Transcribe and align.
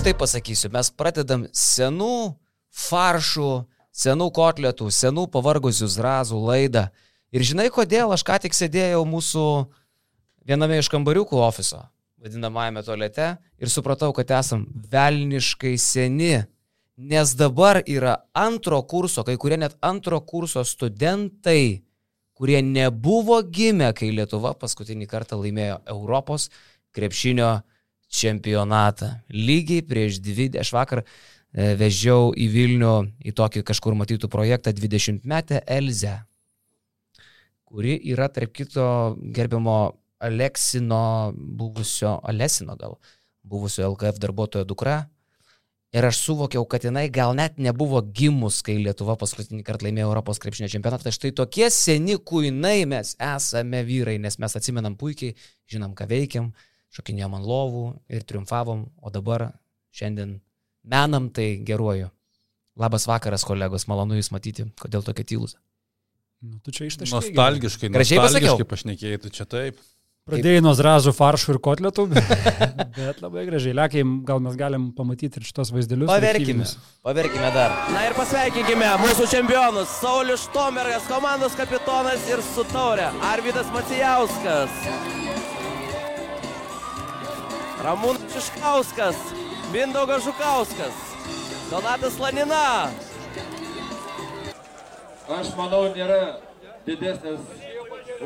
aš 0.00 0.04
taip 0.06 0.20
pasakysiu, 0.22 0.68
mes 0.72 0.88
pradedam 0.96 1.42
senų 1.52 2.32
faršų, 2.72 3.48
senų 3.92 4.28
kotletų, 4.32 4.86
senų 4.88 5.26
pavargusių 5.28 5.88
zrazų 5.92 6.38
laidą. 6.40 6.86
Ir 7.36 7.44
žinai, 7.44 7.66
kodėl 7.68 8.14
aš 8.14 8.24
ką 8.24 8.38
tik 8.40 8.56
sėdėjau 8.56 9.02
mūsų 9.04 9.44
viename 10.48 10.78
iš 10.80 10.88
kambariukų 10.88 11.36
ofiso, 11.44 11.82
vadinamajame 12.16 12.80
tualete, 12.86 13.26
ir 13.60 13.68
supratau, 13.68 14.14
kad 14.16 14.32
esam 14.38 14.64
velniškai 14.72 15.74
seni. 15.76 16.46
Nes 16.96 17.34
dabar 17.36 17.82
yra 17.84 18.22
antro 18.32 18.80
kurso, 18.88 19.20
kai 19.26 19.36
kurie 19.36 19.58
net 19.60 19.76
antro 19.84 20.22
kurso 20.24 20.64
studentai, 20.64 21.82
kurie 22.32 22.62
nebuvo 22.64 23.42
gimę, 23.44 23.92
kai 23.92 24.14
Lietuva 24.16 24.56
paskutinį 24.56 25.10
kartą 25.12 25.36
laimėjo 25.42 25.82
Europos 25.92 26.48
krepšinio 26.96 27.58
čempionatą. 28.10 29.12
Lygiai 29.30 29.84
prieš 29.86 30.18
dvi, 30.22 30.50
aš 30.60 30.72
vakar 30.74 31.04
e, 31.04 31.74
vežiau 31.78 32.32
į 32.34 32.48
Vilnių 32.50 32.94
į 33.30 33.34
tokį 33.38 33.62
kažkur 33.70 33.96
matytų 33.98 34.30
projektą 34.32 34.74
20 34.74 35.24
metę 35.30 35.62
Elzę, 35.66 36.18
kuri 37.70 37.94
yra, 38.10 38.28
tarp 38.34 38.52
kito, 38.56 39.16
gerbiamo 39.34 39.78
Aleksino, 40.20 41.32
buvusio 41.34 42.18
Alesino 42.26 42.76
gal, 42.76 42.98
buvusio 43.46 43.86
LKF 43.92 44.18
darbuotojo 44.20 44.66
dukra. 44.68 45.04
Ir 45.90 46.06
aš 46.06 46.20
suvokiau, 46.22 46.62
kad 46.70 46.84
jinai 46.86 47.08
gal 47.10 47.32
net 47.34 47.56
nebuvo 47.58 47.98
gimus, 48.14 48.60
kai 48.62 48.76
Lietuva 48.78 49.16
paskutinį 49.18 49.64
kartą 49.66 49.88
laimėjo 49.88 50.06
Europos 50.06 50.38
krepšinio 50.38 50.68
čempionatą. 50.70 51.08
Tai 51.08 51.14
štai 51.16 51.32
tokie 51.34 51.66
seni 51.74 52.14
kuinai 52.14 52.84
mes 52.86 53.16
esame 53.18 53.80
vyrai, 53.88 54.14
nes 54.22 54.38
mes 54.38 54.54
atsimenam 54.54 54.94
puikiai, 55.00 55.34
žinom, 55.70 55.96
ką 55.98 56.06
veikiam, 56.12 56.52
šokinėjom 56.96 57.36
ant 57.38 57.46
lovų 57.46 57.84
ir 58.10 58.24
triumfavom, 58.26 58.86
o 59.00 59.12
dabar 59.14 59.50
šiandien 59.94 60.38
menam 60.82 61.30
tai 61.34 61.52
geruoju. 61.66 62.10
Labas 62.80 63.06
vakaras, 63.10 63.44
kolegos, 63.44 63.86
malonu 63.90 64.16
Jūs 64.16 64.30
matyti, 64.32 64.64
kodėl 64.80 65.04
tokie 65.04 65.26
tylus. 65.26 65.56
Nu, 66.40 66.56
tu 66.64 66.72
čia 66.72 66.86
ištaškai. 66.88 67.18
Nostalgiškai, 67.18 67.90
Gražiai 67.92 68.20
nostalgiškai 68.22 68.68
pašnekėjai, 68.68 69.18
tu 69.20 69.32
čia 69.34 69.44
taip. 69.44 69.80
Pradėjai 70.30 70.60
nuo 70.62 70.72
zrazų, 70.76 71.12
faršų 71.16 71.54
ir 71.54 71.58
kotletų, 71.64 72.04
bet, 72.12 72.28
bet 72.96 73.22
labai 73.24 73.46
gražiai. 73.48 73.74
Lekiai, 73.76 74.04
gal 74.28 74.42
mes 74.44 74.56
galim 74.58 74.90
pamatyti 74.96 75.40
ir 75.40 75.48
šitos 75.48 75.72
vaizdelius. 75.74 76.10
Paverkime, 76.10 76.68
paverkime 77.06 77.50
dar. 77.56 77.74
Na 77.94 78.04
ir 78.06 78.14
pasveikinkime 78.18 78.92
mūsų 79.02 79.26
čempionus. 79.32 79.96
Saulis 79.98 80.46
Štomergas, 80.46 81.08
komandos 81.10 81.58
kapitonas 81.58 82.28
ir 82.30 82.44
su 82.52 82.68
taurė. 82.70 83.10
Arvidas 83.32 83.72
Macijauskas. 83.74 85.29
Ramūnas 87.84 88.26
Šiškauskas. 88.34 89.16
Mindaugas 89.72 90.24
Žukauskas. 90.26 90.96
Donatas 91.70 92.18
Lanina. 92.20 92.90
Aš 95.30 95.52
manau, 95.56 95.86
nėra 95.94 96.40
didesnės 96.84 97.40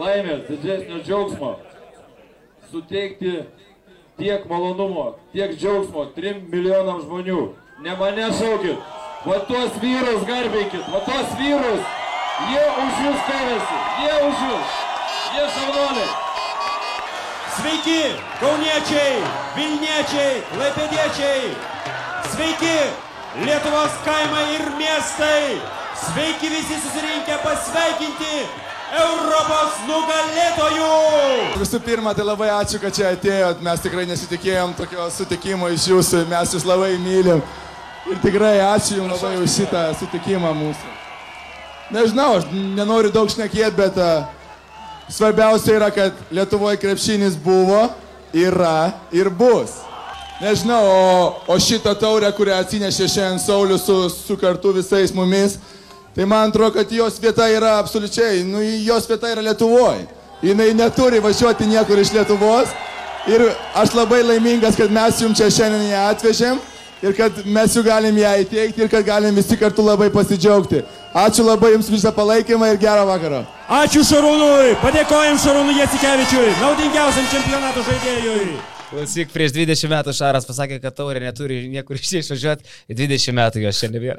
laimės, 0.01 0.47
didesnio 0.49 1.03
džiaugsmo 1.05 1.53
suteikti 2.73 3.35
tiek 4.19 4.49
malonumo, 4.51 5.07
tiek 5.37 5.53
džiaugsmo 5.59 6.09
3 6.17 6.49
milijonam 6.49 7.05
žmonių. 7.05 7.45
Ne 7.85 7.95
mane 8.01 8.33
šaukit, 8.41 8.81
va 9.29 9.39
tuos 9.51 9.79
vyrus 9.85 10.27
garbinkit, 10.27 10.91
va 10.91 11.05
tuos 11.07 11.39
vyrus, 11.39 11.89
jie 12.51 12.67
už 12.85 13.01
jūs 13.07 13.25
kavėsi, 13.31 13.81
jie 14.03 14.21
už 14.29 14.45
jūs, 14.51 14.79
jie 15.37 15.49
šaunuoliai. 15.59 16.24
Sveiki, 17.65 18.01
kauniečiai, 18.45 19.21
Vilniečiai, 19.57 20.33
Laipėdiečiai. 20.61 21.47
Sveiki, 22.35 22.75
Lietuvos 23.41 23.95
kaimai 24.05 24.43
ir 24.53 24.67
miestai. 24.77 25.63
Sveiki 25.97 26.51
visi 26.53 26.77
susirinkę 26.83 27.39
pasveikinti 27.41 28.43
Europos 29.01 29.81
nugalėtojų. 29.89 30.91
Visų 31.63 31.81
pirma, 31.89 32.13
tai 32.13 32.29
labai 32.29 32.51
ačiū, 32.59 32.83
kad 32.85 32.93
čia 33.01 33.15
atėjot. 33.17 33.65
Mes 33.65 33.81
tikrai 33.81 34.05
nesitikėjom 34.13 34.77
tokio 34.77 35.09
sutikimo 35.09 35.73
iš 35.73 35.89
jūsų. 35.95 36.27
Mes 36.37 36.53
jūs 36.59 36.69
labai 36.69 36.93
mylim. 37.01 37.41
Ir 38.13 38.21
tikrai 38.29 38.59
ačiū 38.75 39.01
jums 39.01 39.17
labai 39.25 39.41
už 39.41 39.57
šitą 39.57 39.89
sutikimą 40.05 40.53
mūsų. 40.61 40.97
Nežinau, 41.97 42.35
aš 42.43 42.53
nenoriu 42.53 43.09
daug 43.09 43.33
šnekėti, 43.33 43.73
bet 43.81 43.97
uh, 43.97 44.29
svarbiausia 45.09 45.77
yra, 45.79 45.91
kad 45.91 46.13
Lietuvoje 46.31 46.77
krepšinis 46.83 47.37
buvo, 47.37 47.89
yra 48.35 48.93
ir 49.13 49.31
bus. 49.31 49.81
Nežinau, 50.43 50.83
o, 50.83 51.35
o 51.47 51.59
šitą 51.61 51.95
taurę, 51.99 52.29
kurią 52.35 52.59
atsinešė 52.65 53.07
šiandien 53.09 53.39
Saulis 53.39 53.85
su, 53.87 53.97
su 54.11 54.37
kartu 54.37 54.73
visais 54.75 55.15
mumis, 55.15 55.59
tai 56.15 56.27
man 56.27 56.51
atrodo, 56.51 56.75
kad 56.75 56.93
jos 56.93 57.21
vieta 57.23 57.47
yra 57.51 57.79
absoliučiai, 57.79 58.43
nu, 58.49 58.63
jos 58.63 59.07
vieta 59.09 59.31
yra 59.31 59.45
Lietuvoje. 59.47 60.09
Jis 60.45 60.75
neturi 60.77 61.23
važiuoti 61.25 61.67
niekur 61.67 61.99
iš 61.99 62.13
Lietuvos. 62.13 62.69
Ir 63.27 63.41
aš 63.75 63.95
labai 63.97 64.23
laimingas, 64.23 64.77
kad 64.77 64.91
mes 64.93 65.21
jums 65.23 65.39
čia 65.39 65.47
šiandien 65.49 65.87
ją 65.89 66.03
atvežėm 66.11 66.59
ir 67.05 67.15
kad 67.17 67.41
mes 67.45 67.77
jų 67.77 67.85
galim 67.85 68.19
ją 68.19 68.35
įteikti 68.45 68.85
ir 68.85 68.91
kad 68.93 69.07
galim 69.07 69.37
visi 69.37 69.59
kartu 69.61 69.85
labai 69.85 70.11
pasidžiaugti. 70.15 70.83
Ačiū 71.15 71.45
labai 71.47 71.75
jums 71.77 71.91
visą 71.93 72.11
palaikymą 72.15 72.73
ir 72.73 72.81
gerą 72.83 73.05
vakarą. 73.07 73.45
Ačiū 73.81 74.03
Šarūnui, 74.09 74.75
padėkojim 74.83 75.39
Šarūnui 75.39 75.79
Jasikevičiui, 75.79 76.55
naudingiausiam 76.63 77.29
čempionato 77.31 77.85
žaidėjui. 77.87 78.74
Klausyk, 78.95 79.31
prieš 79.35 79.53
20 79.57 79.91
metų 79.91 80.13
Šaras 80.15 80.47
pasakė, 80.47 80.79
kad 80.83 80.95
taurė 80.97 81.21
neturi 81.25 81.65
niekur 81.73 81.99
iš 81.99 82.07
čia 82.09 82.21
išvažiuoti. 82.23 82.67
20 82.95 83.35
metų 83.35 83.63
jos 83.65 83.81
čia 83.83 83.89
nebėra. 83.91 84.19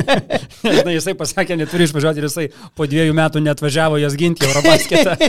Žinai, 0.64 0.94
jisai 0.96 1.14
pasakė, 1.18 1.56
neturi 1.60 1.86
išvažiuoti 1.86 2.20
ir 2.22 2.26
jisai 2.28 2.46
po 2.76 2.86
dviejų 2.90 3.14
metų 3.16 3.42
net 3.44 3.62
važiavo 3.62 4.00
jas 4.02 4.16
ginti 4.18 4.44
Eurobasketą. 4.48 5.14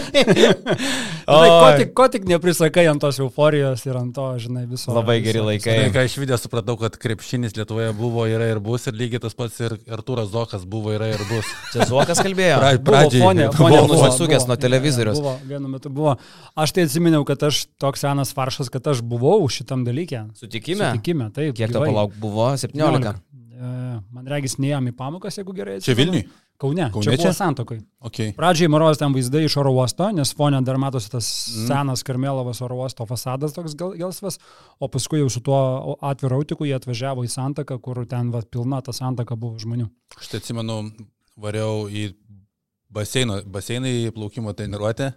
Žinai, 1.31 1.49
ko, 1.51 1.67
tik, 1.79 1.93
ko 1.97 2.07
tik 2.11 2.25
neprisakai 2.29 2.85
ant 2.91 3.01
tos 3.03 3.19
euforijos 3.23 3.83
ir 3.87 3.97
ant 3.99 4.13
to, 4.15 4.25
žinai, 4.41 4.65
viso. 4.69 4.91
Labai 4.95 5.19
geri 5.23 5.39
viso- 5.39 5.47
laikai. 5.47 5.77
Tai 5.85 5.91
ką 5.95 6.05
išvykęs 6.09 6.45
supratau, 6.47 6.77
kad 6.81 6.97
krepšinis 7.01 7.55
Lietuvoje 7.57 7.91
buvo, 7.97 8.25
yra 8.29 8.49
ir 8.51 8.59
bus, 8.63 8.87
ir 8.89 8.97
lygiai 8.97 9.21
tas 9.23 9.35
pats 9.37 9.59
ir 9.63 9.75
Artūras 9.93 10.31
Zokas 10.33 10.65
buvo, 10.67 10.93
yra 10.95 11.11
ir 11.13 11.21
bus. 11.29 11.47
Čia 11.73 11.87
Zuokas 11.91 12.21
kalbėjo. 12.23 12.57
Pra- 12.61 12.73
Buvo 12.81 12.95
Pradžiai 12.97 13.21
fonė, 13.21 13.45
buvo 13.51 13.57
fonė 13.61 13.77
fonė. 13.77 13.87
buvo, 13.91 14.05
nusisukęs 14.07 14.43
buvo, 14.45 14.49
nuo 14.51 14.57
televizoriaus. 14.65 15.19
Buvo, 15.21 15.33
vienu 15.47 15.69
metu 15.71 15.91
buvo. 15.93 16.15
Aš 16.59 16.73
tai 16.75 16.85
atsiminiau, 16.87 17.23
kad 17.27 17.43
aš 17.47 17.61
toks 17.81 18.03
senas 18.03 18.31
faršas, 18.35 18.70
kad 18.73 18.87
aš 18.93 19.03
buvau 19.05 19.43
šitam 19.51 19.85
dalykė. 19.87 20.25
Sutikime? 20.39 20.93
Sutikime, 20.93 21.31
taip. 21.35 21.55
Kiek 21.57 21.71
to 21.73 21.79
gyvai. 21.79 21.91
palauk 21.91 22.15
buvo? 22.21 22.51
17. 22.57 22.79
17. 22.79 23.19
E, 23.61 23.73
Man 24.11 24.29
regis, 24.29 24.57
neėjom 24.61 24.89
į 24.89 24.95
pamokas, 24.97 25.37
jeigu 25.37 25.53
gerai. 25.57 25.77
Čia. 25.83 25.93
Vilniui? 25.97 26.25
Kaune. 26.61 26.87
Kaune 26.93 27.05
čia 27.05 27.15
čia? 27.15 27.23
buvo 27.23 27.33
santokai. 27.33 27.77
Okay. 28.09 28.33
Pradžiai 28.37 28.69
Morovas 28.69 28.99
ten 29.01 29.13
vaizdai 29.15 29.43
iš 29.47 29.55
oro 29.57 29.71
uosto, 29.73 30.05
nes 30.13 30.33
fonė 30.37 30.59
dar 30.65 30.77
matosi 30.81 31.09
tas 31.09 31.25
mm. 31.25 31.67
senas 31.69 32.03
Karmelovas 32.05 32.61
oro 32.65 32.77
uosto 32.83 33.07
fasadas 33.09 33.55
toks 33.55 33.73
gelsvas, 33.77 34.37
o 34.77 34.89
paskui 34.93 35.23
jau 35.23 35.29
su 35.33 35.41
tuo 35.45 35.61
atviru 36.05 36.37
autiku 36.37 36.69
jie 36.69 36.75
atvažiavo 36.77 37.25
į 37.25 37.31
santaką, 37.33 37.79
kur 37.81 38.03
ten 38.09 38.29
va, 38.33 38.43
pilna 38.45 38.81
ta 38.85 38.93
santaka 38.93 39.37
buvo 39.37 39.57
žmonių. 39.61 39.89
Aš 40.19 40.29
tai 40.33 40.41
atsimenu, 40.43 40.77
variau 41.41 41.87
į 41.89 42.11
baseiną, 42.93 43.41
baseiną 43.49 43.89
į 43.89 44.13
plaukimo 44.13 44.53
treniruotę. 44.53 45.13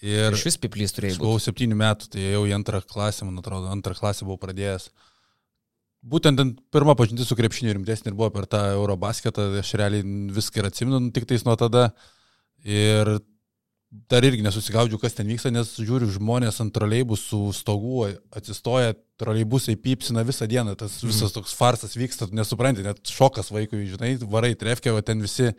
Ir 0.00 0.32
Iš 0.32 0.46
vis 0.48 0.56
piplys 0.60 0.94
turėjai 0.96 1.18
Aš 1.18 1.20
buvau 1.20 1.40
septynių 1.42 1.76
metų, 1.76 2.08
tai 2.14 2.24
jau 2.24 2.44
į 2.48 2.54
antrą 2.56 2.80
klasę, 2.88 3.26
man 3.28 3.40
atrodo, 3.42 3.68
antrą 3.68 3.96
klasę 3.98 4.24
buvau 4.24 4.40
pradėjęs. 4.40 4.88
Būtent 6.10 6.40
ten 6.40 6.54
pirma 6.72 6.94
pažintis 6.96 7.28
su 7.28 7.36
krepšiniu 7.36 7.74
rimtesnė 7.76 8.08
ir 8.08 8.16
buvo 8.16 8.30
per 8.32 8.46
tą 8.48 8.62
Eurobasketą, 8.72 9.50
aš 9.60 9.74
realiai 9.76 10.06
viską 10.32 10.62
ir 10.62 10.70
atsimenu, 10.70 11.02
nu, 11.04 11.12
tik 11.12 11.28
tais 11.28 11.44
nuo 11.44 11.58
tada. 11.60 11.90
Ir 12.64 13.18
dar 14.08 14.24
irgi 14.24 14.44
nesusigaudžiu, 14.46 15.00
kas 15.02 15.16
ten 15.18 15.28
vyksta, 15.28 15.50
nes 15.52 15.74
žiūriu 15.76 16.08
žmonės 16.14 16.62
ant 16.62 16.72
troleibusų 16.72 17.40
stogų, 17.58 18.06
atsistoja, 18.38 18.94
troleibusai 19.20 19.74
pypsina 19.82 20.22
visą 20.24 20.46
dieną, 20.48 20.76
tas 20.78 21.00
visas 21.02 21.34
toks 21.34 21.52
farsas 21.58 21.98
vyksta, 21.98 22.30
nesupranti, 22.32 22.86
net 22.86 23.02
šokas 23.10 23.50
vaikui, 23.52 23.82
žinai, 23.90 24.14
varai 24.30 24.54
trefkė, 24.56 24.94
o 24.94 25.02
ten 25.04 25.20
visi 25.24 25.50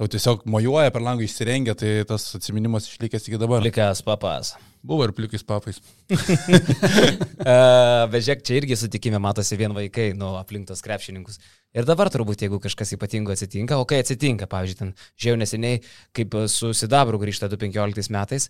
tau 0.00 0.08
tiesiog 0.08 0.46
mojuoja 0.48 0.88
per 0.94 1.04
langą 1.04 1.26
išsirengia, 1.26 1.74
tai 1.76 1.90
tas 2.08 2.24
atsiminimas 2.38 2.88
išlikęs 2.88 3.28
iki 3.28 3.40
dabar. 3.40 3.60
Likas 3.64 4.00
papas. 4.06 4.54
Buvo 4.80 5.04
ir 5.04 5.12
plikais 5.12 5.44
papais. 5.44 5.76
Bet 8.10 8.22
žiūrėk, 8.24 8.40
čia 8.48 8.56
irgi 8.62 8.78
sutikime 8.80 9.20
matosi 9.20 9.58
vien 9.60 9.74
vaikai, 9.76 10.14
nu, 10.16 10.32
aplink 10.40 10.70
tos 10.70 10.80
krepšininkus. 10.86 11.36
Ir 11.70 11.86
dabar 11.86 12.08
turbūt, 12.10 12.40
jeigu 12.42 12.58
kažkas 12.58 12.90
ypatingo 12.96 13.30
atsitinka, 13.30 13.76
o 13.78 13.84
kai 13.86 14.00
atsitinka, 14.02 14.48
pavyzdžiui, 14.50 14.78
ten 14.80 14.88
žiau 15.22 15.36
neseniai, 15.38 15.78
kaip 16.16 16.34
su 16.50 16.72
Sidabru 16.74 17.20
grįžta 17.22 17.46
2015 17.52 18.10
metais, 18.10 18.48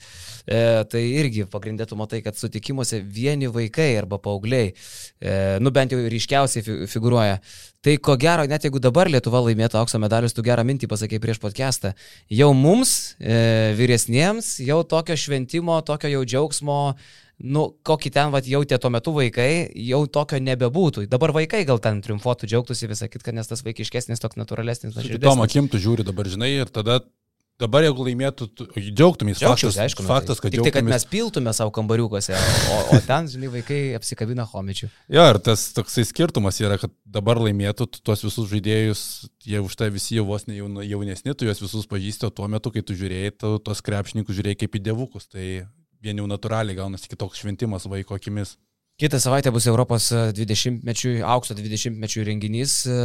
e, 0.48 0.60
tai 0.88 1.02
irgi 1.20 1.44
pagrindė 1.52 1.84
tu 1.90 1.98
matai, 2.00 2.22
kad 2.24 2.38
sutikimuose 2.40 3.02
vieni 3.04 3.50
vaikai 3.52 3.90
arba 4.00 4.16
paaugliai, 4.24 4.72
e, 4.72 5.36
nu 5.60 5.68
bent 5.68 5.92
jau 5.92 6.00
ryškiausiai 6.00 6.64
fi- 6.64 6.78
figuruoja. 6.88 7.36
Tai 7.84 7.96
ko 8.00 8.16
gero, 8.20 8.48
net 8.48 8.64
jeigu 8.64 8.80
dabar 8.80 9.08
Lietuva 9.12 9.44
laimėtų 9.44 9.76
aukso 9.80 10.00
medalius, 10.00 10.32
tu 10.36 10.44
gerą 10.44 10.64
mintį 10.64 10.88
pasakė 10.88 11.20
prieš 11.20 11.44
podcastą, 11.44 11.92
jau 12.28 12.54
mums, 12.56 13.16
e, 13.20 13.74
vyresniems, 13.76 14.58
jau 14.64 14.80
tokio 14.84 15.16
šventimo, 15.16 15.76
tokio 15.84 16.08
jau 16.08 16.24
džiaugsmo 16.24 16.80
nu, 17.40 17.66
kokį 17.86 18.12
ten 18.14 18.32
vat, 18.34 18.48
jautė 18.48 18.78
tuo 18.80 18.90
metu 18.92 19.14
vaikai, 19.16 19.70
jau 19.88 20.02
tokio 20.12 20.40
nebebūtų. 20.44 21.06
Dabar 21.10 21.32
vaikai 21.36 21.62
gal 21.68 21.80
ten 21.82 22.02
triumfuotų, 22.04 22.50
džiaugtųsi 22.50 22.90
visą 22.90 23.08
kitką, 23.12 23.34
nes 23.36 23.48
tas 23.48 23.64
vaikiškesnis, 23.66 24.20
toks 24.20 24.38
natūralesnis. 24.40 24.98
Kitom 25.08 25.40
akim 25.46 25.70
tu 25.70 25.80
žiūri 25.80 26.06
dabar, 26.06 26.28
žinai, 26.28 26.52
ir 26.60 26.72
tada, 26.72 27.00
dabar 27.60 27.86
jeigu 27.86 28.04
laimėtų, 28.10 28.48
tu 28.56 28.68
džiaugtumės. 28.76 29.40
Faktas, 29.40 29.78
aišku. 29.86 30.04
nu, 30.04 30.12
faktas 30.12 30.42
kad 30.42 30.52
Tik 30.52 30.60
tai, 30.60 30.68
kad 30.68 30.84
džiaugtumės. 30.84 31.00
mes 31.00 31.08
piltume 31.08 31.56
savo 31.56 31.72
kambariukuose, 31.80 32.36
o, 32.36 32.78
o 32.92 33.00
ten, 33.08 33.32
žinai, 33.32 33.50
vaikai 33.56 33.80
apsikabina 33.96 34.44
homičių. 34.52 34.92
Jo, 35.16 35.26
ir 35.32 35.40
tas 35.48 35.70
toksai 35.76 36.04
skirtumas 36.08 36.60
yra, 36.60 36.76
kad 36.82 36.92
dabar 37.08 37.40
laimėtų 37.40 37.88
tu 37.88 38.04
tuos 38.04 38.24
visus 38.26 38.52
žaidėjus, 38.52 39.02
jie 39.48 39.64
už 39.64 39.80
tai 39.80 39.88
visi 39.94 40.20
jau 40.20 40.28
vos 40.28 40.44
ne 40.50 40.60
jaunesni, 40.60 41.32
tu 41.32 41.48
juos 41.48 41.64
visus 41.64 41.88
pažįsti, 41.88 42.28
o 42.28 42.34
tuo 42.34 42.52
metu, 42.52 42.72
kai 42.74 42.84
tu 42.84 42.96
žiūrėjai, 42.96 43.36
tu 43.40 43.56
tuos 43.64 43.84
krepšininkus 43.84 44.36
žiūrėjai 44.36 44.64
kaip 44.64 44.76
į 44.76 44.88
devukus, 44.92 45.28
tai 45.32 45.46
vien 46.04 46.20
jau 46.20 46.26
natūraliai 46.28 46.78
gaunasi 46.78 47.10
kitoks 47.10 47.42
šventimas 47.42 47.86
vaiko 47.90 48.16
akimis. 48.16 48.56
Kitą 49.00 49.16
savaitę 49.16 49.48
bus 49.52 49.64
Europos 49.70 50.10
20-mečių, 50.36 51.12
aukso 51.24 51.54
20-mečių 51.56 52.24
renginys, 52.28 52.74
e, 52.84 52.96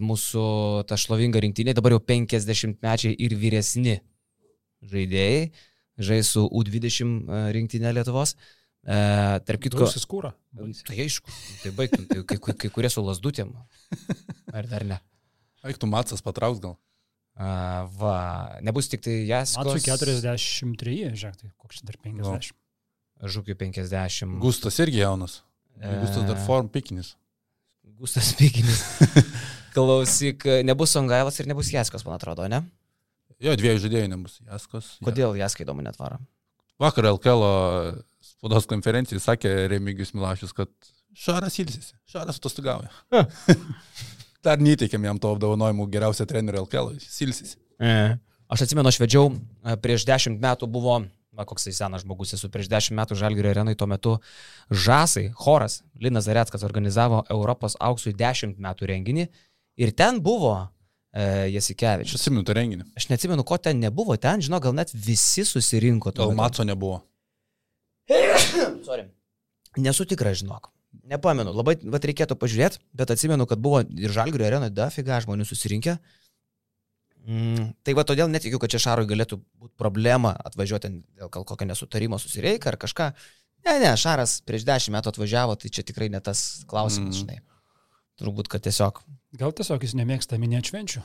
mūsų 0.00 0.44
ta 0.88 0.96
šlovinga 0.96 1.42
rinktinė, 1.44 1.74
dabar 1.76 1.92
jau 1.92 2.00
50-mečiai 2.00 3.12
ir 3.20 3.34
vyresni 3.36 3.98
žaidėjai, 4.88 5.50
žais 6.08 6.30
su 6.32 6.46
U20 6.46 7.52
rinktinė 7.52 7.92
Lietuvos. 7.98 8.32
E, 8.86 8.96
tarp 9.44 9.60
kitko, 9.60 9.82
Gausis 9.84 10.08
kūra. 10.08 10.32
tai 10.86 10.98
aišku, 11.04 11.36
tai 11.60 11.72
baigtum, 11.74 12.08
tai 12.08 12.22
kai, 12.22 12.38
kai, 12.54 12.72
kurie 12.72 12.90
su 12.92 13.04
lasdutėm. 13.04 13.52
Ar 14.56 14.68
dar 14.70 14.86
ne? 14.88 15.00
Eiktų 15.66 15.88
Matsas 15.90 16.22
patrauks 16.24 16.62
gal. 16.62 16.78
A, 17.36 17.84
va, 18.00 18.16
nebus 18.64 18.88
tik 18.88 19.02
tai 19.04 19.18
jas. 19.28 19.56
Matsui 19.60 19.82
43, 19.84 21.12
žiūrėk, 21.12 21.36
tai 21.42 21.52
koks 21.60 21.82
čia 21.82 21.90
dar 21.90 22.00
50. 22.00 22.54
Žukiu 23.36 23.56
50. 23.60 24.38
Gustas 24.40 24.80
irgi 24.84 25.02
jaunas. 25.02 25.42
E. 25.76 25.92
Gustas 26.00 26.24
dar 26.28 26.40
form 26.46 26.70
pikinis. 26.72 27.14
Gustas 27.96 28.34
Pikinis. 28.36 28.82
Klausyk, 29.76 30.44
nebus 30.64 30.92
Songailas 30.92 31.38
ir 31.40 31.48
nebus 31.48 31.70
Jaskos, 31.72 32.04
man 32.04 32.18
atrodo, 32.18 32.44
ne? 32.48 32.60
Jo, 33.40 33.54
dviejų 33.56 33.80
žaidėjų 33.84 34.10
nebus. 34.12 34.38
Jaskos. 34.44 34.90
Kodėl 35.04 35.36
Jaskai 35.40 35.64
įdomu 35.64 35.84
net 35.84 35.96
varo? 36.00 36.18
Vakar 36.80 37.08
LKL 37.08 37.44
spaudos 38.24 38.68
konferencijai 38.68 39.22
sakė 39.22 39.52
Remigijus 39.72 40.12
Milašius, 40.16 40.52
kad 40.56 40.72
Šaras 41.16 41.56
ilsisi. 41.62 41.94
Šaras 42.12 42.36
atostogauja. 42.36 42.92
Dar 44.46 44.62
neįteikėm 44.62 45.08
jam 45.08 45.18
to 45.22 45.32
apdovanojimų 45.34 45.88
geriausio 45.90 46.26
trenerio 46.28 46.62
LKL. 46.66 46.94
Jis 47.00 47.20
ilsisi. 47.26 47.56
Aš 48.46 48.62
atsimenu, 48.62 48.86
aš 48.92 49.00
vedžiau, 49.02 49.32
e, 49.34 49.74
prieš 49.82 50.04
dešimt 50.06 50.38
metų 50.42 50.68
buvo, 50.70 51.00
na, 51.34 51.44
koks 51.48 51.66
tai 51.66 51.72
senas 51.74 52.04
žmogus 52.04 52.36
esu, 52.36 52.46
prieš 52.52 52.68
dešimt 52.70 52.94
metų 53.00 53.18
Žalgirio 53.18 53.50
arenai 53.50 53.74
tuo 53.74 53.88
metu 53.90 54.12
Žasai, 54.70 55.32
choras, 55.34 55.80
Linas 55.98 56.28
Zareckas 56.28 56.62
organizavo 56.66 57.24
Europos 57.34 57.74
auksui 57.82 58.14
dešimt 58.14 58.60
metų 58.62 58.86
renginį 58.92 59.26
ir 59.82 59.92
ten 59.98 60.22
buvo 60.22 60.54
e, 61.10 61.48
Aš 61.48 61.56
Jasikevičius. 61.56 62.20
atsimenu 62.22 62.46
tą 62.46 62.54
renginį. 62.54 62.86
Aš 62.96 63.10
neatsimenu, 63.10 63.42
ko 63.42 63.58
ten 63.58 63.82
nebuvo, 63.82 64.14
ten, 64.14 64.38
žinau, 64.46 64.62
gal 64.62 64.78
net 64.78 64.94
visi 64.94 65.42
susirinko. 65.44 66.14
Gal. 66.14 66.32
Matso 66.38 66.62
nebuvo. 66.62 67.02
Sorry. 68.86 69.08
Nesu 69.76 70.06
tikras, 70.06 70.38
žinok. 70.44 70.70
Nepamenu, 71.04 71.52
labai 71.54 71.76
vat, 71.92 72.04
reikėtų 72.08 72.36
pažiūrėti, 72.40 72.80
bet 72.96 73.10
atsimenu, 73.14 73.46
kad 73.46 73.58
buvo 73.62 73.82
ir 73.84 74.10
Žalgirio 74.14 74.46
arenoje 74.48 74.72
dafiga 74.74 75.20
žmonių 75.22 75.44
susirinkę. 75.46 75.98
Mm, 77.26 77.72
tai 77.82 77.94
va 77.98 78.04
todėl 78.06 78.28
netikiu, 78.30 78.58
kad 78.62 78.70
čia 78.70 78.78
Šarui 78.78 79.06
galėtų 79.10 79.40
būti 79.58 79.74
problema 79.78 80.30
atvažiuoti 80.46 80.90
dėl 81.18 81.30
gal 81.34 81.44
kokio 81.48 81.66
nesutarimo 81.66 82.18
susireika 82.22 82.70
ar 82.70 82.76
kažką. 82.78 83.08
Ne, 83.66 83.78
ne, 83.82 83.90
Šaras 83.98 84.36
prieš 84.46 84.62
dešimt 84.68 84.94
metų 84.94 85.10
atvažiavo, 85.10 85.56
tai 85.58 85.70
čia 85.74 85.82
tikrai 85.82 86.06
ne 86.12 86.20
tas 86.22 86.62
klausimas, 86.70 87.16
Mm. 87.18 87.26
mm. 87.26 87.36
žinai. 87.36 87.40
Turbūt, 88.16 88.48
kad 88.48 88.62
tiesiog, 88.64 89.02
Gal 89.36 89.52
tiesiog 89.52 89.82
jis 89.84 89.92
nemėgsta 89.98 90.38
minėti 90.40 90.70
švenčių. 90.70 91.02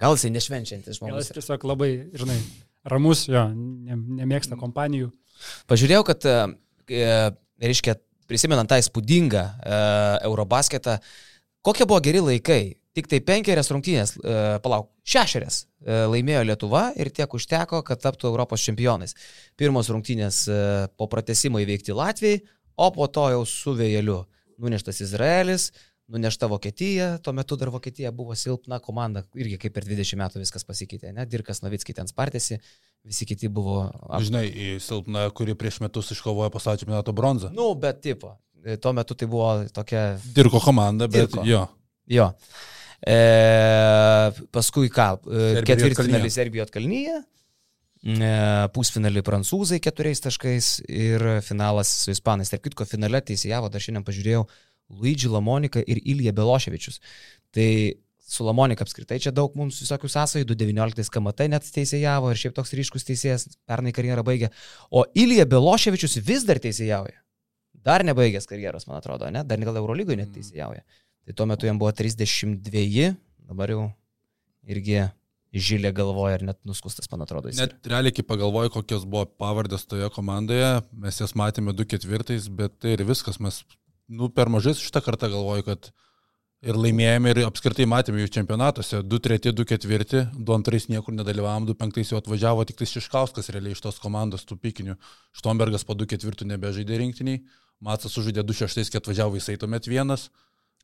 gal 0.00 0.16
jisai 0.16 0.30
nešvenčiantis 0.34 0.98
Gal 0.98 1.10
žmogus. 1.10 1.28
jis 1.28 1.36
tiesiog 1.36 1.64
labai, 1.68 1.90
žinai, 2.16 2.38
ramus, 2.88 3.26
jo, 3.28 3.42
ne, 3.54 3.96
nemėgsta 4.22 4.56
kompanijų. 4.58 5.10
Pažiūrėjau, 5.68 6.04
kad, 6.08 6.24
e, 6.24 6.56
e, 6.96 7.30
reiškia, 7.60 7.96
prisimenant 8.30 8.70
tą 8.70 8.78
įspūdingą 8.80 9.42
e, 9.42 9.80
Eurobasketą, 10.28 10.98
kokie 11.66 11.86
buvo 11.88 12.00
geri 12.04 12.22
laikai. 12.24 12.62
Tik 12.90 13.06
tai 13.06 13.20
penkerias 13.22 13.70
rungtynės, 13.70 14.16
e, 14.18 14.38
palauk, 14.64 14.88
šešerias 15.06 15.60
e, 15.62 15.98
laimėjo 16.10 16.42
Lietuva 16.48 16.88
ir 16.98 17.12
tiek 17.14 17.30
užteko, 17.38 17.84
kad 17.86 18.02
taptų 18.02 18.32
Europos 18.32 18.64
čempionais. 18.66 19.14
Pirmos 19.58 19.90
rungtynės 19.94 20.40
e, 20.50 20.56
po 20.98 21.06
pratesimo 21.10 21.62
įveikti 21.62 21.94
Latvijai, 21.94 22.40
o 22.74 22.90
po 22.94 23.06
to 23.06 23.28
jau 23.30 23.44
su 23.46 23.76
vėjeliu 23.78 24.24
nuneštas 24.60 25.00
Izraelis, 25.06 25.70
nunešta 26.10 26.48
Vokietija, 26.50 27.18
tuo 27.22 27.32
metu 27.36 27.56
dar 27.56 27.70
Vokietija 27.70 28.10
buvo 28.14 28.34
silpna 28.38 28.80
komanda, 28.82 29.22
irgi 29.38 29.58
kaip 29.62 29.74
per 29.76 29.86
20 29.86 30.18
metų 30.20 30.42
viskas 30.42 30.66
pasikeitė, 30.66 31.12
ne? 31.16 31.26
Dirkas 31.30 31.62
Novitski 31.64 31.94
ten 31.96 32.10
spartėsi, 32.10 32.58
visi 33.06 33.28
kiti 33.28 33.50
buvo 33.52 33.84
Žinai, 34.22 34.44
į 34.50 34.68
silpną, 34.82 35.28
kuri 35.36 35.54
prieš 35.58 35.80
metus 35.84 36.10
iškovojo 36.16 36.50
pasaulio 36.54 36.82
čempionato 36.82 37.14
bronzą. 37.16 37.52
Nu, 37.54 37.70
bet 37.78 38.02
tipo, 38.04 38.34
e, 38.64 38.76
tuo 38.82 38.94
metu 38.96 39.16
tai 39.18 39.30
buvo 39.30 39.52
tokia, 39.74 40.04
Dirko 40.36 40.62
komanda, 40.64 41.08
bet 41.10 41.30
Dirko. 41.30 41.46
jo. 41.46 41.64
jo. 42.10 42.30
E, 43.00 43.18
paskui 44.52 44.90
ką, 44.92 45.12
e, 45.24 45.44
ketvirtfinalį 45.64 46.26
Juodkalnija. 46.26 46.34
Serbijo 46.34 46.66
atkalnyje, 46.66 47.20
e, 48.04 48.32
pusfinalį 48.74 49.22
prancūzai 49.24 49.78
keturiais 49.80 50.20
taškais 50.26 50.72
ir 50.84 51.24
finalas 51.46 51.94
su 52.02 52.12
ispanais. 52.12 52.52
Tarp 52.52 52.66
kitko, 52.66 52.84
finale 52.88 53.22
teisėjavo, 53.24 53.70
dar 53.72 53.80
šiandien 53.80 54.04
pažiūrėjau, 54.04 54.44
Luigi 54.90 55.30
Lamonika 55.30 55.82
ir 55.86 56.00
Ilija 56.04 56.32
Beloševičius. 56.36 57.00
Tai 57.54 57.70
su 58.30 58.46
Lamonika 58.46 58.84
apskritai 58.86 59.18
čia 59.22 59.32
daug 59.34 59.54
mums 59.58 59.80
visokių 59.82 60.10
sąsajų, 60.12 60.46
2019 60.52 61.14
KMT 61.14 61.48
net 61.50 61.66
teisėjavo 61.74 62.30
ir 62.30 62.40
šiaip 62.42 62.54
toks 62.58 62.74
ryškus 62.78 63.06
teisėjas, 63.08 63.46
pernai 63.66 63.94
karjerą 63.96 64.24
baigė. 64.26 64.52
O 64.90 65.04
Ilija 65.18 65.48
Beloševičius 65.50 66.20
vis 66.26 66.46
dar 66.46 66.62
teisėjauja. 66.62 67.18
Dar 67.80 68.04
nebaigęs 68.04 68.46
karjeros, 68.46 68.86
man 68.86 69.00
atrodo, 69.00 69.30
ne? 69.32 69.42
Dar 69.46 69.62
gal 69.64 69.78
Eurolygoje 69.80 70.20
net 70.20 70.34
teisėjauja. 70.34 70.84
Tai 71.26 71.36
tuo 71.36 71.46
metu 71.48 71.68
jam 71.68 71.80
buvo 71.80 71.92
32, 71.96 73.14
dabar 73.48 73.72
jau 73.72 73.86
irgi 74.68 75.08
žylė 75.50 75.90
galvoja 75.94 76.38
ir 76.38 76.44
net 76.46 76.58
nuskustas, 76.68 77.08
man 77.10 77.24
atrodo. 77.24 77.50
Net 77.56 77.74
realiai, 77.90 78.14
kai 78.14 78.24
pagalvoju, 78.26 78.72
kokios 78.76 79.06
buvo 79.08 79.26
pavardės 79.40 79.86
toje 79.90 80.06
komandoje, 80.14 80.68
mes 81.02 81.20
jas 81.20 81.34
matėme 81.38 81.74
2-4, 81.76 82.38
bet 82.58 82.76
tai 82.82 82.94
ir 82.94 83.04
viskas. 83.08 83.40
Mes, 83.42 83.62
nu, 84.10 84.28
per 84.34 84.50
mažai 84.52 84.74
šitą 84.78 85.02
kartą 85.04 85.30
galvoju, 85.32 85.66
kad 85.68 85.90
ir 86.60 86.76
laimėjome, 86.76 87.32
ir 87.32 87.40
apskritai 87.46 87.86
matėme 87.88 88.20
jų 88.20 88.32
čempionatuose. 88.36 89.00
2-3, 89.06 89.54
2-4, 89.56 90.22
2-2 90.36 90.92
niekur 90.92 91.16
nedalyvavom, 91.16 91.68
2-5 91.70 92.12
jau 92.12 92.20
atvažiavo 92.20 92.66
tik 92.68 92.80
tai 92.80 92.90
Šiškauskas 92.90 93.48
realiai 93.54 93.76
iš 93.76 93.82
tos 93.86 94.00
komandos, 94.02 94.44
tų 94.48 94.58
pikinių. 94.60 94.98
Štombergas 95.40 95.86
po 95.88 95.96
2-4 95.98 96.48
nebežaidė 96.52 97.00
rinktiniai, 97.00 97.44
Matsas 97.80 98.12
sužaidė 98.12 98.44
2-6, 98.44 98.90
kai 98.92 99.00
atvažiavo 99.00 99.38
jisai 99.38 99.56
tuomet 99.60 99.88
vienas. 99.88 100.28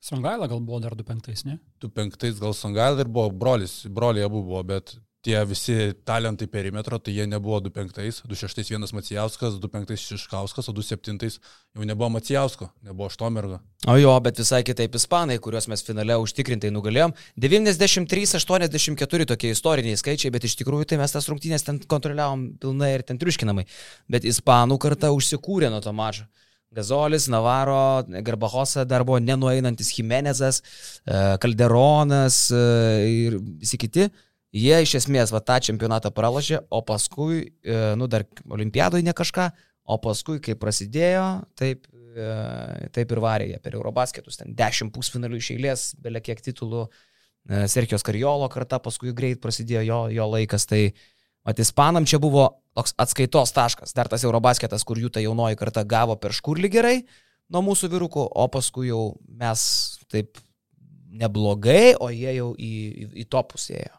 Songaila 0.01 0.49
gal 0.49 0.63
buvo 0.65 0.79
dar 0.81 0.95
25, 0.97 1.45
ne? 1.49 1.59
2-5 1.83 2.41
gal 2.41 2.55
Sangal 2.57 3.01
ir 3.03 3.11
buvo 3.11 3.29
brolis, 3.33 3.83
broliai 3.93 4.25
abu 4.29 4.41
buvo, 4.45 4.63
bet 4.65 4.95
tie 5.27 5.41
visi 5.49 5.75
talentai 6.07 6.47
perimetro, 6.51 6.99
tai 7.03 7.17
jie 7.17 7.27
nebuvo 7.27 7.59
2-5, 7.65 8.23
2-6 8.31 8.71
vienas 8.71 8.93
Macijauskas, 8.95 9.59
2-5 9.63 9.97
Šiškauskas, 9.99 10.71
o 10.71 10.75
2-7 10.77 11.27
jau 11.27 11.89
nebuvo 11.89 12.11
Macijausko, 12.15 12.69
nebuvo 12.87 13.11
Štomergo. 13.11 13.59
O 13.91 13.97
jo, 13.99 14.15
bet 14.23 14.39
visai 14.39 14.63
kitaip 14.67 14.95
ispanai, 14.99 15.41
kuriuos 15.43 15.67
mes 15.73 15.83
finale 15.87 16.19
užtikrintai 16.23 16.71
nugalėjom. 16.75 17.15
93-84 17.43 19.29
tokie 19.33 19.51
istoriniai 19.55 19.99
skaičiai, 19.99 20.33
bet 20.35 20.47
iš 20.47 20.57
tikrųjų 20.63 20.93
tai 20.93 21.01
mes 21.03 21.15
tas 21.15 21.27
rungtynės 21.31 21.67
ten 21.67 21.83
kontroliavom 21.91 22.53
pilnai 22.63 22.93
ir 22.95 23.07
ten 23.07 23.19
triuškinamai. 23.19 23.67
Bet 24.11 24.27
ispanų 24.29 24.79
karta 24.83 25.11
užsikūrė 25.17 25.73
nuo 25.75 25.83
to 25.83 25.95
mačo. 25.97 26.29
Gazolis, 26.77 27.29
Navaro, 27.33 28.05
Garbahosa 28.27 28.85
dar 28.85 29.05
buvo 29.07 29.19
nenueinantis 29.23 29.95
Jimenezas, 29.97 30.61
e, 31.07 31.21
Calderonas 31.41 32.51
e, 32.53 32.63
ir 33.27 33.39
visi 33.63 33.79
kiti. 33.81 34.11
Jie 34.57 34.77
iš 34.85 34.95
esmės 35.03 35.33
va 35.35 35.43
tą 35.45 35.59
čempionatą 35.67 36.13
pralašė, 36.17 36.63
o 36.73 36.81
paskui, 36.87 37.43
e, 37.61 37.81
nu 38.01 38.09
dar 38.09 38.25
olimpiadoje 38.49 39.05
ne 39.05 39.13
kažką, 39.17 39.51
o 39.85 39.99
paskui, 40.03 40.39
kai 40.43 40.57
prasidėjo, 40.59 41.27
taip, 41.59 41.85
e, 41.93 42.31
taip 42.95 43.13
ir 43.13 43.21
varė 43.21 43.51
jie 43.51 43.59
per 43.61 43.77
Eurobasketus, 43.77 44.41
ten 44.41 44.55
dešimt 44.57 44.95
pusfinalių 44.95 45.43
iš 45.43 45.51
eilės, 45.57 45.85
belia 46.01 46.25
kiek 46.25 46.41
titulų, 46.41 46.87
e, 46.87 47.67
Serkijos 47.69 48.07
Karjolo 48.07 48.49
karta, 48.49 48.81
paskui 48.81 49.13
greit 49.13 49.43
prasidėjo 49.45 49.85
jo, 49.91 50.01
jo 50.17 50.31
laikas, 50.33 50.67
tai 50.67 50.89
Mat, 51.47 51.61
ispanam 51.63 52.03
čia 52.03 52.19
buvo 52.19 52.49
toks 52.75 52.97
atskaitos 52.99 53.53
taškas. 53.55 53.93
Dar 53.95 54.11
tas 54.11 54.25
Eurobasketas, 54.27 54.83
kur 54.83 54.99
jų 54.99 55.13
ta 55.15 55.23
jaunoji 55.23 55.59
karta 55.61 55.85
gavo 55.87 56.17
per 56.19 56.35
škurlį 56.35 56.71
gerai 56.73 56.97
nuo 57.55 57.63
mūsų 57.69 57.93
vyrukų, 57.93 58.25
o 58.35 58.49
paskui 58.51 58.89
jau 58.91 59.15
mes 59.31 59.63
taip 60.11 60.41
neblogai, 61.17 61.95
o 62.03 62.11
jie 62.11 62.35
jau 62.41 62.51
į, 62.59 62.73
į, 63.07 63.09
į 63.23 63.27
topus 63.31 63.71
ėjo. 63.71 63.95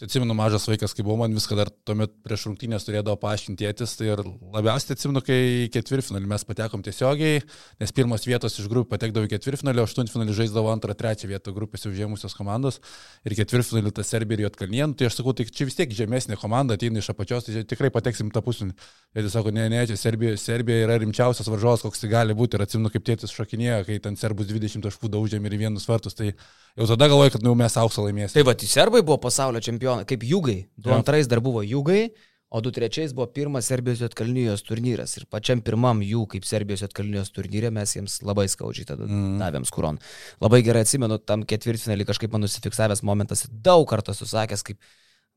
Tai 0.00 0.06
atsimenu 0.08 0.32
mažas 0.32 0.64
vaikas, 0.64 0.94
kai 0.96 1.04
buvau, 1.04 1.18
man 1.20 1.34
viską 1.36 1.56
dar 1.58 1.68
tuomet 1.84 2.14
prieš 2.24 2.46
rungtynės 2.46 2.86
turėdavo 2.86 3.18
paaiškintėtis. 3.20 3.98
Tai 3.98 4.06
ir 4.06 4.22
labiausiai 4.54 4.94
atsimenu, 4.96 5.20
kai 5.20 5.68
ketvirtfinalį 5.74 6.30
mes 6.30 6.44
patekom 6.48 6.80
tiesiogiai, 6.86 7.42
nes 7.82 7.92
pirmos 7.92 8.24
vietos 8.24 8.56
iš 8.56 8.70
grupių 8.72 8.88
patekdavo 8.94 9.28
į 9.28 9.32
ketvirtfinalį, 9.34 9.82
aštuntfinalį 9.84 10.36
žaisdavo 10.38 10.70
antrą, 10.72 10.96
trečią 10.96 11.28
vietą 11.28 11.52
grupėse 11.52 11.90
užėmusios 11.90 12.32
komandos. 12.38 12.80
Ir 13.28 13.34
ketvirtfinalį 13.42 13.92
ta 13.98 14.06
Serbija 14.08 14.40
ir 14.40 14.46
Jotkalnie. 14.46 14.80
Nu, 14.86 14.96
tai 14.96 15.10
aš 15.10 15.18
sakau, 15.18 15.36
tai 15.36 15.44
čia 15.52 15.68
vis 15.68 15.76
tiek 15.76 15.92
žemesnė 15.92 16.40
komanda 16.40 16.80
ateina 16.80 17.04
iš 17.04 17.10
apačios, 17.12 17.50
tai 17.50 17.66
tikrai 17.68 17.92
pateksim 17.92 18.32
tą 18.32 18.40
pusę. 18.46 18.70
Ir 19.12 19.28
jis 19.28 19.36
sako, 19.36 19.52
ne, 19.52 19.68
ne, 19.68 19.84
čia 19.90 20.00
Serbija, 20.00 20.32
Serbija 20.40 20.86
yra 20.86 20.96
rimčiausias 21.02 21.52
varžovas, 21.52 21.84
koks 21.84 22.00
tai 22.00 22.08
gali 22.14 22.40
būti. 22.40 22.56
Ir 22.56 22.64
atsimenu, 22.64 22.88
kaip 22.94 23.04
tėtis 23.04 23.36
šokinėjo, 23.36 23.84
kai 23.90 24.00
ten 24.00 24.16
serbus 24.16 24.48
20 24.48 24.86
taškų 24.86 25.12
daužėm 25.12 25.44
ir 25.50 25.60
vienus 25.60 25.88
vartus. 25.90 26.16
Tai 26.16 26.30
jau 26.78 26.88
tada 26.92 27.08
galvoju, 27.10 27.34
kad 27.36 27.46
nu, 27.46 27.54
mes 27.58 27.76
auksą 27.80 28.06
laimėsime. 28.06 28.34
Tai 28.38 28.46
va, 28.48 28.56
tai 28.58 28.68
serbai 28.70 29.02
buvo 29.02 29.18
pasaulio 29.22 29.62
čempionai, 29.64 30.06
kaip 30.08 30.26
jūgai. 30.26 30.58
Du 30.76 30.92
Jo. 30.92 30.98
antrais 31.00 31.30
dar 31.30 31.42
buvo 31.44 31.62
jūgai, 31.66 32.10
o 32.50 32.60
du 32.60 32.72
trečiais 32.74 33.12
buvo 33.14 33.28
pirmas 33.30 33.68
Serbijos 33.70 34.00
Jotkalnyjos 34.02 34.64
turnyras. 34.66 35.16
Ir 35.18 35.26
pačiam 35.30 35.62
pirmam 35.62 36.00
jų, 36.02 36.26
kaip 36.34 36.46
Serbijos 36.48 36.82
Jotkalnyjos 36.82 37.30
turnyrė, 37.34 37.70
mes 37.74 37.94
jiems 37.94 38.20
labai 38.26 38.48
skaudžiai 38.50 38.88
tada 38.88 39.06
mm. 39.06 39.36
davėm 39.42 39.66
skuron. 39.68 40.00
Labai 40.42 40.62
gerai 40.66 40.82
atsimenu, 40.86 41.20
tam 41.22 41.44
ketvirtfinalį 41.46 42.08
kažkaip 42.08 42.34
man 42.34 42.42
nusifiksavęs 42.46 43.04
momentas, 43.06 43.46
daug 43.50 43.86
kartų 43.90 44.16
susakęs, 44.18 44.66
kaip 44.66 44.82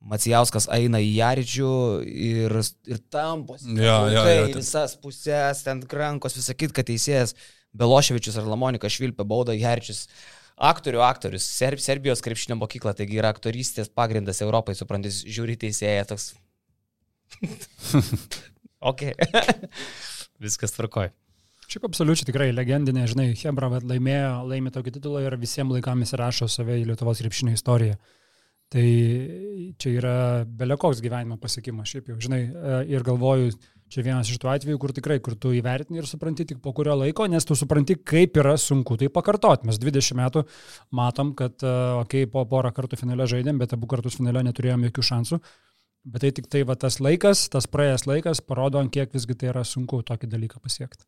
Macijauskas 0.03 0.65
eina 0.75 0.99
į 0.99 1.13
Jaričių 1.15 1.73
ir, 2.03 2.55
ir 2.91 2.97
tamposi. 3.13 3.69
Jo, 3.77 4.01
jo, 4.11 4.17
jo, 4.17 4.23
ten- 4.27 4.57
Visas 4.57 4.97
pusės, 4.99 5.63
ten 5.63 5.79
rankos, 5.87 6.35
visą 6.35 6.55
kitką, 6.59 6.81
kad 6.81 6.89
teisėjas 6.89 7.35
Beloševičius 7.73 8.35
ar 8.37 8.49
Lamonika 8.51 8.91
Švilpė 8.91 9.23
bauda 9.23 9.55
Jaričius. 9.55 10.09
Aktorių 10.53 11.01
aktorius, 11.01 11.45
Serb, 11.49 11.81
Serbijos 11.81 12.21
krepšinio 12.21 12.59
mokykla, 12.59 12.93
taigi 12.97 13.17
yra 13.17 13.31
aktorystės 13.33 13.89
pagrindas 13.89 14.43
Europai, 14.45 14.75
suprantis, 14.77 15.23
žiūri 15.25 15.57
teisėją 15.63 16.05
toks. 16.13 16.29
ok. 18.91 19.07
Viskas 20.43 20.75
tvarkoj. 20.75 21.09
Šiaip 21.73 21.87
absoliučiai 21.87 22.27
tikrai 22.27 22.51
legendinė, 22.53 23.07
žinai, 23.09 23.31
Hebra 23.39 23.71
vat, 23.71 23.85
laimėjo, 23.87 24.43
laimė 24.51 24.73
tokį 24.75 24.97
titulą 24.99 25.23
ir 25.25 25.37
visiems 25.41 25.73
laikams 25.73 26.13
įrašo 26.13 26.49
save 26.51 26.75
į 26.81 26.89
Lietuvos 26.91 27.23
krepšinio 27.23 27.55
istoriją. 27.57 27.97
Tai 28.73 28.83
čia 29.81 29.93
yra 29.93 30.15
belekoks 30.45 31.01
gyvenimo 31.01 31.39
pasiekimas, 31.41 31.89
šiaip 31.93 32.11
jau, 32.11 32.17
žinai, 32.21 32.41
e, 32.45 32.77
ir 32.93 33.05
galvoju, 33.05 33.51
čia 33.93 34.03
vienas 34.05 34.29
iš 34.31 34.39
tų 34.41 34.49
atvejų, 34.53 34.79
kur 34.81 34.93
tikrai, 34.95 35.19
kur 35.23 35.35
tu 35.39 35.53
įvertini 35.55 36.01
ir 36.01 36.09
supranti 36.09 36.47
tik 36.49 36.61
po 36.63 36.73
kurio 36.75 36.95
laiko, 36.99 37.27
nes 37.29 37.45
tu 37.45 37.57
supranti, 37.57 37.99
kaip 38.01 38.39
yra 38.41 38.55
sunku 38.59 38.97
tai 38.99 39.11
pakartoti. 39.13 39.69
Mes 39.69 39.79
20 39.81 40.17
metų 40.19 40.45
matom, 40.97 41.35
kad, 41.37 41.59
okei, 41.61 42.25
okay, 42.25 42.31
po 42.33 42.45
porą 42.49 42.73
kartų 42.75 42.99
finale 43.03 43.29
žaidėm, 43.29 43.61
bet 43.61 43.77
abu 43.77 43.89
kartus 43.91 44.17
finale 44.19 44.43
neturėjom 44.49 44.89
jokių 44.89 45.07
šansų. 45.13 45.41
Bet 46.03 46.25
tai 46.25 46.33
tik 46.35 46.49
tai 46.51 46.65
va 46.67 46.75
tas 46.75 46.99
laikas, 46.99 47.45
tas 47.53 47.69
praėjęs 47.71 48.09
laikas 48.09 48.43
parodo, 48.43 48.81
kiek 48.91 49.13
visgi 49.15 49.37
tai 49.39 49.53
yra 49.53 49.63
sunku 49.63 50.01
tokį 50.03 50.33
dalyką 50.33 50.59
pasiekti. 50.59 51.05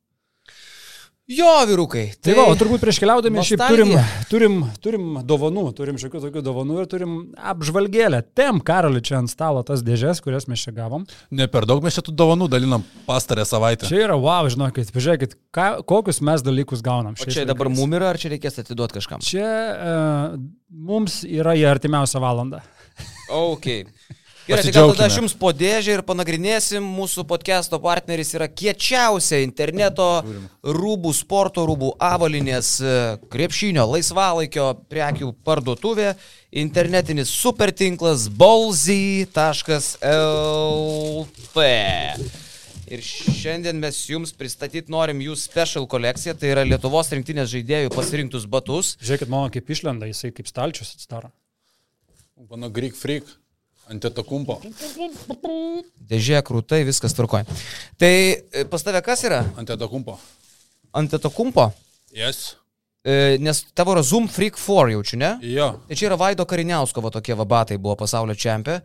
Jo, 1.25 1.65
vyrukai. 1.65 2.11
Tai 2.21 2.35
va, 2.37 2.43
o 2.51 2.53
turbūt 2.53 2.83
prieš 2.83 2.99
keliaudami 3.01 3.41
šiaip 3.41 3.61
turim, 3.65 3.89
nostalgija. 3.89 4.25
turim, 4.29 4.57
turim 4.77 5.05
dovanų, 5.25 5.63
turim 5.73 5.97
šiokių 5.97 6.19
tokių 6.27 6.43
dovanų 6.45 6.75
ir 6.83 6.89
turim 6.91 7.15
apžvalgėlę. 7.49 8.19
Tem, 8.37 8.59
Karoli, 8.61 9.01
čia 9.01 9.17
ant 9.17 9.33
stalo 9.33 9.63
tas 9.65 9.81
dėžės, 9.81 10.21
kurias 10.21 10.45
mes 10.45 10.61
čia 10.61 10.75
gavom. 10.75 11.07
Ne 11.33 11.47
per 11.49 11.65
daug 11.65 11.81
mes 11.81 11.97
čia 11.97 12.03
tų 12.05 12.13
dovanų 12.21 12.45
dalinam 12.53 12.85
pastarę 13.07 13.41
savaitę. 13.49 13.89
Čia 13.89 14.03
yra, 14.03 14.19
wow, 14.21 14.45
žinokit, 14.53 14.93
pažiūrėkit, 14.93 15.33
ką, 15.49 15.67
kokius 15.89 16.21
mes 16.29 16.45
dalykus 16.45 16.85
gaunam. 16.85 17.17
O 17.17 17.25
čia 17.25 17.47
dabar 17.49 17.71
laikais. 17.71 17.81
mum 17.81 17.97
yra, 17.97 18.13
ar 18.13 18.21
čia 18.21 18.35
reikės 18.35 18.61
atiduoti 18.61 18.99
kažkam? 18.99 19.25
Čia 19.25 19.49
uh, 19.49 20.39
mums 20.69 21.23
yra 21.25 21.57
į 21.57 21.65
artimiausią 21.73 22.21
valandą. 22.21 22.61
Ok. 23.33 23.71
Gerai, 24.45 24.61
tai 24.61 24.71
gal 24.75 24.91
tada 24.93 25.07
aš 25.09 25.15
jums 25.17 25.33
po 25.33 25.49
dėžę 25.49 25.95
ir 25.95 26.01
panagrinėsim. 26.05 26.85
Mūsų 26.85 27.23
podcast'o 27.25 27.79
partneris 27.81 28.29
yra 28.37 28.45
kiečiausia 28.45 29.39
interneto 29.41 30.21
rūbų, 30.61 31.13
sporto 31.17 31.63
rūbų, 31.65 31.95
avalinės, 31.97 32.67
e, 32.77 32.91
krepšinio, 33.33 33.87
laisvalaikio 33.89 34.67
prekių 34.91 35.31
parduotuvė. 35.47 36.11
Internetinis 36.61 37.31
supertinklas 37.33 38.27
bolzy.lt. 38.29 39.25
Ir 42.85 43.01
šiandien 43.01 43.81
mes 43.81 43.97
jums 44.11 44.29
pristatyti 44.37 44.93
norim 44.93 45.23
jų 45.25 45.33
special 45.41 45.89
kolekciją, 45.89 46.35
tai 46.37 46.51
yra 46.53 46.67
Lietuvos 46.67 47.09
rinktinės 47.15 47.49
žaidėjų 47.49 47.89
pasirinktus 47.95 48.45
batus. 48.45 48.93
Žiūrėkit, 49.01 49.33
mano 49.33 49.49
kaip 49.49 49.73
išlenda, 49.73 50.05
jisai 50.11 50.29
kaip 50.37 50.45
stalčius 50.53 50.93
atsidaro. 50.93 51.33
Mano 52.45 52.69
Greek 52.69 52.93
Freak 52.93 53.25
ant 53.91 54.07
to 54.17 54.25
kumpo. 54.25 54.57
Dėžė, 56.09 56.41
krūtai, 56.45 56.83
viskas 56.87 57.15
tvarkoja. 57.17 57.45
Tai 58.01 58.11
e, 58.11 58.65
pas 58.69 58.85
tave 58.85 59.01
kas 59.05 59.25
yra? 59.27 59.43
Ant 59.59 59.71
to 59.71 59.89
kumpo. 59.91 60.17
Ant 60.95 61.15
to 61.15 61.31
kumpo? 61.33 61.69
Yes. 62.15 62.55
E, 63.05 63.37
nes 63.41 63.61
tavo 63.77 63.93
yra 63.93 64.03
Zoom 64.05 64.29
Freak 64.31 64.57
4 64.57 64.95
jaučiu, 64.95 65.19
ne? 65.21 65.35
Jo. 65.45 65.71
Tai 65.85 65.97
čia 65.97 66.09
yra 66.09 66.19
Vaido 66.19 66.45
Kariniausko, 66.49 67.03
va 67.05 67.13
tokie 67.13 67.37
vabatai 67.37 67.77
buvo 67.81 67.97
pasaulio 67.99 68.33
čempė. 68.33 68.79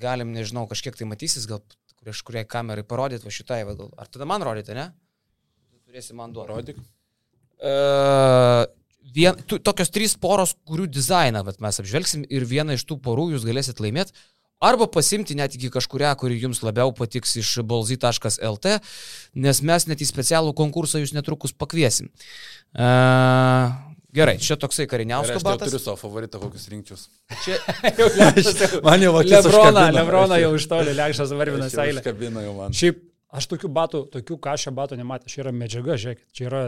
Galim, 0.00 0.32
nežinau, 0.36 0.66
kažkiek 0.68 0.96
tai 0.96 1.08
matysis, 1.08 1.46
gal 1.48 1.62
kažkuriai 2.04 2.48
kamerai 2.48 2.84
parodyti, 2.88 3.26
va 3.26 3.32
šitai, 3.32 3.62
va, 3.68 3.76
gal. 3.78 3.92
Ar 4.00 4.08
tada 4.12 4.28
man 4.28 4.44
rodyti, 4.44 4.76
ne? 4.76 4.90
Turėsi 5.88 6.16
man 6.16 6.32
duoti. 6.36 6.52
Rodyk. 6.52 6.84
Uh, 7.60 8.64
vien, 9.14 9.38
tu, 9.46 9.58
tokios 9.62 9.92
trys 9.92 10.16
poros, 10.20 10.56
kurių 10.68 10.88
dizainą 10.90 11.44
vat, 11.46 11.60
mes 11.62 11.80
apžvelgsim 11.82 12.26
ir 12.28 12.46
vieną 12.48 12.76
iš 12.78 12.86
tų 12.88 13.00
porų 13.04 13.30
jūs 13.34 13.46
galėsit 13.48 13.82
laimėti. 13.82 14.14
Arba 14.60 14.84
pasimti 14.92 15.32
net 15.32 15.54
iki 15.56 15.70
kažkuria, 15.72 16.12
kuri 16.20 16.36
jums 16.36 16.58
labiau 16.60 16.92
patiks 16.92 17.32
iš 17.40 17.54
bolzy.lt, 17.64 18.74
nes 19.40 19.60
mes 19.64 19.86
net 19.88 20.02
į 20.04 20.08
specialų 20.10 20.52
konkursą 20.58 21.00
jūs 21.00 21.14
netrukus 21.16 21.54
pakviesim. 21.56 22.10
Uh, 22.76 23.72
gerai, 24.12 24.36
čia 24.36 24.58
toksai 24.60 24.84
Ir 24.84 24.90
kariniausko 24.92 25.38
aš 25.38 25.40
jau 25.40 25.54
turiu 25.62 25.64
batas. 25.64 25.86
savo 25.86 25.96
favoritą, 26.02 26.42
kokius 26.42 26.68
rinkčius. 26.74 27.06
Čia, 27.46 27.56
Man 28.86 29.06
jau 29.06 29.14
akis 29.22 29.38
Lebroną, 29.38 29.54
užkabino. 29.54 29.96
Lebroną 29.96 30.36
Aš 30.36 30.44
jau 30.44 30.52
iš 30.58 30.68
toli, 30.74 30.96
Lekšas 31.00 31.32
varvina 31.40 31.70
aš 31.70 31.78
jau 31.78 31.86
seilę. 31.86 32.04
Jau 32.44 32.54
man. 32.58 32.76
Šiaip 32.76 33.00
aš 33.40 33.48
tokių 33.54 33.72
batų, 33.80 34.04
tokių 34.12 34.38
kažio 34.44 34.74
batų 34.76 35.00
nematęs, 35.00 35.32
čia 35.32 35.46
yra 35.46 35.54
medžiaga, 35.56 35.96
žiūrėkit, 36.04 36.26
čia 36.36 36.46
yra, 36.50 36.62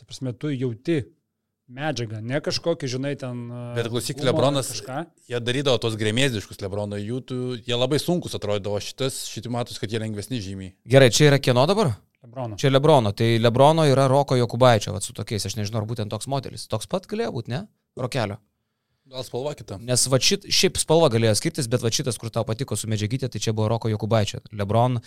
ta 0.00 0.08
prasme, 0.08 0.32
tu 0.32 0.54
jauti 0.54 1.02
medžiagą, 1.66 2.20
ne 2.22 2.40
kažkokį, 2.44 2.88
žinai, 2.90 3.14
ten... 3.18 3.46
uh, 3.50 3.74
Bet 3.76 3.88
klausyk, 3.90 4.20
Lebronas, 4.24 4.70
jie 5.26 5.40
darydavo 5.42 5.80
tos 5.82 5.96
grėmėziškus 5.98 6.60
Lebrono, 6.62 6.98
jų, 7.00 7.20
tu, 7.26 7.38
jie 7.58 7.78
labai 7.78 7.98
sunkus 8.02 8.36
atrodydavo, 8.38 8.78
šitas, 8.82 9.24
šitai 9.32 9.52
matus, 9.54 9.80
kad 9.82 9.90
jie 9.90 10.00
lengvesni 10.02 10.40
žymiai. 10.44 10.76
gerai, 10.86 11.10
čia 11.14 11.30
yra 11.32 11.40
kieno 11.42 11.66
dabar? 11.68 11.94
Lebrono. 12.26 12.58
Čia 12.58 12.70
Lebrono. 12.70 13.12
Tai 13.14 13.28
Lebrono 13.38 13.86
yra 13.86 14.06
Roko 14.10 14.38
Jokubaičio, 14.38 14.94
va 14.94 15.02
su 15.02 15.14
tokiais, 15.14 15.46
aš 15.46 15.58
nežinau, 15.58 15.82
ar 15.82 15.88
būtent 15.90 16.10
toks 16.10 16.26
modelis. 16.30 16.66
Toks 16.70 16.88
pat 16.90 17.06
galėjo 17.10 17.34
būti, 17.36 17.52
ne? 17.54 17.64
Rokelio. 17.98 18.38
Gal 19.06 19.22
spalva 19.22 19.52
kita. 19.54 19.78
Nes 19.78 20.02
va 20.10 20.18
šit, 20.18 20.48
šiaip 20.50 20.80
spalva 20.82 21.06
galėjo 21.14 21.36
skirtis, 21.38 21.68
bet 21.70 21.84
va 21.84 21.92
šitas, 21.94 22.18
kur 22.18 22.32
tau 22.34 22.42
patiko 22.48 22.74
su 22.74 22.90
medžiagytė, 22.90 23.30
tai 23.30 23.42
čia 23.42 23.54
buvo 23.54 23.68
Roko 23.70 23.90
Jokubaičio. 23.92 24.42
Lebron, 24.58 24.98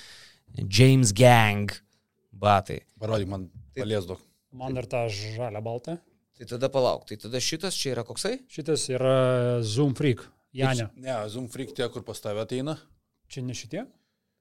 James 0.63 1.11
Gang 1.11 1.73
batai. 2.31 2.79
Parodyk 3.01 3.27
man, 3.27 3.49
palies 3.75 4.07
daug. 4.07 4.23
Man 4.55 4.79
dar 4.79 4.87
tą 4.89 5.03
žalę 5.11 5.59
baltą. 5.61 5.99
Tai 6.39 6.47
tada 6.47 6.69
palauk, 6.71 7.03
tai 7.09 7.17
tada 7.19 7.39
šitas 7.43 7.75
čia 7.75 7.91
yra 7.97 8.05
koksai? 8.07 8.37
Šitas 8.47 8.85
yra 8.93 9.59
Zoom 9.65 9.91
Freak. 9.97 10.21
Janė. 10.55 10.87
Ne, 10.95 11.15
Zoom 11.29 11.49
Freak 11.51 11.73
tie, 11.75 11.85
kur 11.91 12.05
pas 12.07 12.21
tave 12.23 12.39
ateina. 12.45 12.77
Čia 13.29 13.43
ne 13.45 13.53
šitie? 13.57 13.83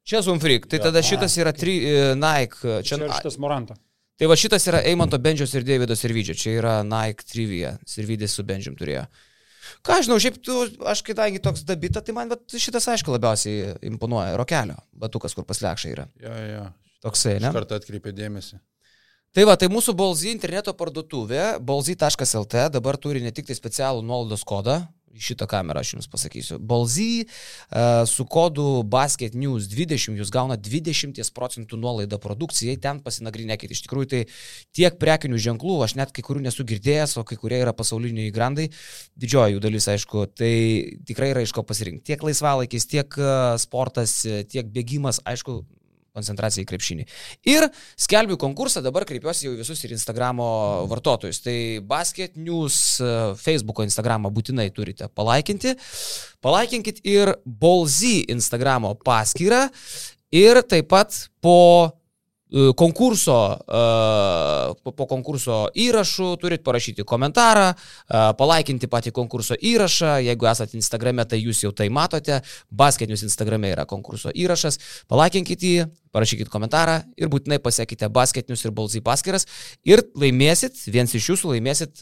Čia 0.09 0.23
Zoom 0.25 0.39
Freak, 0.41 0.69
tai 0.71 0.79
Jo. 0.79 0.87
tada 0.89 1.03
šitas 1.05 1.35
yra 1.43 1.51
tri, 1.53 1.75
e, 1.85 2.15
Nike. 2.17 2.63
Čia, 2.63 2.83
Čia, 2.87 2.97
čia 3.03 3.19
šitas 3.19 3.37
Moranto. 3.43 3.75
tai 4.17 4.27
va 4.31 4.37
šitas 4.39 4.65
yra 4.71 4.81
Eimanto 4.87 5.19
Bendžios 5.19 5.53
ir 5.59 5.67
Davido 5.67 5.97
Sirvidžio. 5.99 6.39
Čia 6.39 6.55
yra 6.63 6.77
Nike 6.87 7.27
Trivia. 7.29 7.75
Sirvidis 7.85 8.33
su 8.39 8.47
Bendžium 8.47 8.79
turėjo. 8.79 9.05
Ką 9.85 9.99
aš 9.99 10.07
žinau, 10.09 10.17
šiaip 10.23 10.39
tu, 10.43 10.55
aš 10.89 11.03
kadangi 11.05 11.43
toks 11.45 11.61
dabita, 11.69 12.01
tai 12.01 12.15
man 12.17 12.31
vat, 12.31 12.41
šitas 12.49 12.87
aišku 12.89 13.13
labiausiai 13.13 13.75
imponuoja. 13.91 14.33
Rokelio 14.39 14.79
batukas, 14.97 15.35
kur 15.37 15.45
paslekšai 15.45 15.93
yra. 15.93 16.07
Jo, 16.23 16.31
jo, 16.33 16.47
jo. 16.55 16.65
Toksai, 17.05 17.37
ne? 17.43 17.51
Iš 17.53 17.59
karto 17.59 17.77
atkreipė 17.77 18.15
dėmesį. 18.17 18.59
Tai 19.37 19.45
va, 19.45 19.59
tai 19.61 19.69
mūsų 19.69 19.93
Bolzy 19.93 20.31
interneto 20.33 20.73
parduotuvė, 20.73 21.59
bolzy.lt 21.61 22.63
dabar 22.73 22.97
turi 22.97 23.21
ne 23.21 23.33
tik 23.35 23.51
tai 23.51 23.57
specialų 23.59 24.01
nuolaidos 24.01 24.41
kodą, 24.49 24.81
šitą 25.19 25.45
kamerą 25.51 25.83
aš 25.83 25.91
jums 25.97 26.09
pasakysiu. 26.09 26.57
Bolzy 26.59 27.25
uh, 27.27 28.07
su 28.09 28.25
kodu 28.25 28.83
Basket 28.89 29.35
News 29.37 29.69
20 29.69 30.17
jūs 30.17 30.33
gauna 30.33 30.57
20 30.57 31.21
procentų 31.37 31.77
nuolaidą 31.81 32.17
produkcijai, 32.23 32.79
ten 32.81 33.03
pasinagrinėkite. 33.05 33.77
Iš 33.77 33.85
tikrųjų, 33.85 34.11
tai 34.15 34.23
tiek 34.77 34.99
prekinių 35.01 35.41
ženklų, 35.45 35.79
aš 35.85 35.99
net 36.01 36.15
kai 36.17 36.25
kurių 36.25 36.47
nesu 36.47 36.65
girdėjęs, 36.69 37.19
o 37.21 37.27
kai 37.29 37.37
kurie 37.41 37.61
yra 37.61 37.75
pasauliniai 37.77 38.33
grandai, 38.35 38.71
didžioji 39.19 39.59
jų 39.59 39.65
dalis, 39.65 39.89
aišku, 39.93 40.29
tai 40.39 40.53
tikrai 41.09 41.35
yra 41.35 41.45
iš 41.45 41.53
ko 41.57 41.67
pasirinkti. 41.69 42.07
Tiek 42.13 42.25
laisvalaikis, 42.25 42.89
tiek 42.89 43.21
uh, 43.21 43.59
sportas, 43.61 44.23
tiek 44.49 44.73
bėgimas, 44.73 45.21
aišku, 45.29 45.61
koncentracija 46.19 46.65
į 46.65 46.69
krepšinį. 46.69 47.07
Ir 47.49 47.69
skelbiu 47.99 48.39
konkursą, 48.41 48.83
dabar 48.85 49.07
kreipiuosi 49.09 49.49
jau 49.49 49.55
visus 49.59 49.83
ir 49.87 49.95
Instagramo 49.97 50.49
vartotojus. 50.91 51.41
Tai 51.47 51.59
Basket 51.89 52.37
News 52.37 52.99
e, 53.01 53.13
Facebook'o 53.39 53.87
Instagramą 53.87 54.33
būtinai 54.35 54.69
turite 54.75 55.09
palaikinti. 55.15 55.77
Palaikinkit 56.45 57.01
ir 57.09 57.37
Bolzy 57.45 58.27
Instagramo 58.35 58.95
paskyrą. 59.07 59.67
Ir 60.35 60.61
taip 60.69 60.91
pat 60.93 61.15
po 61.41 61.57
konkurso, 62.77 63.59
e, 63.61 64.93
po 64.97 65.07
konkurso 65.07 65.67
įrašų 65.77 66.29
turit 66.41 66.63
parašyti 66.65 67.05
komentarą, 67.05 67.75
e, 67.75 68.21
palaikinti 68.39 68.89
patį 68.89 69.13
konkurso 69.13 69.55
įrašą, 69.55 70.19
jeigu 70.25 70.49
esate 70.49 70.77
Instagrame, 70.77 71.25
tai 71.29 71.43
jūs 71.43 71.63
jau 71.63 71.73
tai 71.73 71.89
matote, 71.89 72.41
basketinius 72.71 73.23
Instagrame 73.23 73.73
yra 73.75 73.85
konkurso 73.85 74.33
įrašas, 74.33 74.79
palaikinkit 75.09 75.63
jį, 75.63 75.89
parašykit 76.13 76.49
komentarą 76.49 77.03
ir 77.17 77.29
būtinai 77.29 77.59
pasiekite 77.61 78.09
basketinius 78.09 78.65
ir 78.65 78.73
balsai 78.73 79.03
paskiras 79.05 79.47
ir 79.85 80.03
laimėsit, 80.17 80.81
viens 80.89 81.13
iš 81.15 81.29
jūsų 81.35 81.53
laimėsit 81.53 82.01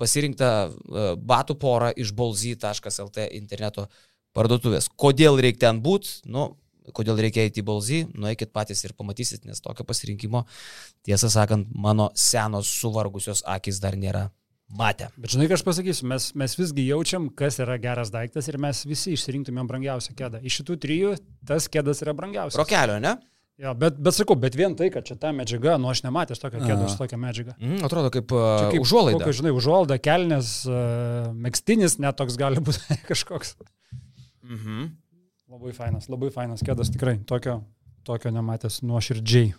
pasirinktą 0.00 0.72
batų 1.20 1.58
porą 1.60 1.92
iš 1.92 2.14
balsy.lt 2.16 3.28
interneto 3.36 3.88
parduotuvės. 4.32 4.88
Kodėl 4.96 5.36
reikia 5.36 5.68
ten 5.68 5.82
būti? 5.84 6.22
Nu, 6.24 6.56
kodėl 6.96 7.20
reikia 7.22 7.46
eiti 7.46 7.62
į 7.62 7.66
balzį, 7.68 8.02
nueikit 8.18 8.52
patys 8.54 8.82
ir 8.86 8.96
pamatysit, 8.98 9.46
nes 9.48 9.62
tokio 9.62 9.86
pasirinkimo, 9.88 10.44
tiesą 11.06 11.30
sakant, 11.32 11.70
mano 11.74 12.10
senos 12.18 12.70
suvargusios 12.80 13.44
akis 13.46 13.80
dar 13.82 13.98
nėra 13.98 14.28
matę. 14.78 15.08
Bet 15.20 15.34
žinai, 15.34 15.48
ką 15.50 15.58
aš 15.58 15.64
pasakysiu, 15.66 16.06
mes, 16.10 16.30
mes 16.38 16.54
visgi 16.58 16.86
jaučiam, 16.88 17.28
kas 17.36 17.60
yra 17.62 17.76
geras 17.82 18.12
daiktas 18.14 18.48
ir 18.48 18.58
mes 18.62 18.84
visi 18.88 19.12
išsirinktumėm 19.16 19.68
brangiausią 19.68 20.16
kėdą. 20.18 20.40
Iš 20.42 20.62
šitų 20.62 20.78
trijų 20.82 21.12
tas 21.48 21.68
kėdas 21.72 22.02
yra 22.04 22.16
brangiausias. 22.16 22.58
Rokelio, 22.60 22.98
ne? 23.02 23.18
Jo, 23.60 23.74
bet, 23.78 23.98
bet 24.00 24.16
sakau, 24.16 24.34
bet 24.40 24.56
vien 24.58 24.72
tai, 24.74 24.88
kad 24.90 25.04
čia 25.06 25.14
ta 25.20 25.30
medžiaga, 25.36 25.76
nu 25.78 25.90
aš 25.92 26.00
nematęs 26.06 26.40
tokio 26.40 26.62
kėdo 26.64 26.88
su 26.90 26.96
tokia 26.98 27.18
medžiaga. 27.20 27.52
Mm, 27.60 27.82
atrodo 27.86 28.08
kaip, 28.14 28.32
uh, 28.32 28.70
kaip 28.72 28.82
užuolaida. 28.82 29.20
Kokio, 29.20 29.36
žinai, 29.38 29.52
užuolaida, 29.54 29.98
kelnes, 30.02 30.54
uh, 30.66 31.28
mėgstinis 31.36 31.98
net 32.02 32.16
toks 32.18 32.40
gali 32.40 32.64
būti 32.64 32.96
kažkoks. 33.10 33.54
Mhm. 34.48 34.88
Labai 35.52 35.74
fainas, 35.76 36.06
labai 36.08 36.30
fainas 36.32 36.62
kėdas, 36.64 36.88
tikrai 36.88 37.18
tokio, 37.28 37.58
tokio 38.08 38.30
nematęs 38.32 38.78
nuoširdžiai. 38.88 39.50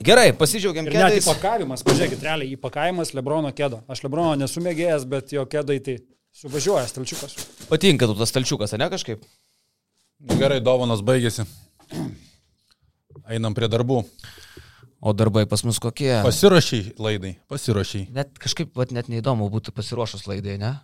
Gerai, 0.00 0.30
pasidžiaugiam 0.40 0.86
kėdais. 0.88 1.18
Net 1.18 1.20
įpakavimas, 1.20 1.82
pažiūrėkit, 1.84 2.22
realiai 2.24 2.54
įpakavimas 2.54 3.12
Lebrono 3.12 3.50
kėdo. 3.52 3.82
Aš 3.92 4.00
Lebrono 4.06 4.38
nesumėgėjęs, 4.40 5.04
bet 5.10 5.34
jo 5.36 5.44
kėdai 5.52 5.76
tai 5.84 5.98
suvažiuoja 6.32 6.86
stalčiukas. 6.88 7.36
Patinka 7.68 8.08
tu 8.08 8.16
tas 8.16 8.32
stalčiukas, 8.32 8.72
ne 8.80 8.88
kažkaip? 8.94 9.28
Gerai, 10.32 10.62
dovanos 10.64 11.04
baigėsi. 11.04 11.44
Einam 13.28 13.52
prie 13.58 13.68
darbų. 13.68 14.00
O 15.04 15.12
darbai 15.12 15.44
pas 15.50 15.60
mus 15.68 15.76
kokie? 15.76 16.14
Pasirašy 16.24 16.96
laidai, 16.96 17.34
pasirašy. 17.52 18.06
Net 18.16 18.32
kažkaip, 18.40 18.72
vat, 18.80 18.96
net 18.96 19.12
neįdomu 19.12 19.52
būtų 19.52 19.76
pasiruošus 19.76 20.24
laidai, 20.24 20.56
ne? 20.64 20.74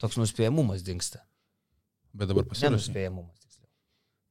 Toks 0.00 0.16
nuspėjamumas 0.16 0.80
dinksta. 0.88 1.20
Bet 2.14 2.30
dabar 2.30 2.46
pasiruošėm. 2.46 2.76
Nenuspėjamumas. 2.76 3.58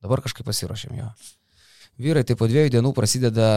Dabar 0.04 0.24
kažkaip 0.24 0.48
pasiruošėm 0.48 0.96
jo. 1.00 1.10
Vyrai, 2.04 2.24
tai 2.28 2.36
po 2.40 2.48
dviejų 2.50 2.72
dienų 2.74 2.94
prasideda 2.98 3.48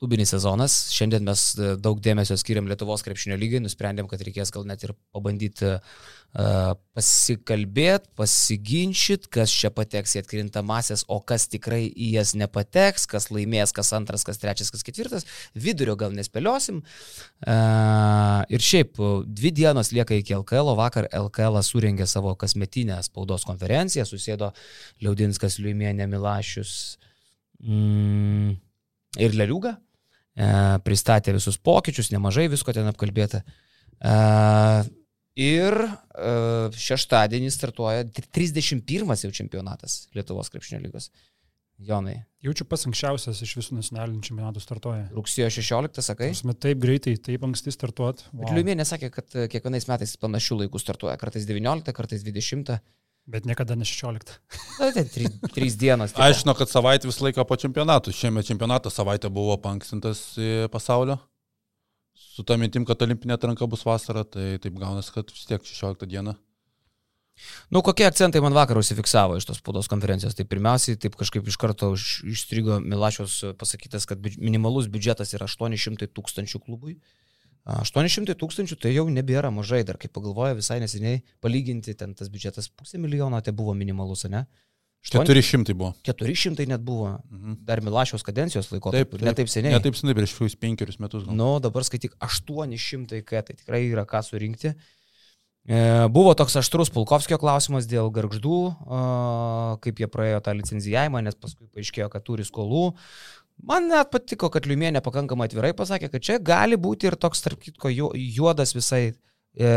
klubinis 0.00 0.30
sezonas. 0.34 0.74
Šiandien 0.92 1.24
mes 1.24 1.42
e, 1.56 1.70
daug 1.80 2.00
dėmesio 2.04 2.36
skiriam 2.36 2.68
Lietuvos 2.68 3.04
krepšinio 3.06 3.38
lygiai, 3.40 3.62
nusprendėm, 3.64 4.08
kad 4.10 4.20
reikės 4.24 4.52
gal 4.52 4.66
net 4.68 4.84
ir 4.84 4.92
pabandyti 5.16 5.70
uh, 5.76 6.74
pasikalbėti, 6.96 8.10
pasiginčyti, 8.18 9.30
kas 9.32 9.52
čia 9.52 9.70
pateks 9.72 10.16
į 10.16 10.20
atkrintamasias, 10.20 11.06
o 11.08 11.16
kas 11.24 11.46
tikrai 11.52 11.86
į 11.88 12.10
jas 12.18 12.34
nepateks, 12.36 13.06
kas 13.08 13.30
laimės, 13.32 13.72
kas 13.76 13.94
antras, 13.96 14.26
kas 14.26 14.40
trečias, 14.42 14.72
kas 14.74 14.84
ketvirtas. 14.84 15.24
Vidurio 15.56 15.96
gal 15.96 16.12
nespėliosim. 16.16 16.82
Uh, 17.46 18.44
ir 18.52 18.68
šiaip, 18.68 19.00
dvi 19.26 19.54
dienos 19.62 19.94
lieka 19.96 20.18
iki 20.20 20.36
LKL, 20.36 20.74
o 20.74 20.76
vakar 20.76 21.08
LKL 21.08 21.62
surengė 21.64 22.08
savo 22.10 22.36
kasmetinę 22.36 23.00
spaudos 23.06 23.48
konferenciją, 23.48 24.04
susėdo 24.08 24.52
Liaudinskas 25.00 25.56
Liumienė 25.62 26.10
Milašius. 26.12 26.76
Mm, 27.64 28.56
ir 29.16 29.36
Leliuga. 29.36 29.78
E, 30.36 30.48
pristatė 30.84 31.32
visus 31.32 31.56
pokyčius, 31.56 32.12
nemažai 32.12 32.50
visko 32.52 32.74
ten 32.76 32.88
apkalbėta. 32.90 33.40
E, 33.96 34.16
ir 35.40 35.76
e, 35.80 36.34
šeštadienį 36.76 37.48
startuoja 37.54 38.04
31 38.36 39.16
jau 39.24 39.32
čempionatas 39.40 40.04
Lietuvos 40.16 40.52
krepšinio 40.52 40.82
lygos. 40.84 41.08
Jonai. 41.86 42.18
Jaučiu 42.44 42.64
pas 42.68 42.84
anksčiausias 42.88 43.40
iš 43.44 43.50
visų 43.58 43.76
nacionalinių 43.76 44.22
čempionatų 44.24 44.60
startuoja. 44.64 45.08
Rugsėjo 45.16 45.48
16, 45.58 46.04
sakai? 46.04 46.30
Prasme, 46.32 46.54
taip 46.56 46.80
greitai, 46.80 47.16
taip 47.20 47.44
anksti 47.44 47.72
startuot. 47.72 48.22
Wow. 48.30 48.44
Bet 48.44 48.56
Liumienė 48.56 48.86
sakė, 48.88 49.10
kad 49.12 49.36
kiekvienais 49.52 49.88
metais 49.90 50.14
panašių 50.20 50.62
laikų 50.62 50.80
startuoja. 50.80 51.18
Kartais 51.20 51.48
19, 51.48 51.92
kartais 51.96 52.24
20. 52.24 52.78
Bet 53.26 53.46
niekada 53.48 53.74
ne 53.74 53.82
16. 53.82 54.36
Na, 54.78 54.92
tai 54.94 55.02
trys, 55.10 55.32
trys 55.50 55.74
dienos. 55.78 56.12
Tipo. 56.14 56.22
Aš 56.26 56.44
žinau, 56.44 56.54
kad 56.54 56.70
savaitę 56.70 57.10
visą 57.10 57.26
laiką 57.26 57.42
po 57.48 57.58
čempionatų. 57.58 58.14
Šiemet 58.14 58.46
čempionato 58.46 58.92
savaitę 58.92 59.30
buvo 59.34 59.56
panksintas 59.58 60.36
pasaulio. 60.70 61.18
Su 62.16 62.44
tą 62.46 62.54
mintim, 62.60 62.86
kad 62.86 63.02
olimpinė 63.02 63.34
atranka 63.34 63.66
bus 63.68 63.82
vasara, 63.84 64.22
tai 64.24 64.60
taip 64.62 64.78
gaunasi, 64.78 65.10
kad 65.14 65.32
vis 65.32 65.48
tiek 65.48 65.64
16 65.64 66.06
dieną. 66.06 66.36
Nu, 67.68 67.82
kokie 67.84 68.06
akcentai 68.06 68.40
man 68.40 68.54
vakar 68.56 68.78
užsifiksavo 68.80 69.36
iš 69.36 69.44
tos 69.48 69.58
spaudos 69.60 69.90
konferencijos? 69.92 70.36
Tai 70.38 70.46
pirmiausiai, 70.48 70.96
taip 71.00 71.18
kažkaip 71.20 71.48
iš 71.50 71.58
karto 71.60 71.90
išstrigo 71.96 72.78
Milašios 72.80 73.42
pasakytas, 73.60 74.06
kad 74.08 74.22
minimalus 74.38 74.88
biudžetas 74.92 75.34
yra 75.36 75.48
800 75.50 76.08
tūkstančių 76.16 76.62
klubui. 76.62 76.96
800 77.66 78.36
tūkstančių 78.38 78.78
tai 78.78 78.92
jau 78.94 79.08
nebėra 79.10 79.50
mažai, 79.50 79.82
dar 79.86 79.98
kaip 79.98 80.12
pagalvoja 80.14 80.54
visai 80.54 80.78
neseniai, 80.82 81.24
palyginti 81.42 81.96
ten 81.98 82.14
tas 82.14 82.30
biudžetas 82.30 82.70
pusė 82.70 83.00
milijono, 83.02 83.40
tai 83.42 83.54
buvo 83.56 83.74
minimalus, 83.74 84.26
ne? 84.30 84.44
400 85.06 85.74
buvo. 85.74 85.92
400 86.02 86.66
net 86.66 86.82
buvo. 86.82 87.18
Mhm. 87.30 87.58
Dar 87.66 87.80
Milašiaus 87.80 88.22
kadencijos 88.26 88.70
laiko. 88.72 88.90
Taip, 88.90 89.10
taip, 89.10 89.22
netaip 89.22 89.50
seniai. 89.50 89.76
Netaip 89.76 89.94
seniai, 89.98 90.16
prieš 90.18 90.34
šius 90.34 90.56
penkerius 90.58 90.98
metus. 90.98 91.26
Na, 91.28 91.36
nu, 91.38 91.50
dabar 91.62 91.86
skaityk 91.86 92.16
800, 92.18 93.22
kad 93.26 93.46
tai 93.46 93.54
tikrai 93.58 93.84
yra 93.86 94.06
ką 94.08 94.22
surinkti. 94.26 94.74
E, 95.66 95.78
buvo 96.14 96.30
toks 96.38 96.54
aštrus 96.58 96.92
Pulkovskio 96.94 97.38
klausimas 97.42 97.88
dėl 97.90 98.10
garždų, 98.14 98.58
e, 98.70 98.98
kaip 99.82 100.02
jie 100.02 100.06
praėjo 100.10 100.42
tą 100.46 100.54
licenzijavimą, 100.54 101.24
nes 101.26 101.38
paskui 101.38 101.66
paaiškėjo, 101.74 102.06
kad 102.10 102.26
turi 102.26 102.46
skolų. 102.46 102.92
Man 103.64 103.88
net 103.88 104.10
patiko, 104.12 104.50
kad 104.52 104.66
Liumienė 104.68 105.00
pakankamai 105.04 105.48
atvirai 105.48 105.72
pasakė, 105.76 106.10
kad 106.12 106.24
čia 106.24 106.36
gali 106.42 106.76
būti 106.76 107.08
ir 107.08 107.16
toks, 107.16 107.40
tarp 107.44 107.62
kitko, 107.62 107.90
juodas 107.90 108.74
visai. 108.76 109.14
E, 109.56 109.70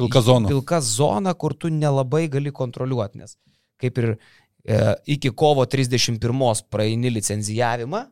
pilka 0.00 0.22
zona. 0.24 0.48
Pilka 0.48 0.80
zona, 0.80 1.34
kur 1.36 1.52
tu 1.52 1.68
nelabai 1.68 2.24
gali 2.32 2.52
kontroliuoti, 2.54 3.20
nes 3.20 3.36
kaip 3.76 3.98
ir 4.00 4.12
e, 4.12 4.76
iki 5.16 5.30
kovo 5.36 5.66
31 5.68 6.62
praeini 6.72 7.12
licenzijavimą 7.12 8.02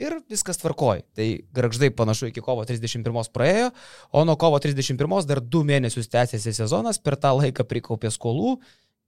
ir 0.00 0.16
viskas 0.30 0.60
tvarkoji. 0.60 1.04
Tai 1.16 1.26
garždai 1.54 1.90
panašu 1.94 2.30
iki 2.30 2.40
kovo 2.44 2.64
31 2.64 3.30
praėjo, 3.34 3.68
o 4.12 4.24
nuo 4.24 4.38
kovo 4.40 4.60
31 4.62 5.28
dar 5.28 5.42
du 5.44 5.62
mėnesius 5.68 6.10
tęsiasi 6.12 6.54
sezonas, 6.56 6.98
per 6.98 7.18
tą 7.20 7.34
laiką 7.38 7.66
prikaupė 7.68 8.10
skolų 8.12 8.56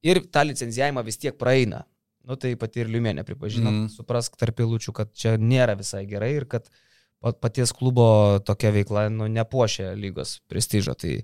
ir 0.04 0.20
tą 0.28 0.44
licenzijavimą 0.50 1.04
vis 1.06 1.20
tiek 1.20 1.36
praeina. 1.40 1.84
Nu 2.24 2.38
tai 2.40 2.54
pati 2.56 2.80
ir 2.80 2.88
Liumenė 2.88 3.24
pripažino, 3.28 3.68
mm. 3.70 3.88
suprask 3.92 4.36
tarp 4.40 4.56
pilučių, 4.56 4.94
kad 4.96 5.10
čia 5.12 5.34
nėra 5.40 5.76
visai 5.76 6.06
gerai 6.08 6.32
ir 6.38 6.48
kad 6.48 6.70
paties 7.40 7.72
klubo 7.76 8.40
tokia 8.44 8.72
veikla 8.72 9.08
nu, 9.12 9.28
nepuošia 9.32 9.92
lygos 9.96 10.38
prestižo. 10.48 10.96
Tai 10.96 11.18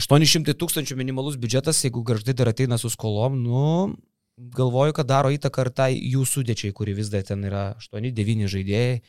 800 0.00 0.56
tūkstančių 0.56 0.96
minimalus 0.96 1.36
biudžetas, 1.40 1.82
jeigu 1.84 2.04
garždai 2.08 2.36
dar 2.36 2.52
ateina 2.52 2.78
su 2.80 2.88
skolom, 2.92 3.36
nu, 3.44 3.64
galvoju, 4.56 4.96
kad 4.96 5.08
daro 5.08 5.32
įtaką 5.32 5.66
ir 5.66 5.72
tai 5.76 5.90
jų 5.96 6.24
sudėčiai, 6.28 6.72
kuri 6.76 6.96
vis 6.96 7.12
dar 7.12 7.24
ten 7.28 7.44
yra 7.48 7.72
8-9 7.80 8.48
žaidėjai. 8.52 9.02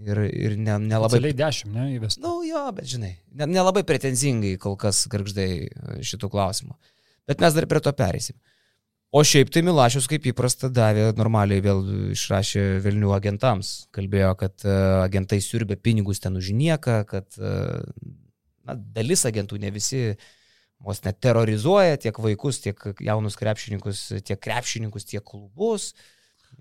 Ir, 0.00 0.18
ir 0.22 0.54
ne, 0.54 0.76
nelabai... 0.78 1.18
Specialiai 1.18 1.36
10, 1.36 1.72
ne, 1.74 1.84
įvesti. 1.96 2.22
Na, 2.22 2.30
nu, 2.30 2.44
jo, 2.46 2.60
bet 2.72 2.86
žinai, 2.88 3.10
nelabai 3.34 3.82
ne 3.82 3.88
pretenzingai 3.88 4.54
kol 4.62 4.76
kas 4.80 5.02
garždai 5.10 5.66
šitų 6.06 6.30
klausimų. 6.30 6.76
Bet 7.28 7.42
mes 7.42 7.56
dar 7.56 7.66
prie 7.68 7.82
to 7.84 7.92
perėsim. 7.98 8.38
O 9.10 9.24
šiaip 9.26 9.48
tai 9.50 9.64
Milašius 9.66 10.06
kaip 10.10 10.28
įprasta 10.30 10.68
davė 10.70 11.08
normaliai 11.18 11.62
vėl 11.64 11.80
išrašė 12.14 12.62
Vilnių 12.84 13.10
agentams. 13.16 13.72
Kalbėjo, 13.94 14.36
kad 14.38 14.62
e, 14.62 14.74
agentai 15.02 15.40
siurbė 15.42 15.80
pinigus 15.82 16.22
ten 16.22 16.38
už 16.38 16.52
nieką, 16.54 17.00
kad 17.10 17.40
e, 17.40 17.54
na, 18.68 18.76
dalis 18.78 19.26
agentų 19.26 19.58
ne 19.64 19.72
visi 19.74 20.04
vos 20.78 21.02
net 21.02 21.18
terrorizuoja 21.18 21.98
tiek 22.00 22.22
vaikus, 22.22 22.62
tiek 22.62 22.86
jaunus 23.02 23.34
krepšininkus, 23.40 24.04
tiek 24.22 24.38
krepšininkus, 24.38 25.08
tiek 25.10 25.26
klubus 25.26 25.90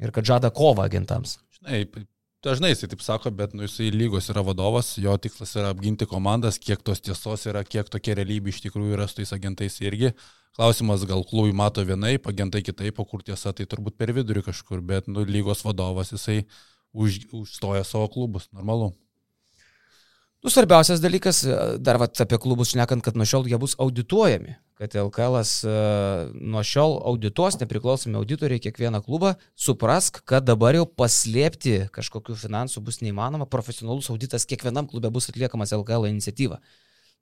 ir 0.02 0.10
kad 0.16 0.26
žada 0.26 0.50
kovą 0.50 0.88
agentams. 0.90 1.38
Žinai, 1.60 1.84
dažnai 2.46 2.72
jisai 2.74 2.90
taip 2.92 3.02
sako, 3.04 3.32
bet 3.36 3.54
nu, 3.58 3.66
jisai 3.68 3.90
lygos 3.94 4.30
yra 4.32 4.44
vadovas, 4.46 4.94
jo 5.02 5.16
tikslas 5.22 5.56
yra 5.60 5.72
apginti 5.74 6.08
komandas, 6.10 6.60
kiek 6.62 6.84
tos 6.86 7.02
tiesos 7.04 7.46
yra, 7.52 7.64
kiek 7.68 7.90
tokia 7.92 8.16
realybė 8.20 8.54
iš 8.54 8.62
tikrųjų 8.66 8.96
yra 8.98 9.08
su 9.10 9.20
tais 9.20 9.34
agentais 9.36 9.80
irgi. 9.84 10.14
Klausimas, 10.58 11.06
gal 11.08 11.22
klubui 11.28 11.54
mato 11.56 11.84
vienaip, 11.86 12.26
agentai 12.28 12.64
kitaip, 12.66 13.00
o 13.00 13.06
kur 13.08 13.22
tiesa, 13.24 13.54
tai 13.56 13.68
turbūt 13.70 14.00
per 14.00 14.14
vidurį 14.16 14.44
kažkur, 14.50 14.82
bet 14.86 15.08
nu, 15.12 15.24
lygos 15.28 15.62
vadovas 15.68 16.14
jisai 16.16 16.42
už, 16.94 17.22
užstoja 17.44 17.84
savo 17.88 18.10
klubus, 18.12 18.50
normalu. 18.56 18.94
Nu, 20.40 20.52
svarbiausias 20.52 21.04
dalykas, 21.04 21.44
dar 21.84 22.00
vat, 22.00 22.16
apie 22.24 22.40
klubus 22.40 22.72
šnekant, 22.74 23.04
kad 23.04 23.20
nuo 23.20 23.28
šiol 23.28 23.48
jie 23.52 23.60
bus 23.60 23.76
audituojami, 23.80 24.56
kad 24.80 24.96
LKL 24.96 25.36
uh, 25.36 26.30
nuo 26.40 26.62
šiol 26.64 27.02
audituos, 27.10 27.58
nepriklausomi 27.60 28.16
auditoriai 28.16 28.62
kiekvieną 28.64 29.02
klubą, 29.04 29.34
suprask, 29.60 30.22
kad 30.24 30.46
dabar 30.48 30.78
jau 30.78 30.86
paslėpti 30.88 31.90
kažkokių 31.92 32.38
finansų 32.40 32.86
bus 32.88 33.02
neįmanoma, 33.04 33.50
profesionalus 33.52 34.08
auditas 34.14 34.48
kiekvienam 34.48 34.88
klube 34.88 35.12
bus 35.12 35.28
atliekamas 35.34 35.76
LKL 35.76 36.08
iniciatyva. 36.14 36.62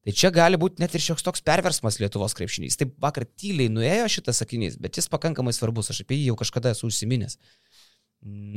Tai 0.05 0.13
čia 0.15 0.29
gali 0.31 0.55
būti 0.55 0.79
net 0.79 0.93
ir 0.95 1.01
šioks 1.03 1.25
toks 1.25 1.41
perversmas 1.43 1.97
Lietuvos 1.99 2.37
krepšinys. 2.37 2.77
Taip 2.79 2.93
vakar 3.01 3.25
tyliai 3.25 3.73
nuėjo 3.73 4.05
šitas 4.13 4.37
sakinys, 4.39 4.77
bet 4.79 4.95
jis 4.95 5.09
pakankamai 5.11 5.51
svarbus, 5.51 5.89
aš 5.91 6.05
apie 6.05 6.21
jį 6.21 6.29
jau 6.29 6.37
kažkada 6.39 6.71
esu 6.71 6.87
užsiminęs. 6.87 7.35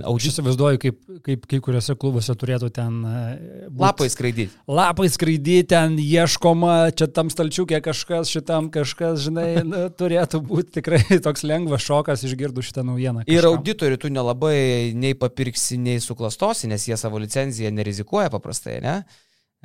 Aš 0.00 0.26
įsivaizduoju, 0.30 0.78
kaip, 0.80 0.98
kaip 1.26 1.46
kai 1.50 1.58
kuriuose 1.60 1.94
klubuose 2.00 2.34
turėtų 2.38 2.70
ten... 2.72 3.00
e, 3.04 3.68
būt- 3.68 3.82
Lapai 3.82 4.08
skraidyti. 4.12 4.54
Lapai 4.70 5.08
skraidyti, 5.12 5.66
ten 5.72 5.96
ieškoma, 6.00 6.76
čia 6.96 7.08
tam 7.12 7.28
stalčiukė 7.32 7.82
kažkas, 7.84 8.30
šitam 8.32 8.70
kažkas, 8.72 9.20
žinai, 9.26 9.48
nu, 9.70 9.82
turėtų 9.92 10.40
būti 10.46 10.78
tikrai 10.78 11.02
toks 11.24 11.44
lengvas 11.44 11.84
šokas 11.84 12.24
išgirdus 12.28 12.70
šitą 12.70 12.84
naujieną. 12.88 13.26
Ir 13.26 13.42
kažkam. 13.42 13.58
auditorių 13.58 14.00
tu 14.00 14.12
nelabai 14.14 14.58
nei 14.96 15.16
papirksi, 15.18 15.80
nei 15.80 16.00
suklastosi, 16.00 16.70
nes 16.70 16.86
jie 16.88 16.96
savo 17.00 17.20
licenciją 17.20 17.72
nerizikuoja 17.74 18.32
paprastai, 18.32 18.78
ne? 18.84 19.02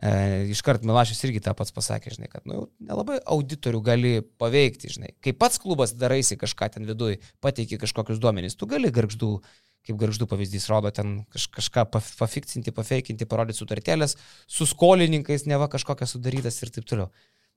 E, 0.03 0.49
iškart 0.51 0.83
Milašius 0.83 1.21
irgi 1.23 1.39
tą 1.39 1.53
pats 1.55 1.71
pasakė, 1.71 2.11
žinai, 2.17 2.27
kad 2.27 2.43
nu, 2.49 2.65
nelabai 2.83 3.21
auditorių 3.31 3.79
gali 3.85 4.11
paveikti, 4.41 4.91
žinai. 4.91 5.13
Kai 5.23 5.31
pats 5.31 5.61
klubas 5.63 5.93
daraisi 5.95 6.35
kažką 6.35 6.67
ten 6.73 6.89
viduje, 6.89 7.21
pateiki 7.39 7.79
kažkokius 7.79 8.19
duomenys, 8.19 8.57
tu 8.59 8.67
gali 8.67 8.91
garždų, 8.91 9.37
kaip 9.85 9.97
garždų 10.01 10.27
pavyzdys 10.31 10.65
rodo, 10.71 10.89
ten 10.91 11.19
kaž, 11.33 11.47
kažką 11.53 11.85
paf- 11.93 12.13
pafikcinti, 12.19 12.73
pafeikinti, 12.75 13.27
parodyti 13.29 13.59
sutartėlės, 13.61 14.17
su 14.47 14.65
skolininkais 14.69 15.45
neva 15.49 15.67
kažkokias 15.71 16.15
sudarytas 16.17 16.57
ir 16.65 16.73
taip 16.75 16.85
toliau. 16.89 17.11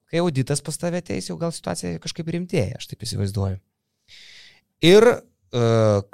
Kai 0.08 0.20
auditas 0.22 0.62
pas 0.64 0.76
tave 0.80 1.02
ateis, 1.02 1.26
jau 1.28 1.36
gal 1.40 1.52
situacija 1.52 1.98
kažkaip 2.00 2.28
rimtėja, 2.32 2.78
aš 2.80 2.86
taip 2.92 3.02
įsivaizduoju. 3.04 3.58
Ir 4.88 5.04
e, 5.08 5.20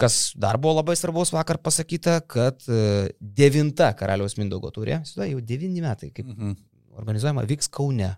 kas 0.01 0.33
dar 0.41 0.59
buvo 0.59 0.79
labai 0.81 0.97
svarbaus 0.99 1.31
vakar 1.35 1.59
pasakyta, 1.63 2.21
kad 2.27 2.63
e, 2.71 3.11
devinta 3.21 3.93
karaliaus 3.99 4.39
Mindaugo 4.41 4.71
turė, 4.75 5.01
jau 5.31 5.41
devyni 5.43 5.83
metai, 5.85 6.11
kaip 6.15 6.27
Mhm. 6.27 6.55
organizuojama, 6.99 7.45
vyks 7.51 7.69
Kaune. 7.71 8.17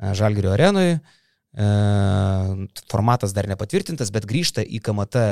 E, 0.00 0.14
Žalgirio 0.14 0.52
arenoje. 0.54 1.00
Formatas 1.58 3.32
dar 3.34 3.48
nepatvirtintas, 3.50 4.12
bet 4.14 4.26
grįžta 4.30 4.62
į 4.62 4.78
KMT 4.84 5.22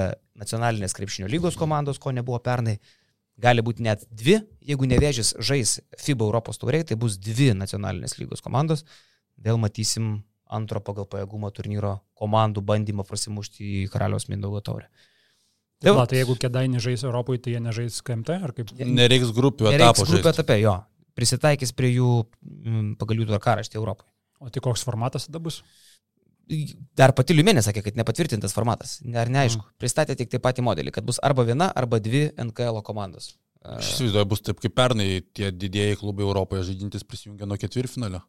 nacionalinės 0.40 0.96
krepšinio 0.96 1.28
lygos 1.30 1.58
komandos, 1.58 2.00
ko 2.02 2.10
nebuvo 2.14 2.40
pernai. 2.42 2.80
Gali 3.38 3.60
būti 3.60 3.84
net 3.84 4.06
dvi, 4.08 4.38
jeigu 4.64 4.88
nevėžys 4.88 5.34
žais 5.44 5.76
FIBA 6.00 6.24
Europos 6.24 6.56
tauriai, 6.58 6.86
tai 6.88 6.96
bus 6.96 7.18
dvi 7.20 7.50
nacionalinės 7.54 8.16
lygos 8.16 8.40
komandos. 8.42 8.86
Vėl 9.36 9.60
matysim 9.60 10.22
antro 10.48 10.80
pagal 10.80 11.06
pajėgumo 11.10 11.50
turnyro 11.52 11.98
komandų 12.16 12.62
bandymą 12.64 13.04
prasimušti 13.06 13.68
į 13.82 13.84
karaliaus 13.92 14.30
Mindaugo 14.32 14.62
taurę. 14.64 14.88
Tai, 15.84 15.92
va, 15.92 16.06
tai 16.08 16.22
jeigu 16.22 16.38
kėdainiai 16.40 16.80
žais 16.80 17.04
Europoje, 17.04 17.42
tai 17.44 17.52
jie 17.52 17.60
nežais 17.60 17.98
KMT 18.02 18.38
ar 18.48 18.54
kaip? 18.56 18.70
Nereiks 18.80 19.34
grupių 19.36 19.68
Nereiks 19.68 20.00
etapų. 20.00 20.06
grupė 20.08 20.30
žaisti. 20.30 20.40
etape, 20.40 20.56
jo. 20.62 20.76
Prisitaikys 21.16 21.74
prie 21.76 21.90
jų 21.92 22.12
mm, 22.24 22.94
pagal 23.00 23.20
jų 23.20 23.28
tvarkaraštį 23.28 23.76
Europoje. 23.76 24.08
O 24.40 24.48
tai 24.52 24.62
koks 24.64 24.84
formatas 24.86 25.28
tada 25.28 25.42
bus? 25.44 25.60
Dar 26.96 27.10
pati 27.16 27.34
Liumenė 27.34 27.62
sakė, 27.66 27.82
kad 27.88 27.96
nepatvirtintas 27.98 28.54
formatas. 28.54 29.00
Ar 29.18 29.30
neaišku. 29.32 29.64
Pristatė 29.82 30.14
tik 30.18 30.30
taip 30.30 30.44
patį 30.44 30.62
modelį, 30.66 30.92
kad 30.94 31.06
bus 31.06 31.18
arba 31.26 31.42
viena, 31.48 31.72
arba 31.74 31.98
dvi 32.02 32.28
NKL 32.38 32.84
komandos. 32.86 33.32
Aš 33.66 33.96
įsivaizduoju, 33.96 34.28
bus 34.30 34.44
taip 34.46 34.60
kaip 34.62 34.76
pernai 34.78 35.08
tie 35.34 35.50
didėjai 35.50 35.98
klubai 35.98 36.22
Europoje 36.22 36.68
žaidintis 36.68 37.02
prisijungia 37.02 37.48
nuo 37.50 37.58
ketvirtfinalio, 37.58 38.20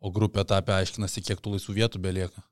o 0.00 0.12
grupė 0.14 0.40
etapė 0.40 0.78
aiškinasi, 0.78 1.24
kiek 1.26 1.42
tų 1.44 1.58
laisvų 1.58 1.76
vietų 1.82 2.00
belieka. 2.00 2.46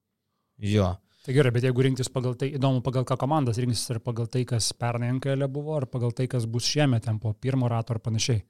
Jo. 0.61 0.91
Tai 1.23 1.37
gerai, 1.37 1.53
bet 1.55 1.65
jeigu 1.65 1.87
rinktis 1.87 2.11
pagal 2.13 2.35
tai, 2.37 2.51
įdomu, 2.59 2.83
pagal 2.85 3.07
ką 3.09 3.17
komandas 3.17 3.61
rinktis, 3.63 3.87
ar 3.95 4.03
pagal 4.05 4.29
tai, 4.29 4.43
kas 4.49 4.73
pernai 4.77 5.13
NKL 5.15 5.47
buvo, 5.55 5.79
ar 5.79 5.87
pagal 5.89 6.13
tai, 6.19 6.27
kas 6.29 6.45
bus 6.51 6.67
šiemet 6.69 7.07
ten 7.07 7.23
po 7.23 7.33
pirmo 7.33 7.71
rato 7.71 7.95
ar 7.95 8.03
panašiai. 8.03 8.43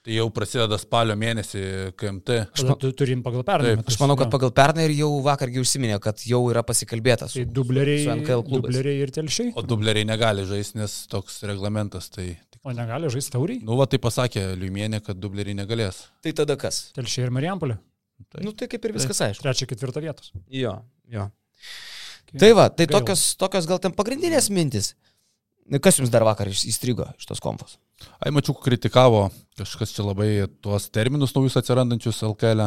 Tai 0.00 0.14
jau 0.16 0.24
prasideda 0.32 0.78
spalio 0.80 1.12
mėnesį 1.20 1.62
KMT. 2.00 2.36
Tada 2.56 2.74
tu 2.80 2.88
turim 2.96 3.20
pagal 3.24 3.42
pernai. 3.44 3.74
Taip, 3.74 3.80
metus, 3.82 3.96
Aš 3.98 4.00
manau, 4.00 4.14
kad 4.16 4.30
jo. 4.30 4.32
pagal 4.32 4.52
pernai 4.56 4.86
ir 4.88 4.94
jau 5.02 5.10
vakargi 5.26 5.60
užsiminė, 5.60 5.98
kad 6.00 6.22
jau 6.24 6.38
yra 6.48 6.62
pasikalbėta 6.64 7.28
su, 7.28 7.42
Tai 7.42 7.52
dubleriai, 7.58 8.06
su 8.06 8.14
NKL 8.14 8.44
klubais. 8.46 8.70
dubleriai 8.72 9.02
ir 9.04 9.12
telšiai. 9.12 9.50
O 9.60 9.64
dubleriai 9.68 10.08
negali 10.08 10.46
žaisti, 10.48 10.78
nes 10.80 10.94
toks 11.12 11.42
reglamentas. 11.50 12.08
Tai, 12.14 12.30
O 12.64 12.72
negali 12.76 13.08
žaisti 13.12 13.34
tauriai? 13.36 13.60
nu, 13.64 13.76
va, 13.76 13.84
tai 13.92 14.00
pasakė 14.00 14.46
Liumienė, 14.60 15.02
kad 15.04 15.20
dubleriai 15.20 15.56
negalės. 15.60 16.06
Tai 16.24 16.32
tada 16.40 16.56
kas? 16.60 16.80
Telšiai 16.96 17.26
ir 17.28 17.34
Marijampolė. 17.36 17.76
Taip. 18.30 18.40
Nu 18.44 18.52
tai 18.56 18.68
kaip 18.72 18.84
ir 18.88 18.96
viskas 18.96 19.20
aišku. 19.28 19.44
Trečia, 19.44 19.68
ketvirta 19.68 20.00
vietos. 20.04 20.32
Jo, 20.52 20.78
jo. 21.12 21.28
Tai 22.40 22.50
va, 22.56 22.68
tai 22.72 22.86
tokios, 22.88 23.34
tokios 23.40 23.68
gal 23.68 23.80
ten 23.82 23.92
pagrindinės 23.96 24.48
mintis. 24.54 24.94
Kas 25.78 26.00
jums 26.00 26.10
dar 26.10 26.24
vakar 26.26 26.50
įstrigo 26.50 27.06
iš 27.14 27.28
tos 27.30 27.42
kompos? 27.42 27.78
Ai, 28.18 28.32
mačiau, 28.34 28.56
kritikavo 28.58 29.28
kažkas 29.60 29.92
čia 29.94 30.06
labai 30.06 30.48
tuos 30.64 30.88
terminus 30.90 31.34
naujus 31.36 31.58
atsirandančius 31.60 32.22
LKL. 32.26 32.66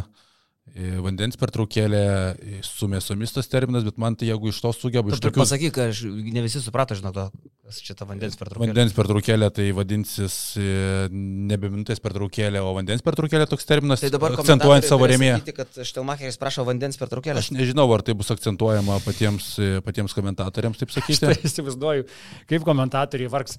E, 0.73 0.93
Vandens 1.03 1.35
pertraukėlė, 1.35 2.03
e, 2.39 2.59
su 2.63 2.87
mėsomis 2.87 3.33
tas 3.35 3.49
terminas, 3.51 3.83
bet 3.83 3.97
man 3.99 4.15
tai 4.15 4.29
jeigu 4.29 4.47
iš 4.47 4.61
to 4.63 4.71
sugeba 4.71 5.11
iš 5.11 5.19
Tu 5.19 5.27
tokių 5.27 5.41
pasakyk, 5.43 5.73
kad 5.75 5.91
aš 5.91 6.05
ne 6.07 6.43
visi 6.45 6.61
suprato, 6.63 6.95
žinau, 6.95 7.11
to, 7.11 7.25
kas 7.63 7.77
čia 7.79 7.93
ta 7.95 8.03
vandens 8.03 8.35
pertraukėlė. 8.35 8.73
Vandens 8.73 8.93
pertraukėlė 8.97 9.47
tai 9.55 9.65
vadinsis 9.75 10.33
e, 10.59 10.65
nebe 11.11 11.69
minutės 11.71 12.01
pertraukėlė, 12.03 12.59
o 12.59 12.73
vandens 12.75 13.03
pertraukėlė 13.05 13.47
toks 13.47 13.67
terminas, 13.69 14.03
Tai 14.03 14.09
dabar 14.11 14.35
akcentuojant 14.35 14.87
savo 14.87 15.07
rėmėją. 15.07 15.37
Sakyti, 15.39 15.55
kad 15.61 15.79
Štelmacheris 15.87 16.39
prašo 16.41 16.65
vandens 16.67 16.99
pertraukėlę. 16.99 17.39
Aš 17.39 17.53
nežinau, 17.55 17.87
ar 17.95 18.03
tai 18.03 18.17
bus 18.19 18.33
akcentuojama 18.35 18.99
patiems, 19.05 19.47
e, 19.63 19.79
patiems 19.85 20.15
komentatoriams, 20.17 20.81
taip 20.81 20.91
Aš 20.91 20.99
tai 20.99 21.07
sakyti. 21.07 21.47
įsivaizduoju, 21.47 22.05
kaip 22.51 22.67
komentatoriai 22.67 23.31
vargs. 23.31 23.55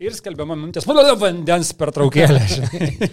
Ir 0.00 0.16
skelbiama 0.16 0.56
mintis, 0.56 0.88
mano 0.88 1.04
vandens 1.20 1.76
pertraukėlė. 1.76 2.42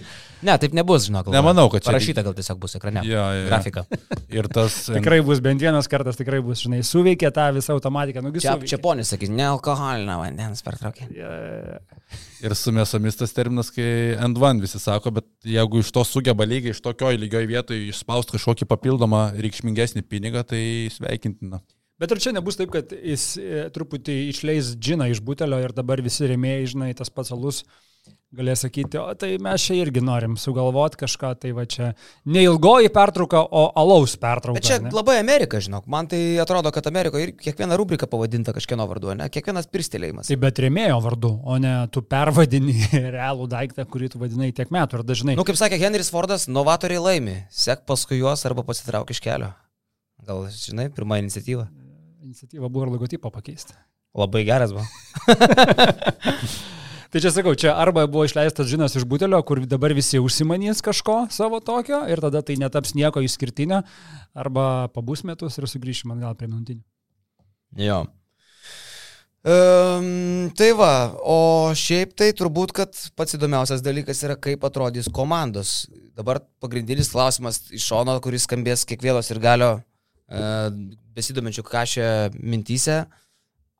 Ne, 0.40 0.54
taip 0.56 0.72
nebus, 0.72 1.04
žinok. 1.04 1.26
Nemanau, 1.34 1.66
kad 1.68 1.82
čia- 1.84 1.90
Parašyta 1.90 2.22
gal 2.24 2.32
tiesiog 2.32 2.56
bus 2.62 2.74
ekrane. 2.78 3.02
Jo, 3.04 3.24
jo. 3.36 3.42
Grafika. 3.50 3.82
Ir 4.38 4.48
tas... 4.48 4.86
tikrai 4.88 5.18
bus 5.24 5.42
bent 5.44 5.60
vienas 5.60 5.84
kartas, 5.90 6.16
tikrai 6.16 6.40
bus, 6.44 6.62
žinai, 6.64 6.80
suveikė 6.86 7.28
tą 7.36 7.50
visą 7.52 7.76
automatiką. 7.76 8.22
Nugi 8.24 8.40
Čia, 8.40 8.54
čia 8.64 8.78
ponis 8.80 9.12
sakys, 9.12 9.28
nealkoholinio 9.36 10.16
vandens 10.30 10.62
pertraukėlė. 10.64 11.18
Ja, 11.18 11.80
Ir 12.40 12.54
su 12.56 12.72
mėsomis 12.72 13.18
tas 13.20 13.34
terminas, 13.36 13.68
kai 13.74 14.16
N1 14.16 14.62
visi 14.62 14.80
sako, 14.80 15.12
bet 15.18 15.28
jeigu 15.44 15.82
iš 15.82 15.90
to 15.92 16.06
sugeba 16.08 16.46
lygiai, 16.48 16.72
iš 16.72 16.80
tokioj 16.84 17.18
lygioj 17.20 17.50
vietoje 17.50 17.90
išspausti 17.90 18.38
kažkokį 18.38 18.70
papildomą 18.70 19.26
reikšmingesnį 19.36 20.06
pinigą, 20.08 20.46
tai 20.46 20.62
sveikintina. 20.94 21.60
Bet 22.00 22.14
ar 22.14 22.20
čia 22.22 22.32
nebus 22.32 22.56
taip, 22.56 22.70
kad 22.72 22.94
jis 22.96 23.34
e, 23.36 23.66
truputį 23.74 24.14
išleis 24.30 24.72
džiną 24.80 25.10
iš 25.12 25.20
butelio 25.20 25.58
ir 25.60 25.74
dabar 25.76 26.00
visi 26.00 26.24
rėmėjai, 26.30 26.70
žinai, 26.72 26.94
tas 26.96 27.12
pats 27.12 27.34
alus 27.36 27.60
galės 28.36 28.62
sakyti, 28.62 28.98
o 29.00 29.10
tai 29.18 29.32
mes 29.42 29.62
čia 29.64 29.76
irgi 29.80 30.02
norim 30.04 30.36
sugalvoti 30.38 31.00
kažką, 31.00 31.32
tai 31.42 31.50
va 31.56 31.64
čia 31.70 31.90
neilgoji 32.30 32.90
pertrauka, 32.94 33.42
o 33.42 33.64
alaus 33.78 34.14
pertrauka. 34.20 34.58
Bet 34.60 34.68
čia 34.68 34.78
ne? 34.84 34.92
labai 34.94 35.18
Amerika, 35.20 35.58
žinok. 35.62 35.88
Man 35.90 36.08
tai 36.10 36.20
atrodo, 36.42 36.70
kad 36.74 36.86
Amerikoje 36.90 37.26
ir 37.26 37.32
kiekviena 37.38 37.78
rubrika 37.80 38.06
pavadinta 38.10 38.54
kažkieno 38.56 38.86
vardu, 38.90 39.12
ne? 39.18 39.26
Kiekvienas 39.34 39.66
pirstelėjimas. 39.72 40.30
Tai 40.30 40.38
bet 40.44 40.62
rėmėjo 40.62 41.00
vardu, 41.02 41.32
o 41.42 41.58
ne 41.62 41.74
tu 41.94 42.04
pervadini 42.06 42.76
realų 43.18 43.50
daiktą, 43.50 43.86
kurį 43.90 44.12
tu 44.14 44.22
vadinai 44.22 44.52
tiek 44.54 44.70
metų. 44.74 45.00
Ir 45.00 45.06
dažnai... 45.10 45.36
Nu, 45.38 45.46
kaip 45.48 45.58
sakė 45.58 45.80
Henris 45.82 46.12
Fordas, 46.14 46.46
novatoriai 46.50 47.02
laimi. 47.02 47.36
Sek 47.50 47.82
paskui 47.88 48.22
juos 48.22 48.46
arba 48.46 48.66
pasitrauk 48.66 49.10
iš 49.10 49.22
kelio. 49.26 49.52
Gal, 50.26 50.46
žinai, 50.54 50.90
pirma 50.94 51.18
iniciatyva. 51.18 51.66
Iniciatyva 52.20 52.68
buvo 52.68 52.86
ir 52.86 52.94
logotipą 52.94 53.32
pakeisti. 53.34 53.74
Labai 54.14 54.42
geras 54.46 54.74
buvo. 54.74 54.84
Tai 57.10 57.18
čia 57.18 57.32
sakau, 57.34 57.56
čia 57.58 57.72
arba 57.74 58.04
buvo 58.06 58.22
išleistas 58.28 58.68
žinas 58.70 58.94
iš 58.94 59.02
butelio, 59.10 59.40
kur 59.42 59.58
dabar 59.66 59.90
visi 59.98 60.20
užsimanys 60.22 60.78
kažko 60.86 61.24
savo 61.34 61.58
tokio 61.58 62.04
ir 62.06 62.22
tada 62.22 62.42
tai 62.46 62.54
netaps 62.60 62.94
nieko 62.94 63.22
išskirtinio, 63.26 63.80
arba 64.38 64.86
pabus 64.94 65.24
metus 65.26 65.58
ir 65.58 65.66
sugrįšim 65.66 66.14
atgal 66.14 66.36
prie 66.38 66.46
minutinių. 66.46 66.84
Jo. 67.82 68.04
Um, 69.40 70.50
tai 70.54 70.68
va, 70.76 71.16
o 71.24 71.72
šiaip 71.74 72.12
tai 72.14 72.28
turbūt, 72.36 72.74
kad 72.76 72.94
pats 73.16 73.34
įdomiausias 73.38 73.82
dalykas 73.82 74.22
yra, 74.26 74.36
kaip 74.36 74.62
atrodys 74.68 75.08
komandos. 75.10 75.88
Dabar 76.14 76.42
pagrindinis 76.62 77.08
klausimas 77.10 77.62
iš 77.72 77.86
šono, 77.90 78.18
kuris 78.22 78.44
skambės 78.46 78.84
kiekvienos 78.86 79.32
ir 79.32 79.40
galio 79.42 79.70
uh, 79.80 80.68
besidominčių 81.16 81.64
kažę 81.66 82.08
mintysę, 82.36 83.02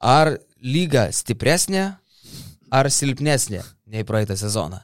ar 0.00 0.34
lyga 0.64 1.10
stipresnė, 1.12 1.90
ar 2.70 2.88
silpnesnė 2.92 3.62
nei 3.90 4.06
praeitą 4.06 4.36
sezoną. 4.38 4.80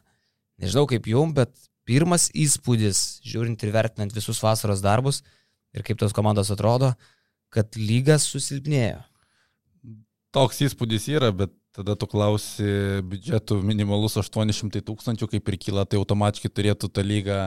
Nežinau 0.62 0.86
kaip 0.90 1.06
jum, 1.10 1.34
bet 1.36 1.52
pirmas 1.86 2.28
įspūdis, 2.34 3.20
žiūrint 3.26 3.62
ir 3.62 3.74
vertinant 3.74 4.14
visus 4.14 4.40
vasaros 4.42 4.82
darbus 4.84 5.22
ir 5.76 5.84
kaip 5.86 6.00
tos 6.00 6.14
komandos 6.16 6.50
atrodo, 6.54 6.94
kad 7.52 7.76
lygas 7.78 8.26
susilpnėjo. 8.30 9.02
Toks 10.34 10.64
įspūdis 10.66 11.06
yra, 11.12 11.30
bet 11.32 11.52
tada 11.76 11.94
tu 11.96 12.08
klausi 12.08 12.66
biudžetų 13.06 13.60
minimalus 13.64 14.16
800 14.20 14.82
tūkstančių, 14.84 15.28
kaip 15.32 15.52
ir 15.52 15.58
kyla, 15.60 15.84
tai 15.88 16.00
automatiškai 16.00 16.50
turėtų 16.52 16.90
tą 16.92 17.04
lygą 17.04 17.40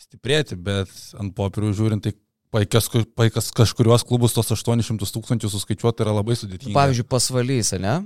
stiprėti, 0.00 0.58
bet 0.58 0.92
ant 1.18 1.34
popierių 1.36 1.72
žiūrint, 1.76 2.06
tai 2.06 2.14
paikas, 2.54 2.88
paikas 3.18 3.50
kažkuriuos 3.56 4.06
klubus 4.06 4.36
tos 4.36 4.52
800 4.54 5.10
tūkstančių 5.14 5.50
suskaičiuoti 5.52 6.04
yra 6.06 6.14
labai 6.18 6.38
sudėtinga. 6.38 6.74
Pavyzdžiui, 6.76 7.08
pasvalys, 7.10 7.72
ne? 7.82 7.96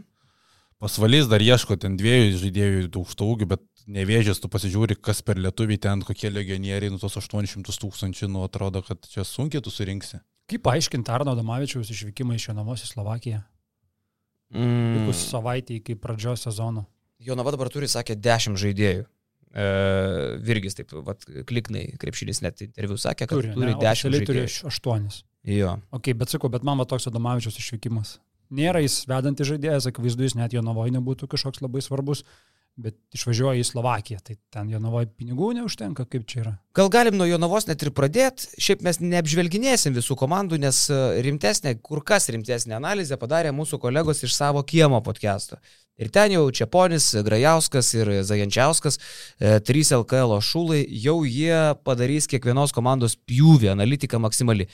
Pasvalys 0.81 1.29
dar 1.29 1.43
ieško 1.45 1.77
ten 1.77 1.99
dviejų 2.01 2.37
žaidėjų 2.41 2.85
aukšto 2.97 3.27
ūgių, 3.29 3.47
bet 3.51 3.65
nevėžės, 3.91 4.39
tu 4.41 4.49
pasižiūri, 4.49 4.97
kas 4.97 5.21
per 5.21 5.37
lietuvį 5.37 5.77
ten, 5.85 6.05
kokie 6.07 6.31
legionieriai, 6.33 6.89
nu 6.93 6.97
tos 7.03 7.19
800 7.21 7.77
tūkstančių, 7.83 8.31
nu 8.33 8.47
atrodo, 8.47 8.81
kad 8.87 9.05
čia 9.13 9.27
sunkiai 9.29 9.61
tu 9.61 9.73
surinksi. 9.73 10.23
Kaip 10.51 10.65
paaiškinti 10.65 11.13
Arno 11.13 11.37
Damavičiaus 11.37 11.93
išvykimą 11.93 12.39
iš 12.39 12.49
Jonavos 12.49 12.87
į 12.87 12.89
Slovakiją? 12.95 13.43
Mm. 14.57 14.97
Likus 14.97 15.21
savaitę 15.29 15.77
iki 15.77 15.99
pradžios 16.01 16.47
sezono. 16.49 16.87
Jonava 17.23 17.53
dabar 17.53 17.69
turi, 17.71 17.87
sakė, 17.91 18.17
10 18.17 18.57
žaidėjų. 18.59 19.05
E, 19.51 19.69
Virgis 20.47 20.79
taip, 20.79 20.97
vat, 21.05 21.29
kliknai, 21.47 21.91
krepšinis 22.01 22.41
net 22.47 22.65
interviu 22.65 22.97
sakė, 22.99 23.29
kad 23.29 23.37
turi, 23.37 23.53
turi 23.53 23.77
10 23.77 23.85
oficialiai 23.85 24.27
turi 24.27 24.47
žaidėjų. 24.47 24.73
8. 24.73 25.23
Jo. 25.61 25.77
Ok, 25.97 26.13
bet 26.17 26.33
sakau, 26.33 26.51
bet 26.53 26.65
man 26.67 26.81
va 26.81 26.89
toks 26.89 27.09
Adomavičiaus 27.11 27.61
išvykimas. 27.61 28.17
Nėra 28.51 28.83
jis 28.83 29.03
vedantis 29.11 29.47
žaidėjas, 29.51 29.87
akivaizdu, 29.91 30.27
jis 30.27 30.35
net 30.39 30.55
Jonavoje 30.57 30.95
nebūtų 30.97 31.29
kažkoks 31.31 31.63
labai 31.63 31.83
svarbus, 31.87 32.25
bet 32.81 32.97
išvažiuoja 33.15 33.61
į 33.61 33.67
Slovakiją, 33.67 34.21
tai 34.25 34.37
ten 34.53 34.71
Jonavoje 34.73 35.11
pinigų 35.19 35.53
neužtenka, 35.59 36.07
kaip 36.09 36.25
čia 36.31 36.41
yra. 36.45 36.53
Gal 36.77 36.89
galim 36.93 37.19
nuo 37.19 37.27
Jonavos 37.29 37.67
net 37.69 37.83
ir 37.85 37.93
pradėti, 37.95 38.49
šiaip 38.63 38.85
mes 38.87 39.01
neapžvelginėsim 39.03 39.95
visų 39.97 40.17
komandų, 40.19 40.61
nes 40.63 40.83
e, 40.91 41.01
rimtesnė, 41.27 41.77
kur 41.85 42.03
kas 42.07 42.31
rimtesnė 42.33 42.79
analizė 42.79 43.19
padarė 43.21 43.53
mūsų 43.57 43.81
kolegos 43.83 44.25
iš 44.27 44.35
savo 44.39 44.65
kiemo 44.67 45.03
podcast'o. 45.05 45.61
Ir 46.01 46.09
ten 46.09 46.33
jau 46.33 46.47
Čiaponis, 46.49 47.11
Grajauskas 47.27 47.91
ir 47.93 48.09
Zajančiauskas, 48.25 48.97
e, 48.97 49.59
trys 49.61 49.91
LKL 49.93 50.39
šūlai, 50.41 50.81
jau 51.03 51.19
jie 51.29 51.59
padarys 51.85 52.31
kiekvienos 52.31 52.73
komandos 52.73 53.19
pjūvį, 53.29 53.75
analitika 53.75 54.23
maksimali. 54.23 54.71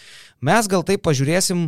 Mes 0.46 0.70
gal 0.70 0.86
taip 0.86 1.02
pažiūrėsim 1.02 1.66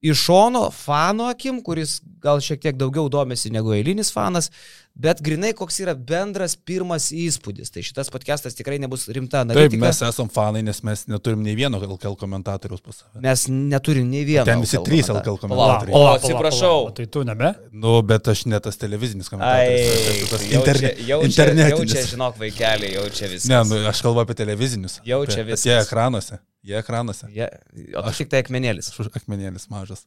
iš 0.00 0.24
šono, 0.28 0.70
fano 0.70 1.30
akim, 1.30 1.62
kuris 1.64 2.00
gal 2.22 2.40
šiek 2.40 2.60
tiek 2.62 2.76
daugiau 2.76 3.08
domisi 3.08 3.50
negu 3.50 3.74
eilinis 3.74 4.12
fanas, 4.12 4.50
bet 4.96 5.20
grinai 5.20 5.52
koks 5.56 5.76
yra 5.84 5.92
bendras 5.94 6.54
pirmas 6.56 7.10
įspūdis. 7.12 7.68
Tai 7.74 7.82
šitas 7.84 8.08
podcastas 8.12 8.56
tikrai 8.56 8.78
nebus 8.80 9.04
rimta 9.12 9.42
Taip, 9.42 9.50
analitika. 9.50 9.82
mes 9.82 10.00
esam 10.08 10.30
fanai, 10.32 10.62
nes 10.64 10.80
mes 10.86 11.04
neturim 11.10 11.42
nei 11.44 11.56
vieno 11.58 11.80
LKL 11.82 12.16
komentatoriaus 12.20 12.80
pas 12.84 13.02
save. 13.02 13.20
Mes 13.24 13.44
neturim 13.52 14.08
nei 14.10 14.24
vieno. 14.28 14.46
Ten 14.48 14.64
visi 14.64 14.80
trys. 14.86 15.10
LKL 15.12 15.38
komentatoriai. 15.44 15.98
O, 15.98 16.02
atsiprašau. 16.14 16.90
Tai 16.96 17.08
tu 17.12 17.24
nebe? 17.28 17.52
Nu, 17.72 17.98
bet 18.08 18.32
aš 18.32 18.46
ne 18.48 18.60
tas 18.64 18.80
televizinis 18.80 19.28
komentatorius. 19.32 19.92
aš 20.16 20.26
tas 20.32 20.48
jau 20.48 20.62
interne, 20.62 20.92
čia, 20.96 21.08
jau, 21.12 21.20
čia, 21.20 21.30
internetinis. 21.30 22.10
žinok, 22.14 22.40
vaikeliai, 22.40 22.96
jau 22.96 23.06
čia 23.20 23.30
viskas. 23.32 23.52
Ne, 23.52 23.62
nu, 23.68 23.84
aš 23.92 24.02
kalbu 24.06 24.24
apie 24.24 24.38
televizinius. 24.40 25.00
Jau 25.06 25.22
čia 25.28 25.44
viskas. 25.44 25.68
Jie 25.68 25.78
ekranuose. 25.84 26.40
Jie 26.66 26.80
ekranuose. 26.80 27.28
Je, 27.36 27.46
o 27.94 28.08
tu 28.08 28.16
tik 28.22 28.32
tai 28.32 28.40
akmenėlis. 28.42 28.90
Aš 28.96 29.12
akmenėlis 29.12 29.68
mažas. 29.70 30.06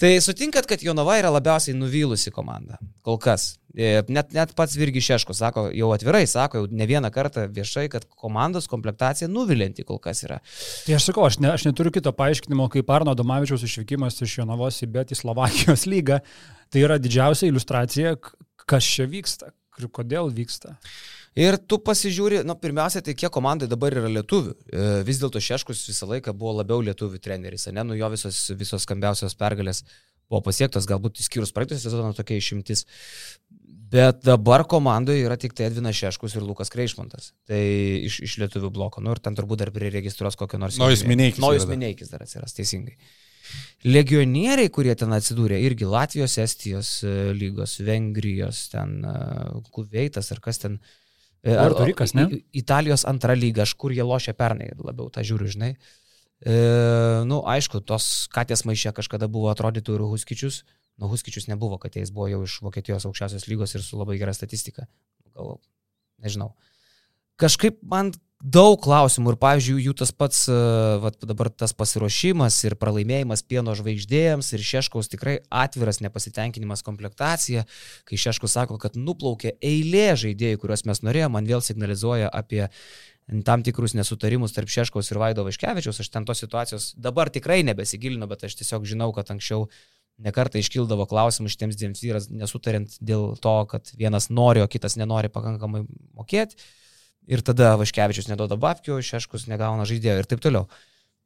Tai 0.00 0.10
sutinkat, 0.24 0.64
kad 0.64 0.80
Jonava 0.80 1.18
yra 1.20 1.28
labiausiai 1.34 1.76
nuvylusi 1.76 2.32
komanda. 2.32 2.78
Kol 3.04 3.18
kas. 3.20 3.58
E, 3.76 4.00
Net, 4.08 4.32
net 4.32 4.54
pats 4.56 4.72
Virgi 4.80 5.02
Šeško 5.04 5.36
sako, 5.36 5.66
jau 5.76 5.90
atvirai 5.92 6.22
sako, 6.26 6.62
jau 6.62 6.70
ne 6.72 6.86
vieną 6.88 7.10
kartą 7.12 7.44
viešai, 7.52 7.84
kad 7.92 8.06
komandos 8.08 8.66
komplektacija 8.70 9.28
nuvilinti 9.28 9.84
kol 9.86 10.00
kas 10.02 10.24
yra. 10.24 10.40
Tai 10.86 10.96
aš 10.96 11.10
sakau, 11.10 11.26
aš, 11.28 11.38
ne, 11.44 11.52
aš 11.52 11.68
neturiu 11.68 11.92
kito 11.92 12.14
paaiškinimo, 12.16 12.70
kaip 12.72 12.90
Arno 12.90 13.14
Domavičiaus 13.14 13.66
išvykimas 13.68 14.16
iš 14.24 14.38
Jonavos 14.40 14.80
į 14.80 14.90
Bet 14.96 15.12
į 15.12 15.20
Slovakijos 15.20 15.84
lygą. 15.90 16.22
Tai 16.72 16.86
yra 16.86 16.96
didžiausia 17.02 17.50
iliustracija, 17.50 18.16
kas 18.64 18.88
čia 18.88 19.04
vyksta 19.10 19.52
ir 19.80 19.92
kodėl 19.92 20.32
vyksta. 20.34 20.78
Ir 21.38 21.54
tu 21.62 21.78
pasižiūri, 21.78 22.40
na, 22.42 22.56
pirmiausia, 22.58 23.02
tai 23.06 23.14
kiek 23.14 23.30
komandai 23.30 23.68
dabar 23.70 23.94
yra 23.94 24.10
lietuvių. 24.10 24.54
E, 24.66 24.86
Vis 25.06 25.20
dėlto 25.22 25.38
Šeškus 25.42 25.84
visą 25.86 26.08
laiką 26.10 26.34
buvo 26.34 26.56
labiau 26.58 26.82
lietuvių 26.82 27.20
treneris, 27.22 27.68
ne, 27.70 27.84
nu 27.86 27.98
jo 27.98 28.08
visos, 28.10 28.48
visos 28.58 28.82
skambiausios 28.82 29.36
pergalės 29.38 29.84
buvo 30.30 30.42
pasiektos, 30.48 30.88
galbūt 30.90 31.22
išskyrus 31.22 31.54
praeitą 31.54 31.78
sezoną 31.78 32.16
tokia 32.18 32.38
išimtis. 32.40 32.84
Bet 33.90 34.22
dabar 34.26 34.62
komandoje 34.70 35.22
yra 35.22 35.34
tik 35.38 35.54
tai 35.58 35.66
Edvinas 35.66 35.98
Šeškus 35.98 36.36
ir 36.38 36.44
Lukas 36.46 36.70
Kreišmontas. 36.70 37.32
Tai 37.50 37.58
iš, 38.06 38.20
iš 38.26 38.36
lietuvių 38.42 38.70
bloko. 38.74 39.02
Nu 39.02 39.10
ir 39.14 39.18
ten 39.22 39.34
turbūt 39.34 39.64
dar 39.64 39.72
priregistruos 39.74 40.38
kokio 40.38 40.60
nors. 40.62 40.78
Nojus 40.78 41.02
Mineikis 41.06 41.42
Nojus 41.42 41.66
yra 41.66 41.78
dar. 42.12 42.22
Atsiras, 42.22 42.54
teisingai. 42.54 42.94
Legionieriai, 43.82 44.70
kurie 44.70 44.94
ten 44.94 45.10
atsidūrė, 45.16 45.58
irgi 45.66 45.88
Latvijos, 45.90 46.36
Estijos 46.38 46.92
e, 47.02 47.32
lygos, 47.34 47.80
Vengrijos, 47.82 48.68
ten 48.70 49.00
e, 49.02 49.14
Kuveitas 49.74 50.30
ar 50.30 50.42
kas 50.44 50.62
ten. 50.62 50.78
E, 50.78 51.09
Puerto 51.44 51.86
Rikas, 51.88 52.12
ne? 52.16 52.26
Italijos 52.56 53.06
antra 53.08 53.34
lyga, 53.38 53.64
aš 53.64 53.72
kur 53.80 53.94
jie 53.96 54.04
lošia 54.04 54.34
pernai, 54.36 54.70
labiau 54.76 55.08
tą 55.12 55.24
žiūriu, 55.24 55.48
žinai. 55.54 55.70
E, 56.40 56.56
nu, 57.28 57.40
aišku, 57.48 57.82
tos 57.84 58.28
katės 58.32 58.66
maišė 58.68 58.92
kažkada 58.96 59.28
buvo 59.32 59.50
atrodytų 59.52 59.96
ir 59.96 60.04
Huskičius. 60.12 60.62
Nu, 61.00 61.08
Huskičius 61.08 61.48
nebuvo, 61.48 61.78
kad 61.80 61.96
jis 61.96 62.12
buvo 62.12 62.28
jau 62.28 62.42
iš 62.44 62.58
Vokietijos 62.64 63.06
aukščiausios 63.08 63.48
lygos 63.48 63.72
ir 63.76 63.84
su 63.84 64.00
labai 64.00 64.18
gera 64.20 64.34
statistika. 64.36 64.84
Gal, 65.32 65.56
nežinau. 66.20 66.52
Kažkaip 67.40 67.80
man 67.80 68.12
daug 68.40 68.78
klausimų 68.80 69.34
ir, 69.34 69.38
pavyzdžiui, 69.40 69.82
jų 69.84 69.94
tas 70.00 70.12
pats, 70.16 70.46
e, 70.48 70.56
vat, 71.02 71.18
dabar 71.28 71.50
tas 71.52 71.74
pasiruošimas 71.76 72.56
ir 72.64 72.76
pralaimėjimas 72.80 73.44
pieno 73.44 73.74
žvaigždėjams 73.76 74.48
ir 74.56 74.64
Šeškaus 74.64 75.12
tikrai 75.12 75.38
atviras 75.52 76.00
nepasitenkinimas 76.00 76.82
komplektacija, 76.86 77.66
kai 78.08 78.20
Šeškus 78.20 78.56
sako, 78.56 78.80
kad 78.80 78.96
nuplaukė 78.96 79.54
eilė 79.60 80.16
žaidėjų, 80.24 80.62
kuriuos 80.64 80.86
mes 80.88 81.04
norėjome, 81.04 81.36
man 81.36 81.48
vėl 81.52 81.64
signalizuoja 81.64 82.32
apie 82.32 82.66
tam 83.46 83.62
tikrus 83.62 83.94
nesutarimus 83.94 84.56
tarp 84.56 84.72
Šeškaus 84.72 85.12
ir 85.12 85.20
Vaido 85.20 85.44
Vaškevičiaus, 85.46 86.00
aš 86.00 86.10
ten 86.10 86.26
tos 86.26 86.40
situacijos 86.42 86.94
dabar 86.98 87.30
tikrai 87.30 87.60
nebesigilinu, 87.68 88.26
bet 88.30 88.48
aš 88.48 88.56
tiesiog 88.62 88.88
žinau, 88.88 89.12
kad 89.14 89.30
anksčiau 89.30 89.68
nekartą 90.20 90.60
iškildavo 90.60 91.06
klausimų 91.08 91.52
šitiems 91.52 91.78
dviems 91.80 92.02
vyras 92.04 92.28
nesutariant 92.32 92.96
dėl 93.00 93.36
to, 93.40 93.54
kad 93.70 93.92
vienas 93.96 94.28
nori, 94.32 94.64
o 94.64 94.68
kitas 94.68 94.96
nenori 95.00 95.30
pakankamai 95.32 95.84
mokėti. 96.16 96.58
Ir 97.28 97.42
tada 97.46 97.74
Vaškevičius 97.80 98.30
neduoda 98.30 98.56
babkių, 98.60 99.00
Šeškus 99.04 99.46
negauna 99.50 99.84
žaidėjo 99.88 100.22
ir 100.22 100.28
taip 100.30 100.40
toliau. 100.42 100.66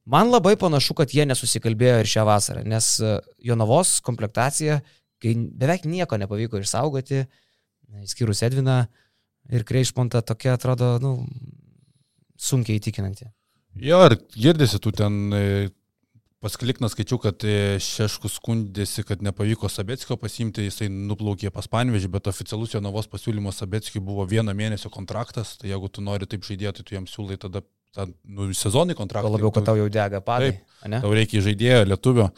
Man 0.05 0.29
labai 0.29 0.57
panašu, 0.61 0.97
kad 0.99 1.15
jie 1.15 1.25
nesusikalbėjo 1.29 2.03
ir 2.03 2.11
šią 2.11 2.27
vasarą, 2.29 2.65
nes 2.69 2.89
e, 3.01 3.15
Jonavos 3.47 3.97
komplektacija, 4.05 4.83
kai 5.23 5.33
beveik 5.33 5.87
nieko 5.89 6.19
nepavyko 6.21 6.61
išsaugoti, 6.61 7.23
išskyrus 8.05 8.43
Edviną 8.45 8.83
ir 9.55 9.65
Kreišmontą, 9.65 10.21
tokia 10.27 10.59
atrodo, 10.59 10.99
nu, 11.01 11.15
sunkiai 12.37 12.83
įtikinanti. 12.83 13.31
Jo, 13.81 14.03
ir 14.11 14.19
girdisi, 14.37 14.79
tu 14.83 14.93
ten 14.95 15.33
e, 15.33 15.45
pasklikną 16.45 16.91
skaičiu, 16.93 17.19
kad 17.23 17.45
e, 17.49 17.79
Šeškus 17.81 18.37
skundėsi, 18.39 19.05
kad 19.09 19.23
nepavyko 19.25 19.71
Sabetskio 19.73 20.19
pasimti, 20.21 20.67
jisai 20.67 20.91
nuplaukė 20.93 21.53
pas 21.55 21.69
Panvežį, 21.73 22.11
bet 22.13 22.29
oficialus 22.29 22.75
Jonavos 22.77 23.09
pasiūlymas 23.13 23.63
Sabetskiui 23.63 24.03
buvo 24.05 24.27
vieno 24.29 24.53
mėnesio 24.57 24.93
kontraktas, 24.93 25.57
tai 25.61 25.73
jeigu 25.73 25.89
tu 25.89 26.05
nori 26.05 26.29
taip 26.29 26.45
žaidėti, 26.45 26.83
tai 26.83 26.89
tu 26.91 26.99
jam 26.99 27.09
siūlai 27.09 27.39
tada 27.41 27.65
tą, 27.97 28.09
nu, 28.29 28.51
sezonį 28.57 28.97
kontraktą. 28.99 29.31
Tuo 29.31 29.39
labiau, 29.39 29.53
kad 29.55 29.69
tau 29.71 29.79
jau 29.81 29.89
dega 29.93 30.21
padai. 30.25 30.59
ane? 30.85 31.01
Tau 31.05 31.15
reikia 31.17 31.43
žaidėjo 31.47 31.87
lietuvio, 31.89 32.29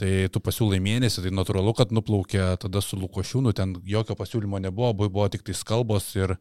tai 0.00 0.12
tu 0.32 0.42
pasiūlai 0.44 0.82
mėnesį, 0.84 1.24
tai 1.24 1.32
natūralu, 1.34 1.72
kad 1.78 1.94
nuplaukė 1.96 2.52
tada 2.60 2.84
su 2.84 3.00
Lukošiūnu, 3.00 3.56
ten 3.56 3.76
jokio 3.88 4.18
pasiūlymo 4.18 4.60
nebuvo, 4.68 4.92
buvo, 5.06 5.28
tik 5.32 5.46
tais 5.48 5.64
kalbos 5.66 6.12
ir, 6.18 6.36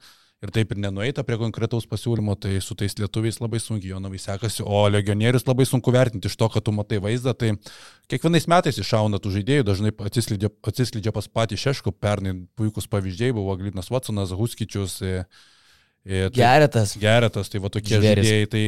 ir 0.45 0.53
taip 0.55 0.71
ir 0.75 0.79
nenueita 0.84 1.23
prie 1.27 1.38
konkretaus 1.41 1.88
pasiūlymo, 1.89 2.36
tai 2.39 2.55
su 2.63 2.77
tais 2.77 2.93
lietuviais 2.99 3.39
labai 3.41 3.60
sunkiai 3.62 3.91
Jonavai 3.93 4.19
sekasi, 4.21 4.63
o 4.65 4.84
legionierius 4.93 5.47
labai 5.49 5.65
sunku 5.67 5.93
vertinti 5.95 6.29
iš 6.31 6.38
to, 6.39 6.49
kad 6.53 6.65
tu 6.65 6.73
matai 6.75 7.01
vaizdą, 7.03 7.34
tai 7.38 7.51
kiekvienais 8.12 8.47
metais 8.51 8.79
iššauna 8.81 9.19
tų 9.23 9.34
žaidėjų, 9.39 9.65
dažnai 9.67 9.93
atsiskleidžia, 10.10 10.51
atsiskleidžia 10.71 11.13
pas 11.15 11.27
patį 11.27 11.60
Šeškų, 11.65 11.95
pernai 11.99 12.36
puikus 12.58 12.88
pavyzdžiai 12.91 13.36
buvo 13.36 13.58
Glinas 13.60 13.91
Watsonas, 13.93 14.34
Huskičius. 14.38 15.01
E, 15.01 15.25
e, 16.05 16.29
tai- 16.29 16.38
Geretas. 16.39 16.95
Geretas, 17.01 17.49
tai 17.49 17.60
va 17.63 17.73
tokie 17.73 17.97
Žvėris. 17.97 18.29
žaidėjai, 18.29 18.49
tai, 18.53 18.65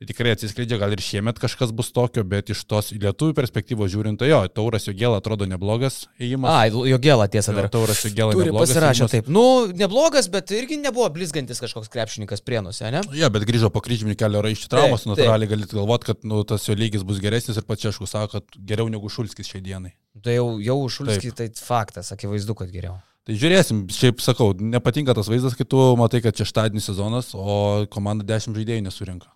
tai 0.00 0.08
tikrai 0.08 0.32
atsiskleidžia, 0.34 0.78
gal 0.80 0.92
ir 0.94 1.02
šiemet 1.02 1.38
kažkas 1.38 1.70
bus 1.76 1.92
tokio, 1.94 2.24
bet 2.26 2.50
iš 2.50 2.64
tos 2.68 2.90
lietuvių 2.94 3.34
perspektyvos 3.36 3.92
žiūrint, 3.92 4.18
tai 4.18 4.32
jo, 4.32 4.40
Tauras 4.50 4.88
Jogėla 4.88 5.20
atrodo 5.22 5.46
neblogas 5.46 6.04
įėjimas. 6.18 6.50
A, 6.50 6.88
jo 6.90 6.98
gėlą 6.98 7.28
tiesą 7.30 7.54
Jo, 7.54 7.58
dar. 7.60 7.68
Tauras 7.72 8.02
Jogėla 8.02 8.34
Turi 8.34 8.54
pasirašę 8.56 9.08
taip. 9.12 9.30
Nu, 9.30 9.44
neblogas, 9.70 10.28
bet 10.32 10.50
irgi 10.56 10.80
nebuvo 10.82 11.06
blizgantis 11.14 11.62
kažkoks 11.62 11.92
krepšininkas 11.94 12.42
prienuose, 12.42 12.90
ne? 12.90 13.04
Ja, 13.14 13.30
bet 13.34 13.46
grįžo 13.46 13.70
po 13.74 13.84
kryžminį 13.84 14.18
kelio 14.18 14.42
raiščių 14.44 14.72
traumos, 14.74 15.06
natūraliai 15.06 15.52
galite 15.54 15.78
galvoti, 15.78 16.10
kad 16.10 16.26
nu, 16.26 16.42
tas 16.48 16.66
jo 16.66 16.76
lygis 16.78 17.06
bus 17.06 17.22
geresnis 17.22 17.60
ir 17.60 17.66
pats 17.68 17.86
Češkus 17.86 18.16
sako, 18.16 18.40
kad 18.40 18.60
geriau 18.66 18.90
negu 18.90 19.12
Šulskis 19.12 19.52
šiai 19.52 19.62
dienai. 19.62 19.94
Tai 20.24 20.34
jau, 20.34 20.48
jau 20.64 20.78
Šulskis, 20.90 21.36
tai 21.38 21.50
faktas, 21.60 22.10
akivaizdu, 22.16 22.56
kad 22.58 22.72
geriau. 22.74 22.98
Tai 23.24 23.36
žiūrėsim, 23.40 23.86
šiaip 23.88 24.20
sakau, 24.20 24.50
nepatinka 24.60 25.14
tas 25.16 25.30
vaizdas, 25.32 25.54
kai 25.56 25.64
tu 25.64 25.80
matai, 25.96 26.20
kad 26.24 26.36
šeštadienį 26.36 26.82
sezonas, 26.84 27.30
o 27.32 27.86
komanda 27.92 28.26
10 28.34 28.52
žaidėjų 28.58 28.84
nesurinka. 28.84 29.30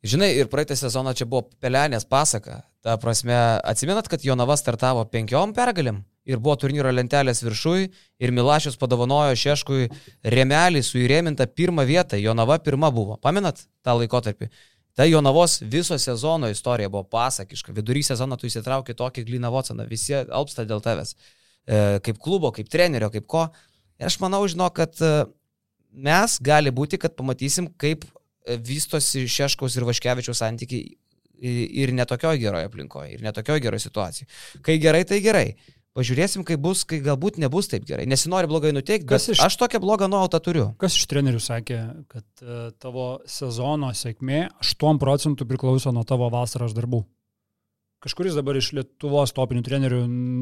Žinai, 0.00 0.30
ir 0.40 0.48
praeitą 0.48 0.76
sezoną 0.80 1.12
čia 1.12 1.26
buvo 1.28 1.50
pelenės 1.60 2.06
pasaka. 2.08 2.62
Ta 2.80 2.94
prasme, 2.96 3.36
atsimenat, 3.68 4.06
kad 4.08 4.22
Jonava 4.24 4.56
startavo 4.56 5.02
penkiom 5.12 5.52
pergalėm 5.52 5.98
ir 6.24 6.40
buvo 6.40 6.54
turnyro 6.62 6.88
lentelės 6.92 7.42
viršui 7.44 7.90
ir 8.20 8.32
Milašius 8.32 8.78
padovanojo 8.80 9.36
Šeškui 9.36 9.90
remelį 10.34 10.80
su 10.86 11.02
įrėminta 11.02 11.44
pirmą 11.52 11.84
vietą. 11.88 12.16
Jonava 12.16 12.56
pirma 12.64 12.88
buvo. 12.94 13.18
Pamenat 13.20 13.60
tą 13.84 13.98
laikotarpį? 14.00 14.48
Ta 14.96 15.04
Jonavos 15.04 15.58
viso 15.60 15.98
sezono 16.00 16.48
istorija 16.48 16.88
buvo 16.88 17.04
pasakiška. 17.04 17.74
Vidury 17.76 18.00
sezono 18.04 18.38
tu 18.40 18.48
įsitraukė 18.48 18.96
tokį 18.96 19.26
Gliną 19.28 19.52
Watsoną. 19.52 19.84
Visi 19.90 20.16
alpsta 20.16 20.64
dėl 20.68 20.80
tavęs. 20.84 21.12
E, 21.68 22.00
kaip 22.04 22.18
klubo, 22.24 22.50
kaip 22.56 22.72
trenerio, 22.72 23.10
kaip 23.12 23.28
ko. 23.28 23.44
Ir 24.00 24.08
aš 24.08 24.16
manau, 24.24 24.40
žinau, 24.48 24.70
kad 24.74 24.96
e, 25.04 25.12
mes 25.92 26.38
gali 26.40 26.72
būti, 26.72 26.98
kad 27.00 27.14
pamatysim, 27.20 27.68
kaip 27.80 28.08
vystosi 28.46 29.26
Šeškaus 29.30 29.76
ir 29.76 29.86
Vaškevičiaus 29.88 30.40
santykiai 30.40 30.96
ir 31.40 31.92
netokioje 31.96 32.40
geroje 32.40 32.68
aplinkoje, 32.68 33.14
ir 33.14 33.22
netokioje 33.24 33.60
geroje 33.64 33.86
situacijoje. 33.86 34.28
Kai 34.62 34.78
gerai, 34.82 35.04
tai 35.08 35.20
gerai. 35.24 35.46
Pažiūrėsim, 35.96 36.44
kaip 36.46 36.60
bus, 36.62 36.84
kai 36.86 37.00
galbūt 37.02 37.40
nebus 37.42 37.66
taip 37.72 37.82
gerai. 37.88 38.04
Nesinori 38.06 38.46
blogai 38.50 38.70
nuteikti, 38.70 39.08
bet 39.10 39.24
iš, 39.32 39.40
aš 39.42 39.56
tokią 39.58 39.80
blogą 39.82 40.06
nuojautą 40.06 40.38
turiu. 40.44 40.66
Kas 40.78 40.94
iš 40.94 41.08
trenerių 41.10 41.40
sakė, 41.42 41.78
kad 42.12 42.44
uh, 42.44 42.68
tavo 42.78 43.08
sezono 43.26 43.90
sėkmė 43.96 44.44
8 44.62 45.00
procentų 45.02 45.48
priklauso 45.50 45.90
nuo 45.96 46.04
tavo 46.06 46.30
vasaros 46.30 46.76
darbų? 46.76 47.02
Kažkuris 48.00 48.32
dabar 48.32 48.56
iš 48.56 48.70
Lietuvos 48.72 49.34
topinių 49.36 49.60
trenerių. 49.64 49.98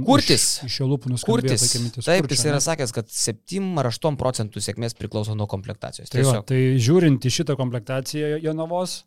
Kurtis. 0.07 0.45
Iš, 0.63 0.69
iš 0.69 0.77
jo 0.79 0.87
lūpų 0.93 1.11
nuskambėjo. 1.11 1.57
Kurtis. 1.59 2.05
Taip, 2.07 2.29
jis 2.31 2.45
yra 2.47 2.61
sakęs, 2.63 2.93
kad 2.95 3.11
7 3.11 3.81
ar 3.83 3.89
8 3.91 4.19
procentų 4.21 4.63
sėkmės 4.63 4.95
priklauso 4.99 5.35
nuo 5.35 5.49
komplektacijos. 5.51 6.13
Tai, 6.13 6.23
va, 6.29 6.37
tai 6.47 6.61
žiūrint 6.79 7.27
į 7.27 7.33
šitą 7.35 7.59
komplektaciją 7.59 8.39
Jonavos, 8.45 9.01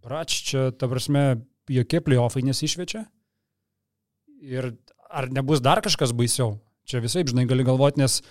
brač, 0.00 0.38
čia, 0.48 0.70
ta 0.72 0.88
prasme, 0.88 1.42
jokie 1.68 2.00
playoffai 2.00 2.46
nesišvečia. 2.48 3.04
Ir 4.40 4.72
ar 5.12 5.28
nebus 5.28 5.60
dar 5.60 5.84
kažkas 5.84 6.16
baisiau? 6.16 6.56
Čia 6.88 7.04
visai, 7.04 7.26
žinai, 7.28 7.44
gali 7.50 7.68
galvoti, 7.68 8.00
nes 8.00 8.22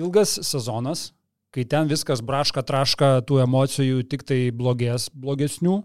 ilgas 0.00 0.38
sezonas, 0.40 1.10
kai 1.52 1.68
ten 1.68 1.84
viskas 1.90 2.24
braška, 2.24 2.64
traška, 2.64 3.18
tų 3.28 3.44
emocijų 3.44 4.06
tik 4.08 4.24
tai 4.24 4.46
blogės, 4.56 5.10
blogesnių 5.12 5.82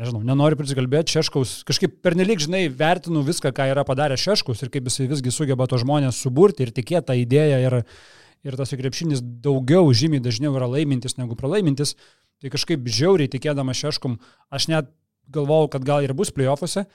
nežinau, 0.00 0.22
nenoriu 0.24 0.56
prisikalbėti, 0.60 1.16
Šeškaus, 1.18 1.58
kažkaip 1.68 1.98
pernelyg, 2.04 2.40
žinai, 2.42 2.64
vertinu 2.72 3.22
viską, 3.26 3.52
ką 3.54 3.68
yra 3.72 3.84
padaręs 3.88 4.22
Šeškaus 4.24 4.64
ir 4.64 4.72
kaip 4.72 4.88
jisai 4.88 5.08
visgi 5.10 5.34
sugeba 5.34 5.68
to 5.68 5.80
žmonės 5.82 6.20
suburti 6.24 6.64
ir 6.66 6.72
tikėti 6.74 7.10
tą 7.10 7.16
idėją 7.20 7.60
ir, 7.66 7.78
ir 8.48 8.58
tas 8.58 8.72
krepšinis 8.72 9.22
daugiau, 9.44 9.90
žymiai 9.92 10.24
dažniau 10.24 10.56
yra 10.56 10.70
laimintis 10.70 11.18
negu 11.20 11.36
pralaimintis, 11.38 11.96
tai 12.40 12.52
kažkaip 12.54 12.88
žiauriai 12.88 13.30
tikėdama 13.32 13.76
Šeškum, 13.76 14.16
aš 14.50 14.70
net 14.72 14.92
galvojau, 15.32 15.74
kad 15.76 15.84
gal 15.86 16.04
ir 16.06 16.16
bus 16.16 16.32
playoffuose, 16.34 16.86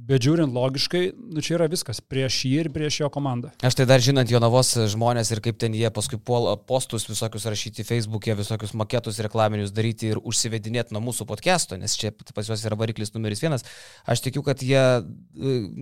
Bet 0.00 0.24
žiūrint 0.24 0.54
logiškai, 0.54 1.00
nu 1.34 1.42
čia 1.44 1.56
yra 1.58 1.66
viskas 1.68 1.98
prieš 2.00 2.38
jį 2.46 2.52
ir 2.62 2.68
prieš 2.72 3.00
jo 3.02 3.08
komandą. 3.12 3.50
Aš 3.66 3.76
tai 3.76 3.84
dar 3.90 4.00
žinant 4.00 4.30
Jonavos 4.32 4.70
žmonės 4.94 5.28
ir 5.34 5.42
kaip 5.44 5.58
ten 5.60 5.74
jie 5.76 5.90
paskui 5.92 6.16
puola 6.16 6.54
postus 6.56 7.04
visokius 7.08 7.44
rašyti 7.50 7.84
Facebook'e, 7.84 8.32
visokius 8.38 8.72
maketus 8.78 9.20
reklaminius 9.20 9.74
daryti 9.76 10.08
ir 10.14 10.20
užsivedinėti 10.22 10.96
nuo 10.96 11.02
mūsų 11.04 11.26
podcast'o, 11.28 11.76
nes 11.80 11.96
čia 12.00 12.14
pas 12.16 12.48
juos 12.48 12.64
yra 12.64 12.78
variklis 12.80 13.12
numeris 13.12 13.42
vienas, 13.44 13.66
aš 14.08 14.22
tikiu, 14.24 14.44
kad 14.46 14.62
jie 14.64 14.80
e, 14.80 15.02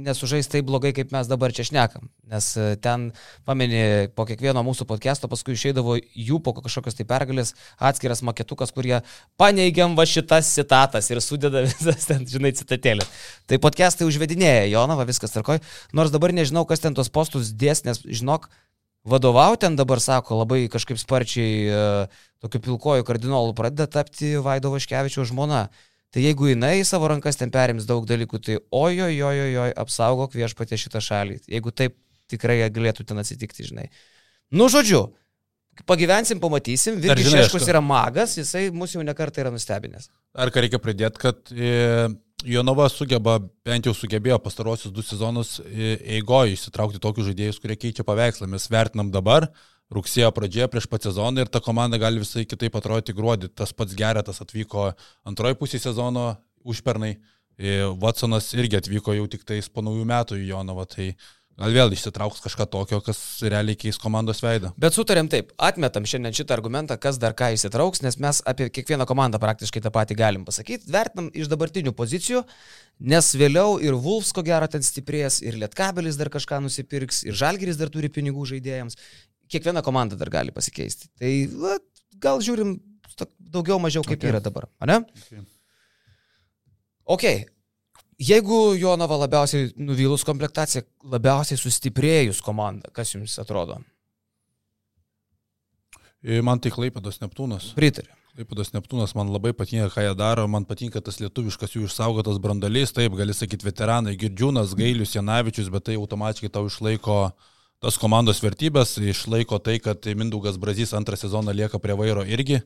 nesužais 0.09 0.51
taip 0.51 0.67
blogai, 0.67 0.93
kaip 0.97 1.15
mes 1.15 1.31
dabar 1.31 1.55
čia 1.55 1.69
šnekam. 1.71 2.11
Nes 2.33 2.51
e, 2.59 2.75
ten, 2.83 3.11
pamenė, 3.49 4.11
po 4.19 4.27
kiekvieno 4.29 4.65
mūsų 4.67 4.89
podcast'o 4.91 5.31
paskui 5.31 5.55
išeidavo 5.55 5.95
jų 6.01 6.41
po 6.43 6.57
kažkokios 6.59 6.99
tai 6.99 7.07
pergalės 7.09 7.55
atskiras 7.79 8.25
maketukas, 8.27 8.75
kurie 8.75 8.99
paneigiam 9.39 9.95
va 9.99 10.09
šitas 10.09 10.51
citatas 10.59 11.13
ir 11.13 11.23
sudeda 11.25 11.63
visas 11.69 12.11
ten, 12.11 12.27
žinai, 12.29 12.57
citatėlės. 12.59 13.15
Tai 13.49 13.63
podcast'ai 13.63 14.08
užvedinėja 14.09 14.69
Jonava, 14.73 15.07
viskas 15.09 15.35
tarkoj. 15.35 15.61
Nors 15.97 16.15
dabar 16.15 16.35
nežinau, 16.37 16.65
kas 16.69 16.83
ten 16.85 16.97
tos 16.97 17.13
postus 17.13 17.53
dės, 17.53 17.85
nes 17.87 18.01
žinok, 18.05 18.49
vadovauti 19.09 19.67
ten 19.67 19.77
dabar, 19.79 20.03
sako, 20.03 20.41
labai 20.43 20.65
kažkaip 20.73 20.99
sparčiai 21.01 21.53
uh, 21.69 22.25
tokiu 22.43 22.63
pilkoju 22.65 23.07
kardinolu 23.09 23.55
pradeda 23.57 23.89
tapti 23.99 24.37
Vaido 24.43 24.73
Vaškevičio 24.75 25.27
žmona. 25.29 25.69
Tai 26.09 26.25
jeigu 26.25 26.49
jinai 26.49 26.79
į 26.81 26.85
savo 26.89 27.09
rankas 27.13 27.37
ten 27.37 27.51
perims 27.53 27.85
daug 27.89 28.07
dalykų, 28.09 28.41
tai 28.41 28.57
ojojojojoj, 28.73 29.75
apsaugok 29.77 30.37
viešpatė 30.39 30.79
šitą 30.81 31.03
šalį. 31.05 31.43
Jeigu 31.53 31.73
taip 31.77 31.99
tikrai 32.33 32.63
galėtų 32.73 33.05
ten 33.09 33.21
atsitikti, 33.21 33.67
žinai. 33.69 33.89
Nu, 34.49 34.71
žodžiu, 34.73 35.03
pagyvensim, 35.89 36.41
pamatysim. 36.41 36.97
Virgis 37.03 37.29
Šeškus 37.35 37.69
yra 37.69 37.83
magas, 37.85 38.39
jisai 38.41 38.69
mus 38.73 38.97
jau 38.97 39.05
nekartą 39.05 39.45
yra 39.45 39.53
nustebinęs. 39.53 40.09
Ar 40.39 40.53
ką 40.55 40.65
reikia 40.65 40.81
pridėti, 40.81 41.21
kad 41.21 41.53
e, 41.53 42.09
Jonava 42.47 42.87
sugeba, 42.87 43.41
bent 43.67 43.89
jau 43.89 43.95
sugebėjo 43.97 44.37
pastarosius 44.39 44.93
du 44.95 45.03
sezonus 45.03 45.57
eigoje 45.67 46.55
įsitraukti 46.55 47.01
tokius 47.03 47.27
žaidėjus, 47.33 47.59
kurie 47.59 47.75
keičia 47.75 48.05
paveikslą. 48.07 48.47
Mes 48.53 48.69
vertinam 48.71 49.11
dabar, 49.11 49.49
rugsėjo 49.91 50.31
pradžioje 50.37 50.69
prieš 50.71 50.87
pat 50.87 51.09
sezoną 51.09 51.43
ir 51.43 51.51
ta 51.51 51.59
komanda 51.65 51.99
gali 51.99 52.23
visai 52.23 52.45
kitaip 52.47 52.79
atrodyti 52.79 53.17
gruodį. 53.17 53.51
Tas 53.59 53.75
pats 53.75 53.97
Geretas 53.99 54.39
atvyko 54.45 54.93
antroji 55.27 55.59
pusė 55.59 55.83
sezono 55.83 56.37
užpernai, 56.63 57.17
Watsonas 57.99 58.53
irgi 58.55 58.79
atvyko 58.79 59.17
jau 59.17 59.25
tik 59.27 59.43
tais 59.43 59.67
po 59.67 59.83
naujų 59.83 60.05
metų 60.07 60.37
į 60.39 60.53
Jonavą. 60.53 60.85
Tai 60.87 61.09
uh, 61.11 61.38
Gal 61.59 61.73
vėl 61.75 61.91
išsitrauks 61.91 62.39
kažką 62.45 62.69
tokio, 62.71 63.01
kas 63.03 63.19
realiai 63.43 63.75
keis 63.79 63.97
komandos 63.99 64.39
veidą. 64.45 64.71
Bet 64.79 64.95
sutarėm 64.95 65.27
taip, 65.31 65.51
atmetam 65.59 66.05
šiandien 66.07 66.37
šitą 66.39 66.55
argumentą, 66.55 66.95
kas 67.03 67.19
dar 67.19 67.35
ką 67.39 67.49
įsitrauks, 67.57 68.05
nes 68.05 68.15
mes 68.23 68.39
apie 68.47 68.69
kiekvieną 68.71 69.09
komandą 69.11 69.41
praktiškai 69.43 69.83
tą 69.83 69.91
patį 69.95 70.15
galim 70.21 70.45
pasakyti. 70.47 70.87
Vertinam 70.95 71.33
iš 71.35 71.51
dabartinių 71.51 71.91
pozicijų, 71.99 72.45
nes 73.11 73.33
vėliau 73.43 73.75
ir 73.83 73.99
Vulfs 73.99 74.31
ko 74.37 74.47
gero 74.47 74.71
ten 74.71 74.87
stiprės, 74.87 75.41
ir 75.43 75.59
Lietkabelis 75.59 76.21
dar 76.21 76.31
kažką 76.31 76.63
nusipirks, 76.63 77.25
ir 77.27 77.35
Žalgeris 77.43 77.83
dar 77.83 77.91
turi 77.91 78.13
pinigų 78.13 78.47
žaidėjams. 78.55 78.95
Kiekviena 79.51 79.83
komanda 79.83 80.15
dar 80.21 80.31
gali 80.31 80.55
pasikeisti. 80.55 81.11
Tai 81.19 81.35
va, 81.59 81.75
gal 82.23 82.39
žiūrim 82.45 82.79
daugiau 83.51 83.83
mažiau 83.83 84.07
kaip 84.07 84.21
okay. 84.21 84.31
yra 84.31 84.45
dabar, 84.45 84.71
ne? 84.87 85.03
Okay. 85.27 85.47
okay. 87.19 87.47
Jeigu 88.19 88.75
Jonava 88.75 89.15
labiausiai 89.23 89.69
nuvylus 89.79 90.25
komplektacija, 90.27 90.83
labiausiai 91.07 91.59
sustiprėjus 91.61 92.41
komanda, 92.43 92.91
kas 92.91 93.15
jums 93.15 93.37
atrodo? 93.39 93.77
E, 96.19 96.41
man 96.43 96.59
tai 96.59 96.73
Klaipadas 96.75 97.21
Neptūnas. 97.23 97.71
Pritariu. 97.79 98.11
Klaipadas 98.35 98.73
Neptūnas 98.75 99.15
man 99.15 99.31
labai 99.31 99.53
patinka, 99.55 99.87
ką 99.95 100.03
jie 100.03 100.17
daro, 100.19 100.49
man 100.51 100.67
patinka 100.67 101.03
tas 101.05 101.21
lietuviškas 101.23 101.77
jų 101.77 101.87
išsaugotas 101.87 102.43
brandalys, 102.43 102.91
taip, 102.95 103.15
gali 103.19 103.35
sakyti 103.35 103.67
veteranai, 103.71 104.19
Girdžiūnas, 104.19 104.75
Gailius, 104.79 105.15
Janavičius, 105.15 105.71
bet 105.71 105.87
tai 105.87 105.95
automatiškai 106.03 106.51
tau 106.51 106.67
išlaiko 106.67 107.23
tas 107.79 108.03
komandos 108.03 108.43
vertybės, 108.43 108.99
išlaiko 108.99 109.63
tai, 109.63 109.79
kad 109.79 110.07
Mindaugas 110.19 110.59
Brazys 110.59 110.91
antrą 110.91 111.15
sezoną 111.15 111.55
lieka 111.55 111.79
prie 111.79 111.95
vairo 111.95 112.27
irgi. 112.27 112.65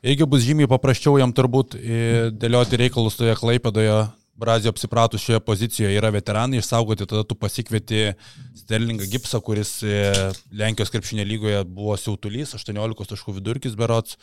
Irgi 0.00 0.24
bus 0.24 0.48
žymiai 0.48 0.72
paprasčiau 0.72 1.20
jam 1.20 1.36
turbūt 1.36 1.76
e, 1.76 2.30
dėlioti 2.32 2.80
reikalus 2.80 3.20
toje 3.20 3.36
Klaipadoje 3.36 4.06
Brazio 4.36 4.70
apsipratus 4.70 5.22
šioje 5.24 5.40
pozicijoje 5.40 5.96
yra 5.96 6.10
veteranai 6.12 6.60
išsaugoti, 6.60 7.06
tada 7.08 7.24
tu 7.24 7.36
pasikvieti 7.40 8.10
Sterlingą 8.56 9.06
Gipsą, 9.08 9.40
kuris 9.44 9.78
e, 9.82 10.10
Lenkijos 10.52 10.92
krepšinė 10.92 11.24
lygoje 11.24 11.62
buvo 11.64 11.96
siautulys, 12.00 12.52
18 12.58 13.08
taškų 13.12 13.38
vidurkis 13.38 13.78
berots. 13.78 14.18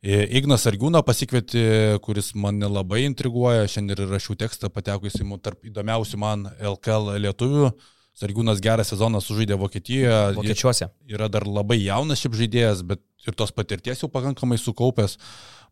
E, 0.00 0.22
Ignas 0.38 0.64
Argiūną 0.70 1.02
pasikvieti, 1.04 1.60
kuris 2.04 2.32
mane 2.38 2.70
labai 2.70 3.02
intriguoja, 3.08 3.68
šiandien 3.68 4.06
ir 4.06 4.12
rašiau 4.14 4.38
tekstą, 4.40 4.72
patekusi 4.72 5.26
tarp 5.42 5.68
įdomiausių 5.68 6.20
man 6.22 6.48
LKL 6.58 7.18
lietuvių. 7.26 7.72
Sargūnas 8.18 8.58
gerą 8.58 8.82
sezoną 8.82 9.20
sužaidė 9.22 9.54
Vokietijoje. 9.60 10.34
Vokiečiuose. 10.34 10.88
Yra 11.06 11.28
dar 11.30 11.44
labai 11.46 11.76
jaunas 11.84 12.18
šiaip 12.18 12.34
žaidėjas, 12.34 12.82
bet 12.82 13.04
ir 13.28 13.36
tos 13.38 13.52
patirties 13.54 14.02
jau 14.02 14.08
pakankamai 14.10 14.58
sukaupęs. 14.58 15.18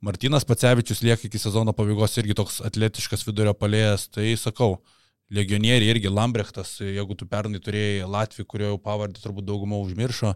Martinas 0.01 0.45
Pacevičius 0.45 1.01
lieka 1.03 1.27
iki 1.29 1.39
sezono 1.41 1.73
pabaigos 1.73 2.17
irgi 2.21 2.37
toks 2.37 2.61
atletiškas 2.67 3.25
vidurio 3.27 3.55
palėjas, 3.57 4.07
tai 4.13 4.35
sakau, 4.41 4.77
legionieriai 5.33 5.95
irgi 5.95 6.13
Lambrechtas, 6.13 6.77
jeigu 6.85 7.17
tu 7.19 7.27
pernai 7.27 7.61
turėjai 7.63 8.07
Latvijų, 8.11 8.47
kurio 8.47 8.71
jau 8.75 8.79
pavardį 8.83 9.23
turbūt 9.25 9.49
dauguma 9.49 9.81
užmiršo, 9.83 10.35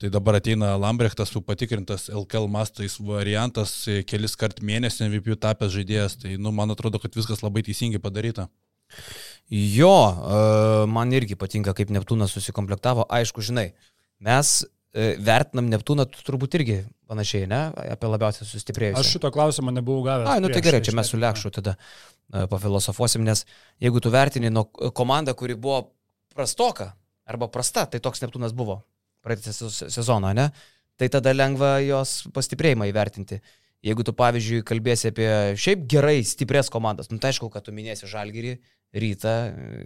tai 0.00 0.10
dabar 0.10 0.40
ateina 0.40 0.72
Lambrechtas, 0.80 1.34
jau 1.34 1.44
patikrintas 1.44 2.08
LKL 2.10 2.48
mastais 2.50 2.98
variantas, 2.98 3.76
kelis 4.08 4.34
kart 4.40 4.64
mėnesį 4.64 5.06
MVP 5.10 5.38
tapęs 5.44 5.76
žaidėjas, 5.76 6.18
tai 6.24 6.36
nu, 6.40 6.54
man 6.56 6.74
atrodo, 6.74 6.98
kad 7.02 7.14
viskas 7.14 7.44
labai 7.44 7.62
teisingai 7.68 8.02
padaryta. 8.02 8.48
Jo, 9.52 9.94
e, 10.12 10.42
man 10.90 11.12
irgi 11.12 11.36
patinka, 11.38 11.74
kaip 11.76 11.92
Neptūnas 11.92 12.32
susikomplektavo. 12.34 13.06
Aišku, 13.12 13.44
žinai, 13.44 13.72
mes 14.22 14.62
E, 14.92 15.14
vertinam 15.24 15.70
Neptūną 15.72 16.04
turbūt 16.12 16.58
irgi 16.58 16.82
panašiai, 17.12 17.46
ne? 17.50 17.60
Apie 17.92 18.10
labiausiai 18.10 18.48
sustiprėjusią. 18.48 19.02
Aš 19.02 19.12
šito 19.16 19.30
klausimo 19.34 19.74
nebuvau 19.74 20.04
gavęs. 20.08 20.30
A, 20.32 20.40
nu 20.42 20.50
tai 20.52 20.64
gerai, 20.64 20.82
čia 20.84 20.96
mes 20.96 21.12
su 21.12 21.20
Lekšu 21.20 21.52
tada 21.58 21.76
e, 21.76 22.46
pafilosofuosim, 22.50 23.24
nes 23.28 23.44
jeigu 23.82 24.02
tu 24.02 24.12
vertini 24.12 24.52
nuo 24.52 24.66
komandą, 24.96 25.36
kuri 25.38 25.58
buvo 25.58 25.84
prastoka 26.34 26.92
arba 27.28 27.48
prasta, 27.52 27.86
tai 27.86 28.02
toks 28.02 28.24
Neptūnas 28.24 28.54
buvo 28.56 28.80
praeitą 29.22 29.52
sezoną, 29.52 30.32
ne? 30.36 30.50
Tai 31.00 31.08
tada 31.12 31.32
lengva 31.34 31.76
jos 31.84 32.22
pastiprėjimą 32.34 32.88
įvertinti. 32.90 33.40
Jeigu 33.82 34.04
tu, 34.06 34.14
pavyzdžiui, 34.14 34.62
kalbėsi 34.66 35.10
apie 35.10 35.28
šiaip 35.58 35.86
gerai 35.90 36.20
stiprias 36.26 36.70
komandas, 36.70 37.08
nu 37.10 37.18
tai 37.22 37.32
aišku, 37.32 37.48
kad 37.50 37.64
tu 37.66 37.74
minėsi 37.74 38.06
Žalgirį, 38.10 38.56
Rytą 38.92 39.34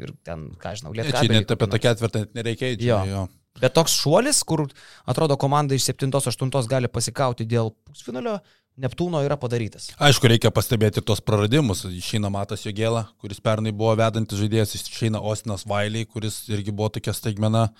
ir 0.02 0.12
ten, 0.26 0.48
ką 0.58 0.72
žinau, 0.80 0.90
Lietuvą. 0.96 1.22
Čia 1.22 1.30
net 1.30 1.52
apie 1.54 1.68
tą 1.70 1.78
ketvirtą 1.78 2.24
net 2.24 2.32
nereikia 2.34 2.72
eiti. 2.72 2.88
Jo. 2.88 2.98
Jo. 3.06 3.20
Bet 3.61 3.72
toks 3.76 3.94
šuolis, 3.96 4.42
kur 4.44 4.66
atrodo 5.09 5.38
komanda 5.40 5.74
iš 5.74 5.88
7-8 5.92 6.68
gali 6.68 6.90
pasikauti 6.92 7.48
dėl 7.48 7.72
pusfinalio, 7.88 8.38
Neptūno 8.76 9.22
yra 9.24 9.38
padarytas. 9.40 9.88
Aišku, 10.04 10.28
reikia 10.28 10.50
pastebėti 10.52 11.00
ir 11.00 11.04
tos 11.09 11.22
praradimus. 11.24 11.86
Išeina 11.88 12.28
Matas 12.32 12.66
Jogėla, 12.66 13.07
kuris 13.22 13.38
pernai 13.40 13.72
buvo 13.72 13.94
vedantis 13.96 14.36
žaidėjas, 14.36 14.74
išeina 14.76 15.22
Ostinas 15.24 15.64
Vailiai, 15.64 16.04
kuris 16.04 16.42
irgi 16.52 16.74
buvo 16.76 16.90
tokia 16.92 17.14
staigmena. 17.16 17.70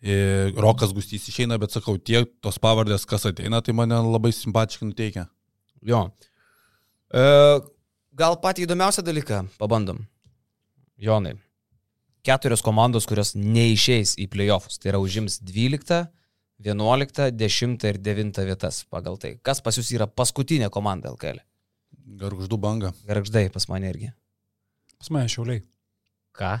Ir 0.00 0.56
Rokas 0.56 0.94
Gustys 0.96 1.28
išeina, 1.28 1.58
bet 1.60 1.76
sakau, 1.76 1.98
tie 2.00 2.22
tos 2.40 2.56
pavardės, 2.56 3.04
kas 3.04 3.28
ateina, 3.28 3.60
tai 3.60 3.74
mane 3.76 3.98
labai 4.00 4.32
simpatiškai 4.32 4.88
nuteikia. 4.88 5.26
Jo. 5.84 6.06
E, 7.12 7.24
gal 8.16 8.40
patį 8.40 8.64
įdomiausią 8.64 9.04
dalyką 9.04 9.42
pabandom. 9.60 10.00
Jonai. 10.96 11.34
Keturios 12.26 12.62
komandos, 12.64 13.06
kurios 13.08 13.32
neišeis 13.36 14.16
į 14.20 14.26
playoffs. 14.32 14.80
Tai 14.80 14.92
yra 14.92 15.00
užims 15.02 15.38
12, 15.46 16.02
11, 16.60 17.30
10 17.32 17.86
ir 17.88 18.00
9 18.04 18.42
vietas 18.48 18.82
pagal 18.92 19.16
tai. 19.20 19.36
Kas 19.42 19.62
pas 19.64 19.76
jūs 19.76 19.92
yra 19.96 20.08
paskutinė 20.08 20.68
komanda 20.72 21.12
LKL? 21.14 21.40
Garždų 22.20 22.58
banga. 22.60 22.92
Garždai 23.08 23.48
pas 23.52 23.68
mane 23.72 23.88
irgi. 23.92 24.10
Pas 25.00 25.08
mane 25.14 25.30
šiauliai. 25.32 25.64
Ką? 26.36 26.58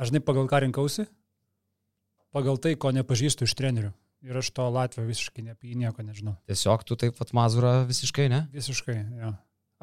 Aš 0.00 0.10
žinai, 0.10 0.24
pagal 0.24 0.48
ką 0.50 0.64
rinkausi? 0.64 1.04
Pagal 2.34 2.56
tai, 2.58 2.72
ko 2.80 2.90
nepažįstu 2.90 3.46
iš 3.46 3.54
trenerių. 3.54 3.92
Ir 4.24 4.38
aš 4.40 4.48
to 4.56 4.64
Latvijos 4.72 5.06
visiškai 5.06 5.44
ne 5.44 5.54
nieko 5.76 6.02
nežinau. 6.02 6.38
Tiesiog 6.48 6.82
tu 6.88 6.96
taip 6.96 7.14
pat 7.18 7.34
mazurą 7.36 7.84
visiškai, 7.86 8.30
ne? 8.32 8.46
Visiškai, 8.56 8.96
jo. 9.20 9.34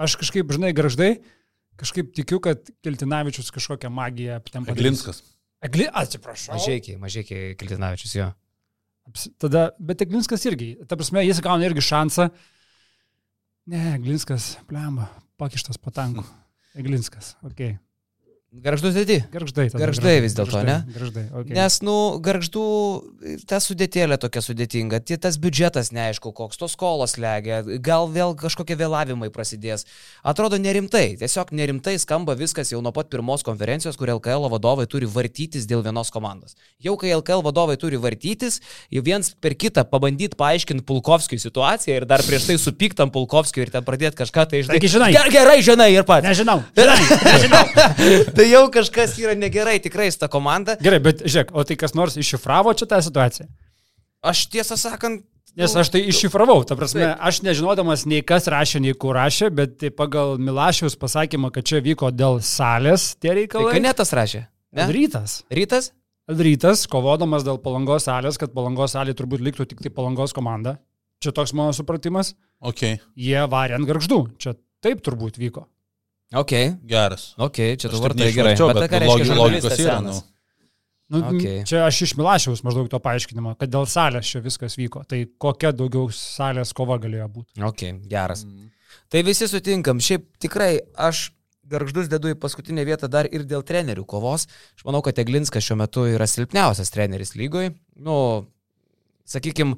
Aš 0.02 0.18
kažkaip, 0.18 0.50
žinai, 0.50 0.74
graždai, 0.74 1.12
kažkaip 1.80 2.12
tikiu, 2.16 2.40
kad 2.44 2.72
Kiltinavičius 2.84 3.52
kažkokią 3.54 3.92
magiją 3.94 4.40
ten 4.50 4.66
padarys. 4.66 4.82
Glinskas. 4.82 5.22
Egli, 5.62 5.86
atsiprašau. 5.88 6.56
Mažiekiai, 6.58 6.98
mažiekiai 7.02 7.56
Kiltinavičius 7.60 8.16
jo. 8.18 8.32
Aps- 9.10 9.30
Tada, 9.42 9.70
bet 9.80 10.02
Eglinskas 10.06 10.46
irgi, 10.50 10.74
ta 10.90 10.98
prasme, 10.98 11.24
jis 11.26 11.42
gauna 11.44 11.68
irgi 11.70 11.84
šansą. 11.86 12.30
Ne, 13.72 13.82
Eglinskas, 13.96 14.56
blemba, 14.70 15.10
pakištas 15.42 15.78
patanku. 15.82 16.26
Eglinskas, 16.82 17.36
okei. 17.44 17.76
Okay. 17.76 17.80
Garždus 18.52 18.92
dėdi? 18.92 19.16
Garždai. 19.32 19.70
tada, 19.72 19.80
Gargždai 19.80 20.18
vis 20.20 20.34
dėlto, 20.36 20.60
ne? 20.68 20.82
Garždai, 20.92 21.22
okay. 21.40 21.54
Nes, 21.56 21.78
nu, 21.88 21.94
garždų 22.20 22.64
ta 23.48 23.62
sudėtėlė 23.64 24.18
tokia 24.20 24.42
sudėtinga, 24.44 25.00
tie 25.08 25.16
tas 25.16 25.38
biudžetas 25.40 25.94
neaišku, 25.96 26.34
koks 26.36 26.60
tos 26.60 26.76
skolos 26.76 27.16
legia, 27.16 27.62
gal 27.80 28.10
vėl 28.12 28.36
kažkokie 28.36 28.76
vėlavimai 28.76 29.30
prasidės. 29.32 29.88
Atrodo 30.28 30.60
nerimtai, 30.60 31.14
tiesiog 31.22 31.54
nerimtai 31.56 31.94
skamba 32.04 32.36
viskas 32.36 32.74
jau 32.74 32.82
nuo 32.84 32.92
pat 32.92 33.08
pirmos 33.14 33.46
konferencijos, 33.48 33.96
kur 33.96 34.12
LKL 34.18 34.50
vadovai 34.52 34.84
turi 34.92 35.08
vartytis 35.08 35.64
dėl 35.72 35.86
vienos 35.88 36.12
komandos. 36.12 36.60
Jau 36.84 36.98
kai 37.00 37.16
LKL 37.16 37.46
vadovai 37.48 37.80
turi 37.80 38.02
vartytis, 38.04 38.60
jau 38.92 39.06
viens 39.08 39.32
per 39.40 39.56
kitą 39.56 39.88
pabandyti 39.88 40.36
paaiškinti 40.36 40.84
Pulkovskijui 40.92 41.40
situaciją 41.40 42.02
ir 42.02 42.10
dar 42.10 42.20
prieš 42.28 42.52
tai 42.52 42.60
supyktam 42.60 43.16
Pulkovskijui 43.16 43.70
ir 43.70 43.74
ten 43.78 43.88
pradėti 43.88 44.20
kažką 44.26 44.48
tai. 44.52 44.64
Taigi 44.76 44.92
žinai. 44.92 45.14
Ger, 45.16 45.32
gerai, 45.32 45.58
žinai 45.64 45.90
ir 45.96 46.04
pats. 46.04 46.28
Nežinau. 46.28 46.60
Žinai, 46.76 47.00
nežinau. 47.32 47.66
tai 48.42 48.50
jau 48.50 48.64
kažkas 48.74 49.18
yra 49.22 49.36
negerai 49.38 49.78
tikrai 49.84 50.10
su 50.12 50.22
ta 50.22 50.30
komanda. 50.32 50.78
Gerai, 50.82 51.02
bet 51.04 51.22
žiūrėk, 51.26 51.54
o 51.54 51.66
tai 51.68 51.78
kas 51.80 51.94
nors 51.98 52.18
iššifravo 52.18 52.74
čia 52.78 52.90
tą 52.90 53.02
situaciją? 53.06 53.50
Aš 54.32 54.48
tiesą 54.54 54.78
sakant, 54.78 55.24
Nes 55.52 55.74
nu, 55.76 55.82
aš 55.82 55.90
tai 55.92 56.00
iššifravau, 56.08 56.62
ta 56.64 56.78
prasme, 56.80 57.02
Taip. 57.04 57.24
aš 57.28 57.42
nežinodamas 57.44 58.06
nei 58.08 58.22
kas 58.24 58.46
rašė, 58.48 58.80
nei 58.86 58.94
kur 58.96 59.18
rašė, 59.20 59.50
bet 59.52 59.74
tai 59.82 59.90
pagal 59.92 60.38
Milašiaus 60.40 60.96
pasakymą, 60.96 61.50
kad 61.52 61.68
čia 61.68 61.82
vyko 61.84 62.08
dėl 62.16 62.40
salės 62.40 63.10
tie 63.18 63.34
Tai 63.34 63.36
reikalai. 63.36 63.74
Kanetas 63.76 64.16
rašė. 64.16 64.46
Ne? 64.72 64.86
Rytas. 64.96 65.42
Rytas? 65.52 65.92
Rytas, 66.32 66.86
kovodamas 66.88 67.44
dėl 67.44 67.60
palangos 67.60 68.08
salės, 68.08 68.40
kad 68.40 68.56
palangos 68.56 68.96
salė 68.96 69.12
turbūt 69.18 69.44
liktų 69.44 69.68
tik 69.74 69.84
tai 69.84 69.92
palangos 69.92 70.32
komanda. 70.32 70.78
Čia 71.20 71.36
toks 71.36 71.52
mano 71.52 71.76
supratimas. 71.76 72.32
Ok, 72.64 72.86
Jie 73.20 73.44
varė 73.52 73.76
ant 73.76 73.90
garždų. 73.90 74.22
Čia 74.40 74.56
taip 74.80 75.04
turbūt 75.04 75.36
vyko. 75.42 75.68
Ok, 76.34 76.52
geras. 76.88 77.34
ok, 77.38 77.58
čia 77.76 77.90
tu 77.92 78.00
vartai 78.00 78.32
gerai. 78.32 78.54
neišvarčiau, 78.56 78.68
Bet, 78.72 78.82
bet 78.86 78.92
ką 78.94 79.00
reiškia 79.04 79.36
logikos 79.36 79.80
yra, 79.84 79.98
nu. 80.06 80.14
Nu, 81.12 81.20
Okay. 81.28 81.36
okay. 81.36 81.64
Čia 81.68 81.82
aš 81.84 81.98
iš 82.06 82.12
Milašiaus 82.16 82.62
maždaug 82.64 82.88
to 82.88 82.96
paaiškinimo, 83.04 83.58
kad 83.60 83.68
dėl 83.68 83.84
salės 83.84 84.30
čia 84.32 84.40
viskas 84.40 84.78
vyko. 84.80 85.02
Tai 85.04 85.18
kokia 85.44 85.74
daugiau 85.76 86.06
salės 86.16 86.72
kova 86.72 86.96
galėjo 87.04 87.26
būti. 87.34 87.60
Ok, 87.68 87.84
geras. 88.08 88.46
Tai 89.12 89.20
visi 89.28 89.44
sutinkam. 89.52 90.00
Šiaip 90.00 90.24
tikrai 90.40 90.78
aš 90.96 91.34
garždus 91.68 92.08
dedu 92.08 92.32
į 92.32 92.38
paskutinę 92.40 92.86
vietą 92.88 93.10
dar 93.12 93.28
ir 93.28 93.44
dėl 93.44 93.60
trenerių 93.68 94.06
kovos. 94.08 94.48
Aš 94.80 94.88
manau, 94.88 95.04
kad 95.04 95.20
Eglinskas 95.20 95.68
šiuo 95.68 95.76
metu 95.84 96.06
yra 96.08 96.24
silpniausias 96.32 96.92
treneris 96.96 97.36
lygoj. 97.36 97.74
Nu, 98.00 98.48
sakykime, 99.28 99.76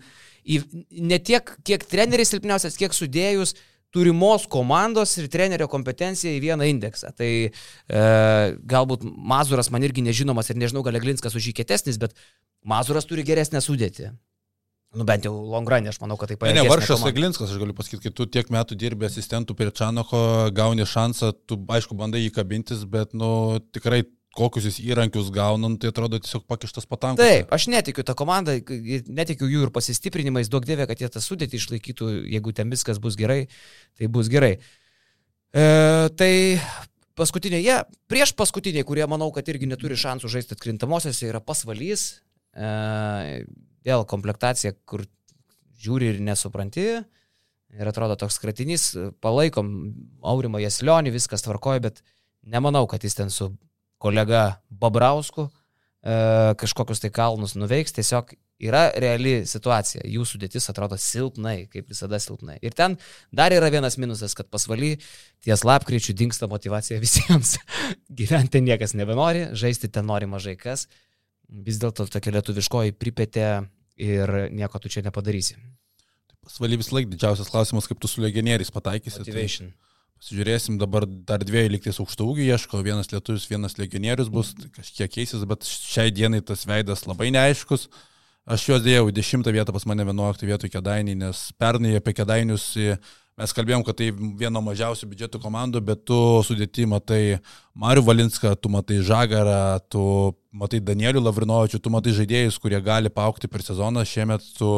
ne 0.93 1.18
tiek, 1.18 1.49
kiek 1.66 1.86
treneris 1.89 2.30
silpniausias, 2.34 2.78
kiek 2.78 2.93
sudėjus 2.93 3.56
turimos 3.93 4.47
komandos 4.49 5.13
ir 5.21 5.29
trenerio 5.31 5.69
kompetenciją 5.71 6.33
į 6.33 6.41
vieną 6.47 6.67
indeksą. 6.71 7.13
Tai 7.17 7.29
e, 7.29 8.03
galbūt 8.73 9.05
Mazuras 9.05 9.69
man 9.73 9.85
irgi 9.85 10.05
nežinomas 10.05 10.49
ir 10.49 10.59
nežinau, 10.59 10.83
gal 10.85 10.97
Eglinskas 10.99 11.37
už 11.37 11.51
jį 11.51 11.57
kietesnis, 11.61 12.01
bet 12.01 12.17
Mazuras 12.65 13.05
turi 13.09 13.25
geresnę 13.27 13.61
sudėtį. 13.63 14.11
Nu 14.93 15.05
bent 15.09 15.25
jau 15.25 15.33
Longranė, 15.33 15.89
aš 15.89 15.97
manau, 16.03 16.19
kad 16.21 16.29
tai 16.29 16.35
Ne, 16.37 16.39
ne, 16.39 16.61
pajėgesnė 16.61 16.69
Varšas 16.69 16.99
komanda. 16.99 17.13
Eglinskas, 17.13 17.53
aš 17.53 17.61
galiu 17.61 17.73
pasakyti, 17.77 18.01
kai 18.03 18.11
tu 18.13 18.27
tiek 18.29 18.49
metų 18.53 18.77
dirbi 18.77 19.07
asistentų 19.07 19.55
prie 19.57 19.71
Čanoko, 19.73 20.19
gauni 20.53 20.85
šansą, 20.85 21.31
tu 21.49 21.57
aišku 21.77 21.97
bandai 21.97 22.21
jį 22.21 22.33
kabintis, 22.35 22.83
bet, 22.89 23.15
nu, 23.17 23.57
tikrai 23.73 24.03
kokius 24.34 24.67
jis 24.67 24.79
įrankius 24.81 25.29
gaunant, 25.34 25.77
tai 25.81 25.91
atrodo 25.93 26.17
tiesiog 26.21 26.45
pakištas 26.49 26.88
patankas. 26.89 27.21
Taip, 27.21 27.51
aš 27.53 27.67
netikiu 27.69 28.05
tą 28.05 28.15
komandą, 28.17 28.55
netikiu 29.13 29.49
jų 29.49 29.67
ir 29.67 29.73
pasistiprinimais, 29.73 30.49
daug 30.51 30.65
dievė, 30.65 30.88
kad 30.89 31.01
jie 31.03 31.09
tą 31.13 31.21
sudėtį 31.21 31.59
išlaikytų, 31.59 32.09
jeigu 32.34 32.53
ten 32.57 32.73
viskas 32.73 33.01
bus 33.03 33.17
gerai, 33.19 33.43
tai 33.99 34.09
bus 34.11 34.31
gerai. 34.34 34.55
E, 35.53 35.65
tai 36.17 36.31
paskutiniai, 37.19 37.61
jie, 37.61 37.77
prieš 38.09 38.34
paskutiniai, 38.38 38.86
kurie 38.88 39.05
manau, 39.09 39.29
kad 39.36 39.49
irgi 39.53 39.69
neturi 39.69 39.97
šansų 40.01 40.31
žaisti 40.34 40.57
atkrintamosiose, 40.57 41.27
yra 41.29 41.41
pasvalys, 41.43 42.07
e, 42.57 43.43
vėl 43.86 44.07
komplektacija, 44.09 44.73
kur 44.89 45.05
žiūri 45.84 46.15
ir 46.15 46.23
nesupranti. 46.25 46.88
Ir 47.73 47.89
atrodo 47.89 48.15
toks 48.21 48.38
kratinys, 48.41 48.91
palaikom 49.21 49.69
Aurimą 50.29 50.61
Jaslionį, 50.61 51.13
viskas 51.15 51.45
tvarkoja, 51.45 51.81
bet 51.88 52.03
nemanau, 52.45 52.86
kad 52.89 53.05
jis 53.05 53.17
ten 53.17 53.34
su 53.34 53.49
kolega 54.04 54.43
Babrausku 54.70 55.47
e, 55.47 56.16
kažkokius 56.60 57.04
tai 57.04 57.12
kalnus 57.16 57.56
nuveiks, 57.56 57.95
tiesiog 57.95 58.36
yra 58.64 58.84
reali 58.99 59.41
situacija, 59.49 60.04
jų 60.08 60.26
sudėtis 60.28 60.70
atrodo 60.72 60.97
silpnai, 60.99 61.66
kaip 61.72 61.89
visada 61.91 62.20
silpnai. 62.22 62.58
Ir 62.64 62.76
ten 62.78 62.97
dar 63.36 63.56
yra 63.56 63.72
vienas 63.74 63.97
minusas, 64.01 64.36
kad 64.38 64.49
pasvaly 64.54 64.95
ties 65.43 65.66
lapkričių 65.68 66.16
dinksta 66.24 66.49
motivacija 66.51 67.01
visiems. 67.04 67.58
Gyventi 68.20 68.64
niekas 68.64 68.95
nebenori, 68.99 69.49
žaisti 69.58 69.91
ten 69.91 70.08
nori 70.10 70.30
mažai 70.30 70.56
kas. 70.60 70.88
Vis 71.47 71.80
dėlto 71.82 72.08
tokia 72.10 72.38
lietuviškoji 72.38 72.95
pripetė 72.97 73.47
ir 73.99 74.36
nieko 74.54 74.80
tu 74.82 74.89
čia 74.89 75.04
nepadarysi. 75.06 75.58
Svali 76.49 76.80
vis 76.80 76.91
laik 76.91 77.08
didžiausias 77.12 77.51
klausimas, 77.51 77.88
kaip 77.88 78.01
tu 78.04 78.10
su 78.12 78.24
legionieriais 78.24 78.72
pataikysi. 78.74 79.24
Tai 79.24 79.43
Pasižiūrėsim, 80.24 80.78
dabar 80.80 81.03
dar 81.03 81.41
dviejų 81.43 81.74
liktais 81.74 81.97
aukštų 81.99 82.26
ūgių 82.32 82.43
ieško, 82.53 82.80
vienas 82.80 83.09
lietuvis, 83.11 83.43
vienas 83.49 83.74
legionierius 83.76 84.30
bus, 84.32 84.53
tai 84.55 84.69
kažkiek 84.71 85.11
keisis, 85.11 85.41
bet 85.43 85.67
šiai 85.67 86.13
dienai 86.15 86.39
tas 86.39 86.63
veidas 86.63 87.03
labai 87.09 87.28
neaiškus. 87.36 87.89
Aš 88.55 88.69
juos 88.69 88.86
dėjau 88.86 89.09
į 89.11 89.17
10 89.17 89.51
vietą, 89.51 89.76
pas 89.76 89.84
mane 89.84 90.05
11 90.07 90.47
vietoj 90.47 90.71
kedainiai, 90.71 91.17
nes 91.26 91.41
pernai 91.59 91.97
apie 91.99 92.15
kedainius 92.15 92.69
e, 92.80 92.95
mes 93.36 93.55
kalbėjom, 93.57 93.84
kad 93.84 93.99
tai 93.99 94.13
vieno 94.15 94.63
mažiausių 94.63 95.11
biudžeto 95.11 95.43
komandų, 95.43 95.84
bet 95.91 96.07
tu 96.07 96.21
sudėti 96.47 96.88
matai 96.88 97.41
Mariu 97.76 98.07
Valinską, 98.07 98.55
tu 98.55 98.71
matai 98.71 99.03
Žagarą, 99.03 99.59
tu 99.91 100.05
matai 100.55 100.80
Danielių 100.80 101.26
Lavrinovičių, 101.28 101.84
tu 101.84 101.91
matai 101.91 102.15
žaidėjus, 102.15 102.63
kurie 102.63 102.80
gali 102.80 103.11
paukti 103.11 103.51
per 103.51 103.67
sezoną. 103.67 104.07
Šiemet 104.07 104.53
tu 104.55 104.71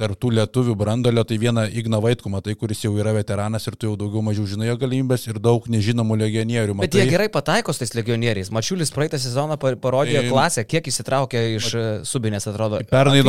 tarptų 0.00 0.30
lietuvių 0.34 0.74
brandolio, 0.78 1.22
tai 1.26 1.36
vieną 1.38 1.64
Igną 1.78 2.00
Vaitkų 2.02 2.30
matai, 2.32 2.54
kuris 2.58 2.80
jau 2.82 2.90
yra 2.98 3.12
veteranas 3.14 3.66
ir 3.70 3.76
tu 3.78 3.86
jau 3.92 3.96
daugiau 4.00 4.22
mažiau 4.26 4.46
žinai 4.50 4.66
jo 4.72 4.76
galimybės 4.80 5.28
ir 5.30 5.38
daug 5.42 5.68
nežinomų 5.70 6.16
legionierių. 6.24 6.74
Bet 6.80 6.88
Matai, 6.90 7.04
jie 7.04 7.12
gerai 7.12 7.28
pataiko 7.32 7.72
su 7.74 7.84
tais 7.84 7.94
legionieriais. 7.94 8.50
Mačiulis 8.54 8.90
praeitą 8.94 9.20
sezoną 9.22 9.58
pa- 9.60 9.76
parodė 9.78 10.18
Tai- 10.18 10.32
klasę, 10.32 10.64
kiek 10.66 10.90
įsitraukė 10.90 11.44
iš 11.60 11.70
e, 11.78 11.84
subinės, 12.10 12.48
atrodo. 12.50 12.82
Pernai 12.90 13.22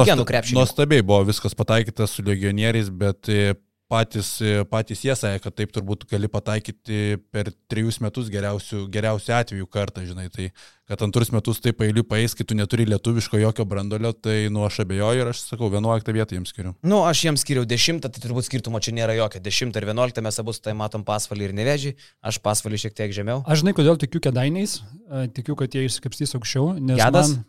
nuostabiai 0.58 1.06
buvo 1.06 1.22
viskas 1.30 1.54
pataikytas 1.58 2.18
su 2.18 2.26
legionieriais, 2.26 2.90
bet 2.90 3.30
e, 3.30 3.54
patys, 3.92 4.38
patys 4.72 5.04
jie 5.06 5.16
sakė, 5.18 5.44
kad 5.44 5.58
taip 5.62 5.76
turbūt 5.76 6.08
gali 6.10 6.30
pataikyti 6.32 7.20
per 7.34 7.52
trejus 7.72 8.02
metus 8.04 8.32
geriausių, 8.34 8.88
geriausių 8.92 9.36
atvejų 9.40 9.70
kartą, 9.72 10.06
žinai, 10.08 10.28
tai 10.34 10.50
kad 10.90 11.02
antrus 11.02 11.32
metus 11.34 11.62
taip 11.64 11.80
pailiui 11.80 12.04
paeis, 12.06 12.36
kai 12.38 12.46
tu 12.46 12.58
neturi 12.58 12.86
lietuviško 12.90 13.40
jokio 13.42 13.66
brandolio, 13.66 14.12
tai 14.14 14.52
nu 14.54 14.66
aš 14.68 14.84
abejoju 14.84 15.24
ir 15.24 15.32
aš 15.32 15.42
sakau, 15.48 15.72
11 15.74 16.12
vietą 16.14 16.38
jiems 16.38 16.54
skiriu. 16.54 16.76
Nu, 16.86 17.02
aš 17.10 17.24
jiems 17.26 17.46
skiriau 17.46 17.66
10, 17.66 18.04
tai 18.06 18.22
turbūt 18.22 18.50
skirtumo 18.50 18.82
čia 18.82 18.94
nėra 18.98 19.18
jokio. 19.18 19.42
10 19.46 19.74
ir 19.82 19.90
11 19.90 20.22
mes 20.26 20.42
abu 20.44 20.54
tai 20.62 20.76
matom 20.78 21.06
pasvalį 21.08 21.50
ir 21.50 21.58
nevežį, 21.58 21.96
aš 22.22 22.42
pasvalį 22.46 22.84
šiek 22.86 22.98
tiek 23.02 23.18
žemiau. 23.18 23.42
Aš 23.50 23.64
žinai, 23.64 23.74
kodėl 23.78 23.98
tikiu 24.02 24.22
kedainiais, 24.22 24.78
E, 25.06 25.28
tikiu, 25.30 25.54
kad 25.60 25.74
jie 25.74 25.86
išsikapstys 25.86 26.34
aukščiau, 26.38 26.74
nes 26.82 26.98
Gedas? 26.98 27.36
man 27.36 27.44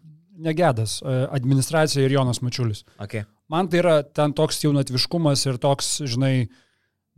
negėdas, 0.47 0.99
e, 1.01 1.17
administracija 1.39 2.05
ir 2.05 2.13
Jonas 2.19 2.43
Mačiulis. 2.45 2.85
Okay. 3.01 3.25
Man 3.49 3.69
tai 3.71 3.79
yra 3.79 3.97
ten 4.03 4.33
toks 4.35 4.59
jaunatviškumas 4.65 5.45
ir 5.47 5.59
toks, 5.63 6.01
žinai, 6.03 6.49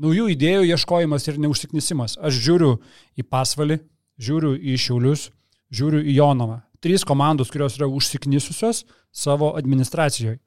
naujų 0.03 0.27
idėjų 0.35 0.67
ieškojimas 0.75 1.25
ir 1.31 1.39
neužsiknisimas. 1.41 2.19
Aš 2.21 2.37
žiūriu 2.45 2.75
į 3.17 3.25
pasvalį, 3.25 3.79
žiūriu 4.21 4.53
į 4.61 4.77
Šiaulius, 4.83 5.29
žiūriu 5.73 6.03
į 6.05 6.19
Jonavą. 6.19 6.61
Trys 6.85 7.03
komandos, 7.09 7.49
kurios 7.51 7.79
yra 7.81 7.89
užsiknisusios 7.91 8.85
savo 9.11 9.55
administracijoje. 9.59 10.39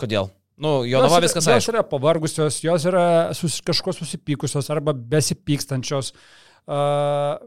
Kodėl? 0.00 0.28
Nu, 0.58 0.82
Jonava 0.88 1.20
Jos- 1.20 1.28
viskas 1.28 1.46
Jos 1.46 1.54
aišku. 1.54 1.72
yra 1.74 1.82
pavargusios, 1.84 2.58
jos 2.64 2.84
yra 2.88 3.32
sus, 3.36 3.60
kažko 3.60 3.92
susipykusios 3.94 4.68
arba 4.72 4.92
besipykstančios. 4.92 6.12
Uh, 6.66 7.38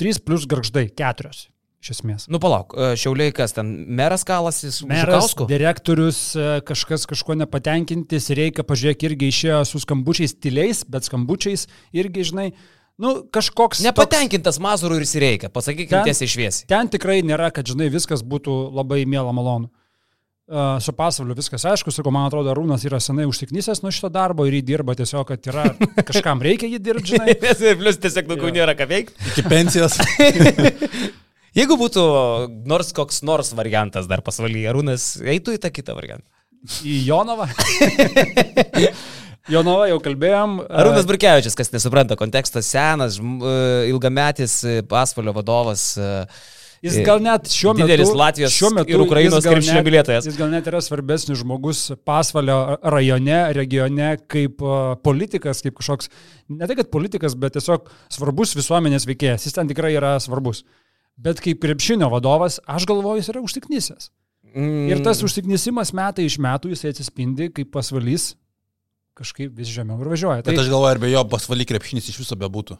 trys 0.00 0.18
plus 0.18 0.46
garždai, 0.50 0.88
keturios. 0.90 1.46
Iš 1.84 1.90
esmės. 1.98 2.22
Nu, 2.32 2.38
palauk, 2.40 2.72
e, 2.72 2.94
šiauliai 2.96 3.32
kas 3.36 3.52
ten, 3.52 3.68
meras 3.92 4.22
kalasi 4.24 4.70
su 4.72 4.86
Meras, 4.88 5.04
Žukausku? 5.04 5.44
direktorius, 5.50 6.20
e, 6.32 6.46
kažkas 6.64 7.04
kažko 7.10 7.36
nepatenkintis, 7.42 8.30
reikia, 8.32 8.62
pažiūrėk, 8.64 9.02
irgi 9.10 9.28
išėjo 9.28 9.58
su 9.68 9.82
skambučiais 9.82 10.32
tyliais, 10.40 10.80
bet 10.88 11.04
skambučiais 11.04 11.66
irgi, 11.92 12.24
žinai, 12.30 12.46
nu, 12.96 13.12
kažkoks... 13.28 13.82
Nepatenkintas 13.84 14.56
Mazurų 14.64 15.02
ir 15.02 15.04
Sireikia, 15.10 15.50
pasakykime 15.52 16.06
tiesiai 16.08 16.32
šviesiai. 16.32 16.68
Ten 16.72 16.88
tikrai 16.88 17.18
nėra, 17.20 17.50
kad, 17.52 17.68
žinai, 17.68 17.90
viskas 17.92 18.24
būtų 18.24 18.56
labai 18.72 19.02
mėla 19.04 19.34
malonu. 19.36 19.68
Uh, 20.44 20.76
su 20.84 20.92
pasauliu 20.92 21.32
viskas 21.36 21.64
aišku, 21.68 21.92
sakau, 21.92 22.12
man 22.12 22.26
atrodo, 22.28 22.52
Rūnas 22.52 22.82
yra 22.84 22.98
senai 23.00 23.24
užsiknysęs 23.28 23.80
nuo 23.80 23.92
šito 23.92 24.10
darbo 24.12 24.44
ir 24.44 24.58
jį 24.58 24.60
dirba 24.72 24.92
tiesiog, 24.96 25.24
kad 25.30 25.48
yra 25.48 25.70
kažkam 26.12 26.44
reikia 26.44 26.68
jį 26.68 26.80
dirbti, 26.84 27.14
žinai. 27.16 27.36
Plius 27.80 28.00
tiesiog 28.00 28.28
daugiau 28.28 28.52
nėra 28.52 28.76
ką 28.76 28.88
veikti. 28.88 29.32
Iki 29.32 29.46
pensijos. 29.48 29.96
Jeigu 31.54 31.76
būtų 31.78 32.04
nors 32.66 32.90
koks 32.96 33.22
nors 33.26 33.52
variantas 33.54 34.08
dar 34.10 34.24
pasvalyje, 34.26 34.66
Arūnas 34.72 35.10
eitų 35.22 35.54
į 35.54 35.60
tą 35.62 35.70
kitą 35.74 35.94
variantą. 35.94 36.26
Į 36.82 36.96
Jonavą. 37.06 37.46
Jonavą 39.52 39.86
jau 39.90 40.00
kalbėjom. 40.00 40.58
Arūnas 40.72 41.06
Burkevičius, 41.08 41.56
kas 41.58 41.70
nesupranta, 41.74 42.16
kontekstas 42.16 42.70
senas, 42.72 43.18
e, 43.20 43.54
ilgametis 43.90 44.56
e, 44.64 44.76
pasvalio 44.88 45.34
vadovas. 45.36 45.90
e, 46.00 46.12
Jis 46.84 46.96
gal 47.04 47.20
net 47.24 47.48
šiuo 47.52 47.72
metu... 47.76 47.86
Didelis 47.86 48.10
Latvijos 48.16 48.56
šiuo 48.56 48.70
metu 48.76 48.92
ir 48.92 49.02
Ukrainos 49.04 49.44
krepšinio 49.44 49.82
mylėtojas. 49.84 50.26
Jis 50.28 50.38
gal 50.40 50.50
net 50.52 50.66
yra 50.68 50.80
svarbesnis 50.84 51.40
žmogus 51.40 51.86
pasvalio 52.08 52.78
rajone, 52.82 53.38
regione, 53.56 54.10
kaip 54.28 54.64
politikas, 55.04 55.62
kaip 55.64 55.76
kažkoks, 55.80 56.10
ne 56.52 56.68
tai 56.68 56.76
kad 56.80 56.90
politikas, 56.92 57.36
bet 57.40 57.56
tiesiog 57.56 57.88
svarbus 58.12 58.56
visuomenės 58.56 59.08
veikėjas. 59.08 59.46
Jis 59.48 59.56
ten 59.56 59.70
tikrai 59.70 59.94
yra 59.96 60.16
svarbus. 60.24 60.64
Bet 61.16 61.40
kaip 61.42 61.60
krepšinio 61.62 62.08
vadovas, 62.10 62.58
aš 62.66 62.86
galvoju, 62.90 63.22
jis 63.22 63.30
yra 63.32 63.42
užsiknysęs. 63.44 64.08
Mm, 64.54 64.88
Ir 64.90 65.02
tas 65.02 65.20
užsiknysimas 65.26 65.92
metai 65.94 66.26
iš 66.28 66.38
metų 66.42 66.72
jisai 66.72 66.92
atsispindi, 66.94 67.50
kaip 67.54 67.70
pasvalys 67.74 68.32
kažkaip 69.18 69.54
vis 69.54 69.70
žemiau 69.70 70.00
ir 70.02 70.10
važiuoja. 70.10 70.42
Bet 70.42 70.50
Tai, 70.50 70.58
aš 70.62 70.70
galvoju, 70.72 70.90
ar 70.90 71.00
be 71.02 71.10
jo 71.12 71.22
pasvaly 71.30 71.66
krepšinis 71.70 72.10
iš 72.10 72.18
viso 72.22 72.38
bebūtų. 72.38 72.78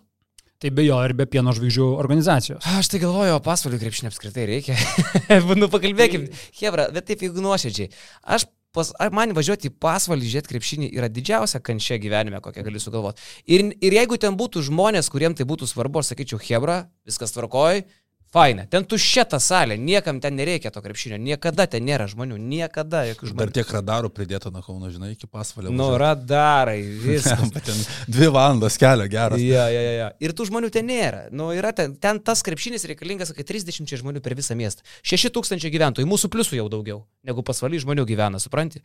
tai 0.64 0.70
be 0.74 0.84
jo 0.86 0.96
ir 1.04 1.12
be 1.12 1.26
pieno 1.28 1.52
žvaigždžių 1.52 1.86
organizacijos. 2.00 2.64
Aš 2.78 2.88
tai 2.88 2.98
galvoju, 3.02 3.34
o 3.36 3.40
pasvalio 3.44 3.78
krepšinio 3.78 4.10
apskritai 4.10 4.46
reikia. 4.48 4.76
nu, 5.60 5.68
pakalbėkim. 5.70 6.30
Hebra, 6.58 6.88
bet 6.94 7.06
taip 7.10 7.22
jeigu 7.26 7.42
nuoširdžiai. 7.44 7.90
Aš 8.24 8.46
pas, 8.74 8.90
man 9.14 9.34
važiuoti 9.36 9.68
į 9.70 9.74
pasvalį, 9.82 10.30
žiūrėti 10.30 10.50
krepšinį 10.54 10.88
yra 10.96 11.10
didžiausia 11.12 11.60
kančia 11.62 11.98
gyvenime, 12.02 12.40
kokią 12.42 12.64
gali 12.66 12.80
sugalvoti. 12.82 13.22
Ir, 13.46 13.66
ir 13.78 13.98
jeigu 14.00 14.18
ten 14.18 14.38
būtų 14.40 14.64
žmonės, 14.70 15.10
kuriems 15.12 15.38
tai 15.38 15.46
būtų 15.46 15.68
svarbu, 15.70 16.00
aš 16.00 16.14
sakyčiau, 16.14 16.40
Hebra, 16.42 16.80
viskas 17.06 17.34
tvarkoj, 17.36 17.84
faina. 18.34 18.64
Ten 18.70 18.86
tuščia 18.88 19.24
ta 19.30 19.38
salė, 19.42 19.76
niekam 19.78 20.18
ten 20.22 20.34
nereikia 20.38 20.72
to 20.74 20.82
krepšinio, 20.82 21.18
niekada 21.22 21.66
ten 21.70 21.84
nėra 21.86 22.08
žmonių, 22.10 22.38
niekada 22.40 23.04
jokių 23.12 23.28
Dar 23.28 23.32
žmonių. 23.34 23.54
tiek 23.58 23.70
radarų 23.76 24.10
pridėta 24.14 24.50
nuo 24.54 24.62
Kauno, 24.66 24.90
žinai, 24.90 25.12
iki 25.14 25.28
pasvalio. 25.30 25.72
Nu, 25.74 25.88
radarai, 26.00 26.80
viskas. 27.06 27.54
Ten 27.54 27.80
dvi 28.10 28.30
valandos 28.34 28.78
kelio 28.80 29.06
geras. 29.12 29.42
Ja, 29.42 29.68
ja, 29.72 29.86
ja, 29.86 29.94
ja. 30.00 30.10
Ir 30.24 30.34
tų 30.36 30.48
žmonių 30.50 30.72
ten 30.74 30.90
nėra. 30.90 31.24
Nu, 31.34 31.52
yra 31.54 31.72
ten, 31.76 31.94
ten 32.00 32.20
tas 32.24 32.42
krepšinis 32.46 32.86
reikalingas, 32.90 33.32
kai 33.36 33.46
30 33.46 33.94
žmonių 34.02 34.24
per 34.24 34.36
visą 34.38 34.58
miestą. 34.58 34.86
6 35.06 35.30
tūkstančiai 35.34 35.72
gyventojų, 35.74 36.10
mūsų 36.10 36.32
pliusų 36.34 36.58
jau 36.58 36.68
daugiau, 36.72 37.02
negu 37.26 37.46
pasvaly 37.46 37.78
žmonių 37.82 38.06
gyvena, 38.10 38.42
supranti? 38.42 38.82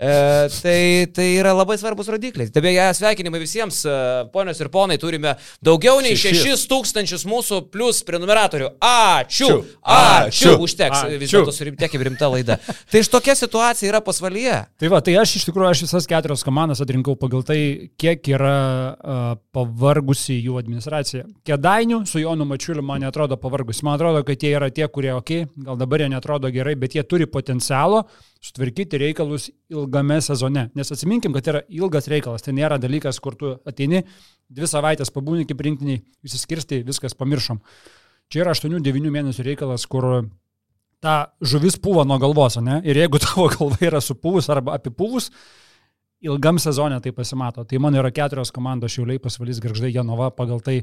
E, 0.00 0.46
tai, 0.62 1.06
tai 1.10 1.32
yra 1.40 1.50
labai 1.50 1.74
svarbus 1.74 2.06
rodikliai. 2.06 2.52
Tai 2.54 2.62
beje, 2.62 2.84
sveikinimai 2.94 3.40
visiems, 3.42 3.80
e, 3.82 3.94
ponios 4.30 4.60
ir 4.62 4.68
ponai, 4.70 4.94
turime 4.94 5.32
daugiau 5.58 5.98
nei 6.04 6.14
Šešis. 6.14 6.44
6 6.54 6.68
tūkstančius 6.70 7.24
mūsų 7.26 7.64
plus 7.72 8.04
prenumeratorių. 8.06 8.68
Ačiū! 8.78 9.48
Ačiū. 9.48 9.64
Ačiū! 9.82 10.52
Užteks, 10.62 11.00
Ačiū. 11.00 11.18
vis 11.18 11.34
dėlto 11.34 11.56
surimtėkim 11.56 12.04
rimta 12.06 12.30
laida. 12.30 12.60
Tai 12.62 13.02
iš 13.02 13.10
tokia 13.10 13.34
situacija 13.40 13.90
yra 13.90 14.02
pasvalyje. 14.06 14.60
Tai 14.78 14.92
va, 14.94 15.02
tai 15.02 15.16
aš 15.18 15.34
iš 15.40 15.48
tikrųjų 15.48 15.72
aš 15.72 15.84
visas 15.88 16.06
keturias 16.06 16.46
komandas 16.46 16.84
atrinkau 16.86 17.18
pagal 17.18 17.42
tai, 17.50 17.58
kiek 17.98 18.22
yra 18.38 18.54
uh, 18.94 19.28
pavargusi 19.50 20.38
jų 20.38 20.60
administracija. 20.62 21.26
Kedainių 21.42 22.04
su 22.06 22.22
Jonu 22.22 22.46
Mačiuliu 22.46 22.86
man 22.86 23.02
netrodo 23.02 23.34
pavargusi. 23.42 23.82
Man 23.82 23.98
atrodo, 23.98 24.22
kad 24.22 24.46
jie 24.46 24.54
yra 24.54 24.70
tie, 24.70 24.86
kurie, 24.86 25.10
okei, 25.18 25.42
okay, 25.42 25.66
gal 25.66 25.82
dabar 25.82 26.06
jie 26.06 26.12
netrodo 26.14 26.54
gerai, 26.54 26.78
bet 26.78 26.94
jie 26.94 27.02
turi 27.02 27.26
potencialo 27.26 28.04
sutvarkyti 28.44 28.98
reikalus 29.00 29.48
ilgame 29.72 30.20
sezone. 30.22 30.68
Nes 30.78 30.92
atsiminkim, 30.94 31.34
kad 31.34 31.48
yra 31.50 31.62
ilgas 31.68 32.08
reikalas. 32.10 32.44
Tai 32.44 32.54
nėra 32.56 32.78
dalykas, 32.80 33.18
kur 33.22 33.36
tu 33.38 33.54
ateini, 33.68 34.04
dvi 34.48 34.68
savaitės 34.70 35.12
pabūni 35.14 35.46
kaip 35.48 35.62
rinktiniai, 35.64 36.02
įsiskirsti, 36.26 36.82
viskas 36.86 37.16
pamiršom. 37.18 37.60
Čia 38.32 38.44
yra 38.44 38.54
8-9 38.54 39.10
mėnesių 39.14 39.46
reikalas, 39.46 39.86
kur 39.90 40.28
ta 41.02 41.14
žuvis 41.40 41.78
pūva 41.82 42.04
nuo 42.06 42.18
galvos, 42.22 42.58
ne? 42.62 42.80
Ir 42.86 43.00
jeigu 43.02 43.20
tavo 43.24 43.48
galva 43.52 43.80
yra 43.84 44.02
supūvus 44.04 44.50
arba 44.54 44.76
apipūvus, 44.78 45.30
ilgam 46.28 46.58
sezonė 46.62 47.00
tai 47.02 47.14
pasimato. 47.16 47.64
Tai 47.64 47.82
mano 47.82 48.00
yra 48.00 48.12
keturios 48.14 48.52
komandos 48.54 48.94
šiauliai 48.94 49.22
pasvalys 49.22 49.62
Garždai 49.62 49.92
Janova 49.94 50.30
pagal 50.34 50.62
tai, 50.64 50.80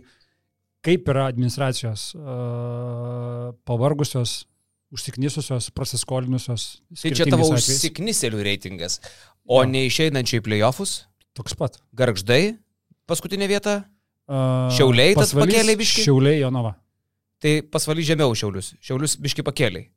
kaip 0.85 1.07
yra 1.11 1.29
administracijos 1.31 2.11
uh, 2.17 3.53
pavargusios, 3.67 4.43
užsiknysusios, 4.93 5.71
prasiskolinusios. 5.75 6.81
Tai 7.01 7.11
čia 7.11 7.25
tavo 7.29 7.47
atvejais. 7.49 7.69
užsikniselių 7.69 8.43
reitingas. 8.45 8.99
O 9.47 9.61
Jo. 9.63 9.69
neišeinančiai 9.69 10.41
playoffus, 10.41 11.05
Toks 11.33 11.53
pat. 11.55 11.77
garždai, 11.93 12.57
paskutinė 13.07 13.47
vieta, 13.47 13.83
Uh, 14.25 14.71
Šiauliai 14.73 15.13
tas 15.13 15.35
pakėlė 15.37 15.75
biškį? 15.77 16.01
Šiauliai 16.07 16.39
Jonava. 16.41 16.71
tai 17.39 17.61
pasvaly 17.61 18.01
žemiau 18.01 18.33
šiaulius. 18.33 18.71
Šiaulius 18.81 19.13
biški 19.21 19.43
pakėliai. 19.45 19.91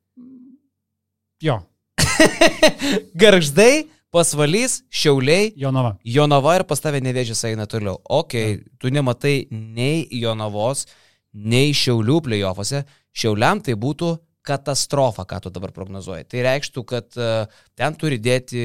Jo, 1.41 1.63
Garždai, 3.23 3.87
pasvalys, 4.13 4.83
šiauliai, 4.93 5.53
Jonava. 5.57 5.95
Jonava 6.05 6.59
ir 6.59 6.65
pas 6.69 6.81
tave 6.81 7.01
nevėžys 7.01 7.41
eina 7.49 7.65
toliau. 7.67 7.99
Ok, 8.05 8.35
tu 8.79 8.91
nematai 8.93 9.47
nei 9.51 10.07
Jonavos, 10.13 10.85
nei 11.33 11.73
Šiaulių 11.73 12.21
playoffuose. 12.29 12.85
Šiauliam 13.17 13.61
tai 13.65 13.75
būtų 13.81 14.13
katastrofa, 14.47 15.25
ką 15.29 15.41
tu 15.45 15.53
dabar 15.55 15.73
prognozuoji. 15.77 16.27
Tai 16.31 16.45
reikštų, 16.47 16.85
kad 16.89 17.19
e, 17.19 17.31
ten 17.79 17.97
turi 17.99 18.21
dėti 18.23 18.63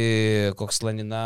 koks 0.59 0.81
lanina 0.85 1.23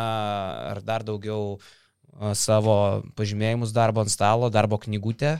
ar 0.71 0.81
dar 0.85 1.05
daugiau 1.07 1.57
e, 1.57 2.33
savo 2.37 2.77
pažymėjimus 3.19 3.75
darbo 3.75 4.03
ant 4.03 4.13
stalo, 4.13 4.51
darbo 4.53 4.79
knygutę. 4.81 5.37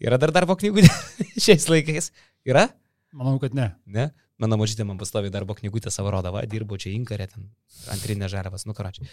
Yra 0.00 0.20
dar 0.20 0.32
darbo 0.36 0.56
knygutė 0.60 0.90
šiais 1.44 1.68
laikais? 1.70 2.12
Yra? 2.48 2.68
Manau, 3.16 3.38
kad 3.42 3.56
ne. 3.56 3.72
Ne? 3.90 4.10
Mano 4.40 4.56
mažytė 4.56 4.86
man 4.88 5.00
pastovi 5.00 5.32
darbo 5.32 5.56
knygutę 5.58 5.92
savo 5.92 6.12
rodą, 6.14 6.30
va, 6.32 6.46
dirbu 6.48 6.78
čia 6.80 6.94
inkarė, 6.94 7.26
ten 7.28 7.50
antrinė 7.92 8.30
žaliavas, 8.32 8.64
nu 8.64 8.76
karačiai. 8.76 9.10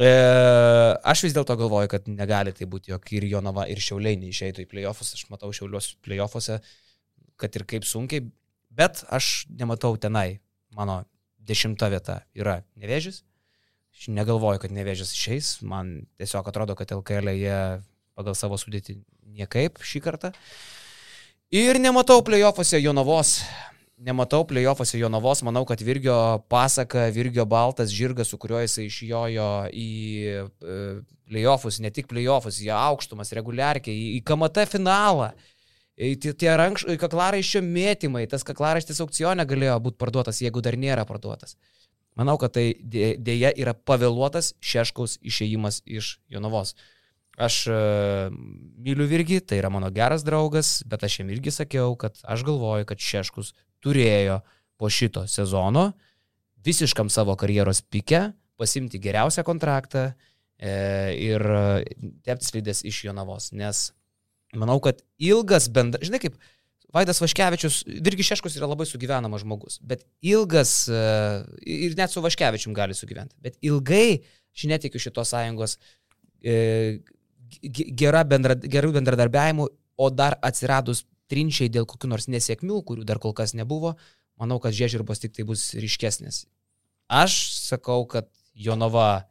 E, 0.00 0.10
aš 1.12 1.24
vis 1.26 1.34
dėlto 1.36 1.54
galvoju, 1.60 1.90
kad 1.92 2.06
negali 2.10 2.54
tai 2.56 2.66
būti, 2.70 2.90
jog 2.94 3.04
ir 3.14 3.26
Jonava, 3.30 3.66
ir 3.70 3.82
Šiauliai 3.82 4.18
neišeitų 4.18 4.64
į 4.64 4.70
playoffus. 4.70 5.12
Aš 5.18 5.26
matau 5.30 5.52
Šiaulios 5.54 5.92
playoffuose, 6.02 6.58
kad 7.40 7.56
ir 7.56 7.66
kaip 7.68 7.86
sunkiai, 7.88 8.26
bet 8.70 9.04
aš 9.10 9.46
nematau 9.50 9.96
tenai. 10.00 10.40
Mano 10.76 11.02
dešimta 11.42 11.88
vieta 11.90 12.20
yra 12.36 12.60
nevėžys. 12.78 13.24
Aš 13.96 14.10
negalvoju, 14.14 14.62
kad 14.62 14.74
nevėžys 14.74 15.14
išeis. 15.16 15.54
Man 15.66 16.04
tiesiog 16.20 16.46
atrodo, 16.46 16.76
kad 16.78 16.92
LKL 16.94 17.34
jie 17.34 17.58
pagal 18.14 18.36
savo 18.38 18.58
sudėtį 18.60 19.00
niekaip 19.40 19.80
šį 19.82 20.04
kartą. 20.04 20.30
Ir 21.50 21.80
nematau 21.82 22.20
playoffuose 22.22 22.78
Jonavos. 22.78 23.40
nematau 24.00 24.46
playoffuose 24.48 24.98
Jonavos, 24.98 25.42
manau, 25.44 25.66
kad 25.68 25.80
Virgio 25.84 26.40
pasaka, 26.48 27.10
Virgio 27.12 27.44
baltas 27.44 27.90
žirgas, 27.92 28.30
su 28.32 28.38
kuriuo 28.40 28.62
jisai 28.62 28.86
išjojo 28.88 29.48
į 29.76 29.90
e, 30.24 30.44
playoffus, 31.28 31.80
ne 31.84 31.90
tik 31.92 32.08
playoffus, 32.08 32.62
į 32.64 32.70
aukštumas, 32.72 33.34
reguliarkiai, 33.36 34.16
į, 34.16 34.22
KMT 34.24 34.64
finalą. 34.72 35.34
Į 35.36 35.59
Tie, 36.00 36.32
tie 36.32 36.52
rankš, 36.56 36.86
kaklaraiščio 37.00 37.60
mėtymai, 37.60 38.22
tas 38.30 38.46
kaklaraištis 38.48 39.02
aukcione 39.04 39.44
galėjo 39.44 39.74
būti 39.84 40.00
parduotas, 40.00 40.40
jeigu 40.40 40.62
dar 40.64 40.78
nėra 40.80 41.04
parduotas. 41.04 41.58
Manau, 42.16 42.38
kad 42.40 42.54
tai 42.56 42.72
dė- 42.80 43.18
dėja 43.20 43.52
yra 43.60 43.74
pavėluotas 43.74 44.54
Šeškaus 44.64 45.18
išėjimas 45.20 45.82
iš 45.84 46.18
Jonavos. 46.32 46.72
Aš 47.40 47.60
e, 47.68 47.76
myliu 48.80 49.06
Virgį, 49.08 49.42
tai 49.44 49.60
yra 49.60 49.70
mano 49.72 49.90
geras 49.94 50.24
draugas, 50.26 50.80
bet 50.88 51.04
aš 51.04 51.20
jam 51.20 51.30
irgi 51.32 51.52
sakiau, 51.54 51.94
kad 52.00 52.16
aš 52.24 52.44
galvoju, 52.48 52.88
kad 52.88 53.00
Šeškus 53.00 53.52
turėjo 53.84 54.40
po 54.80 54.88
šito 54.88 55.26
sezono 55.28 55.90
visiškam 56.64 57.12
savo 57.12 57.36
karjeros 57.40 57.80
pike 57.80 58.30
pasimti 58.60 59.00
geriausią 59.00 59.44
kontraktą 59.44 60.10
e, 60.10 60.74
ir 61.16 61.44
tepti 62.24 62.50
slidės 62.50 62.84
iš 62.88 63.04
Jonavos, 63.06 63.52
nes 63.52 63.90
manau, 64.56 64.78
kad 64.82 65.02
ilgas 65.22 65.68
bendras, 65.72 66.06
žinai 66.08 66.22
kaip, 66.22 66.38
Vaidas 66.90 67.20
Vaškevičius, 67.22 67.84
Virgi 68.02 68.24
Šeškus 68.26 68.56
yra 68.58 68.66
labai 68.66 68.82
sugyvenamas 68.88 69.44
žmogus, 69.44 69.78
bet 69.86 70.02
ilgas, 70.26 70.88
e, 70.90 71.02
ir 71.62 71.94
net 71.98 72.10
su 72.10 72.22
Vaškevičium 72.24 72.74
gali 72.74 72.96
sugyventi, 72.98 73.36
bet 73.38 73.60
ilgai, 73.62 74.24
aš 74.56 74.66
netikiu 74.72 74.98
šitos 75.02 75.30
sąjungos 75.30 75.76
e, 76.42 76.98
ge- 77.62 77.86
gera 77.94 78.24
bendra, 78.26 78.58
gerų 78.58 78.90
bendradarbiavimų, 78.98 79.68
o 80.00 80.10
dar 80.10 80.34
atsiradus 80.42 81.04
trinčiai 81.30 81.70
dėl 81.70 81.86
kokių 81.86 82.10
nors 82.10 82.26
nesėkmių, 82.32 82.82
kurių 82.88 83.06
dar 83.06 83.22
kol 83.22 83.36
kas 83.38 83.54
nebuvo, 83.54 83.94
manau, 84.40 84.58
kad 84.58 84.74
žiežirbos 84.74 85.22
tik 85.22 85.36
tai 85.36 85.46
bus 85.46 85.70
ryškesnės. 85.78 86.44
Aš 87.06 87.38
sakau, 87.68 88.02
kad 88.10 88.26
Jonava 88.54 89.28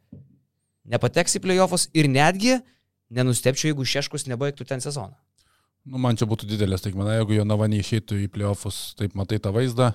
nepateks 0.88 1.36
į 1.36 1.44
playoffus 1.44 1.88
ir 1.92 2.08
netgi 2.08 2.56
nenustepčiau, 3.10 3.72
jeigu 3.72 3.86
Šeškus 3.86 4.28
nebaigtų 4.30 4.66
ten 4.68 4.82
sezoną. 4.84 5.16
Nu, 5.88 5.98
man 5.98 6.18
čia 6.18 6.28
būtų 6.28 6.48
didelės 6.50 6.82
staigmena, 6.82 7.16
jeigu 7.18 7.38
jo 7.38 7.44
nava 7.48 7.66
neišeitų 7.72 8.22
į 8.26 8.30
playoffus, 8.34 8.92
taip 8.98 9.14
matai 9.16 9.40
tą 9.42 9.52
vaizdą. 9.54 9.94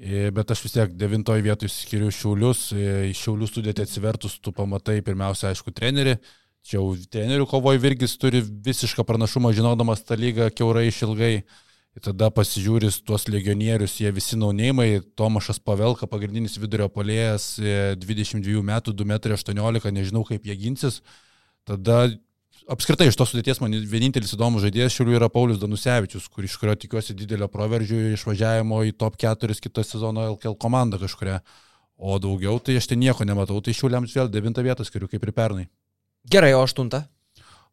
E, 0.00 0.30
Bet 0.32 0.50
aš 0.50 0.64
vis 0.64 0.74
tiek 0.74 0.92
devintoje 0.96 1.44
vietoje 1.44 1.72
skiriu 1.74 2.08
šiaulius, 2.14 2.70
E, 2.72 3.10
į 3.10 3.16
šiaulių 3.18 3.48
sudėti 3.50 3.84
atsivertus, 3.84 4.38
tu 4.40 4.52
pamatai 4.56 5.00
pirmiausia, 5.04 5.50
aišku, 5.52 5.74
trenerį. 5.76 6.16
Čia 6.64 6.76
jau 6.76 6.92
trenerių 7.12 7.46
kovoj 7.48 7.78
Virgis 7.80 8.16
turi 8.20 8.40
visišką 8.40 9.04
pranašumą, 9.08 9.52
žinodamas 9.56 10.04
tą 10.04 10.16
lygą 10.20 10.50
keurai 10.52 10.88
išilgai. 10.88 11.44
Ir 11.90 12.04
tada 12.04 12.28
pasižiūris 12.30 13.00
tuos 13.02 13.24
legionierius, 13.26 13.96
jie 13.98 14.12
visi 14.14 14.36
naunėjimai, 14.38 15.00
Tomašas 15.18 15.58
Pavelka, 15.58 16.06
pagrindinis 16.06 16.54
vidurio 16.60 16.86
polėjas, 16.88 17.56
e, 17.58 17.96
22 17.98 18.62
metų, 18.62 18.94
2,18 18.94 19.90
m, 19.90 19.94
nežinau 19.96 20.22
kaip 20.24 20.46
jie 20.46 20.56
ginsis. 20.56 21.00
Tada 21.66 22.06
apskritai 22.70 23.08
iš 23.10 23.18
tos 23.18 23.32
sudėties 23.32 23.60
man 23.62 23.74
vienintelis 23.90 24.34
įdomus 24.36 24.64
žaidėjas 24.64 24.94
šiuliu 24.94 25.16
yra 25.18 25.28
Paulius 25.32 25.60
Danusevičius, 25.62 26.28
kur, 26.30 26.46
iš 26.46 26.56
kurio 26.60 26.76
tikiuosi 26.78 27.16
didelio 27.18 27.48
proveržio 27.50 28.12
išvažiavimo 28.14 28.82
į 28.88 28.94
top 29.00 29.18
4 29.20 29.58
kitą 29.64 29.84
sezono 29.86 30.28
LKL 30.34 30.56
komandą 30.60 31.00
kažkuria. 31.02 31.40
O 32.00 32.16
daugiau 32.22 32.56
tai 32.64 32.78
aš 32.80 32.88
ten 32.88 33.02
nieko 33.02 33.26
nematau, 33.28 33.58
tai 33.60 33.74
šiuliams 33.76 34.14
vėl 34.16 34.30
9 34.32 34.62
vietą 34.64 34.86
skiriu 34.88 35.10
kaip 35.10 35.26
ir 35.26 35.34
pernai. 35.36 35.66
Gerai, 36.30 36.54
o 36.56 36.62
aštunta? 36.64 37.04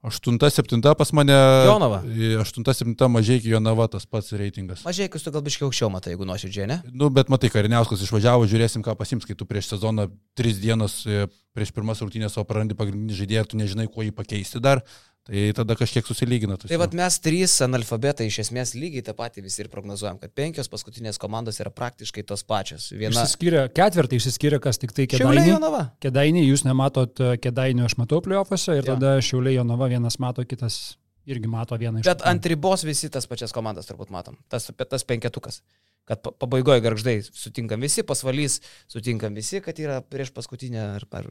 8-7 0.05 0.95
pas 0.95 1.11
mane. 1.11 1.33
Jonava. 1.65 2.03
8-7 2.05 3.07
mažai 3.09 3.39
iki 3.39 3.49
Jonava 3.49 3.87
tas 3.89 4.05
pats 4.05 4.29
reitingas. 4.37 4.83
Mažai, 4.85 5.09
kai 5.09 5.19
tu 5.19 5.33
gal 5.33 5.41
biškiau 5.41 5.71
aukščiau 5.71 5.89
matai, 5.89 6.13
jeigu 6.13 6.27
nuoširdžiai, 6.29 6.67
ne? 6.69 6.77
Nu, 6.93 7.09
bet 7.13 7.31
matai, 7.33 7.49
Kariniauskas 7.49 8.05
išvažiavo, 8.05 8.45
žiūrėsim, 8.47 8.85
ką 8.85 8.93
pasims, 8.99 9.25
kai 9.25 9.35
tu 9.35 9.49
prieš 9.49 9.73
sezoną 9.73 10.07
3 10.37 10.61
dienas 10.61 11.01
e, 11.09 11.25
prieš 11.57 11.73
pirmas 11.73 12.03
rungtynės, 12.03 12.37
o 12.37 12.45
prarandi 12.47 12.77
pagrindinį 12.77 13.17
žaidėją, 13.17 13.47
tu 13.49 13.59
nežinai, 13.59 13.89
kuo 13.89 14.05
jį 14.05 14.13
pakeisti 14.15 14.61
dar, 14.61 14.85
tai 15.27 15.45
tada 15.55 15.75
kažkiek 15.77 16.07
susilygina. 16.07 16.55
Tai 16.61 16.79
vad 16.79 16.93
mes 16.97 17.17
trys 17.23 17.57
analfabetai 17.65 18.29
iš 18.31 18.39
esmės 18.45 18.73
lygiai 18.79 19.03
tą 19.05 19.13
patį 19.17 19.43
visi 19.45 19.61
ir 19.65 19.69
prognozuojam, 19.73 20.19
kad 20.21 20.31
penkios 20.37 20.69
paskutinės 20.71 21.19
komandos 21.21 21.59
yra 21.63 21.71
praktiškai 21.75 22.23
tos 22.27 22.45
pačios. 22.47 22.89
Viena 22.95 23.11
Išsiskyrė, 23.11 23.65
ketvirtai 23.75 24.21
išsiskyrė, 24.21 24.61
kas 24.63 24.79
tik 24.81 24.95
tai. 24.95 25.07
Jonava. 25.11 25.83
Kėdainiai, 26.03 26.47
jūs 26.47 26.63
nematot 26.67 27.19
e, 27.19 27.33
kėdainių, 27.43 27.85
aš 27.89 27.97
matau 27.99 28.21
playoffuose 28.25 28.79
ir 28.79 28.85
Jo. 28.85 28.95
tada 28.95 29.17
Šiauliai 29.23 29.57
Jonava 29.59 29.89
vienas 29.91 30.17
mato, 30.23 30.45
kitas 30.47 30.95
irgi 31.27 31.49
mato 31.51 31.75
vieną 31.75 31.99
iš 32.01 32.07
Bet 32.07 32.23
ant 32.27 32.45
ribos 32.47 32.85
visi 32.87 33.09
tas 33.11 33.27
pačias 33.27 33.51
komandas 33.55 33.89
turbūt 33.89 34.13
matom. 34.15 34.39
Tas, 34.47 34.69
tas 34.71 35.03
penketukas. 35.07 35.61
Kad 36.07 36.21
pa- 36.23 36.31
pabaigoje 36.31 36.79
garždai 36.85 37.17
sutinkam 37.27 37.83
visi, 37.83 38.03
pasvalys 38.07 38.61
sutinkam 38.87 39.35
visi, 39.35 39.59
kad 39.59 39.75
yra 39.83 39.99
prieš 40.01 40.31
paskutinę 40.31 40.85
ar, 40.95 41.03
ar 41.19 41.27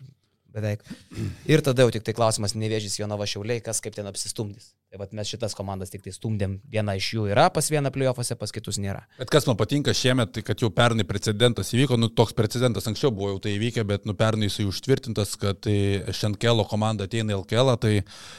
beveik. 0.57 0.83
Ir 1.49 1.63
tada 1.65 1.85
jau 1.85 1.93
tik 1.95 2.07
tai 2.07 2.15
klausimas, 2.17 2.57
nevėžys 2.57 2.99
Jonava 3.01 3.29
Šiauliai, 3.29 3.63
kas 3.65 3.83
kaip 3.85 3.97
ten 3.97 4.09
apsistumdys. 4.09 4.73
Tai 4.91 5.01
vat 5.03 5.13
mes 5.19 5.29
šitas 5.29 5.57
komandas 5.59 5.91
tik 5.93 6.05
tai 6.05 6.13
stumdėm, 6.15 6.61
viena 6.71 6.95
iš 6.97 7.09
jų 7.17 7.27
yra 7.33 7.49
pas 7.53 7.67
vieną 7.73 7.91
playoffuose, 7.95 8.37
pas 8.39 8.53
kitus 8.55 8.79
nėra. 8.83 9.03
Bet 9.19 9.33
kas 9.35 9.49
man 9.49 9.59
patinka 9.59 9.95
šiemet, 9.97 10.31
tai 10.37 10.45
kad 10.47 10.63
jau 10.63 10.71
pernai 10.75 11.05
precedentas 11.09 11.73
įvyko, 11.75 11.99
nu 12.01 12.09
toks 12.09 12.37
precedentas 12.39 12.87
anksčiau 12.89 13.11
buvo 13.15 13.33
jau 13.35 13.41
tai 13.45 13.57
įvykę, 13.57 13.83
bet 13.89 14.07
nu 14.07 14.15
pernai 14.17 14.47
jisai 14.47 14.69
užtvirtintas, 14.71 15.35
kad 15.43 15.59
tai 15.67 15.77
Šenkelo 16.17 16.65
komanda 16.71 17.09
ateina 17.11 17.35
į 17.35 17.41
LKL, 17.41 17.75
tai 17.83 17.93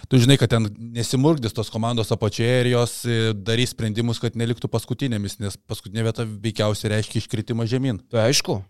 tu 0.07 0.21
žinai, 0.23 0.39
kad 0.39 0.55
ten 0.55 0.71
nesimurgdys 0.95 1.55
tos 1.57 1.69
komandos 1.73 2.15
apačioje 2.15 2.63
ir 2.63 2.71
jos 2.71 2.95
e, 3.03 3.19
darys 3.35 3.75
sprendimus, 3.75 4.23
kad 4.23 4.39
neliktų 4.39 4.71
paskutinėmis, 4.71 5.37
nes 5.43 5.59
paskutinė 5.67 6.07
vieta 6.07 6.25
veikiausiai 6.25 6.95
reiškia 6.95 7.21
iškritimą 7.21 7.67
žemyn. 7.67 8.01
Tai 8.07 8.25
aišku. 8.29 8.61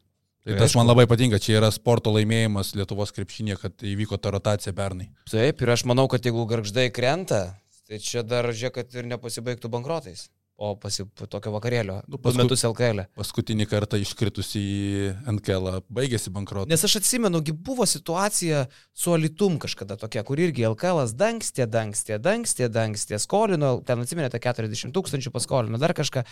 Tai 0.47 0.57
tas 0.61 0.69
aišku. 0.71 0.79
man 0.79 0.87
labai 0.87 1.05
patinka, 1.09 1.39
čia 1.43 1.57
yra 1.59 1.69
sporto 1.75 2.13
laimėjimas 2.15 2.73
Lietuvos 2.79 3.11
krepšinė, 3.15 3.57
kad 3.59 3.83
įvyko 3.83 4.19
ta 4.21 4.31
rotacija 4.31 4.73
pernai. 4.77 5.09
Taip, 5.29 5.61
ir 5.61 5.73
aš 5.75 5.83
manau, 5.89 6.07
kad 6.11 6.23
jeigu 6.23 6.47
garždai 6.47 6.87
krenta, 6.95 7.57
tai 7.87 7.99
čia 7.99 8.23
dar 8.23 8.47
žiūrėk, 8.51 8.79
kad 8.79 8.95
ir 8.95 9.07
nepasibaigtų 9.11 9.71
bankrotais. 9.73 10.29
O 10.57 10.71
pasi, 10.73 11.03
tokio 11.29 11.51
vakarėlio. 11.53 11.99
Nu, 12.07 12.17
Du 12.17 12.17
paskui- 12.17 12.41
metus 12.41 12.63
LKL. 12.65 13.03
E. 13.03 13.07
Paskutinį 13.13 13.67
kartą 13.69 13.99
iškritus 14.01 14.55
į 14.57 15.13
NKL 15.29 15.83
baigėsi 15.85 16.31
bankrotas. 16.33 16.71
Nes 16.71 16.81
aš 16.83 16.95
atsimenu, 16.97 17.43
buvo 17.53 17.85
situacija 17.85 18.63
su 18.91 19.13
Alitum 19.13 19.59
kažkada 19.59 19.99
tokia, 20.01 20.23
kur 20.25 20.35
irgi 20.41 20.65
LKL 20.65 21.13
dangstė, 21.13 21.67
dangstė, 21.69 22.17
dangstė, 22.17 22.71
dangstė, 22.73 23.19
skolino, 23.21 23.83
ten 23.85 24.01
atsimenėte 24.01 24.41
40 24.41 24.89
tūkstančių 24.97 25.29
paskolino, 25.29 25.77
dar 25.77 25.93
kažką. 25.93 26.25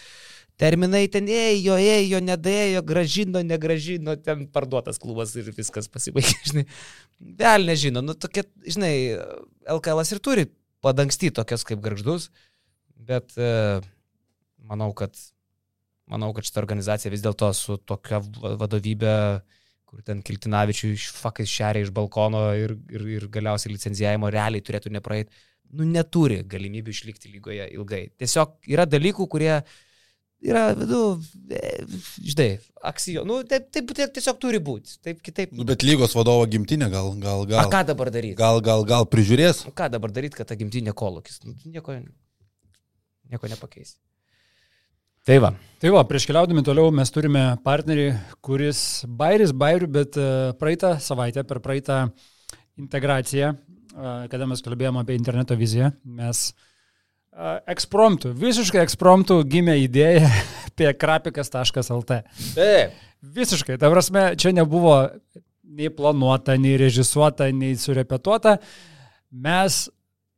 Terminai 0.61 1.03
ten 1.11 1.27
ėjo, 1.27 1.75
ėjo, 1.75 2.21
nedėjo, 2.23 2.83
gražino, 2.87 3.41
negražino, 3.43 4.15
ten 4.23 4.45
parduotas 4.47 4.99
klubas 5.01 5.33
ir 5.35 5.49
viskas 5.55 5.89
pasibaigė, 5.91 6.37
žinai. 6.49 6.65
Vėl 7.41 7.67
nežino, 7.67 8.03
nu 8.05 8.15
tokia, 8.15 8.45
žinai, 8.63 8.93
LKL 9.75 10.03
ir 10.15 10.21
turi 10.23 10.47
padangstyti 10.85 11.35
tokias 11.35 11.65
kaip 11.67 11.81
garždus, 11.83 12.29
bet 12.95 13.35
e, 13.35 13.49
manau, 14.63 14.93
kad, 14.95 15.17
manau, 16.07 16.31
kad 16.37 16.47
šitą 16.47 16.63
organizaciją 16.63 17.11
vis 17.11 17.25
dėlto 17.25 17.51
su 17.57 17.75
tokia 17.83 18.21
va- 18.23 18.55
vadovybė 18.63 19.15
kur 19.95 20.03
ten 20.03 20.21
Kiltinavičių 20.25 20.91
iš 20.95 21.09
fakai 21.15 21.45
šeria 21.47 21.85
iš 21.85 21.91
balkono 21.95 22.49
ir, 22.57 22.75
ir, 22.91 23.03
ir 23.15 23.27
galiausiai 23.31 23.73
licenzijavimo 23.75 24.31
realiai 24.33 24.63
turėtų 24.65 24.91
nepraeiti, 24.91 25.31
nu 25.75 25.87
neturi 25.87 26.41
galimybių 26.51 26.93
išlikti 26.93 27.31
lygoje 27.33 27.67
ilgai. 27.77 28.01
Tiesiog 28.19 28.57
yra 28.71 28.85
dalykų, 28.89 29.27
kurie 29.31 29.53
yra, 30.45 30.63
nu, 30.77 31.01
e, 31.49 31.61
žinai, 32.21 32.47
aksijo, 32.85 33.25
nu, 33.27 33.41
taip, 33.49 33.67
taip, 33.73 33.91
taip 33.97 34.13
tiesiog 34.15 34.39
turi 34.41 34.61
būti, 34.63 34.97
taip 35.05 35.21
kitaip. 35.25 35.53
Nu, 35.57 35.65
bet 35.67 35.85
lygos 35.85 36.15
vadovo 36.17 36.45
gimtinė 36.49 36.89
gal, 36.93 37.11
gal, 37.21 37.45
A 37.45 37.51
gal. 37.51 37.71
ką 37.73 37.83
dabar 37.91 38.11
daryti? 38.13 38.37
Gal, 38.39 38.61
gal, 38.65 38.85
gal 38.87 39.07
prižiūrės? 39.09 39.65
Ką 39.75 39.89
dabar 39.93 40.13
daryti, 40.15 40.37
kad 40.39 40.49
ta 40.51 40.57
gimtinė 40.59 40.93
kolokis? 40.97 41.41
Nu, 41.45 41.55
nieko, 41.65 41.97
nieko 43.31 43.51
nepakeisi. 43.51 43.97
Tai 45.25 45.39
va. 45.41 45.49
Tai 45.81 45.89
va, 45.95 46.03
prieš 46.05 46.27
keliaudami 46.29 46.61
toliau 46.65 46.91
mes 46.93 47.09
turime 47.09 47.47
partnerį, 47.65 48.11
kuris 48.45 48.79
bairis 49.09 49.55
bairių, 49.57 49.87
bet 49.89 50.19
e, 50.21 50.27
praeitą 50.61 50.95
savaitę, 51.01 51.41
per 51.49 51.57
praeitą 51.65 52.03
integraciją, 52.77 53.49
e, 53.55 54.13
kada 54.29 54.45
mes 54.45 54.61
kalbėjome 54.61 55.01
apie 55.01 55.17
interneto 55.17 55.57
viziją, 55.57 55.89
mes 56.05 56.51
e, 56.51 56.64
ekspromptų, 57.71 58.31
visiškai 58.39 58.83
ekspromptų 58.85 59.41
gimė 59.49 59.77
idėja 59.83 60.29
apie 60.69 60.91
krapikas.lt. 60.93 62.21
Taip. 62.55 63.01
Visiškai, 63.35 63.79
ta 63.81 63.89
prasme, 63.89 64.27
čia 64.37 64.51
nebuvo 64.53 64.99
nei 65.65 65.89
planuota, 65.89 66.55
nei 66.61 66.75
režisuota, 66.77 67.49
nei 67.51 67.73
surepetuota. 67.79 68.59
Mes 69.33 69.85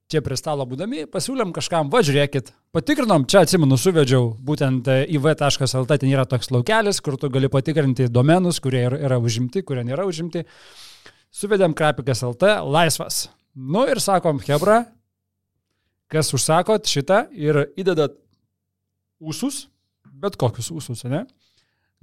čia 0.08 0.22
prie 0.24 0.38
stalo 0.39 0.64
būdami 0.68 1.04
pasiūlėm 1.12 1.52
kažkam, 1.56 1.91
va 1.91 2.00
žiūrėkit, 2.06 2.54
patikrinom, 2.76 3.26
čia 3.28 3.43
atsimenu, 3.43 3.76
suvedžiau 3.80 4.32
būtent 4.48 4.88
e, 4.88 5.02
iv.lt, 5.18 5.98
ten 6.00 6.08
yra 6.08 6.24
toks 6.30 6.52
laukelis, 6.56 7.02
kur 7.04 7.20
tu 7.20 7.30
gali 7.34 7.52
patikrinti 7.52 8.08
domenus, 8.08 8.62
kurie 8.64 8.86
yra, 8.88 9.20
užimti, 9.20 9.66
kurie 9.68 9.84
nėra 9.88 10.08
užimti. 10.08 10.45
Suvedėm 11.36 11.76
krapikas 11.76 12.24
LT, 12.24 12.62
laisvas. 12.64 13.26
Nu 13.58 13.84
ir 13.89 14.00
sakom, 14.00 14.39
Hebra, 14.48 14.86
kas 16.12 16.32
užsakot 16.36 16.88
šitą 16.88 17.26
ir 17.36 17.66
įdedat 17.80 18.16
ūsus, 19.20 19.66
bet 20.08 20.38
kokius 20.39 20.72
ūsus, 20.74 21.03
ne? 21.10 21.26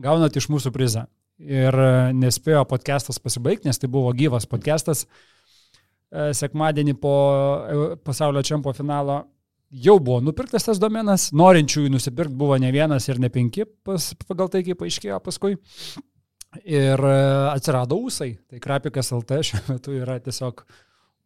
Gaunat 0.03 0.37
iš 0.37 0.49
mūsų 0.51 0.73
prizą. 0.75 1.07
Ir 1.39 1.75
e, 1.75 1.93
nespėjo 2.15 2.63
podcastas 2.71 3.19
pasibaigti, 3.23 3.67
nes 3.67 3.81
tai 3.81 3.91
buvo 3.91 4.13
gyvas 4.15 4.47
podcastas. 4.51 5.05
E, 5.05 6.31
Sekmadienį 6.37 6.95
po 7.03 7.15
e, 7.15 7.87
pasaulio 8.07 8.43
čempio 8.47 8.75
finalo 8.75 9.25
jau 9.75 9.97
buvo 9.99 10.21
nupirktas 10.23 10.69
tas 10.69 10.79
domenas, 10.83 11.33
norinčiųjų 11.35 11.91
nusipirkti 11.91 12.39
buvo 12.39 12.59
ne 12.63 12.71
vienas 12.75 13.09
ir 13.11 13.19
ne 13.23 13.31
penki, 13.35 13.67
pas, 13.87 14.13
pagal 14.29 14.51
tai 14.53 14.63
kaip 14.67 14.79
paaiškėjo 14.83 15.19
paskui. 15.25 15.57
Ir 16.71 17.01
atsirado 17.51 17.97
ūsai. 17.99 18.37
Tai 18.47 18.61
Krapikas 18.63 19.09
LT 19.11 19.41
šiuo 19.49 19.63
metu 19.73 19.97
yra 19.99 20.21
tiesiog 20.23 20.63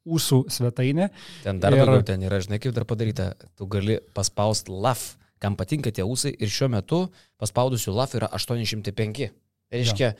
ūsų 0.07 0.45
svetainė. 0.53 1.11
Ten 1.45 1.59
dar 1.61 1.73
Ir- 1.75 1.83
daugiau 1.85 2.05
ten 2.05 2.23
yra, 2.23 2.39
žinai, 2.41 2.61
kaip 2.63 2.75
dar 2.77 2.85
padaryta. 2.85 3.33
Tu 3.57 3.67
gali 3.67 3.99
paspausti 4.15 4.71
LAF, 4.71 5.17
kam 5.41 5.57
patinka 5.57 5.91
tie 5.93 6.03
ūsai 6.07 6.35
ir 6.39 6.49
šiuo 6.49 6.69
metu 6.71 7.09
paspaudusių 7.41 7.95
LAF 7.95 8.15
yra 8.15 8.29
805. 8.33 9.31
Tai 9.69 9.77
reiškia, 9.83 10.15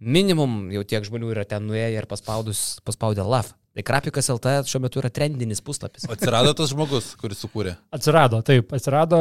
minimum 0.00 0.70
jau 0.74 0.84
tiek 0.86 1.04
žmonių 1.06 1.32
yra 1.34 1.44
ten 1.48 1.66
nuėję 1.66 1.98
ir 1.98 2.06
paspaudus, 2.10 2.78
paspaudę 2.86 3.24
LAF. 3.26 3.52
Tai 3.72 3.80
Krapikas 3.88 4.26
LT 4.28 4.50
šiuo 4.68 4.82
metu 4.84 5.00
yra 5.00 5.08
trendinis 5.08 5.62
puslapis. 5.64 6.04
Atsirado 6.12 6.50
tas 6.52 6.68
žmogus, 6.74 7.14
kuris 7.16 7.38
sukūrė. 7.40 7.78
Atsirado, 7.96 8.42
taip, 8.44 8.68
atsirado, 8.76 9.16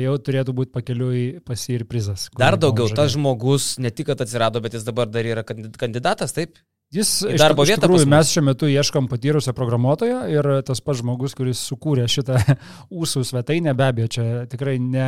jau 0.00 0.14
turėtų 0.16 0.54
būti 0.56 0.72
pakeliui 0.72 1.24
pas 1.44 1.60
jį 1.60 1.74
ir 1.76 1.84
prizas. 1.84 2.30
Dar 2.40 2.56
daugiau, 2.56 2.88
tas 2.88 3.12
žmogus 3.12 3.74
ne 3.84 3.90
tik, 3.92 4.06
kad 4.08 4.24
atsirado, 4.24 4.62
bet 4.64 4.72
jis 4.78 4.86
dabar 4.88 5.10
dar 5.12 5.28
yra 5.28 5.44
kandid- 5.44 5.76
kandidatas, 5.76 6.32
taip? 6.32 6.56
Jis 6.92 7.10
į 7.24 7.38
darbo 7.40 7.64
vietą 7.64 7.86
tikrųjų, 7.86 8.04
mes 8.12 8.30
šiuo 8.34 8.42
metu 8.44 8.68
ieškom 8.68 9.06
patyrusią 9.08 9.54
programuotoją 9.56 10.18
ir 10.28 10.48
tas 10.68 10.82
pats 10.84 11.00
žmogus, 11.00 11.32
kuris 11.38 11.62
sukūrė 11.70 12.04
šitą 12.12 12.36
ūsų 13.00 13.22
svetainę, 13.30 13.72
be 13.78 13.86
abejo, 13.86 14.10
čia 14.18 14.24
tikrai 14.52 14.74
ne, 14.82 15.06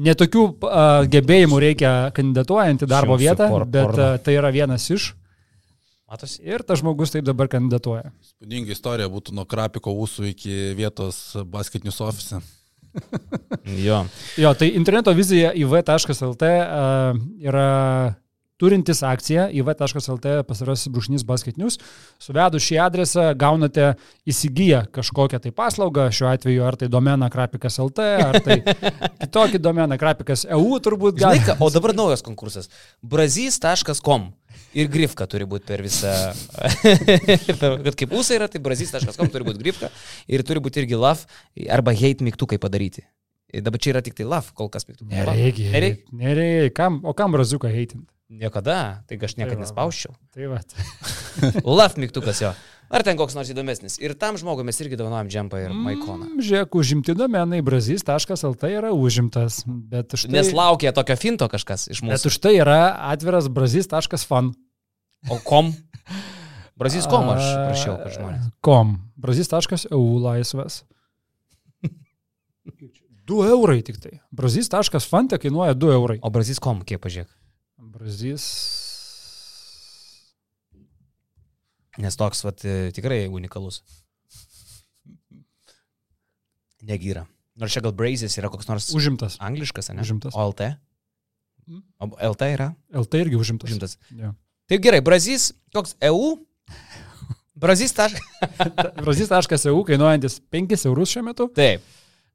ne 0.00 0.14
tokių 0.16 0.44
uh, 0.48 1.02
gebėjimų 1.12 1.58
reikia 1.66 1.90
kandidatuojant 2.16 2.86
į 2.86 2.88
darbo 2.88 3.18
Šimsiu 3.18 3.26
vietą, 3.26 3.48
por- 3.52 3.66
bet 3.68 3.92
uh, 4.00 4.14
tai 4.24 4.38
yra 4.38 4.52
vienas 4.56 4.86
iš 4.96 5.10
Matosi. 6.10 6.40
ir 6.48 6.64
tas 6.66 6.80
žmogus 6.80 7.12
taip 7.12 7.28
dabar 7.28 7.46
kandidatuoja. 7.52 8.08
Spūdinga 8.32 8.72
istorija 8.74 9.10
būtų 9.12 9.36
nuo 9.36 9.44
Krapiko 9.46 9.92
ūsų 10.00 10.30
iki 10.32 10.56
vietos 10.80 11.20
basketinius 11.52 12.00
ofise. 12.02 12.40
Jo. 13.78 14.00
Jo, 14.40 14.50
tai 14.58 14.72
interneto 14.74 15.12
vizija 15.14 15.52
iv.lt 15.54 16.48
uh, 16.48 17.20
yra 17.44 17.68
turintis 18.60 19.02
akciją 19.06 19.48
iv.lt 19.56 20.34
pasirasis 20.48 20.90
brūšnys 20.92 21.24
basketinius. 21.26 21.78
Suvedus 22.20 22.66
šį 22.66 22.80
adresą 22.84 23.26
gaunate 23.38 23.94
įsigiję 24.28 24.84
kažkokią 24.96 25.40
tai 25.46 25.52
paslaugą, 25.56 26.08
šiuo 26.14 26.28
atveju 26.34 26.66
ar 26.66 26.76
tai 26.80 26.90
domeną 26.92 27.30
krapikas.lt, 27.32 28.10
ar 28.26 28.40
tai 28.44 28.60
kitokį 29.24 29.62
domeną 29.62 29.98
krapikas.eu 30.00 30.80
turbūt 30.84 31.16
Žinai, 31.16 31.40
gali. 31.40 31.46
ką, 31.48 31.56
o 31.64 31.70
dabar 31.72 31.96
naujas 31.96 32.24
konkursas. 32.26 32.70
Brazys.com. 33.02 34.30
Ir 34.76 34.86
grifka 34.90 35.26
turi 35.26 35.46
būti 35.50 35.66
per 35.66 35.80
visą. 35.82 36.10
kad 37.60 37.96
kaip 37.98 38.12
ūsai 38.14 38.38
yra, 38.38 38.46
tai 38.50 38.60
brazys.com 38.62 39.32
turi 39.32 39.48
būti 39.48 39.62
grifka. 39.64 39.90
Ir 40.30 40.44
turi 40.46 40.62
būti 40.62 40.84
irgi 40.84 40.98
love 40.98 41.26
arba 41.70 41.94
hate 41.96 42.26
mygtukai 42.26 42.60
padaryti. 42.62 43.02
Dabar 43.50 43.82
čia 43.82 43.96
yra 43.96 44.02
tik 44.06 44.14
tai 44.14 44.28
love, 44.30 44.52
kol 44.54 44.70
kas 44.70 44.86
mygtukai. 44.86 45.10
Nereikia. 45.10 45.72
Nereikia. 45.74 46.14
Nereikia. 46.14 46.74
Kam, 46.76 47.00
o 47.02 47.14
kam 47.18 47.34
braziuką 47.34 47.70
heitinti? 47.72 48.06
Niekada, 48.30 49.02
tai 49.10 49.18
aš 49.18 49.34
niekada 49.34 49.58
Tai 49.58 49.64
nespausčiau. 49.66 50.14
Tai 50.30 50.50
va. 50.52 50.60
Love 51.78 51.98
mygtukas 51.98 52.42
jo. 52.44 52.52
Ar 52.90 53.04
ten 53.06 53.14
koks 53.18 53.36
nors 53.38 53.50
įdomesnis. 53.50 54.00
Ir 54.02 54.16
tam 54.18 54.34
žmogui 54.38 54.64
mes 54.66 54.78
irgi 54.82 54.96
dovanojam 54.98 55.28
džempą 55.30 55.60
ir 55.62 55.74
maikoną. 55.74 56.26
Mm, 56.26 56.42
Žiūrėk, 56.42 56.74
užimti 56.78 57.14
domenai 57.14 57.60
brazys.lt 57.62 58.70
yra 58.70 58.90
užimtas, 58.94 59.60
bet 59.66 60.14
už 60.14 60.26
tai, 60.26 60.32
Nes 60.34 60.50
laukia 60.54 60.90
tokio 60.94 61.14
finto 61.18 61.46
kažkas 61.50 61.86
iš 61.90 62.02
bet 62.02 62.18
mūsų. 62.18 62.32
už 62.32 62.38
tai 62.42 62.56
yra 62.58 62.80
atviras 63.12 63.46
brazys.fan. 63.46 64.50
O 65.30 65.38
kom? 65.46 65.70
Brazys.com 66.80 67.30
aš 67.34 67.46
prašiau, 67.68 67.98
kad 68.00 68.14
žmonės. 68.14 68.50
Kom. 68.64 68.96
Brazys.eu 69.20 70.02
laisvas. 70.24 70.82
2 73.30 73.50
eurai 73.54 73.82
tik 73.86 74.02
tai. 74.02 74.18
Brazys.fan 74.34 75.30
te 75.30 75.38
kainuoja 75.38 75.78
2 75.78 75.94
eurai. 75.94 76.18
O 76.26 76.30
Brazys.com 76.34 76.82
kiek 76.82 76.98
pažiūrėk. 77.02 77.30
Brazys. 78.00 78.44
Nes 82.00 82.16
toks 82.16 82.40
vat, 82.46 82.62
e, 82.64 82.88
tikrai 82.96 83.26
unikalus. 83.28 83.82
Negyra. 86.80 87.26
Nors 87.60 87.74
čia 87.74 87.82
gal 87.84 87.92
Brazys 87.92 88.38
yra 88.40 88.48
koks 88.48 88.70
nors 88.70 88.88
Užimtas. 88.96 89.36
angliškas, 89.36 89.92
ne? 89.92 90.00
Užimtas. 90.00 90.32
O 90.32 90.46
LT? 90.48 90.70
Mm. 91.68 91.82
O 92.00 92.08
LT 92.30 92.48
yra 92.54 92.70
LT 93.02 93.20
irgi 93.26 93.36
užimtas. 93.36 93.68
užimtas. 93.68 93.98
Jo. 94.16 94.32
Taip 94.70 94.80
gerai, 94.80 95.02
Brazys, 95.04 95.50
koks 95.74 95.92
EU? 96.08 96.38
Brazys.eu 97.60 98.16
kainuojantis 99.84 100.40
5 100.48 100.88
eurus 100.88 101.12
šiuo 101.12 101.26
metu 101.26 101.50
Taip. 101.52 101.84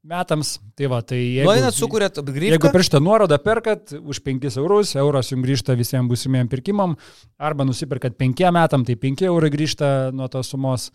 Metams. 0.06 0.56
Tai 0.78 0.88
va, 0.92 1.00
tai 1.04 1.18
jeigu... 1.18 1.48
Nueinat, 1.48 1.76
sukūrėt 1.76 2.20
Jeigu 2.20 2.36
grįžtą. 2.36 2.70
per 2.72 2.84
šitą 2.86 3.00
nuorodą 3.02 3.38
perkat 3.42 3.94
už 3.96 4.20
5 4.24 4.58
eurus, 4.62 4.94
euras 4.98 5.32
jums 5.32 5.46
grįžta 5.46 5.76
visiems 5.78 6.10
būsimiem 6.10 6.50
pirkimam, 6.52 6.96
arba 7.38 7.66
nusipirkat 7.68 8.16
5 8.20 8.52
metam, 8.54 8.86
tai 8.86 8.96
5 9.02 9.26
eurai 9.30 9.50
grįžta 9.52 10.12
nuo 10.16 10.28
tos 10.32 10.52
sumos. 10.54 10.90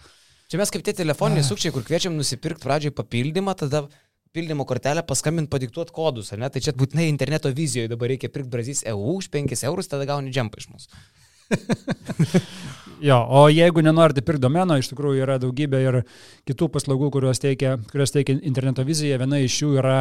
Čia 0.51 0.59
mes 0.59 0.72
kaip 0.74 0.84
tie 0.84 0.95
telefoniniai 0.95 1.45
sukčiai, 1.47 1.74
kur 1.76 1.86
kviečiam 1.88 2.16
nusipirkti 2.18 2.66
pradžioj 2.66 2.95
papildymą, 2.95 3.55
tada 3.59 3.86
pildymo 4.36 4.66
kortelę 4.68 5.03
paskambint, 5.07 5.51
padiktuoti 5.51 5.95
kodus, 5.95 6.32
ar 6.32 6.41
ne? 6.43 6.49
Tai 6.51 6.64
čia 6.64 6.76
būtinai 6.76 7.09
interneto 7.12 7.51
vizijoje 7.55 7.91
dabar 7.91 8.12
reikia 8.12 8.32
pirkti 8.32 8.51
Brazys 8.51 8.86
EU 8.91 9.18
už 9.18 9.32
5 9.32 9.68
eurus, 9.68 9.91
tada 9.91 10.07
gauni 10.07 10.32
džempą 10.32 10.64
iš 10.64 10.72
mūsų. 10.72 10.88
Jo, 13.01 13.17
o 13.29 13.47
jeigu 13.49 13.81
nenorite 13.81 14.21
pirkti 14.21 14.43
domeno, 14.43 14.75
iš 14.77 14.91
tikrųjų 14.91 15.23
yra 15.23 15.39
daugybė 15.41 15.79
ir 15.81 15.95
kitų 16.45 16.67
paslaugų, 16.75 17.07
kurios 17.15 17.41
teikia, 17.41 17.79
kurios 17.89 18.13
teikia 18.13 18.35
interneto 18.45 18.85
vizija. 18.85 19.17
Viena 19.17 19.39
iš 19.41 19.55
jų 19.63 19.71
yra 19.81 19.95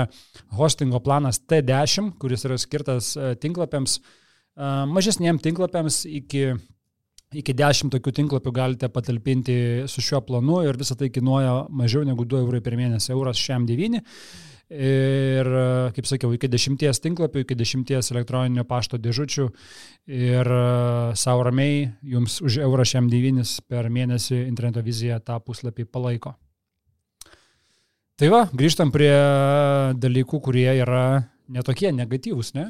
hostingo 0.59 1.01
planas 1.01 1.41
T10, 1.41 2.11
kuris 2.21 2.45
yra 2.45 2.59
skirtas 2.61 3.15
e, 3.17 3.31
tinklapiams, 3.41 3.97
e, 4.03 4.69
mažesniems 4.93 5.41
tinklapiams 5.47 6.03
iki, 6.11 6.45
iki 7.41 7.57
10 7.57 7.95
tokių 7.97 8.15
tinklapių 8.21 8.53
galite 8.61 8.93
patalpinti 8.93 9.57
su 9.89 10.05
šiuo 10.05 10.21
planu 10.29 10.61
ir 10.69 10.77
visą 10.81 10.99
tai 11.01 11.09
kainuoja 11.15 11.71
mažiau 11.73 12.05
negu 12.05 12.29
2 12.29 12.45
eurai 12.45 12.61
per 12.61 12.77
mėnesį, 12.77 13.15
euras 13.17 13.41
šiam 13.41 13.65
9. 13.71 14.05
Ir, 14.71 15.49
kaip 15.97 16.07
sakiau, 16.07 16.31
iki 16.37 16.47
dešimties 16.47 17.03
tinklapių, 17.03 17.43
iki 17.43 17.57
dešimties 17.59 18.13
elektroninio 18.13 18.63
pašto 18.69 19.01
dėžučių 19.03 19.49
ir 20.15 20.51
savo 21.19 21.43
ramiai 21.49 21.89
jums 22.07 22.39
už 22.39 22.61
eurą 22.63 22.87
šiam 22.87 23.09
devynis 23.11 23.57
per 23.67 23.91
mėnesį 23.91 24.45
interneto 24.45 24.85
vizija 24.87 25.19
tą 25.19 25.41
puslapį 25.43 25.89
palaiko. 25.91 26.37
Tai 28.21 28.29
va, 28.31 28.45
grįžtam 28.53 28.93
prie 28.95 29.11
dalykų, 29.99 30.39
kurie 30.45 30.69
yra 30.77 31.25
netokie 31.51 31.91
negatyvūs, 31.97 32.55
ne? 32.55 32.69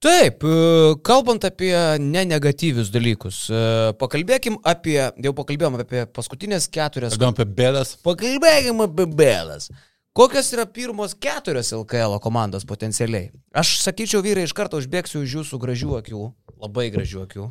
Taip, 0.00 0.44
e, 0.44 0.94
kalbant 1.04 1.44
apie 1.44 1.74
nenegatyvius 2.00 2.88
dalykus, 2.92 3.42
e, 3.52 3.62
pakalbėkim 4.00 4.56
apie, 4.64 4.96
jau 5.20 5.32
pakalbėjom 5.36 5.76
apie 5.82 6.06
paskutinės 6.08 6.70
keturias. 6.72 7.16
Kalbėjom 7.16 7.36
apie 7.36 7.46
bėdas. 7.58 7.94
Pakalbėkim 8.06 8.80
apie 8.86 9.06
bėdas. 9.18 9.68
Kokios 10.12 10.48
yra 10.50 10.64
pirmos 10.66 11.12
keturios 11.14 11.70
LKL 11.70 12.18
komandos 12.18 12.64
potencialiai? 12.66 13.28
Aš 13.54 13.76
sakyčiau, 13.84 14.24
vyrai, 14.26 14.42
iš 14.48 14.54
karto 14.58 14.80
užbėgsiu 14.82 15.22
už 15.22 15.36
jūsų 15.38 15.60
gražių 15.62 15.92
akių, 16.00 16.22
labai 16.58 16.88
gražių 16.90 17.22
akių. 17.28 17.46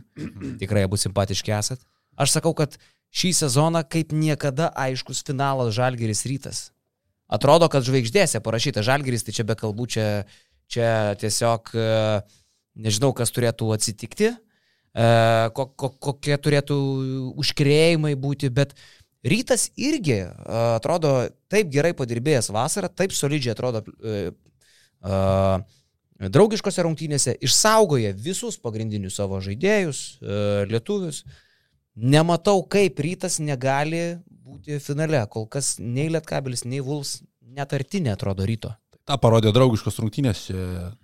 Tikrai 0.59 0.83
abu 0.83 0.99
simpatiški 0.99 1.55
esat. 1.55 1.79
Aš 2.19 2.35
sakau, 2.35 2.51
kad 2.57 2.75
šį 3.15 3.31
sezoną 3.37 3.85
kaip 3.87 4.11
niekada 4.11 4.73
aiškus 4.75 5.23
finalas 5.23 5.71
Žalgeris 5.77 6.25
rytas. 6.27 6.59
Atrodo, 7.31 7.69
kad 7.71 7.87
žvaigždėse 7.87 8.43
parašyta 8.43 8.83
Žalgeris, 8.83 9.23
tai 9.23 9.37
čia 9.37 9.47
be 9.47 9.55
kalbų, 9.55 9.87
čia, 9.95 10.05
čia 10.67 11.15
tiesiog 11.21 11.71
e, 11.77 11.87
nežinau, 12.75 13.13
kas 13.15 13.31
turėtų 13.31 13.71
atsitikti, 13.77 14.33
e, 14.33 15.09
ko, 15.55 15.69
ko, 15.79 15.93
kokie 16.09 16.35
turėtų 16.35 16.75
užkrėjimai 17.39 18.17
būti, 18.19 18.51
bet 18.51 18.75
rytas 19.25 19.69
irgi 19.75 20.21
e, 20.21 20.29
atrodo 20.75 21.13
taip 21.51 21.71
gerai 21.73 21.93
padirbėjęs 21.97 22.51
vasarą, 22.55 22.89
taip 22.91 23.13
solidžiai 23.15 23.53
atrodo 23.55 23.83
e, 23.83 24.31
e, 25.03 25.19
draugiškose 26.27 26.83
rungtynėse, 26.83 27.37
išsaugoja 27.45 28.11
visus 28.15 28.59
pagrindinius 28.59 29.19
savo 29.19 29.39
žaidėjus, 29.43 30.01
e, 30.19 30.41
lietuvius. 30.71 31.23
Nematau, 31.99 32.61
kaip 32.63 32.99
rytas 33.03 33.39
negali 33.43 34.19
būti 34.29 34.79
finale. 34.83 35.19
Kol 35.31 35.49
kas 35.51 35.77
nei 35.79 36.07
Lietkabelis, 36.11 36.63
nei 36.63 36.79
Vuls 36.83 37.19
net 37.43 37.73
artinė 37.75 38.13
atrodo 38.13 38.45
ryto. 38.47 38.71
Ta 39.09 39.17
parodė 39.17 39.51
draugiškos 39.51 39.97
rungtynės. 39.99 40.45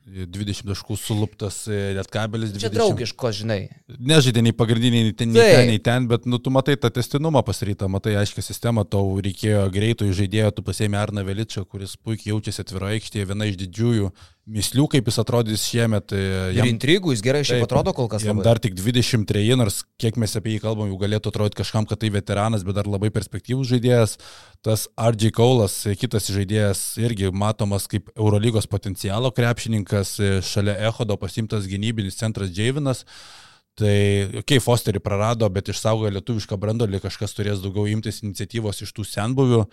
Čia 0.05 0.25
20 0.29 0.67
taškų 0.69 0.97
suluptas 1.01 1.63
e, 1.67 1.93
Lietkabelis. 1.97 2.51
Čia 2.53 2.69
20. 2.69 2.75
draugiško, 2.77 3.31
žinai. 3.33 3.59
Nežaidė 3.99 4.43
nei 4.45 4.53
pagrindiniai, 4.53 5.07
nei 5.09 5.15
ten, 5.17 5.31
nei 5.33 5.41
ten, 5.55 5.67
nei 5.71 5.79
ten, 5.89 6.07
bet 6.11 6.25
nu, 6.29 6.37
tu 6.39 6.53
matai 6.53 6.77
tą 6.77 6.91
testinumą 6.93 7.41
pasirytą, 7.47 7.89
matai 7.89 8.15
aiškę 8.21 8.43
sistemą, 8.45 8.85
tau 8.85 9.17
reikėjo 9.25 9.65
greito 9.73 10.05
žaidėjo, 10.05 10.53
tu 10.59 10.61
pasėmė 10.67 11.01
Arną 11.01 11.25
Veličą, 11.25 11.65
kuris 11.65 11.97
puikiai 11.97 12.33
jaučiasi 12.35 12.61
atviro 12.65 12.89
aikštėje, 12.93 13.25
viena 13.33 13.49
iš 13.49 13.57
didžiųjų 13.65 14.11
mislių, 14.45 14.83
kaip 14.93 15.07
jis 15.09 15.15
atrodys 15.23 15.63
šiemet. 15.65 16.11
e, 16.13 16.17
Ir 16.53 16.59
jam- 16.59 16.67
intrigų 16.69 17.15
jis 17.15 17.21
gerai 17.25 17.39
šiaip 17.41 17.63
atrodo 17.65 17.95
kol 17.97 18.05
kas. 18.07 18.21
Jam 18.21 18.37
labai. 18.37 18.43
dar 18.45 18.59
tik 18.61 18.75
23, 18.77 19.55
nors 19.57 19.79
kiek 19.97 20.17
mes 20.21 20.35
apie 20.37 20.53
jį 20.53 20.61
kalbam, 20.61 20.91
jau 20.91 20.99
galėtų 21.01 21.31
atrodyti 21.33 21.63
kažkam, 21.63 21.87
kad 21.89 21.97
tai 21.97 22.11
veteranas, 22.13 22.61
bet 22.63 22.75
dar 22.77 22.85
labai 22.85 23.09
perspektyvus 23.09 23.71
žaidėjas. 23.73 24.19
Tas 24.61 24.85
RG 24.97 25.31
Kaulas, 25.33 25.73
kitas 25.97 26.29
žaidėjas, 26.29 26.93
irgi 27.01 27.31
matomas 27.33 27.87
kaip 27.89 28.11
Eurolygos 28.15 28.65
potencialo 28.69 29.31
krepšininkas, 29.33 29.94
e, 30.19 30.39
šalia 30.45 30.75
Ehodo 30.89 31.17
pasimtas 31.21 31.67
gynybinis 31.69 32.19
centras 32.19 32.51
Džeivinas. 32.53 33.05
Tai, 33.75 33.95
okei, 34.29 34.39
okay, 34.39 34.61
Fosterį 34.63 35.01
prarado, 35.03 35.47
bet 35.51 35.67
išsaugojo 35.71 36.13
lietuvišką 36.15 36.57
brandolį, 36.59 37.01
kažkas 37.03 37.35
turės 37.35 37.63
daugiau 37.63 37.89
imtis 37.91 38.21
iniciatyvos 38.23 38.83
iš 38.85 38.93
tų 38.95 39.03
senbuvių. 39.09 39.65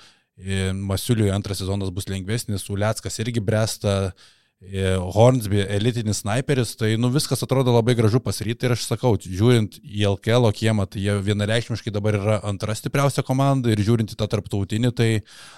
E, 0.42 0.70
Masiuliui 0.74 1.30
antras 1.34 1.60
sezonas 1.62 1.92
bus 1.94 2.08
lengvesnis, 2.10 2.66
Uleckas 2.72 3.20
irgi 3.22 3.42
bresta, 3.44 3.94
e, 4.10 4.41
Hornsby 4.62 5.64
elitinis 5.66 6.20
sniperis, 6.22 6.76
tai 6.78 6.94
nu, 6.96 7.10
viskas 7.12 7.42
atrodo 7.42 7.74
labai 7.74 7.96
gražu 7.98 8.20
pasiryti 8.22 8.68
ir 8.68 8.74
aš 8.76 8.84
sakau, 8.86 9.16
žiūrint 9.18 9.80
į 9.82 10.04
LKL 10.12 10.48
kiemą, 10.54 10.86
tai 10.88 11.02
jie 11.02 11.16
vienareikšmiškai 11.26 11.92
dabar 11.92 12.16
yra 12.16 12.36
antra 12.46 12.76
stipriausia 12.78 13.24
komanda 13.26 13.72
ir 13.72 13.82
žiūrint 13.82 14.14
į 14.14 14.18
tą 14.20 14.28
tarptautinį, 14.30 14.92
tai 14.94 15.08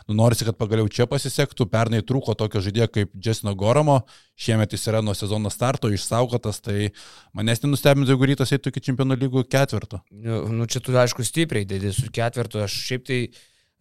nu, 0.08 0.16
norisi, 0.16 0.46
kad 0.48 0.56
pagaliau 0.58 0.88
čia 0.88 1.06
pasisektų. 1.10 1.68
Pernai 1.70 2.00
trūko 2.06 2.34
tokio 2.38 2.64
žaidėjo 2.64 2.88
kaip 2.96 3.14
Jesino 3.20 3.54
Goromo, 3.58 4.00
šiemet 4.40 4.72
jis 4.72 4.88
yra 4.88 5.04
nuo 5.04 5.14
sezono 5.14 5.52
starto 5.52 5.92
išsaugotas, 5.92 6.62
tai 6.64 6.90
manęs 7.36 7.62
nenustebintų, 7.62 8.14
jeigu 8.16 8.30
rytas 8.32 8.56
eitų 8.56 8.72
iki 8.72 8.86
čempionų 8.88 9.20
lygų 9.20 9.44
ketvirto. 9.52 10.00
Nu, 10.10 10.46
nu, 10.48 10.66
čia 10.70 10.80
tu 10.80 10.96
aišku 10.96 11.26
stipriai 11.28 11.68
dėdi 11.68 11.92
su 11.92 12.08
ketvirtu, 12.14 12.64
aš 12.64 12.80
šiaip 12.88 13.04
tai 13.06 13.20
e, 13.28 13.32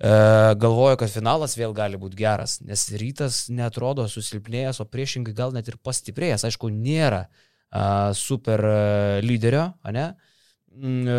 galvoju, 0.01 0.97
kad 0.99 1.11
finalas 1.11 1.53
vėl 1.55 1.73
gali 1.75 1.99
būti 2.01 2.17
geras, 2.19 2.57
nes 2.65 2.87
rytas 2.99 3.45
netrodo 3.53 4.07
susilpnėjęs, 4.09 4.81
o 4.81 4.87
priešingai 4.89 5.35
gal 5.37 5.53
net 5.55 5.69
ir 5.69 5.77
pastiprėjęs. 5.79 6.43
Aišku, 6.49 6.71
nėra 6.73 7.27
a, 7.73 8.11
super 8.17 8.61
e, 8.65 9.21
lyderio, 9.25 9.71
ne? 9.93 10.11
Mm, 10.73 11.07
e, 11.07 11.17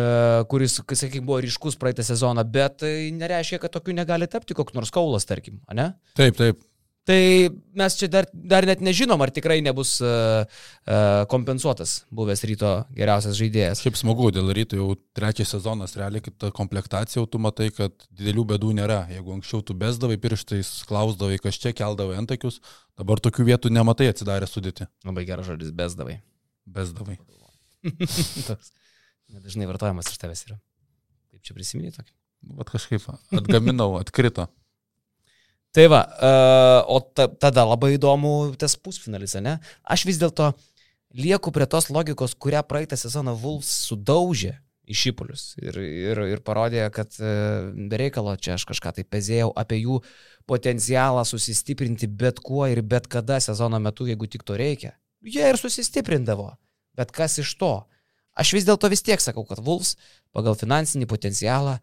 kuris, 0.51 0.77
sakykime, 0.83 1.25
buvo 1.27 1.39
ryškus 1.43 1.79
praeitą 1.79 2.03
sezoną, 2.03 2.43
bet 2.51 2.81
tai 2.83 2.93
nereiškia, 3.15 3.59
kad 3.63 3.73
tokiu 3.75 3.95
negali 3.95 4.27
tapti 4.31 4.57
koks 4.57 4.75
nors 4.75 4.91
kaulas, 4.93 5.27
tarkim, 5.27 5.61
ne? 5.73 5.93
Taip, 6.19 6.37
taip. 6.39 6.63
Tai 7.05 7.17
mes 7.77 7.95
čia 7.99 8.07
dar, 8.09 8.25
dar 8.33 8.65
net 8.65 8.79
nežinom, 8.81 9.21
ar 9.21 9.29
tikrai 9.29 9.59
nebus 9.61 9.99
uh, 10.01 10.41
uh, 10.41 11.25
kompensuotas 11.29 11.99
buvęs 12.09 12.41
ryto 12.49 12.71
geriausias 12.97 13.37
žaidėjas. 13.37 13.83
Šiaip 13.85 13.99
smagu, 13.99 14.31
dėl 14.33 14.49
ryto 14.57 14.79
jau 14.79 14.87
trečias 15.13 15.53
sezonas, 15.53 15.93
realiai 15.99 16.23
kita 16.25 16.49
komplektacija, 16.57 17.19
jau 17.19 17.27
tu 17.29 17.41
matai, 17.45 17.69
kad 17.75 17.93
didelių 18.09 18.47
bėdų 18.55 18.73
nėra. 18.79 19.03
Jeigu 19.13 19.35
anksčiau 19.37 19.61
tu 19.61 19.77
besdavai 19.77 20.17
pirštais, 20.23 20.71
klausdavai, 20.89 21.37
kas 21.43 21.61
čia 21.61 21.75
keldavai 21.77 22.17
antakius, 22.23 22.57
dabar 22.97 23.21
tokių 23.21 23.51
vietų 23.51 23.73
nematai 23.75 24.09
atsidarę 24.09 24.49
sudėti. 24.49 24.89
Labai 25.05 25.27
geras 25.29 25.51
žodis, 25.51 25.69
bezdavai. 25.77 26.17
Besdavai. 26.65 27.19
Toks 28.49 28.73
nedažnai 29.29 29.69
vartojamas 29.69 30.09
iš 30.09 30.19
tavęs 30.21 30.45
yra. 30.49 30.57
Kaip 31.29 31.45
čia 31.45 31.55
prisiminė 31.57 31.93
tokį? 31.95 32.13
Vat 32.57 32.69
kažkaip 32.73 33.05
atgaminau, 33.33 33.95
atkrito. 34.01 34.49
Tai 35.75 35.89
va, 35.91 36.05
uh, 36.07 36.95
o 36.95 37.01
ta, 37.03 37.27
tada 37.27 37.65
labai 37.67 37.97
įdomu 37.97 38.53
tas 38.59 38.77
pusfinalis, 38.79 39.33
ne? 39.43 39.57
Aš 39.83 40.05
vis 40.07 40.19
dėlto 40.21 40.53
lieku 41.19 41.51
prie 41.51 41.67
tos 41.67 41.89
logikos, 41.91 42.35
kurią 42.39 42.61
praeitą 42.63 42.95
sezoną 42.99 43.33
Wolves 43.41 43.73
sudaužė 43.89 44.53
į 44.85 44.95
šipulius 44.95 45.43
ir, 45.59 45.79
ir, 45.81 46.21
ir 46.31 46.43
parodė, 46.45 46.85
kad 46.95 47.11
uh, 47.19 47.73
bereikalo 47.91 48.37
čia 48.39 48.53
aš 48.55 48.63
kažką 48.69 48.93
tai 48.95 49.03
pezėjau 49.03 49.49
apie 49.59 49.81
jų 49.81 49.99
potencialą 50.47 51.25
susistiprinti 51.27 52.07
bet 52.07 52.39
kuo 52.39 52.69
ir 52.71 52.79
bet 52.85 53.09
kada 53.11 53.41
sezono 53.43 53.81
metu, 53.83 54.07
jeigu 54.07 54.29
tik 54.31 54.47
to 54.47 54.55
reikia. 54.55 54.93
Jie 55.25 55.43
ir 55.49 55.59
susistiprindavo, 55.59 56.53
bet 56.95 57.11
kas 57.11 57.35
iš 57.43 57.51
to? 57.59 57.73
Aš 58.35 58.55
vis 58.55 58.67
dėlto 58.67 58.87
vis 58.91 59.03
tiek 59.03 59.19
sakau, 59.19 59.43
kad 59.47 59.59
Wolves 59.63 59.97
pagal 60.35 60.55
finansinį 60.59 61.07
potencialą 61.11 61.81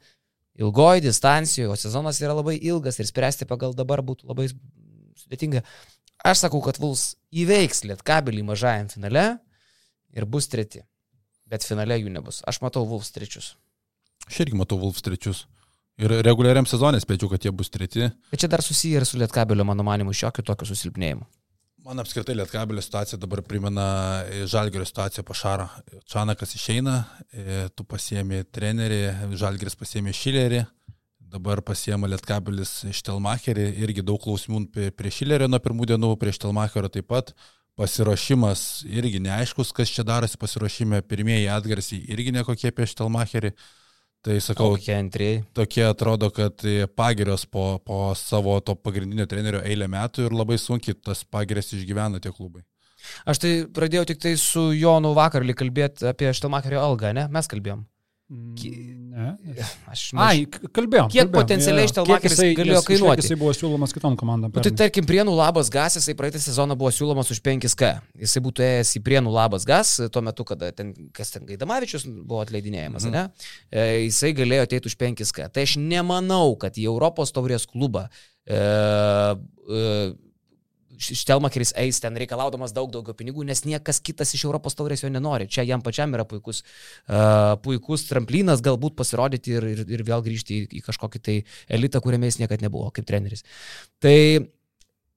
ilgoji 0.61 1.05
distancijoje, 1.07 1.71
o 1.73 1.79
sezonas 1.79 2.21
yra 2.23 2.37
labai 2.37 2.59
ilgas 2.61 3.01
ir 3.01 3.09
spręsti 3.09 3.49
pagal 3.49 3.77
dabar 3.77 4.05
būtų 4.05 4.29
labai 4.29 4.51
sudėtinga. 5.19 5.65
Aš 6.23 6.45
sakau, 6.45 6.61
kad 6.63 6.79
Vuls 6.79 7.17
įveiks 7.35 7.83
lietkabelį 7.89 8.45
mažajam 8.47 8.93
finale 8.93 9.27
ir 10.15 10.29
bus 10.29 10.47
treti. 10.53 10.85
Bet 11.51 11.67
finale 11.67 11.99
jų 11.99 12.13
nebus. 12.13 12.41
Aš 12.49 12.63
matau 12.63 12.87
Vuls 12.89 13.11
trečius. 13.13 13.55
Aš 14.29 14.43
irgi 14.45 14.59
matau 14.59 14.79
Wolfs 14.81 15.03
trečius. 15.05 15.47
Ir 16.01 16.13
reguliariam 16.25 16.67
sezonė 16.69 17.03
spėčiau, 17.03 17.29
kad 17.33 17.45
jie 17.45 17.53
bus 17.55 17.71
treti. 17.73 18.09
Bet 18.33 18.41
čia 18.41 18.49
dar 18.51 18.63
susiję 18.65 19.03
ir 19.03 19.07
su 19.07 19.19
lietkabelio, 19.21 19.65
mano 19.69 19.85
manimu, 19.87 20.15
šiokiu 20.17 20.45
tokiu 20.47 20.69
susilpnėjimu. 20.71 21.27
Man 21.83 21.99
apskritai 21.99 22.37
Lietkabelio 22.39 22.83
situacija 22.83 23.19
dabar 23.19 23.41
primena 23.43 23.85
Žalgerio 24.47 24.85
situaciją 24.87 25.25
po 25.27 25.35
Šarą. 25.35 25.67
Čanakas 26.07 26.55
išeina, 26.55 27.05
e, 27.33 27.69
tu 27.75 27.83
pasiemi 27.85 28.45
trenerį, 28.45 29.01
Žalgeris 29.35 29.75
pasiemi 29.75 30.15
Šilerį, 30.15 30.61
dabar 31.19 31.59
pasiema 31.67 32.07
Lietkabelis 32.07 32.85
Štelmacherį, 32.95 33.67
irgi 33.83 34.05
daug 34.07 34.23
klausimų 34.23 34.93
prie- 34.95 35.11
Šilerio 35.11 35.49
nuo 35.51 35.59
pirmų 35.59 35.89
dienų, 35.91 36.13
prie 36.21 36.31
Štelmacherio 36.31 36.89
taip 36.89 37.09
pat. 37.09 37.35
Pasiruošimas 37.75 38.85
irgi 38.87 39.19
neaiškus, 39.19 39.73
kas 39.75 39.91
čia 39.91 40.05
darosi 40.05 40.39
pasiruošime, 40.39 41.03
pirmieji 41.03 41.49
atgarsiai 41.51 42.07
irgi 42.07 42.31
nekokie 42.31 42.69
apie 42.71 42.87
Štelmacherį. 42.87 43.57
Tai 44.23 44.37
sakau, 44.39 44.77
tokie 45.57 45.83
atrodo, 45.83 46.29
kad 46.31 46.63
pagirios 46.95 47.43
po, 47.51 47.81
po 47.83 48.13
savo 48.15 48.61
to 48.63 48.77
pagrindinio 48.79 49.27
trenerio 49.27 49.63
eilę 49.67 49.89
metų 49.91 50.29
ir 50.29 50.37
labai 50.39 50.61
sunkiai 50.63 50.95
tas 50.95 51.25
pagirias 51.27 51.73
išgyvena 51.75 52.23
tie 52.23 52.31
klubai. 52.31 52.63
Aš 53.27 53.43
tai 53.43 53.53
pradėjau 53.67 54.07
tik 54.13 54.23
tai 54.23 54.37
su 54.39 54.69
Jonu 54.79 55.11
vakar 55.19 55.43
kalbėti 55.59 56.07
apie 56.07 56.31
Štelmacherio 56.31 56.79
algą, 56.83 57.11
ne? 57.17 57.27
Mes 57.35 57.51
kalbėjom. 57.51 57.83
Ki- 58.57 59.03
Ne. 59.13 59.35
Aš 59.93 60.03
Ai, 60.17 60.47
k- 60.49 60.69
kalbėjom. 60.73 61.11
Kiek 61.13 61.27
kalbėjom, 61.27 61.33
potencialiai 61.37 61.89
Kiek 61.93 62.25
jisai- 62.25 62.55
galėjo 62.57 62.79
išliek 62.81 62.87
kainuoti? 62.89 63.21
Jisai 63.21 63.37
buvo 63.37 63.53
siūlomas 63.53 63.93
kitom 63.93 64.17
komandom. 64.17 64.55
Nu, 64.55 64.63
tai 64.65 64.73
tarkim, 64.73 65.05
Prienų 65.05 65.35
labas 65.37 65.69
gas, 65.69 65.99
jisai 66.01 66.15
praeitą 66.17 66.41
sezoną 66.41 66.77
buvo 66.79 66.89
siūlomas 66.89 67.29
už 67.29 67.43
5K. 67.45 68.01
Jisai 68.17 68.41
būtų 68.41 68.65
ėjęs 68.65 68.95
į 68.97 69.03
Prienų 69.05 69.35
labas 69.35 69.67
gas, 69.69 70.01
tuo 70.11 70.23
metu, 70.25 70.47
kada 70.49 70.73
ten, 70.73 70.95
kas 71.13 71.31
ten 71.31 71.45
Gaidamavičius 71.45 72.07
buvo 72.09 72.41
atleidinėjamas, 72.41 73.05
mhm. 73.05 73.13
ne? 73.13 73.29
E, 73.69 74.09
jisai 74.09 74.33
galėjo 74.33 74.65
ateiti 74.65 74.89
už 74.89 74.97
5K. 74.97 75.53
Tai 75.53 75.61
aš 75.69 75.77
nemanau, 75.77 76.57
kad 76.57 76.73
į 76.81 76.89
Europos 76.89 77.37
taurės 77.37 77.69
klubą 77.69 78.09
e, 78.49 78.57
e, 78.57 80.15
Štelmacheris 81.03 81.75
eis 81.83 81.99
ten 82.03 82.17
reikalaudamas 82.21 82.75
daug 82.77 82.91
daugiau 82.95 83.17
pinigų, 83.19 83.45
nes 83.49 83.65
niekas 83.67 83.99
kitas 84.05 84.33
iš 84.37 84.47
Europos 84.47 84.77
taurės 84.79 85.03
jo 85.03 85.11
nenori. 85.11 85.49
Čia 85.51 85.65
jam 85.67 85.83
pačiam 85.83 86.15
yra 86.15 86.25
puikus, 86.29 86.63
uh, 86.63 87.59
puikus 87.65 88.07
tramplinas 88.09 88.63
galbūt 88.65 88.97
pasirodyti 88.99 89.57
ir, 89.59 89.69
ir, 89.75 89.85
ir 89.99 90.05
vėl 90.07 90.25
grįžti 90.25 90.63
į, 90.63 90.67
į 90.79 90.83
kažkokį 90.87 91.23
tai 91.23 91.37
elitą, 91.73 92.03
kuriame 92.05 92.31
jis 92.31 92.39
niekada 92.43 92.69
nebuvo 92.69 92.93
kaip 92.95 93.09
treneris. 93.09 93.43
Tai 94.03 94.15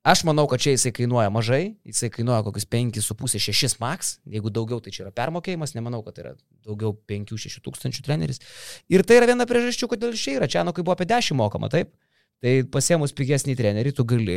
aš 0.06 0.26
manau, 0.26 0.48
kad 0.50 0.64
čia 0.66 0.74
jisai 0.76 0.94
kainuoja 0.96 1.30
mažai, 1.34 1.76
jisai 1.86 2.10
kainuoja 2.14 2.42
kokius 2.48 2.68
5,5-6 2.74 3.78
max, 3.84 4.18
jeigu 4.30 4.54
daugiau 4.54 4.82
tai 4.82 4.94
čia 4.96 5.06
yra 5.06 5.14
permokėjimas, 5.16 5.78
nemanau, 5.78 6.02
kad 6.06 6.18
tai 6.18 6.26
yra 6.26 6.34
daugiau 6.66 6.98
5-6 7.10 7.62
tūkstančių 7.66 8.06
treneris. 8.06 8.42
Ir 8.90 9.06
tai 9.06 9.22
yra 9.22 9.30
viena 9.32 9.48
priežasčių, 9.50 9.90
kodėl 9.94 10.18
čia 10.18 10.40
yra. 10.40 10.50
Čia, 10.50 10.66
nu, 10.66 10.74
kai 10.74 10.86
buvo 10.86 10.98
apie 10.98 11.10
10 11.10 11.38
mokama, 11.38 11.70
taip? 11.74 11.94
Tai 12.44 12.54
pasiemus 12.70 13.16
pigesnį 13.16 13.56
trenerį, 13.58 13.96
tu 13.96 14.06
gali 14.08 14.36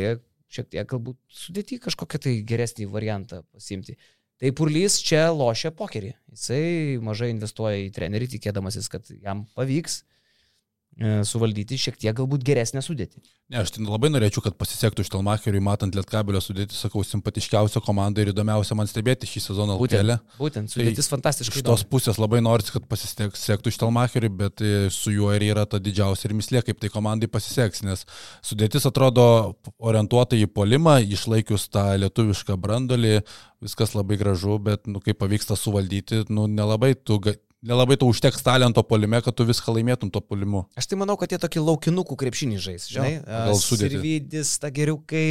šiek 0.49 0.69
tiek 0.73 0.87
galbūt 0.89 1.19
sudėti 1.31 1.79
kažkokią 1.83 2.21
tai 2.25 2.35
geresnį 2.47 2.89
variantą 2.91 3.43
pasimti. 3.53 3.97
Tai 4.39 4.53
Purlys 4.55 4.97
čia 5.03 5.27
lošia 5.35 5.71
pokerį. 5.75 6.13
Jisai 6.31 6.99
mažai 7.03 7.33
investuoja 7.33 7.81
į 7.83 7.89
trenerį, 7.95 8.29
tikėdamasis, 8.37 8.87
kad 8.91 9.09
jam 9.19 9.43
pavyks 9.57 10.03
suvaldyti 10.99 11.77
šiek 11.79 11.99
tiek 11.99 12.15
galbūt 12.15 12.43
geresnę 12.45 12.81
sudėtį. 12.83 13.21
Ne, 13.49 13.63
aš 13.63 13.71
ten 13.73 13.87
labai 13.89 14.11
norėčiau, 14.11 14.43
kad 14.45 14.53
pasisektų 14.59 15.01
Štelmacheriui, 15.07 15.61
matant 15.65 15.95
Lietkabelio 15.97 16.37
sudėti, 16.43 16.75
sakau, 16.77 17.01
simpatiškiausia 17.07 17.81
komanda 17.81 18.21
ir 18.21 18.29
įdomiausia 18.29 18.75
man 18.77 18.89
stebėti 18.89 19.25
šį 19.25 19.41
sezoną 19.47 19.77
LKL. 19.79 20.19
Būtent, 20.19 20.35
būtent 20.37 20.73
sudėtis 20.75 21.09
tai 21.09 21.13
fantastiškai. 21.15 21.63
Iš 21.63 21.65
tos 21.65 21.85
pusės 21.89 22.19
labai 22.21 22.43
norisi, 22.45 22.75
kad 22.75 22.85
pasisektų 22.91 23.73
Štelmacheriui, 23.73 24.29
bet 24.43 24.61
e, 24.61 24.75
su 24.93 25.15
juo 25.15 25.31
ir 25.33 25.47
yra 25.47 25.65
ta 25.65 25.81
didžiausia 25.81 26.29
ir 26.29 26.37
mislė, 26.37 26.61
kaip 26.67 26.77
tai 26.83 26.93
komandai 26.93 27.31
pasiseks, 27.31 27.81
nes 27.89 28.05
sudėtis 28.45 28.85
atrodo 28.85 29.25
orientuota 29.81 30.37
į 30.37 30.45
polimą, 30.53 30.99
išlaikius 31.09 31.71
tą 31.73 31.87
lietuvišką 32.05 32.59
brandolį, 32.61 33.23
viskas 33.65 33.97
labai 33.97 34.21
gražu, 34.21 34.61
bet, 34.61 34.85
nu, 34.85 35.01
kaip 35.01 35.17
pavyksta 35.23 35.57
suvaldyti, 35.57 36.27
nu, 36.29 36.45
nelabai 36.45 36.93
tu 36.93 37.17
nelabai 37.65 37.97
tau 37.99 38.07
užteks 38.11 38.43
talento 38.43 38.81
polime, 38.87 39.19
kad 39.23 39.35
tu 39.35 39.43
viską 39.47 39.73
laimėtum 39.75 40.11
to 40.13 40.21
polimu. 40.23 40.63
Aš 40.79 40.87
tai 40.91 40.99
manau, 40.99 41.17
kad 41.19 41.33
jie 41.33 41.39
tokį 41.41 41.63
laukinukų 41.65 42.15
krepšinį 42.21 42.59
žais. 42.63 42.87
Žinai, 42.91 43.11
Jo, 43.17 43.23
pagal 43.27 43.59
sudėtį. 43.63 43.97
Sirvidis, 43.97 44.53
tageriukai, 44.63 45.25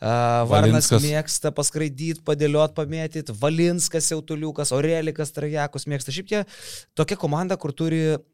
Varnas 0.00 0.88
Valinskas. 0.88 1.04
mėgsta 1.04 1.52
paskraidyti, 1.56 2.24
padėliot, 2.26 2.72
pamėtyti, 2.78 3.36
Valinskas, 3.42 4.08
Jautuliukas, 4.14 4.72
Orelikas, 4.76 5.34
Trajakus 5.36 5.84
mėgsta. 5.90 6.14
Šiaip 6.16 6.32
tie 6.32 6.42
tokia 6.96 7.20
komanda, 7.20 7.60
kur 7.60 7.76
turi 7.76 8.02
uh, 8.16 8.24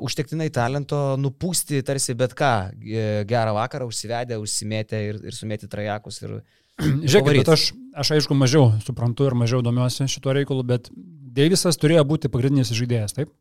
užtektinai 0.00 0.48
talento 0.54 1.02
nupūsti 1.20 1.84
tarsi 1.84 2.16
bet 2.16 2.36
ką. 2.38 2.54
e, 2.80 3.24
Gerą 3.28 3.52
vakarą 3.58 3.86
užsivedę, 3.90 4.40
užsimetę 4.40 5.04
ir, 5.10 5.20
ir 5.28 5.36
sumėti 5.36 5.68
Trajakus. 5.68 6.22
Ir... 6.24 6.40
Žiūrėk, 6.80 7.20
Pavaryt. 7.20 7.42
bet 7.44 7.52
aš, 7.52 7.64
aš 8.00 8.14
aišku 8.16 8.34
mažiau 8.34 8.70
suprantu 8.80 9.28
ir 9.28 9.36
mažiau 9.36 9.60
domiuosi 9.64 10.08
šituo 10.08 10.32
reikalu, 10.32 10.64
bet 10.64 10.88
Deivisas 11.32 11.78
turėjo 11.80 12.04
būti 12.08 12.30
pagrindinis 12.32 12.72
žaidėjas, 12.76 13.16
taip? 13.16 13.32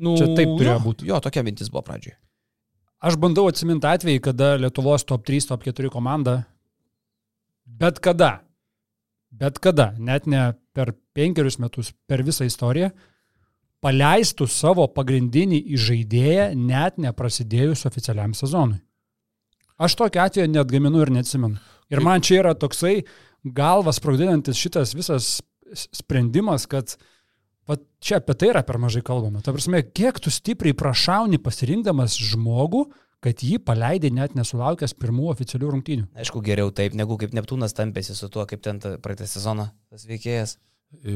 Nu, 0.00 0.16
Čia 0.18 0.30
taip 0.32 0.56
turėjo 0.56 0.76
jo, 0.76 0.82
būt. 0.86 1.04
Jo, 1.06 1.20
tokia 1.22 1.44
mintis 1.46 1.70
buvo 1.70 1.84
pradžioje. 1.86 2.16
Aš 3.00 3.16
bandau 3.20 3.46
atsiminti 3.48 3.88
atvejį, 3.88 4.20
kada 4.24 4.54
Lietuvos 4.60 5.06
top 5.08 5.24
3, 5.28 5.46
top 5.48 5.62
4 5.64 5.92
komanda, 5.92 6.42
bet 7.64 8.00
kada, 8.04 8.42
bet 9.32 9.60
kada, 9.62 9.92
net 9.96 10.26
ne 10.28 10.50
per 10.76 10.92
penkerius 11.16 11.56
metus, 11.62 11.94
per 12.10 12.24
visą 12.26 12.44
istoriją, 12.48 12.90
paleistų 13.80 14.48
savo 14.50 14.84
pagrindinį 14.92 15.62
žaidėją 15.80 16.50
net 16.58 17.00
neprasidėjus 17.00 17.86
oficialiam 17.88 18.34
sezonui. 18.36 18.80
Aš 19.80 19.96
tokio 19.96 20.26
atveju 20.26 20.50
net 20.52 20.68
gaminu 20.68 21.00
ir 21.00 21.12
neatsimenu. 21.14 21.56
Ir 21.90 22.02
man 22.04 22.20
čia 22.20 22.42
yra 22.42 22.52
toksai 22.52 23.00
galvas 23.44 23.96
sprogdinantis 23.96 24.60
šitas 24.60 24.92
visas 24.92 25.38
sprendimas, 25.72 26.66
kad 26.68 26.98
va, 27.70 27.76
čia 28.02 28.18
apie 28.20 28.34
tai 28.38 28.50
yra 28.52 28.62
per 28.66 28.78
mažai 28.82 29.02
kalbama. 29.06 29.42
Ta 29.44 29.54
prasme, 29.54 29.82
kiek 29.86 30.18
tu 30.22 30.32
stipriai 30.34 30.76
prašauni 30.76 31.38
pasirinkdamas 31.42 32.18
žmogų, 32.32 32.84
kad 33.24 33.42
jį 33.44 33.58
paleidai 33.64 34.10
net 34.16 34.34
nesulaukęs 34.38 34.94
pirmų 34.96 35.28
oficialių 35.34 35.74
rungtynių. 35.74 36.06
Aišku, 36.22 36.40
geriau 36.44 36.72
taip, 36.72 36.96
negu 36.96 37.18
kaip 37.20 37.34
Neptūnas 37.36 37.76
tampėsi 37.76 38.16
su 38.16 38.30
tuo, 38.32 38.46
kaip 38.48 38.62
ten 38.64 38.80
ta- 38.80 38.96
praeitą 39.02 39.28
sezoną 39.28 39.68
tas 39.92 40.06
veikėjas. 40.08 40.56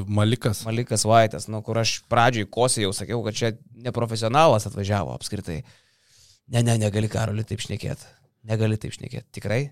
Malikas. 0.06 0.60
Malikas 0.68 1.02
Vaitas, 1.08 1.48
nu, 1.50 1.58
kur 1.66 1.80
aš 1.80 1.96
pradžioj 2.12 2.46
kosį 2.54 2.84
jau 2.84 2.92
sakiau, 2.94 3.22
kad 3.26 3.34
čia 3.34 3.48
neprofesionalas 3.74 4.68
atvažiavo 4.68 5.16
apskritai. 5.16 5.64
Ne, 6.54 6.60
ne, 6.62 6.76
negali 6.78 7.08
karoli 7.10 7.42
taip 7.48 7.64
šnekėti. 7.64 8.06
Negali 8.46 8.78
taip 8.78 8.94
šnekėti. 8.94 9.26
Tikrai? 9.34 9.62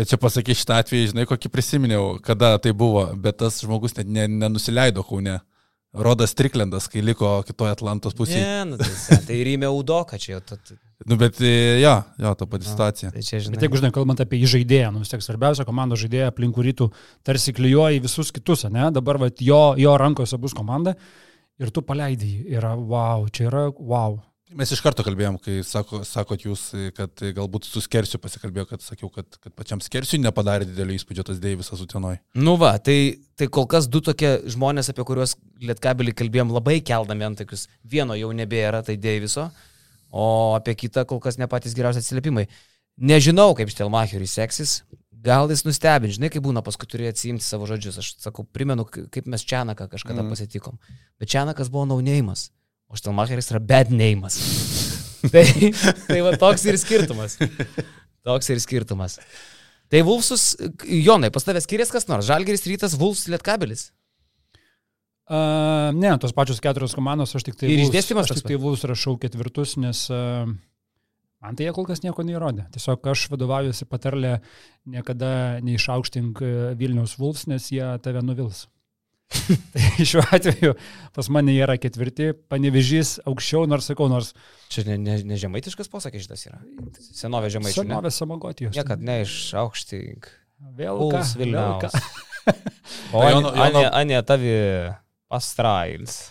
Bet 0.00 0.08
čia 0.08 0.16
pasaky 0.16 0.54
šitą 0.56 0.78
atvejį, 0.80 1.12
žinai, 1.12 1.26
kokį 1.28 1.50
prisiminiau, 1.52 2.04
kada 2.24 2.54
tai 2.62 2.72
buvo, 2.72 3.04
bet 3.20 3.36
tas 3.42 3.58
žmogus 3.60 3.98
net 3.98 4.08
ne, 4.08 4.24
nenusileido 4.40 5.04
kaune. 5.04 5.42
Rodas 5.90 6.36
Triklendas, 6.38 6.86
kai 6.88 7.02
liko 7.02 7.40
kitoje 7.42 7.74
Atlantos 7.74 8.14
pusėje. 8.14 8.40
Ne, 8.40 8.60
nu, 8.70 8.76
tai, 8.78 9.18
tai 9.26 9.40
rymė 9.42 9.68
Udoka 9.74 10.20
čia 10.22 10.36
jau. 10.36 10.44
Ta, 10.46 10.56
ta, 10.56 10.78
Nu, 11.08 11.16
bet 11.16 11.40
e, 11.40 11.80
jo, 11.80 11.94
jo, 12.20 12.32
ta 12.36 12.46
pati 12.46 12.68
situacija. 12.68 13.10
tai 13.10 13.22
čia, 13.24 13.40
žinai. 13.40 13.56
Bet 13.56 13.64
jeigu, 13.64 13.78
žinai, 13.80 13.90
kalbant 13.96 14.20
apie 14.20 14.40
žaidėją, 14.44 14.92
nu 14.92 15.00
vis 15.00 15.10
tiek 15.10 15.24
svarbiausia 15.24 15.64
komandos 15.68 16.02
žaidėja 16.02 16.28
aplink 16.28 16.54
kurį 16.56 16.74
tu 16.76 16.90
tarsi 17.26 17.54
klyjuoji 17.56 18.02
visus 18.04 18.32
kitus, 18.36 18.66
ne? 18.70 18.90
Dabar 18.92 19.18
va, 19.22 19.30
jo, 19.40 19.60
jo 19.80 19.94
rankose 20.00 20.36
bus 20.40 20.54
komanda 20.56 20.94
ir 21.60 21.72
tu 21.72 21.82
paleidai. 21.84 22.34
Yra 22.52 22.74
wow, 22.76 23.24
čia 23.32 23.48
yra 23.48 23.64
wow. 23.72 24.18
Mes 24.58 24.70
iš 24.74 24.80
karto 24.82 25.04
kalbėjom, 25.06 25.36
kai 25.38 25.60
sako, 25.66 26.00
sakot 26.06 26.42
jūs, 26.42 26.62
kad 26.96 27.22
galbūt 27.36 27.68
su 27.68 27.78
Skersiu 27.84 28.18
pasikalbėjau, 28.18 28.66
kad 28.72 28.82
sakiau, 28.82 29.10
kad, 29.14 29.28
kad 29.38 29.54
pačiam 29.54 29.82
Skersiu 29.84 30.18
nepadarė 30.18 30.66
didelio 30.66 30.96
įspūdžio 30.96 31.24
tas 31.28 31.38
Deivisas 31.42 31.82
Utenoj. 31.84 32.18
Nu 32.34 32.56
va, 32.58 32.72
tai, 32.82 33.20
tai 33.38 33.46
kol 33.52 33.68
kas 33.70 33.86
du 33.86 34.02
tokie 34.02 34.32
žmonės, 34.50 34.90
apie 34.90 35.06
kuriuos 35.06 35.36
Lietkabelį 35.62 36.16
kalbėjom 36.18 36.50
labai 36.56 36.80
keldami 36.82 37.28
ant 37.28 37.38
tokius. 37.38 37.68
Vieno 37.86 38.18
jau 38.18 38.32
nebėra, 38.34 38.82
tai 38.86 38.98
Deiviso, 38.98 39.46
o 40.10 40.26
apie 40.58 40.74
kitą 40.82 41.06
kol 41.06 41.22
kas 41.22 41.38
ne 41.38 41.46
patys 41.50 41.76
geriausi 41.78 42.02
atsiliepimai. 42.02 42.48
Nežinau, 43.00 43.52
kaip 43.54 43.70
Štelmacheriui 43.70 44.28
seksis. 44.28 44.80
Gal 45.20 45.50
jis 45.52 45.62
nustebin, 45.66 46.10
žinai, 46.10 46.30
kaip 46.32 46.42
būna, 46.42 46.62
paskui 46.64 46.88
turi 46.88 47.06
atsiimti 47.06 47.44
savo 47.44 47.68
žodžius. 47.68 48.00
Aš 48.00 48.14
sakau, 48.24 48.42
primenu, 48.56 48.86
kaip 48.88 49.28
mes 49.28 49.44
Čianaką 49.44 49.86
kažkada 49.92 50.24
mm. 50.24 50.32
pasitikom. 50.32 50.80
Bet 51.20 51.30
Čianakas 51.30 51.68
buvo 51.72 51.84
naunėjimas, 51.90 52.48
o 52.90 52.98
Štelmacheris 52.98 53.52
yra 53.54 53.62
bad 53.62 53.94
neimas. 53.94 54.36
tai, 55.32 55.46
tai 56.08 56.20
va 56.26 56.34
toks 56.40 56.66
ir 56.68 56.78
skirtumas. 56.80 57.38
Toks 58.26 58.52
ir 58.52 58.60
skirtumas. 58.62 59.20
Tai 59.90 60.02
Vulfsus, 60.06 60.52
Jonai, 60.86 61.32
pas 61.34 61.46
tavęs 61.46 61.66
skiriasi 61.66 61.96
kas 61.96 62.06
nors? 62.10 62.28
Žalgeris 62.28 62.66
rytas, 62.68 62.98
Vulfs 62.98 63.26
Lietkabelis. 63.30 63.88
Uh, 65.30 65.92
ne, 65.94 66.10
tos 66.18 66.32
pačios 66.34 66.58
keturios 66.58 66.94
komandos, 66.98 67.30
aš 67.38 67.44
tik 67.46 67.54
tai, 67.58 67.68
Ir 67.70 67.84
išdėstymas 67.84 68.26
aš 68.26 68.40
tik 68.40 68.48
tai 68.50 68.56
Vulus 68.58 68.82
rašau 68.82 69.12
ketvirtus, 69.22 69.76
nes 69.78 70.00
uh, 70.10 70.48
man 71.38 71.58
tai 71.58 71.68
jie 71.68 71.74
kol 71.76 71.86
kas 71.86 72.02
nieko 72.02 72.24
neįrodė. 72.26 72.64
Tiesiog 72.74 73.06
aš 73.12 73.28
vadovaujuosi 73.30 73.86
patarlę 73.86 74.32
niekada 74.90 75.30
neišaukštink 75.62 76.42
e, 76.42 76.50
Vilniaus 76.80 77.14
Vulfs, 77.20 77.46
nes 77.46 77.68
jie 77.70 77.86
tave 78.02 78.24
nuvils. 78.26 78.64
Tai 79.30 80.04
šiuo 80.10 80.24
atveju 80.34 80.74
pas 81.14 81.28
mane 81.32 81.54
yra 81.54 81.76
ketvirti, 81.80 82.32
panevežys 82.50 83.18
aukščiau, 83.28 83.66
nors 83.70 83.86
sakau, 83.90 84.08
nors 84.10 84.32
Čia 84.70 84.84
ne, 84.86 84.96
ne, 85.02 85.16
ne 85.26 85.38
žemaitiškas 85.38 85.90
posakis 85.90 86.26
šitas 86.26 86.44
yra. 86.46 86.60
Senovė 87.02 87.50
žemaičių. 87.50 87.82
ne? 87.82 87.88
senovės 87.90 88.18
samagotijos. 88.22 88.74
Niekad 88.76 89.02
neišaukštink. 89.02 90.28
Vėl 90.78 90.98
ką, 91.00 91.06
Puls 91.14 91.32
vėl 91.34 91.46
Vilniaus. 91.46 91.94
ką. 91.94 92.02
O 93.14 93.20
Anė, 93.22 93.50
Anė, 93.62 93.82
Anė 93.94 94.20
tavi 94.26 94.52
pastrails. 95.30 96.30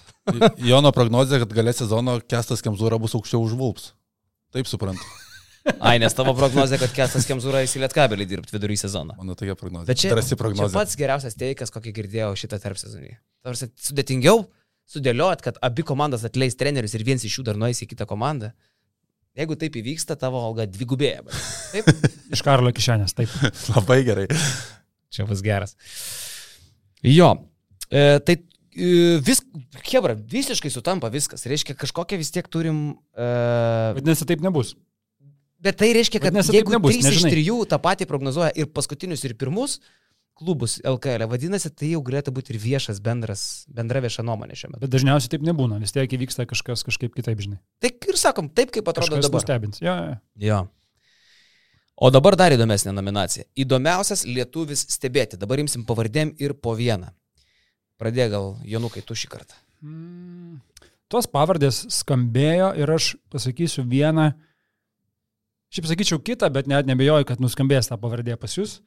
Jono 0.63 0.91
prognozija, 0.95 1.39
kad 1.43 1.53
galės 1.55 1.79
sezono 1.79 2.17
Kestas 2.27 2.63
Kemzūra 2.65 2.99
bus 3.01 3.15
aukščiau 3.15 3.43
už 3.45 3.53
Vulps. 3.59 3.91
Taip 4.55 4.67
suprantu. 4.67 5.05
Ai, 5.79 5.97
nes 6.01 6.15
tavo 6.15 6.33
prognozija, 6.37 6.79
kad 6.81 6.93
Kestas 6.95 7.27
Kemzūra 7.27 7.61
į 7.65 7.81
Lietkabelį 7.83 8.25
dirbti 8.29 8.55
vidury 8.55 8.77
sezono. 8.79 9.15
Mano 9.19 9.35
tokia 9.37 9.57
prognozija. 9.59 9.89
Bet 9.89 9.99
čia, 10.01 10.13
Drąsi 10.13 10.33
čia 10.33 10.39
prognozija. 10.39 10.75
pats 10.77 10.95
geriausias 10.99 11.37
teikas, 11.39 11.73
kokį 11.73 11.93
girdėjau 11.99 12.31
šitą 12.39 12.61
tarp 12.63 12.79
sezonį. 12.79 13.17
Tarsi 13.45 13.69
sudėtingiau 13.83 14.45
sudėliot, 14.89 15.43
kad 15.45 15.59
abi 15.65 15.85
komandas 15.85 16.25
atleis 16.27 16.57
trenerius 16.59 16.95
ir 16.97 17.05
vienas 17.05 17.25
iš 17.27 17.39
jų 17.39 17.45
dar 17.51 17.59
nueis 17.59 17.81
į 17.83 17.89
kitą 17.91 18.07
komandą. 18.09 18.53
Jeigu 19.37 19.55
taip 19.59 19.77
įvyksta, 19.79 20.17
tavo 20.19 20.41
alga 20.41 20.65
dvigubėja. 20.67 21.21
Taip? 21.71 21.87
Iš 22.33 22.41
Karlo 22.43 22.71
kišenės, 22.75 23.13
taip. 23.15 23.31
Labai 23.75 24.01
gerai. 24.07 24.25
Čia 25.13 25.27
bus 25.29 25.43
geras. 25.45 25.75
Jo, 27.05 27.29
e, 27.87 28.19
tai 28.25 28.35
e, 28.39 29.19
vis, 29.23 29.43
Hebra, 29.85 30.17
visiškai 30.17 30.71
sutampa 30.73 31.11
viskas. 31.13 31.45
Reiškia, 31.47 31.77
kažkokią 31.79 32.19
vis 32.19 32.33
tiek 32.35 32.49
turim. 32.51 32.81
E, 33.13 33.29
Vadinasi, 33.99 34.27
taip 34.29 34.43
nebus. 34.43 34.73
Bet 35.63 35.79
tai 35.79 35.91
reiškia, 35.97 36.21
kad 36.23 36.33
Vadinasi, 36.33 36.55
jeigu 36.55 36.73
nebus, 36.75 36.95
3 36.95 36.99
iš 36.99 37.23
nežinai. 37.23 37.33
3 37.37 37.69
tą 37.71 37.79
patį 37.83 38.07
prognozuoja 38.09 38.51
ir 38.55 38.69
paskutinius, 38.73 39.25
ir 39.27 39.35
pirmus 39.39 39.79
klubus 40.39 40.77
LKL, 40.87 41.27
vadinasi, 41.27 41.67
tai 41.75 41.91
jau 41.91 41.99
galėtų 42.05 42.31
būti 42.31 42.53
ir 42.53 42.59
viešas 42.63 43.01
bendras, 43.03 43.41
bendra 43.75 43.99
vieša 43.99 44.23
nuomonė 44.23 44.55
šiuo 44.55 44.69
metu. 44.71 44.81
Bet 44.85 44.93
dažniausiai 44.93 45.33
taip 45.33 45.43
nebūna, 45.43 45.81
vis 45.83 45.91
tiek 45.91 46.15
įvyksta 46.15 46.45
kažkas 46.47 46.85
kažkaip 46.87 47.11
kitaip, 47.17 47.41
žinai. 47.43 47.59
Tai 47.83 47.91
ir 47.91 48.19
sakom, 48.19 48.47
taip 48.47 48.71
kaip 48.71 48.87
atrodo 48.87 49.17
Kažkas 49.17 49.27
dabar. 49.27 49.43
nustebins. 49.43 49.81
Jo, 49.83 49.95
jo. 49.99 50.15
Jo. 50.47 50.59
O 51.99 52.07
dabar 52.15 52.37
dar 52.39 52.55
įdomesnė 52.55 52.93
nominacija. 52.95 53.43
Įdomiausias 53.59 54.23
lietuvis 54.23 54.85
stebėti. 54.87 55.35
Dabar 55.39 55.59
imsim 55.59 55.83
pavardėm 55.83 56.31
ir 56.39 56.55
po 56.55 56.71
vieną. 56.79 57.11
Pradėk 57.99 58.31
gal, 58.31 58.53
Jonukai, 58.63 59.03
tu 59.03 59.17
šį 59.19 59.27
kartą. 59.33 59.57
Mm, 59.83 60.61
Tos 61.11 61.27
pavardės 61.27 61.81
skambėjo 61.91 62.69
ir 62.79 62.91
aš 62.95 63.17
pasakysiu 63.33 63.83
vieną. 63.83 64.29
Šiaip 65.69 65.85
sakyčiau 65.91 66.19
kitą, 66.25 66.49
bet 66.53 66.67
net 66.69 66.87
nebejoju, 66.89 67.27
kad 67.29 67.41
nuskambės 67.43 67.89
tą 67.91 67.97
pavardę 68.01 68.35
pas 68.41 68.55
jūs. 68.57 68.79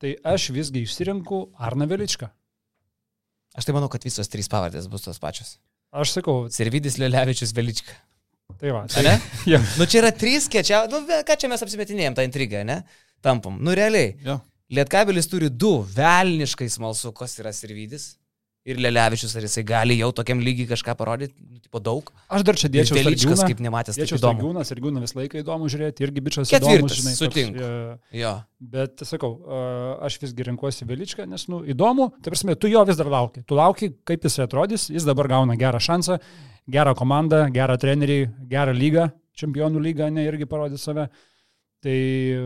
Tai 0.00 0.14
aš 0.34 0.50
visgi 0.56 0.82
išsirinku 0.86 1.46
Arną 1.60 1.86
Veličką. 1.88 2.28
Aš 3.56 3.66
tai 3.66 3.74
manau, 3.76 3.88
kad 3.92 4.04
visos 4.06 4.28
trys 4.30 4.48
pavardės 4.52 4.86
bus 4.92 5.02
tos 5.04 5.18
pačios. 5.20 5.56
Aš 5.90 6.12
sakau, 6.18 6.44
Servidis 6.52 6.98
Lelevičius 7.00 7.52
Velička. 7.56 7.96
tai 8.60 8.70
va. 8.74 8.84
A 8.84 9.02
ne? 9.02 9.16
Jo. 9.52 9.58
Nu 9.80 9.86
čia 9.88 10.00
yra 10.04 10.12
trys 10.14 10.46
kečiau. 10.52 10.86
Nu, 10.92 11.02
ve- 11.08 11.22
ką 11.26 11.36
čia 11.40 11.48
mes 11.50 11.62
apsimetinėjom 11.64 12.14
tą 12.18 12.24
intrigą, 12.28 12.62
ne? 12.68 12.82
Tampam. 13.24 13.56
Nu 13.60 13.74
realiai. 13.76 14.14
Jo. 14.24 14.38
Lietkabelis 14.70 15.26
turi 15.26 15.48
du 15.50 15.80
velniškai 15.96 16.68
smalsu, 16.70 17.10
kas 17.16 17.34
yra 17.42 17.50
Servidis. 17.56 18.12
Ir 18.68 18.76
Lelevičius, 18.76 19.32
ar 19.38 19.44
jisai 19.46 19.62
gali 19.64 19.94
jau 19.96 20.10
tokiam 20.12 20.36
lygiai 20.44 20.66
kažką 20.68 20.92
parodyti, 20.98 21.32
nu, 21.40 21.56
tipo 21.64 21.80
daug. 21.80 22.10
Aš 22.28 22.42
dar 22.44 22.58
čia 22.60 22.68
dėčiau 22.68 22.98
Sargiūną. 23.00 23.46
kaip 23.48 23.62
nematęs, 23.64 23.96
Dėčiau 23.96 24.18
įdomu. 24.18 24.42
Sargiūną, 24.42 24.64
Sargiūną 24.68 25.00
visą 25.00 25.16
laiką 25.16 25.40
įdomu 25.40 25.70
žiūrėti, 25.72 26.04
irgi 26.04 26.20
bičias 26.26 26.52
įdomus, 26.52 26.92
žinai. 26.98 27.14
sutinku. 27.16 27.56
Toks, 27.56 28.02
e, 28.12 28.18
Jo. 28.20 28.32
Bet 28.60 29.00
sakau, 29.08 29.30
a, 29.48 29.62
aš 30.04 30.18
visgi 30.20 30.44
renkuosi 30.50 30.84
Veličką, 30.84 31.24
nes, 31.30 31.46
nu, 31.48 31.62
įdomu, 31.72 32.10
tai 32.20 32.34
prasme, 32.34 32.52
tu 32.60 32.68
jo 32.68 32.84
vis 32.84 33.00
dar 33.00 33.08
lauki. 33.08 33.40
Tu 33.48 33.56
lauki, 33.56 33.88
kaip 34.04 34.28
jis 34.28 34.36
atrodys, 34.44 34.90
jis 34.92 35.08
dabar 35.08 35.30
gauna 35.32 35.56
gerą 35.56 35.80
šansą, 35.80 36.18
gerą 36.68 36.92
komandą, 37.00 37.46
gerą 37.56 37.78
trenerį, 37.80 38.20
gerą 38.52 38.76
lygą, 38.76 39.08
čempionų 39.40 39.80
lygą, 39.88 40.10
ne, 40.12 40.26
irgi 40.28 40.44
parodys 40.44 40.84
save. 40.84 41.08
Tai 41.80 41.96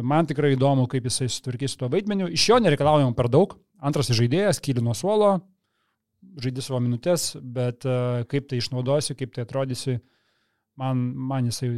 man 0.06 0.28
tikrai 0.30 0.52
įdomu, 0.54 0.86
kaip 0.86 1.08
jisai 1.10 1.26
sutvarkys 1.26 1.74
su 1.74 1.78
tuo 1.82 1.88
vaidmeniu. 1.90 2.28
Iš 2.30 2.44
jo 2.52 2.60
nereikalaujam 2.62 3.10
per 3.18 3.26
daug. 3.26 3.56
Antras 3.82 4.06
žaidėjas, 4.14 4.62
kyli 4.62 4.78
nuo 4.80 4.94
suolo. 4.94 5.40
Žaidži 6.42 6.64
savo 6.66 6.80
minutės, 6.82 7.34
bet 7.38 7.86
uh, 7.88 8.24
kaip 8.30 8.48
tai 8.50 8.58
išnaudosiu, 8.62 9.16
kaip 9.18 9.34
tai 9.34 9.44
atrodysiu, 9.46 9.98
man, 10.80 11.02
man 11.30 11.50
jisai 11.50 11.70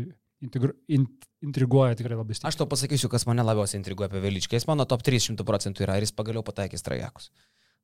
integru, 0.44 0.72
in, 0.92 1.07
intriguoja 1.44 1.96
tikrai 1.98 2.18
labai 2.18 2.36
stipriai. 2.36 2.52
Aš 2.52 2.61
to 2.61 2.68
pasakysiu, 2.70 3.11
kas 3.12 3.26
mane 3.28 3.44
labiausiai 3.46 3.80
intriguoja 3.80 4.11
apie 4.11 4.22
Veličką. 4.24 4.59
Jis 4.59 4.68
mano 4.70 4.86
top 4.88 5.04
300 5.07 5.46
procentų 5.48 5.86
yra, 5.86 5.98
ar 5.98 6.07
jis 6.07 6.14
pagaliau 6.16 6.44
pataikys 6.46 6.84
trajekus. 6.86 7.30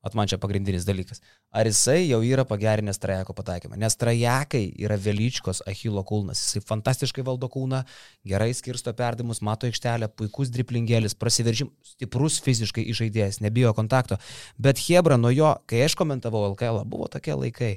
At 0.03 0.17
man 0.19 0.27
čia 0.27 0.35
pagrindinis 0.43 0.83
dalykas. 0.83 1.21
Ar 1.55 1.69
jisai 1.69 2.09
jau 2.09 2.19
yra 2.27 2.43
pagerinęs 2.49 2.99
trajeko 2.99 3.37
pataikymą? 3.39 3.77
Nes 3.79 3.95
trajekai 3.95 4.65
yra 4.83 4.97
Veličkos 4.99 5.63
Achilo 5.71 6.03
kulnas. 6.03 6.41
Jisai 6.43 6.65
fantastiškai 6.67 7.23
valdo 7.27 7.47
kūną, 7.53 7.85
gerai 8.27 8.51
skirsto 8.59 8.91
perdimus, 8.99 9.39
mato 9.47 9.69
aikštelę, 9.71 10.11
puikus 10.19 10.51
driplingėlis, 10.51 11.15
prasiveržim, 11.15 11.71
stiprus 11.87 12.41
fiziškai 12.43 12.83
išaidėjęs, 12.91 13.39
nebijo 13.47 13.71
kontakto. 13.79 14.19
Bet 14.59 14.83
Hebra 14.89 15.21
nuo 15.21 15.31
jo, 15.31 15.55
kai 15.71 15.85
aš 15.87 15.95
komentavau 16.01 16.49
LKL, 16.51 16.83
buvo 16.83 17.07
tokie 17.13 17.39
laikai. 17.39 17.77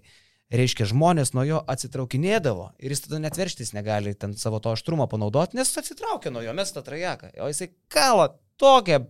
Reiškia, 0.56 0.86
žmonės 0.90 1.34
nuo 1.34 1.42
jo 1.46 1.60
atsitraukinėdavo 1.74 2.68
ir 2.78 2.94
jis 2.94 3.06
tada 3.08 3.18
net 3.22 3.38
verštis 3.38 3.74
negali 3.74 4.14
ten 4.14 4.36
savo 4.38 4.60
to 4.62 4.74
aštrumo 4.74 5.08
panaudoti, 5.10 5.58
nes 5.58 5.74
atsitraukia 5.78 6.34
nuo 6.34 6.44
jo, 6.46 6.54
mes 6.58 6.74
tą 6.74 6.86
trajeką. 6.86 7.32
O 7.42 7.50
jisai 7.50 7.72
kala 7.90 8.28
tokią 8.62 9.02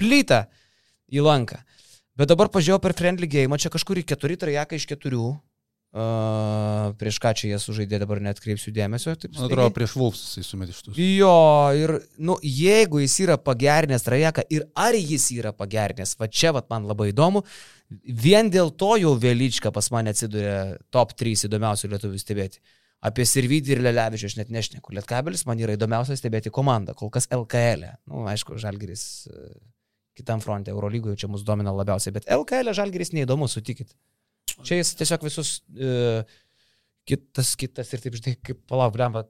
plytą 0.00 0.46
į 1.12 1.24
lanką. 1.26 1.60
Bet 2.20 2.28
dabar 2.28 2.50
pažiūrėjau 2.52 2.82
per 2.84 2.92
friendly 2.96 3.28
game, 3.30 3.56
čia 3.56 3.72
kažkur 3.72 4.02
į 4.02 4.04
keturi 4.12 4.36
trajeką 4.40 4.76
iš 4.76 4.84
keturių. 4.90 5.30
Uh, 5.90 6.92
prieš 7.00 7.16
ką 7.18 7.32
čia 7.34 7.48
jie 7.48 7.56
sužaidė, 7.58 7.98
dabar 7.98 8.20
net 8.22 8.38
kreipsiu 8.38 8.70
dėmesio. 8.70 9.16
Taip, 9.18 9.32
Man 9.34 9.48
atrodo, 9.48 9.72
prieš 9.74 9.96
Vulfs 9.98 10.20
jisai 10.36 10.44
sumetė 10.46 10.70
iš 10.70 10.82
tų. 10.86 10.92
Jo, 11.02 11.32
ir, 11.74 11.92
nu, 12.22 12.36
jeigu 12.46 13.00
jis 13.02 13.16
yra 13.24 13.34
pagerinęs 13.42 14.06
trajeką 14.06 14.44
ir 14.54 14.68
ar 14.78 14.94
jis 14.94 15.26
yra 15.34 15.50
pagerinęs, 15.56 16.12
va 16.20 16.28
čia, 16.30 16.52
va 16.54 16.62
man 16.70 16.86
labai 16.86 17.08
įdomu, 17.10 17.42
vien 18.06 18.52
dėl 18.54 18.70
to 18.78 18.92
jau 19.02 19.16
Velyčka 19.18 19.72
pas 19.74 19.90
mane 19.90 20.14
atsidūrė 20.14 20.54
top 20.94 21.16
3 21.18 21.48
įdomiausių 21.50 21.90
lietuvių 21.96 22.22
stebėti. 22.22 22.62
Apie 23.02 23.24
Sirvidį 23.26 23.74
ir 23.74 23.82
Lelevičių 23.88 24.28
aš 24.30 24.38
net 24.38 24.54
nešneku. 24.54 24.94
Lietkabelis 24.94 25.42
man 25.48 25.58
yra 25.58 25.74
įdomiausia 25.74 26.14
stebėti 26.20 26.54
komandą, 26.54 26.94
kol 26.94 27.10
kas 27.10 27.26
LKL. 27.32 27.88
E. 27.88 27.94
Nu, 28.12 28.28
aišku, 28.30 28.60
Žalgiris 28.60 29.04
e, 29.26 29.50
kitam 30.18 30.42
fronte, 30.44 30.72
Eurolygoje 30.74 31.20
čia 31.22 31.30
mus 31.30 31.44
domina 31.46 31.72
labiausiai, 31.74 32.14
bet 32.16 32.28
LKL 32.30 32.72
e 32.72 32.76
Žalgiris 32.76 33.14
neįdomu, 33.16 33.48
sutikit. 33.50 33.94
Čia 34.66 34.80
jis 34.80 34.94
tiesiog 34.98 35.24
visus 35.24 35.58
uh, 35.78 36.22
kitas, 37.08 37.54
kitas 37.58 37.92
ir 37.94 38.04
taip, 38.04 38.16
žinai, 38.20 38.36
kaip 38.44 38.64
palauk, 38.70 38.94
blemba. 38.96 39.26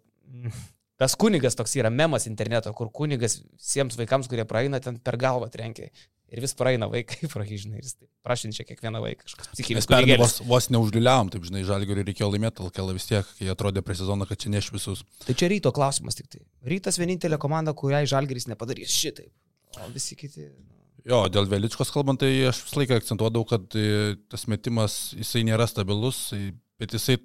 Tas 1.00 1.16
kunigas 1.16 1.56
toks 1.56 1.78
yra 1.80 1.88
memas 1.92 2.26
interneto, 2.28 2.72
kur 2.76 2.90
kunigas 2.92 3.38
visiems 3.40 3.96
vaikams, 3.96 4.28
kurie 4.28 4.44
praeina, 4.48 4.82
ten 4.84 4.98
per 5.00 5.16
galvą 5.20 5.48
trenkia. 5.52 5.88
Ir 6.30 6.42
vis 6.44 6.52
praeina 6.54 6.86
vaikai, 6.86 7.26
prahyžinai, 7.34 7.80
ir 7.80 8.08
prašinčia 8.26 8.66
kiekvieną 8.68 9.00
vaiką 9.02 9.26
psichinis. 9.26 9.80
Mes 9.80 9.88
pernai 9.90 10.18
vos, 10.20 10.36
vos 10.46 10.68
neužliuliavom, 10.70 11.32
taip 11.32 11.48
žinai, 11.48 11.64
žalgiui 11.66 12.04
reikėjo 12.04 12.28
laimėti, 12.30 12.62
LKL 12.68 12.94
vis 12.94 13.08
tiek, 13.08 13.32
kai 13.38 13.48
atrodė 13.50 13.82
prie 13.82 13.96
sezono, 13.98 14.28
kad 14.28 14.38
čia 14.38 14.52
neš 14.52 14.70
visus. 14.76 15.02
Tai 15.24 15.34
čia 15.34 15.48
ryto 15.50 15.72
klausimas 15.74 16.20
tik 16.20 16.30
tai. 16.30 16.44
Rytas 16.70 17.00
vienintelė 17.02 17.40
komanda, 17.42 17.74
kuriai 17.74 18.06
žalgeris 18.10 18.46
nepadarys 18.52 18.94
šitaip. 18.94 19.32
O 19.78 19.88
visi 19.94 20.16
kiti. 20.18 20.48
Nu. 20.50 20.80
Jo, 21.06 21.24
dėl 21.32 21.48
Veličkos 21.48 21.92
kalbant, 21.94 22.20
tai 22.20 22.30
aš 22.50 22.60
visą 22.66 22.80
laiką 22.82 22.98
akcentuodavau, 23.00 23.46
kad 23.48 23.76
e, 23.78 24.16
tas 24.30 24.44
metimas, 24.50 25.12
jisai 25.16 25.44
nėra 25.48 25.66
stabilus, 25.70 26.26
e, 26.36 26.50
bet 26.80 26.96
jisai 26.96 27.16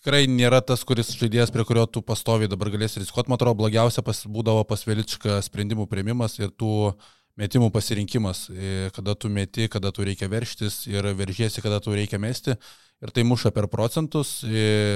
tikrai 0.00 0.24
nėra 0.30 0.60
tas, 0.66 0.82
kuris 0.86 1.12
žaidėjas, 1.14 1.52
prie 1.54 1.66
kurio 1.68 1.84
tu 1.86 2.02
pastoviai 2.04 2.50
dabar 2.50 2.72
galėsi 2.74 3.02
rizikuoti. 3.02 3.30
Man 3.30 3.38
atrodo, 3.38 3.58
blogiausia 3.62 4.02
pas, 4.06 4.24
būdavo 4.26 4.64
pas 4.68 4.82
Veličką 4.88 5.38
sprendimų 5.46 5.86
prieimimas 5.90 6.40
ir 6.40 6.50
tų 6.50 6.94
metimų 7.38 7.70
pasirinkimas, 7.74 8.48
e, 8.50 8.90
kada 8.94 9.14
tu 9.18 9.30
meti, 9.30 9.68
kada 9.70 9.94
tu 9.94 10.06
reikia 10.06 10.30
verštis 10.30 10.84
ir 10.90 11.12
veržiesi, 11.14 11.62
kada 11.62 11.80
tu 11.84 11.94
reikia 11.94 12.18
mesti. 12.22 12.58
Ir 13.04 13.14
tai 13.14 13.24
muša 13.26 13.50
per 13.52 13.66
procentus, 13.68 14.38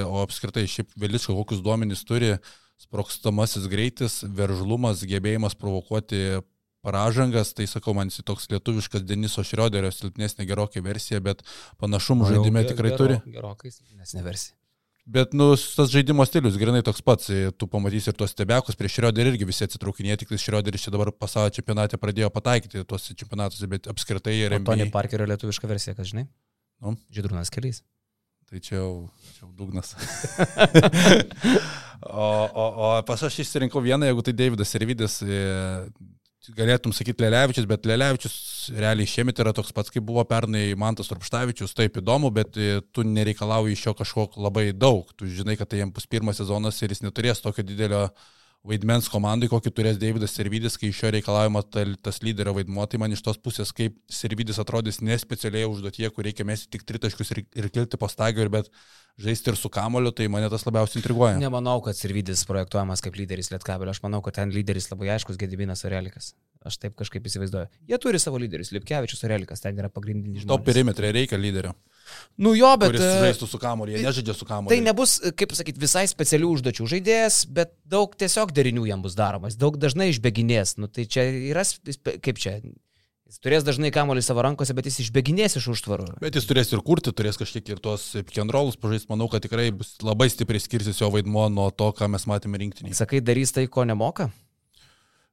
o 0.06 0.20
apskritai 0.22 0.62
šiaip 0.70 0.94
Veličko 0.96 1.34
kokius 1.36 1.60
duomenys 1.60 2.06
turi, 2.08 2.36
sprokstamasis 2.80 3.66
greitis, 3.68 4.22
veržlumas, 4.38 5.02
gebėjimas 5.04 5.58
provokuoti 5.58 6.38
pražangas, 6.88 7.52
tai 7.56 7.68
sakau, 7.70 7.94
man 7.96 8.12
jis 8.12 8.24
toks 8.26 8.48
lietuviškas 8.52 9.04
Deniso 9.06 9.44
Šrioderio 9.46 9.92
silpnesnė 9.94 10.48
gerokai 10.48 10.84
versija, 10.84 11.20
bet 11.24 11.44
panašumų 11.82 12.32
žaidime 12.32 12.64
tikrai 12.68 12.94
gero, 12.94 13.02
turi. 13.02 13.20
Gerokai 13.36 13.74
silpnesnė 13.74 14.24
versija. 14.24 14.56
Bet, 15.08 15.32
nu, 15.32 15.54
tas 15.56 15.88
žaidimo 15.88 16.24
stilius, 16.28 16.58
grinai 16.60 16.82
toks 16.84 17.00
pats, 17.00 17.30
tu 17.56 17.68
pamatysi 17.72 18.10
ir 18.12 18.16
tuos 18.18 18.34
stebekus, 18.34 18.76
prieš 18.76 18.98
Šrioderį 18.98 19.32
irgi 19.32 19.46
visi 19.48 19.64
atsitraukinėja, 19.64 20.18
tik 20.20 20.34
Šrioderis 20.36 20.84
čia 20.84 20.92
dabar 20.92 21.08
pasaulio 21.16 21.54
čempionate 21.56 21.96
pradėjo 22.00 22.28
pataikyti 22.34 22.84
tuos 22.84 23.08
čempionatus, 23.14 23.62
bet 23.72 23.88
apskritai 23.88 24.34
ir... 24.36 24.58
Tony 24.68 24.90
Parkerio 24.92 25.24
lietuviška 25.30 25.70
versija, 25.70 25.96
kas 25.96 26.10
žinai? 26.12 26.26
Nu? 26.84 26.92
Žydrūnas 27.08 27.48
keliais. 27.54 27.80
Tai 28.48 28.60
čia 28.64 28.78
jau, 28.82 28.92
čia 29.32 29.46
jau 29.46 29.50
dugnas. 29.56 29.94
o, 32.04 32.28
o, 32.28 32.68
o 32.84 32.92
pas 33.08 33.24
aš 33.24 33.40
išsirinkau 33.46 33.80
vieną, 33.84 34.08
jeigu 34.08 34.24
tai 34.24 34.36
Davidas 34.36 34.76
Servidis, 34.76 35.18
galėtum 36.56 36.92
sakyti 36.96 37.24
Lelevičius, 37.24 37.66
bet 37.68 37.86
Lelevičius 37.88 38.36
realiai 38.76 39.08
šiemet 39.08 39.40
yra 39.42 39.52
toks 39.56 39.74
pats, 39.76 39.92
kaip 39.92 40.04
buvo 40.08 40.24
pernai 40.28 40.72
Mantas 40.78 41.10
Rupštavičius, 41.12 41.74
taip 41.76 41.98
įdomu, 42.00 42.30
bet 42.34 42.56
e, 42.56 42.80
tu 42.94 43.04
nereikalauji 43.06 43.76
iš 43.76 43.86
jo 43.88 43.94
kažko 43.98 44.26
labai 44.40 44.70
daug. 44.72 45.08
Tu 45.18 45.30
žinai, 45.40 45.58
kad 45.60 45.70
tai 45.70 45.82
jam 45.82 45.92
bus 45.94 46.08
pirmas 46.10 46.40
sezonas 46.40 46.80
ir 46.82 46.94
jis 46.94 47.04
neturės 47.04 47.44
tokio 47.44 47.66
didelio 47.66 48.06
vaidmens 48.66 49.08
komandai, 49.10 49.48
kokį 49.50 49.70
turės 49.74 49.98
Davidas 50.00 50.34
Servidis, 50.34 50.76
kai 50.80 50.90
iš 50.90 51.02
jo 51.02 51.10
reikalaujama 51.14 51.62
tas 52.02 52.20
lyderio 52.24 52.54
vaidmuo, 52.56 52.84
tai 52.90 53.00
man 53.00 53.14
iš 53.14 53.22
tos 53.24 53.38
pusės, 53.40 53.70
kaip 53.76 53.96
Servidis 54.12 54.58
atrodys 54.60 55.00
nespecialiai 55.04 55.68
užduotie, 55.70 56.08
kur 56.14 56.26
reikia 56.26 56.46
mesti 56.48 56.70
tik 56.74 56.84
tritaškius 56.88 57.32
ir, 57.34 57.44
ir 57.56 57.68
kilti 57.72 58.00
po 58.00 58.10
stagio, 58.10 58.48
bet 58.52 58.70
žaisti 59.18 59.52
ir 59.52 59.58
su 59.58 59.70
kamoliu, 59.72 60.12
tai 60.14 60.28
mane 60.32 60.50
tas 60.50 60.66
labiausiai 60.66 61.00
intriguoja. 61.00 61.38
Nemanau, 61.40 61.78
kad 61.84 61.98
Sirvidis 61.98 62.44
projektuojamas 62.48 63.02
kaip 63.04 63.18
lyderis 63.18 63.52
Lietkabelio, 63.54 63.94
aš 63.94 64.02
manau, 64.04 64.20
kad 64.26 64.38
ten 64.38 64.52
lyderis 64.54 64.90
labai 64.92 65.14
aiškus 65.16 65.40
Gedibinas 65.40 65.84
Orelikas. 65.88 66.34
Aš 66.66 66.80
taip 66.82 66.98
kažkaip 66.98 67.26
įsivaizduoju. 67.30 67.70
Jie 67.88 67.98
turi 68.02 68.18
savo 68.22 68.38
lyderius, 68.42 68.72
Lipkevičius 68.74 69.22
Orelikas, 69.26 69.62
ten 69.62 69.78
yra 69.78 69.90
pagrindinis 69.92 70.42
žmogus. 70.42 70.50
To 70.50 70.66
perimetrė 70.66 71.14
reikia 71.14 71.38
lyderio. 71.40 71.74
Nu 72.38 72.54
jo, 72.58 72.70
bet... 72.80 72.94
Kuris 72.94 73.22
žaistų 73.24 73.48
su 73.50 73.60
kamoliu, 73.62 73.96
jie 73.96 74.04
nežaidžia 74.06 74.34
su 74.38 74.48
kamoliu. 74.48 74.72
Tai 74.72 74.80
nebus, 74.84 75.18
kaip 75.38 75.54
sakyti, 75.58 75.82
visai 75.82 76.06
specialių 76.10 76.52
užduočių 76.56 76.90
žaidėjas, 76.94 77.40
bet 77.54 77.74
daug 77.88 78.12
tiesiog 78.18 78.52
derinių 78.56 78.88
jam 78.90 79.04
bus 79.04 79.16
daromas, 79.18 79.58
daug 79.58 79.78
dažnai 79.80 80.10
išbėginės. 80.12 80.76
Nu 80.78 80.90
tai 80.92 81.08
čia 81.10 81.26
yra, 81.50 81.66
kaip 82.22 82.38
čia, 82.38 82.60
Jis 83.28 83.42
turės 83.44 83.60
dažnai 83.60 83.90
kamuolį 83.92 84.22
savo 84.24 84.40
rankose, 84.40 84.72
bet 84.72 84.86
jis 84.88 85.02
išbėginės 85.02 85.58
iš 85.60 85.66
užtvarų. 85.74 86.06
Bet 86.22 86.38
jis 86.38 86.46
turės 86.48 86.70
ir 86.72 86.80
kurti, 86.80 87.12
turės 87.12 87.36
kažkiek 87.36 87.66
ir 87.74 87.82
tuos 87.84 88.06
rollus 88.48 88.78
pažaisti. 88.80 89.10
Manau, 89.10 89.26
kad 89.28 89.44
tikrai 89.44 89.66
bus 89.76 89.98
labai 90.00 90.30
stipriai 90.32 90.62
skirsis 90.64 91.02
jo 91.02 91.10
vaidmuo 91.12 91.44
nuo 91.52 91.66
to, 91.68 91.90
ką 91.92 92.08
mes 92.08 92.24
matėme 92.24 92.56
rinktinėje. 92.62 92.96
Sakai, 92.96 93.20
darys 93.20 93.52
tai, 93.52 93.66
ko 93.68 93.84
nemoka? 93.84 94.30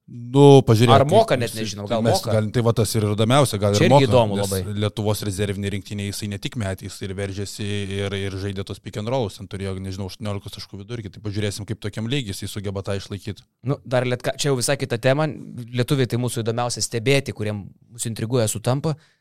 Nu, 0.06 0.62
pažiūrėk. 0.62 0.94
Ar 0.94 1.04
moka, 1.10 1.34
net 1.34 1.56
nežinau, 1.58 1.88
gal 1.90 2.04
mes, 2.06 2.14
moka. 2.14 2.30
Gal, 2.36 2.50
tai 2.54 2.62
va 2.62 2.74
tas 2.78 2.92
ir 2.94 3.08
įdomiausia, 3.08 3.58
gal 3.58 3.74
Čia 3.74 3.88
ir 3.88 3.94
moka. 3.96 4.06
įdomu 4.06 4.38
labai. 4.38 4.60
Lietuvos 4.84 5.24
rezervinė 5.26 5.72
rinktinė 5.74 6.06
jisai 6.06 6.30
ne 6.30 6.38
tik 6.38 6.60
metys 6.62 7.00
ir 7.02 7.16
veržėsi 7.18 7.66
ir, 7.98 8.14
ir 8.14 8.38
žaidė 8.38 8.68
tos 8.70 8.78
pick 8.78 9.02
and 9.02 9.10
rollus, 9.10 9.40
ten 9.40 9.50
turėjo, 9.50 9.74
nežinau, 9.82 10.06
18 10.14 10.54
taškų 10.60 10.84
vidurkį, 10.84 11.10
tai 11.16 11.24
pažiūrėsim, 11.26 11.66
kaip 11.66 11.82
tokiam 11.82 12.06
lygiai 12.12 12.38
jis 12.38 12.54
sugeba 12.54 12.86
tą 12.86 13.00
išlaikyti. 13.00 13.48
Nu, 13.66 13.80
dar 13.82 14.06
lietka, 14.06 14.36
čia 14.38 14.52
jau 14.52 14.60
visai 14.62 14.78
kita 14.78 15.02
tema, 15.02 15.26
lietuviai 15.26 16.06
tai 16.06 16.22
mūsų 16.22 16.46
įdomiausia 16.46 16.86
stebėti, 16.86 17.34
kuriem 17.34 17.66
mūsų 17.98 18.14
intriguoja 18.14 18.46
sutampa. 18.52 18.94
A, 18.94 19.15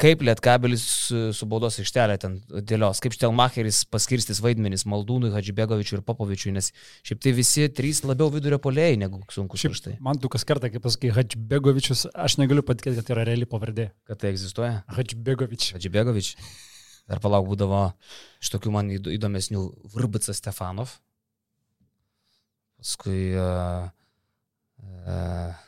kaip 0.00 0.20
Lietkabelis 0.26 0.82
su, 0.84 1.20
su 1.36 1.46
baudos 1.48 1.78
aikštelė 1.80 2.16
ten 2.20 2.34
dėlios, 2.68 3.00
kaip 3.00 3.14
Štelmacheris 3.16 3.78
paskirstys 3.88 4.42
vaidmenis 4.44 4.84
Maldūnui, 4.90 5.30
Hadžibegovičiui 5.32 5.96
ir 5.98 6.02
Popovičiui, 6.04 6.52
nes 6.56 6.68
šiaip 7.06 7.22
tai 7.24 7.32
visi 7.36 7.64
trys 7.72 8.02
labiau 8.04 8.28
vidurio 8.34 8.58
polėjai 8.60 8.98
negu 9.00 9.22
sunku 9.32 9.60
Šiaip, 9.60 9.78
štai. 9.78 9.94
man 10.04 10.20
tu 10.20 10.28
kas 10.32 10.44
kartą, 10.48 10.68
kai 10.72 10.82
pasakai 10.84 11.14
Hadžibegovičius, 11.16 12.10
aš 12.12 12.36
negaliu 12.42 12.64
patikėti, 12.66 13.00
kad 13.00 13.08
tai 13.08 13.16
yra 13.16 13.24
reali 13.30 13.48
pavardė. 13.48 13.88
Kad 14.10 14.20
tai 14.20 14.34
egzistuoja? 14.34 14.82
Hadžibegovič. 14.98 15.70
Hadžibegovič. 15.78 16.34
Dar 17.08 17.22
palauk 17.24 17.48
būdavo 17.48 17.86
iš 18.44 18.52
tokių 18.52 18.74
man 18.76 18.92
įdo- 18.92 19.14
įdomesnių 19.16 19.64
Vrbica 19.96 20.36
Stefanov. 20.36 20.98
Paskui... 22.80 23.32
Uh, 23.32 23.88
uh. 25.08 25.66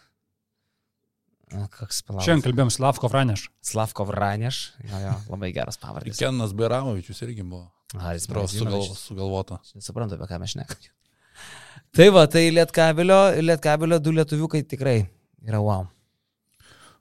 Šiandien 1.53 2.43
kalbėjom 2.47 2.73
Slavko 2.73 3.11
Vraneš. 3.13 3.47
Slavko 3.65 4.07
Vraneš. 4.09 4.63
Jo, 4.89 5.01
jo, 5.05 5.15
labai 5.35 5.53
geras 5.55 5.79
pavardės. 5.81 6.21
Kenas 6.21 6.55
Beramovičius 6.57 7.23
irgi 7.27 7.45
buvo. 7.45 7.69
Haris 7.93 8.25
Atrodo, 8.25 8.49
sugal, 8.49 8.69
Brazinovičius. 8.71 9.07
sugalvota. 9.09 9.59
Nesuprantu, 9.77 10.17
apie 10.17 10.29
ką 10.31 10.39
mes 10.41 10.55
šnekame. 10.55 10.93
Tai 11.93 12.07
va, 12.15 12.23
tai 12.33 12.47
Lietkabelio, 12.57 13.19
Lietkabelio 13.45 13.99
du 14.01 14.15
lietuviukai 14.17 14.63
tikrai 14.65 15.03
yra 15.45 15.61
wow. 15.61 15.85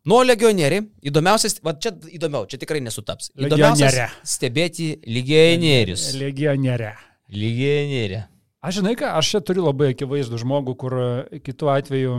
Nuo 0.09 0.23
legionieriai, 0.25 0.81
įdomiausias, 1.05 1.59
va 1.63 1.75
čia 1.77 1.93
įdomiau, 2.09 2.47
čia 2.49 2.57
tikrai 2.59 2.81
nesutaps. 2.81 3.29
Legionierė. 3.37 4.07
stebėti 4.25 4.95
legionierius. 5.05 6.07
Legionierė. 6.17 6.95
Legionierė. 7.29 8.23
Aš 8.65 8.79
žinai 8.81 8.95
ką, 8.97 9.13
aš 9.17 9.29
čia 9.35 9.41
turiu 9.45 9.67
labai 9.67 9.91
akivaizdų 9.93 10.41
žmogų, 10.41 10.75
kur 10.81 10.97
kitu 11.45 11.69
atveju 11.73 12.17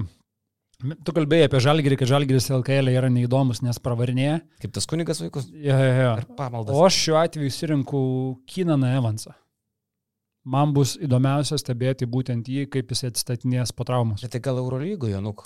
Tu 0.82 1.14
kalbėjai 1.14 1.46
apie 1.46 1.60
žalgirį, 1.62 1.96
kad 2.00 2.10
žalgiris 2.10 2.48
LKL 2.50 2.90
yra 2.90 3.10
neįdomus, 3.12 3.60
nes 3.62 3.78
pravarinėja. 3.82 4.40
Kaip 4.62 4.72
tas 4.74 4.88
kunigas 4.90 5.20
vaikus. 5.22 5.46
Ja, 5.54 5.76
ja, 5.78 5.92
ja. 5.94 6.10
Ar 6.16 6.26
pamaldas. 6.38 6.74
O 6.74 6.82
aš 6.86 6.98
šiuo 7.04 7.18
atveju 7.20 7.50
išsirinkau 7.50 8.02
Kinaną 8.50 8.90
Evansą. 8.98 9.36
Man 10.42 10.72
bus 10.74 10.96
įdomiausia 10.98 11.54
stebėti 11.60 12.08
būtent 12.10 12.48
jį, 12.50 12.66
kaip 12.72 12.90
jis 12.90 13.06
atstatinės 13.12 13.70
po 13.78 13.86
traumos. 13.86 14.24
Bet 14.24 14.34
tai 14.34 14.42
gal 14.42 14.58
Eurolygoje, 14.58 15.20
nu. 15.22 15.36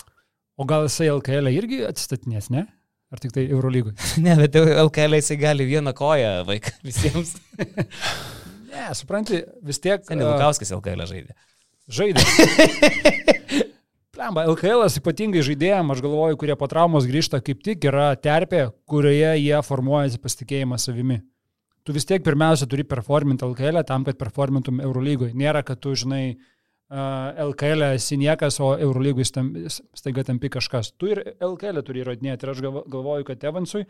O 0.57 0.65
gal 0.65 0.87
jisai 0.87 1.11
LKL 1.13 1.51
irgi 1.53 1.83
atstatinės, 1.85 2.49
ne? 2.53 2.65
Ar 3.13 3.21
tik 3.21 3.35
tai 3.35 3.45
Eurolygoje? 3.45 3.93
Ne, 4.25 4.33
bet 4.41 4.57
LKL 4.57 5.19
jisai 5.21 5.37
gali 5.43 5.69
vieną 5.69 5.93
koją 5.97 6.33
vaiką 6.49 6.73
visiems. 6.87 7.35
Ne, 8.71 8.89
supranti, 8.97 9.43
vis 9.61 9.83
tiek. 9.83 10.01
Seniai 10.09 10.25
a, 10.25 10.33
Lukauskas 10.33 10.73
LKL 10.79 11.05
žaidė. 11.13 11.37
Žaidė. 11.93 12.25
Plemba, 14.17 14.47
LKL 14.49 14.87
ypatingai 14.97 15.43
žaidėjams, 15.45 15.91
aš 15.93 15.99
galvoju, 16.01 16.37
kurie 16.41 16.55
po 16.57 16.65
traumos 16.65 17.05
grįžta, 17.05 17.37
kaip 17.45 17.59
tik 17.61 17.83
yra 17.85 18.07
terpė, 18.17 18.63
kurioje 18.89 19.35
jie 19.37 19.57
formuojasi 19.61 20.17
pasitikėjimą 20.23 20.79
savimi. 20.81 21.19
Tu 21.85 21.93
vis 21.93 22.07
tiek 22.09 22.23
pirmiausia 22.25 22.65
turi 22.65 22.81
performinti 22.81 23.45
LKL 23.45 23.83
tam, 23.85 24.07
kad 24.07 24.17
performintum 24.17 24.81
Eurolygoje. 24.81 25.35
Nėra, 25.37 25.61
kad 25.67 25.77
tu, 25.83 25.93
žinai, 25.93 26.31
LKL 26.89 27.91
esi 27.91 28.17
niekas, 28.17 28.57
o 28.57 28.71
Eurolygoje 28.87 29.27
staiga 30.01 30.25
tampi 30.25 30.49
kažkas. 30.55 30.89
Tu 30.97 31.11
ir 31.13 31.21
LKL 31.37 31.83
turi 31.85 32.01
įrodinėti. 32.01 32.47
Ir 32.49 32.53
aš 32.55 32.65
galvo- 32.65 32.83
galvoju, 32.89 33.27
kad 33.29 33.45
Evansui 33.51 33.83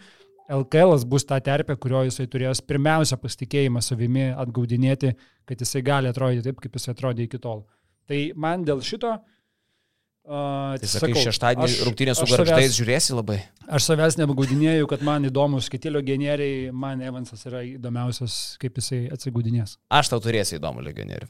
LKL 0.51 1.07
bus 1.07 1.23
ta 1.31 1.39
terpė, 1.39 1.79
kurioje 1.79 2.11
jisai 2.11 2.27
turės 2.35 2.59
pirmiausia 2.67 3.15
pasitikėjimą 3.23 3.79
savimi 3.79 4.27
atgaudinėti, 4.35 5.15
kad 5.47 5.63
jisai 5.63 5.85
gali 5.87 6.11
atrodyti 6.11 6.49
taip, 6.51 6.59
kaip 6.59 6.75
jisai 6.75 6.97
atrodė 6.97 7.31
iki 7.31 7.39
tol. 7.39 7.63
Tai 8.11 8.23
man 8.35 8.67
dėl 8.67 8.83
šito... 8.83 9.15
Uh, 9.15 9.33
Tai 10.27 10.87
sakai, 10.91 11.13
šeštadienį 11.23 11.75
rungtynės 11.87 12.19
su 12.19 12.25
garžtais 12.27 12.73
žiūrėsi 12.75 13.15
labai. 13.15 13.37
Aš 13.71 13.85
savęs 13.87 14.17
nebegaudinėjau, 14.19 14.87
kad 14.91 15.03
man 15.07 15.23
įdomus 15.29 15.69
kiti 15.71 15.91
legionieriai, 15.93 16.73
man 16.75 16.99
Evansas 17.05 17.45
yra 17.47 17.61
įdomiausias, 17.63 18.57
kaip 18.59 18.75
jisai 18.81 19.05
atsigudinės. 19.15 19.77
Aš 19.87 20.11
tau 20.11 20.19
turėsiu 20.23 20.57
įdomų 20.59 20.83
legionierių. 20.89 21.29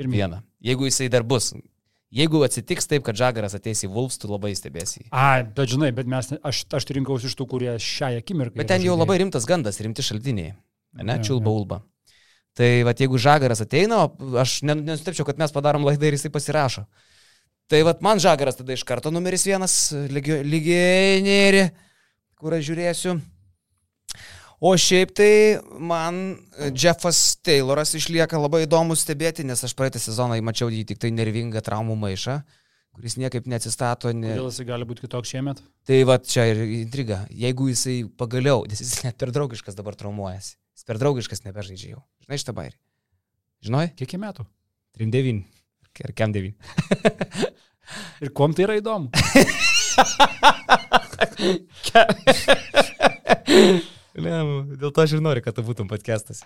Pirmie. 0.00 0.16
Vieną. 0.22 0.40
Jeigu 0.64 0.88
jisai 0.88 1.10
dar 1.12 1.26
bus. 1.28 1.50
Jeigu 2.10 2.40
atsitiks 2.42 2.88
taip, 2.90 3.04
kad 3.06 3.14
Žagaras 3.20 3.52
ateis 3.54 3.84
į 3.86 3.90
Vulfs, 3.92 4.16
tu 4.18 4.26
labai 4.32 4.54
stebėsi. 4.58 5.04
A, 5.14 5.42
bet 5.44 5.70
žinai, 5.70 5.92
bet 5.94 6.08
mes, 6.10 6.32
aš, 6.42 6.64
aš 6.74 6.88
rinkausi 6.96 7.28
iš 7.28 7.36
tų, 7.38 7.46
kurie 7.52 7.76
šią 7.76 8.14
akimirką. 8.22 8.56
Bet 8.58 8.66
ten 8.72 8.80
jau 8.80 8.94
žaidėjai. 8.96 9.02
labai 9.04 9.18
rimtas 9.22 9.46
gandas, 9.46 9.78
rimti 9.84 10.02
šaltiniai. 10.02 10.56
Ne, 11.04 11.20
čiulba 11.22 11.52
ulba. 11.52 11.82
Tai 12.58 12.70
va, 12.88 12.96
jeigu 12.98 13.20
Žagaras 13.20 13.62
ateina, 13.62 14.08
aš 14.42 14.56
nen- 14.66 14.80
nenustepčiau, 14.88 15.28
kad 15.28 15.38
mes 15.38 15.52
padarom 15.54 15.84
laidą 15.86 16.08
ir 16.08 16.16
jisai 16.18 16.32
pasirašo. 16.34 16.82
Tai 17.70 17.84
va, 17.86 17.94
man 18.02 18.18
Žagaras 18.18 18.58
tada 18.58 18.74
iš 18.74 18.82
karto 18.82 19.12
numeris 19.14 19.44
vienas 19.46 19.74
legio- 20.10 20.40
legionierį, 20.42 21.68
kur 22.34 22.56
aš 22.56 22.64
žiūrėsiu. 22.66 23.12
O 24.60 24.72
šiaip 24.76 25.12
tai 25.16 25.32
man 25.78 26.16
Jeffas 26.74 27.38
Tayloras 27.46 27.94
išlieka 27.96 28.40
labai 28.42 28.64
įdomus 28.66 29.06
stebėti, 29.06 29.46
nes 29.46 29.62
aš 29.64 29.72
praeitą 29.78 30.02
sezoną 30.02 30.36
jį 30.36 30.44
mačiau 30.44 30.68
jį 30.68 30.82
tik 30.90 30.98
tai 31.00 31.12
nervingą 31.14 31.62
traumų 31.64 31.94
maišą, 32.02 32.34
kuris 32.98 33.16
niekaip 33.22 33.46
neatsistato. 33.48 34.10
Ne... 34.18 34.34
Kodėl 34.34 34.50
jisai 34.50 34.66
gali 34.68 34.90
būti 34.90 35.06
kitoks 35.06 35.32
šiemet? 35.32 35.62
Tai 35.88 36.02
va 36.10 36.18
čia 36.18 36.50
ir 36.50 36.60
intriga. 36.82 37.22
Jeigu 37.30 37.70
jisai 37.70 38.02
pagaliau, 38.20 38.66
nes 38.68 38.82
jis 38.82 38.98
net 39.06 39.16
per 39.16 39.30
draugiškas 39.32 39.78
dabar 39.78 39.96
traumuojasi. 39.96 40.58
Jis 40.74 40.90
per 40.90 41.00
draugiškas 41.00 41.46
nebežaidžia 41.46 41.94
jau. 41.94 42.02
Žinai 42.26 42.42
šitą 42.42 42.58
bairį? 42.58 42.76
Žinai? 43.64 43.86
Kiek 43.94 44.18
metų? 44.20 44.44
3-9. 44.98 45.59
Ir 46.00 46.12
kem 46.16 46.32
9. 46.32 46.54
Ir 48.22 48.30
kuom 48.36 48.54
tai 48.54 48.68
yra 48.68 48.78
įdomu? 48.78 49.10
Ne, 54.20 54.38
dėl 54.76 54.90
to 54.92 55.02
aš 55.02 55.14
ir 55.16 55.22
noriu, 55.24 55.42
kad 55.44 55.54
tu 55.56 55.62
būtum 55.64 55.88
podcastas. 55.88 56.42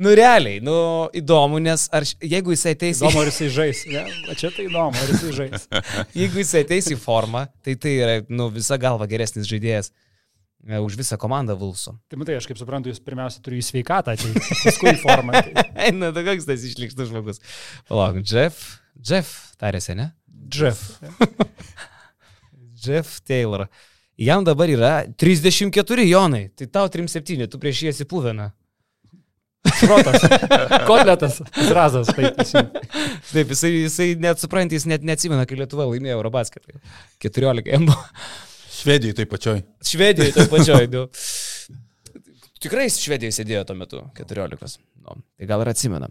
Nu 0.00 0.14
realiai, 0.16 0.62
nu 0.64 0.74
įdomu, 1.16 1.60
nes 1.62 1.84
ar, 1.92 2.06
jeigu 2.24 2.54
jisai 2.54 2.72
ateis, 2.72 3.02
Įdomu, 3.02 3.20
ar 3.20 3.28
jisai 3.28 3.50
žais. 3.52 3.82
Ne? 3.90 4.04
Va 4.26 4.36
čia 4.38 4.48
tai 4.54 4.64
įdomu, 4.64 4.96
ar 4.96 5.12
jisai 5.12 5.32
žais. 5.36 5.66
jeigu 6.22 6.40
jisai 6.40 6.64
ateis 6.64 6.88
į 6.88 6.96
formą, 7.00 7.44
tai 7.64 7.76
tai 7.80 7.92
yra, 7.98 8.14
nu, 8.32 8.48
visa 8.54 8.78
galva 8.80 9.08
geresnis 9.10 9.48
žaidėjas 9.50 9.92
už 10.60 10.96
visą 11.00 11.16
komandą 11.16 11.56
Vulso. 11.56 11.96
Tai 12.10 12.20
matai, 12.20 12.36
aš 12.36 12.46
kaip 12.50 12.58
suprantu, 12.60 12.90
jūs 12.92 13.00
pirmiausia 13.04 13.40
turi 13.44 13.60
į 13.60 13.64
sveikatą 13.64 14.14
ateiti, 14.16 14.42
paskui 14.64 14.92
į 14.92 15.00
formą. 15.00 15.40
Tai 15.46 15.64
Eina, 15.88 16.10
tai 16.12 16.24
koks 16.26 16.44
tas 16.48 16.64
išlikštas 16.68 17.08
žmogus. 17.08 17.40
Palauk, 17.88 18.20
Jeff, 18.20 18.80
Jeff, 19.00 19.54
tarėsi, 19.60 19.96
ne? 19.96 20.10
Jeff. 20.52 21.00
Jeff 22.84 23.20
Taylor. 23.24 23.68
Jam 24.20 24.44
dabar 24.44 24.68
yra 24.68 24.92
34 25.16 26.04
jonai, 26.04 26.50
tai 26.52 26.68
tau 26.68 26.90
37, 26.92 27.48
tu 27.48 27.60
prieš 27.62 27.86
jį 27.86 27.92
esi 27.94 28.08
puvena. 28.08 28.50
Šrotas. 29.80 30.22
Kotletas. 30.88 31.40
Zrazas. 31.68 32.12
Taip. 32.16 32.36
Taip, 33.30 33.50
jisai, 33.52 33.72
jisai 33.86 34.08
net 34.20 34.40
supranta, 34.40 34.76
jis 34.76 34.86
net 34.88 35.04
neatsimena, 35.04 35.44
kai 35.48 35.58
Lietuva 35.60 35.88
laimėjo 35.88 36.18
Eurobasketą. 36.18 36.80
14 37.24 37.68
M. 37.76 37.88
Švedijai 38.80 39.16
tai 39.18 39.28
pačioj. 39.28 39.62
Švedijoje 39.84 40.36
taip 40.38 40.50
pačioj. 40.52 40.88
Nu. 40.94 41.06
Tikrai 42.60 42.90
Švedijoje 42.92 43.38
sėdėjo 43.38 43.62
tuo 43.68 43.76
metu, 43.78 44.02
14. 44.18 44.80
Nu, 45.00 45.20
tai 45.38 45.48
gal 45.48 45.62
ir 45.64 45.70
atsimena. 45.72 46.10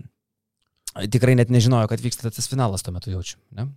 Tikrai 1.13 1.35
net 1.37 1.51
nežinojo, 1.53 1.89
kad 1.91 2.01
vyksta 2.01 2.31
tas 2.33 2.49
finalas 2.49 2.81
tuo 2.85 2.93
metu 2.95 3.13
jaučiu. 3.13 3.37
Ne? 3.57 3.67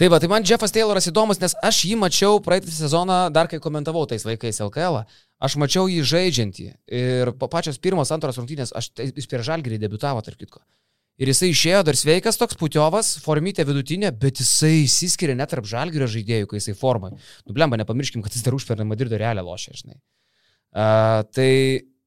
Tai 0.00 0.08
va, 0.10 0.18
tai 0.18 0.30
man 0.32 0.46
Jeffas 0.48 0.72
Tayloras 0.74 1.06
įdomus, 1.10 1.38
nes 1.42 1.54
aš 1.62 1.82
jį 1.86 1.98
mačiau 2.00 2.40
praeitą 2.42 2.72
sezoną, 2.72 3.18
dar 3.34 3.50
kai 3.50 3.60
komentavau 3.62 4.06
tais 4.10 4.24
laikais 4.26 4.58
LKL, 4.64 5.02
aš 5.44 5.56
mačiau 5.60 5.86
jį 5.90 6.02
žaidžiantį. 6.08 6.66
Ir 6.98 7.32
po 7.38 7.46
pačios 7.52 7.78
pirmos, 7.82 8.10
antros 8.14 8.40
rungtynės, 8.40 8.72
aš, 8.74 8.90
tai 8.96 9.10
jis 9.12 9.28
per 9.30 9.44
žalgerį 9.46 9.78
debitavo, 9.84 10.24
tarp 10.24 10.40
kitko. 10.40 10.64
Ir 11.22 11.30
jisai 11.30 11.52
išėjo 11.52 11.84
dar 11.86 11.94
sveikas 11.98 12.38
toks 12.40 12.58
putiovas, 12.58 13.12
formytė 13.22 13.62
vidutinė, 13.68 14.10
bet 14.18 14.40
jisai 14.42 14.82
įsiskiria 14.82 15.36
net 15.38 15.52
tarp 15.54 15.68
žalgerio 15.70 16.08
žaidėjų, 16.10 16.48
kai 16.50 16.58
jisai 16.58 16.74
formai. 16.74 17.12
Nublemba, 17.46 17.78
nepamirškim, 17.78 18.24
kad 18.24 18.34
jis 18.34 18.42
dar 18.42 18.56
užpernai 18.58 18.88
Madrido 18.88 19.20
realią 19.20 19.44
lošia, 19.46 19.76
žinai. 19.78 20.00
Uh, 20.72 21.22
tai 21.30 21.52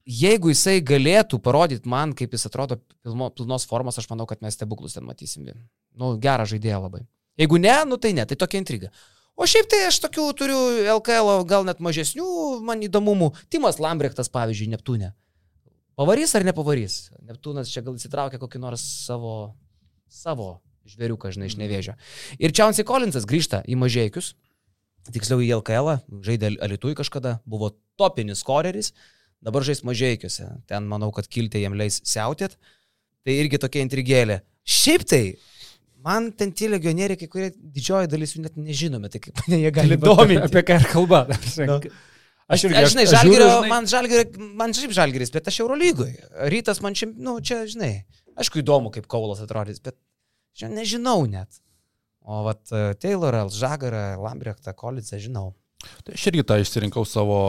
jeigu 0.06 0.52
jisai 0.52 0.82
galėtų 0.84 1.40
parodyti 1.44 1.90
man, 1.90 2.12
kaip 2.18 2.36
jis 2.36 2.48
atrodo 2.50 2.82
pilno, 3.06 3.32
pilnos 3.32 3.66
formos, 3.70 4.02
aš 4.02 4.10
manau, 4.12 4.28
kad 4.28 4.44
mes 4.44 4.58
stebuklus 4.58 4.98
ten 4.98 5.06
matysim. 5.08 5.48
Nu, 5.96 6.16
gerą 6.20 6.50
žaidėją 6.50 6.84
labai. 6.84 7.06
Jeigu 7.40 7.60
ne, 7.62 7.76
nu 7.88 8.02
tai 8.02 8.14
ne, 8.18 8.26
tai 8.28 8.36
tokia 8.40 8.60
intriga. 8.60 8.92
O 9.36 9.48
šiaip 9.48 9.68
tai 9.72 9.86
aš 9.90 10.00
tokių 10.06 10.26
turiu 10.40 10.60
LKL 10.96 11.44
gal 11.48 11.66
net 11.68 11.82
mažesnių 11.84 12.28
man 12.64 12.84
įdomumų. 12.86 13.34
Timas 13.52 13.82
Lambrechtas, 13.84 14.32
pavyzdžiui, 14.32 14.72
Neptūne. 14.76 15.12
Pavarys 15.96 16.36
ar 16.36 16.44
nepavarys? 16.44 16.96
Neptūnas 17.24 17.72
čia 17.72 17.84
gal 17.86 17.96
įsitraukia 17.96 18.40
kokį 18.42 18.60
nors 18.60 18.84
savo, 19.06 19.56
savo 20.12 20.58
žvėriuką, 20.90 21.32
žinai, 21.34 21.50
iš 21.50 21.58
nevėžio. 21.60 21.96
Ir 22.40 22.54
Čiaunsai 22.56 22.86
Kolinsas 22.88 23.28
grįžta 23.30 23.62
į 23.66 23.78
mažiekius, 23.80 24.34
tiksliau 25.14 25.42
į 25.44 25.54
LKL, 25.62 25.96
žaidė 26.26 26.56
Alitui 26.66 26.96
kažkada, 26.98 27.40
buvo 27.48 27.72
topinis 28.00 28.44
koreris, 28.46 28.92
dabar 29.46 29.66
žais 29.66 29.84
mažiekiuose. 29.88 30.50
Ten 30.70 30.90
manau, 30.90 31.12
kad 31.16 31.30
kiltė 31.32 31.64
jam 31.64 31.78
leis 31.78 32.02
siautėt. 32.04 32.58
Tai 33.26 33.34
irgi 33.34 33.58
tokia 33.62 33.82
intrigėlė. 33.86 34.42
Šiaip 34.66 35.06
tai, 35.10 35.22
man 36.06 36.28
ten 36.38 36.52
tie 36.54 36.68
legionieriai, 36.70 37.18
kai 37.18 37.30
kurie 37.32 37.48
didžioji 37.56 38.12
dalis 38.12 38.36
jų 38.36 38.44
net 38.44 38.60
nežinome, 38.60 39.10
tai 39.14 39.22
kaip 39.24 39.40
mane 39.42 39.62
jie 39.64 39.72
gali 39.74 39.98
dominti. 40.02 40.44
Apie 40.46 40.66
ką 40.68 40.78
ir 40.82 40.92
kalba. 40.92 41.24
Nu. 41.66 41.80
Aš 42.46 42.68
irgi, 42.68 42.78
Aš, 42.78 42.92
žinai, 42.94 43.06
aš 43.10 43.24
žiūriu, 43.26 43.46
žinai- 43.50 43.70
man 43.72 43.88
žalgerio, 43.90 44.50
man 44.62 44.74
šiaip 44.78 44.92
žalgeris, 44.94 45.32
bet 45.34 45.48
aš 45.50 45.60
Eurolygoje. 45.64 46.20
Rytas 46.54 46.82
man 46.86 46.94
šiaip, 46.94 47.16
nu, 47.18 47.40
čia, 47.42 47.64
žinai, 47.66 48.06
aišku, 48.38 48.62
įdomu, 48.62 48.92
kaip 48.94 49.08
Kaulas 49.10 49.42
atrodys, 49.42 49.82
bet 49.82 49.98
čia 50.54 50.70
nežinau 50.70 51.24
net. 51.26 51.50
O 52.26 52.44
vat 52.46 52.62
e, 52.74 52.94
Taylorą, 53.02 53.48
Žagarą, 53.54 54.22
Lambrechtą, 54.22 54.74
Kolicą 54.78 55.18
žinau. 55.22 55.54
Tai 56.06 56.14
aš 56.18 56.28
irgi 56.32 56.46
tą 56.46 56.58
išsirinkau 56.62 57.04
savo 57.06 57.40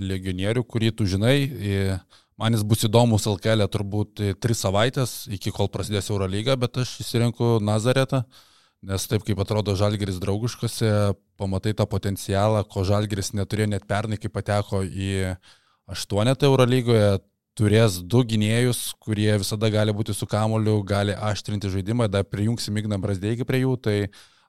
legionierių, 0.00 0.62
kurį 0.64 0.92
tu 0.96 1.04
žinai. 1.08 1.36
Man 2.40 2.56
jis 2.56 2.64
bus 2.66 2.84
įdomus 2.88 3.26
LKL 3.30 3.64
turbūt 3.70 4.20
i, 4.24 4.32
tris 4.34 4.60
savaitės, 4.64 5.26
iki 5.32 5.52
kol 5.54 5.68
prasidės 5.72 6.08
Eurolyga, 6.10 6.56
bet 6.58 6.80
aš 6.82 6.96
išsirinku 7.04 7.60
Nazaretą, 7.62 8.24
nes 8.88 9.06
taip 9.10 9.24
kaip 9.26 9.40
atrodo 9.40 9.74
Žalgeris 9.78 10.20
draugiškose, 10.22 10.90
pamatai 11.40 11.74
tą 11.76 11.86
potencialą, 11.90 12.64
ko 12.68 12.84
Žalgeris 12.86 13.32
neturėjo 13.36 13.70
net 13.72 13.86
pernai, 13.90 14.18
kai 14.20 14.30
pateko 14.32 14.82
į 14.84 15.34
aštuonetą 15.90 16.48
Eurolygoje, 16.50 17.18
turės 17.58 18.00
du 18.02 18.24
gynėjus, 18.26 18.92
kurie 19.02 19.30
visada 19.38 19.70
gali 19.70 19.94
būti 19.94 20.14
su 20.16 20.26
kamoliu, 20.26 20.80
gali 20.86 21.14
aštrinti 21.14 21.70
žaidimą, 21.70 22.08
dar 22.10 22.26
prijungsim 22.26 22.76
Igną 22.80 22.98
Brasdeikį 23.02 23.46
prie 23.46 23.62
jų, 23.62 23.76
tai 23.78 23.96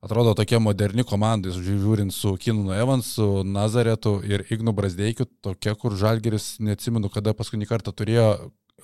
atrodo 0.06 0.34
tokia 0.38 0.60
moderni 0.62 1.06
komanda, 1.06 1.54
žiūrint 1.54 2.14
su 2.14 2.34
Kinu 2.42 2.74
Evansu, 2.74 3.44
Nazaretu 3.46 4.18
ir 4.26 4.46
Ignu 4.54 4.74
Brasdeikiu, 4.76 5.30
tokia, 5.46 5.76
kur 5.78 5.98
Žalgeris, 5.98 6.56
neatsimenu, 6.66 7.12
kada 7.14 7.36
paskutinį 7.38 7.70
kartą 7.70 7.94
turėjo 7.94 8.30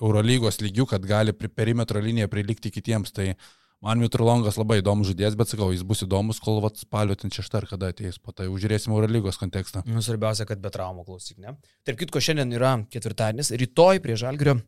Eurolygos 0.02 0.58
lygių, 0.62 0.86
kad 0.90 1.04
gali 1.06 1.34
perimetro 1.34 2.00
liniją 2.02 2.30
prilikti 2.30 2.72
kitiems. 2.74 3.12
Tai 3.14 3.32
Man 3.82 3.98
Mitrulongas 3.98 4.54
labai 4.60 4.76
įdomus 4.78 5.08
žaidėjas, 5.10 5.34
bet 5.38 5.50
sakau, 5.50 5.72
jis 5.74 5.82
bus 5.82 6.04
įdomus, 6.06 6.38
kol 6.42 6.60
vat 6.62 6.76
spalio 6.78 7.16
ten 7.18 7.32
šeštą 7.34 7.58
ar 7.62 7.66
kada 7.66 7.88
ateis, 7.90 8.18
po 8.22 8.30
tai 8.30 8.46
užžiūrėsim 8.46 8.92
Eurolygos 8.94 9.40
kontekstą. 9.40 9.82
Nu, 9.90 9.98
svarbiausia, 10.06 10.46
kad 10.46 10.60
be 10.62 10.70
traumų 10.70 11.02
klausyk, 11.08 11.40
ne? 11.42 11.56
Tarp 11.82 11.98
kitko, 11.98 12.22
šiandien 12.22 12.54
yra 12.54 12.76
ketvirtadienis, 12.94 13.50
rytoj 13.58 13.98
prie 14.04 14.14
Žalgrio 14.20 14.60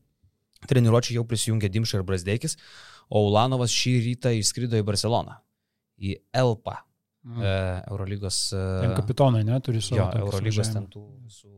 treniruočių 0.67 1.19
jau 1.19 1.25
prisijungė 1.29 1.69
Dimša 1.71 2.01
ir 2.01 2.05
Brasdeikis, 2.09 2.57
o 3.13 3.23
Ulanovas 3.29 3.71
šį 3.75 3.95
rytą 4.09 4.33
išskrido 4.41 4.79
į 4.81 4.87
Barceloną, 4.89 5.39
į 6.01 6.17
Elpą, 6.35 6.81
Mhm. 7.25 7.41
e, 7.41 7.83
Eurolygos. 7.89 8.53
e, 8.53 8.63
Ten 8.83 8.95
kapitonai, 8.99 9.45
ne, 9.45 9.61
turi 9.61 9.81
savo. 9.81 9.97
Jo, 9.97 10.11
Eurolygos 10.27 10.73
ten 10.75 10.87
tų 10.93 11.05
visų 11.25 11.53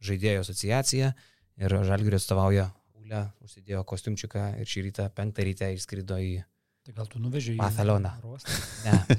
žaidėjų 0.00 0.40
asociacija 0.40 1.10
ir 1.58 1.68
Žalgirio 1.84 2.16
atstovauja 2.16 2.70
Ule, 2.96 3.32
užsidėjo 3.44 3.82
kostiumčiuką 3.84 4.46
ir 4.60 4.64
šį 4.66 4.82
rytą, 4.88 5.10
penktą 5.14 5.44
rytę 5.44 5.68
išskrido 5.74 6.16
į... 6.16 6.44
Tai 6.86 6.94
gal 6.94 7.08
tu 7.10 7.18
nuvežiai 7.18 7.56
į 7.56 7.58
Barceloną. 7.58 8.12
Ne, 8.86 9.16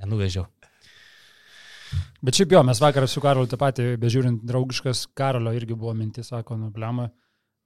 nenuvežiau. 0.00 0.46
Bet 2.24 2.36
šiaip 2.36 2.54
jo, 2.54 2.62
mes 2.64 2.78
vakar 2.80 3.04
su 3.08 3.20
Karoliu 3.20 3.48
tą 3.50 3.58
patį, 3.60 3.90
bežiūrint 4.00 4.40
draugiškas, 4.48 5.02
Karolio 5.16 5.52
irgi 5.56 5.76
buvo 5.76 5.92
mintis, 5.96 6.30
sako, 6.32 6.56
nu, 6.60 6.70
blema, 6.72 7.10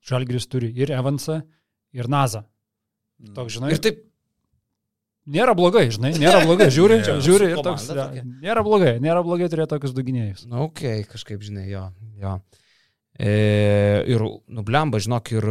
Žalgris 0.07 0.49
turi 0.51 0.73
ir 0.75 0.91
Evansą, 0.95 1.41
ir 1.95 2.11
Nazą. 2.11 2.43
Toks, 3.35 3.55
žinai, 3.57 3.71
Ir 3.77 3.81
taip, 3.85 4.03
nėra 5.37 5.55
blogai, 5.55 5.87
žinai, 5.95 6.13
nėra 6.19 6.43
blogai, 6.43 6.69
žiūri, 6.75 6.99
Jo. 7.07 7.17
žiūri 7.23 7.53
ir 7.55 7.63
toks, 7.63 7.87
ja, 7.95 8.09
nėra 8.27 8.67
blogai, 8.67 8.97
nėra 9.03 9.23
blogai 9.27 9.47
turėti 9.53 9.71
tokius 9.77 9.95
duginėjus. 9.95 10.47
na, 10.51 10.67
okei, 10.67 11.05
okay, 11.05 11.11
kažkaip, 11.15 11.47
žinai, 11.47 11.69
jo, 11.71 11.87
jo. 12.23 12.37
E, 13.15 13.35
ir, 14.11 14.27
nublemba, 14.51 14.99
žinok, 14.99 15.31
ir 15.39 15.51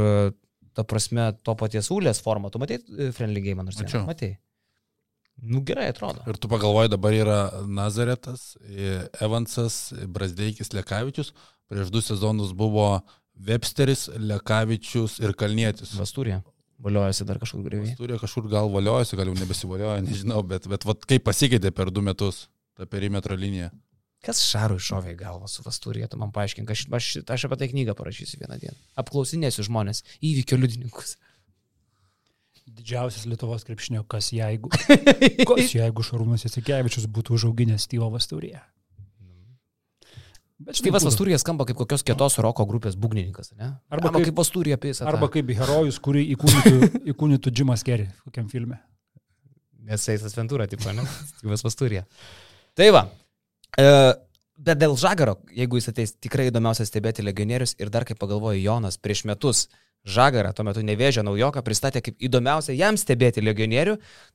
ta 0.74 0.86
prasme, 0.88 1.32
to 1.46 1.56
paties 1.60 1.92
Ulės 1.94 2.22
formą, 2.24 2.52
tu 2.54 2.62
matei 2.62 2.80
e, 2.80 3.12
Friendly 3.16 3.44
Game, 3.46 3.66
nors 3.66 3.80
Mačiau. 3.82 4.06
Matei. 4.10 4.38
Nu, 5.42 5.64
gerai 5.66 5.90
atrodo. 5.90 6.22
Ir 6.30 6.38
tu 6.38 6.48
pagalvoji, 6.52 6.92
dabar 6.94 7.16
yra 7.18 7.38
Nazaretas, 7.66 8.54
Evansas, 9.24 9.90
Brasdeikis, 10.14 10.72
Lekavičius. 10.78 11.34
Prieš 11.72 11.90
du 11.92 12.04
sezonus 12.06 12.54
buvo 12.56 13.02
Websteris, 13.34 14.08
Lekavičius 14.14 15.18
ir 15.24 15.34
Kalnietis. 15.38 15.96
Vasturė. 15.98 16.44
Valiojasi 16.84 17.26
dar 17.26 17.40
kažkur 17.42 17.64
greitai. 17.66 17.96
Turi 17.98 18.20
kažkur 18.20 18.50
gal 18.52 18.70
valiojasi, 18.72 19.18
gal 19.18 19.32
jau 19.32 19.38
nebesivalioja, 19.40 20.04
nežinau, 20.04 20.42
bet, 20.48 20.68
bet 20.70 20.86
vat, 20.86 21.06
kaip 21.08 21.24
pasikeitė 21.26 21.72
per 21.76 21.92
du 21.94 22.04
metus 22.04 22.48
ta 22.78 22.88
perimetro 22.90 23.38
linija. 23.40 23.70
Kas 24.24 24.40
Šarui 24.48 24.80
šovė 24.80 25.14
į 25.14 25.20
galvą 25.20 25.50
su 25.52 25.64
Vasturė, 25.66 26.06
tu 26.08 26.16
man 26.22 26.32
paaiškink, 26.32 26.70
aš, 26.72 26.86
aš, 26.96 27.08
aš 27.28 27.44
apie 27.50 27.58
tai 27.60 27.68
knygą 27.74 27.96
parašysiu 28.00 28.40
vieną 28.40 28.56
dieną. 28.62 28.78
Apklausinėsiu 29.04 29.66
žmonės, 29.68 30.00
įvykio 30.24 30.56
liudininkus. 30.62 31.18
Didžiausias 32.74 33.26
Lietuvos 33.28 33.66
krepšinio, 33.68 34.06
kas 34.08 34.30
jeigu. 34.32 34.70
Kas 35.50 35.74
jeigu 35.76 36.06
Šarūnas 36.08 36.46
Jasikevičius 36.48 37.10
būtų 37.12 37.36
užauginęs 37.36 37.84
Styvo 37.90 38.08
Vasturėje. 38.14 38.62
Bet 40.64 40.80
Štyvas 40.80 41.04
būtų. 41.04 41.10
Vasturė 41.12 41.38
skamba 41.42 41.66
kaip 41.68 41.76
kokios 41.82 42.06
kietos 42.08 42.38
roko 42.40 42.64
grupės 42.70 42.96
būgnininkas, 42.96 43.52
ne? 43.58 43.74
Arba 43.92 44.08
Arba 44.08 44.22
kaip- 44.22 44.30
kaip 44.30 44.38
Vasturė 44.40 44.78
apie 44.78 44.94
visą. 44.94 45.04
Arba 45.12 45.28
kaip 45.34 45.52
herojus, 45.60 46.00
kurį 46.00 46.24
įkūnytų, 46.38 46.90
įkūnytų 47.12 47.52
Jimas 47.60 47.84
Kerry 47.84 48.08
kokiam 48.24 48.48
filme. 48.48 48.80
Nesais 49.84 50.24
Ventūra, 50.38 50.70
tipo, 50.72 50.88
ne? 50.96 51.04
Styvas 51.34 51.66
Vasturė. 51.68 52.06
Tai 52.80 52.88
va. 52.96 53.04
E, 53.80 53.88
bet 54.58 54.82
dėl 54.82 54.98
Žagaro, 55.00 55.38
jeigu 55.54 55.80
jis 55.80 55.90
ateis, 55.94 56.16
tikrai 56.22 56.50
įdomiausia 56.52 56.86
stebėti 56.88 57.26
legionierius 57.26 57.76
ir 57.82 57.94
dar 57.94 58.06
kaip 58.08 58.20
pagalvojo 58.22 58.60
Jonas 58.60 59.00
prieš 59.02 59.26
metus. 59.30 59.68
Žagarą, 60.04 60.50
tuo 60.52 60.66
metu 60.68 60.82
nevėžę 60.84 61.22
naujoką, 61.24 61.62
pristatė 61.64 62.02
kaip 62.04 62.18
įdomiausia 62.20 62.74
jam 62.76 62.98
stebėti 63.00 63.40
legionierių, 63.40 63.94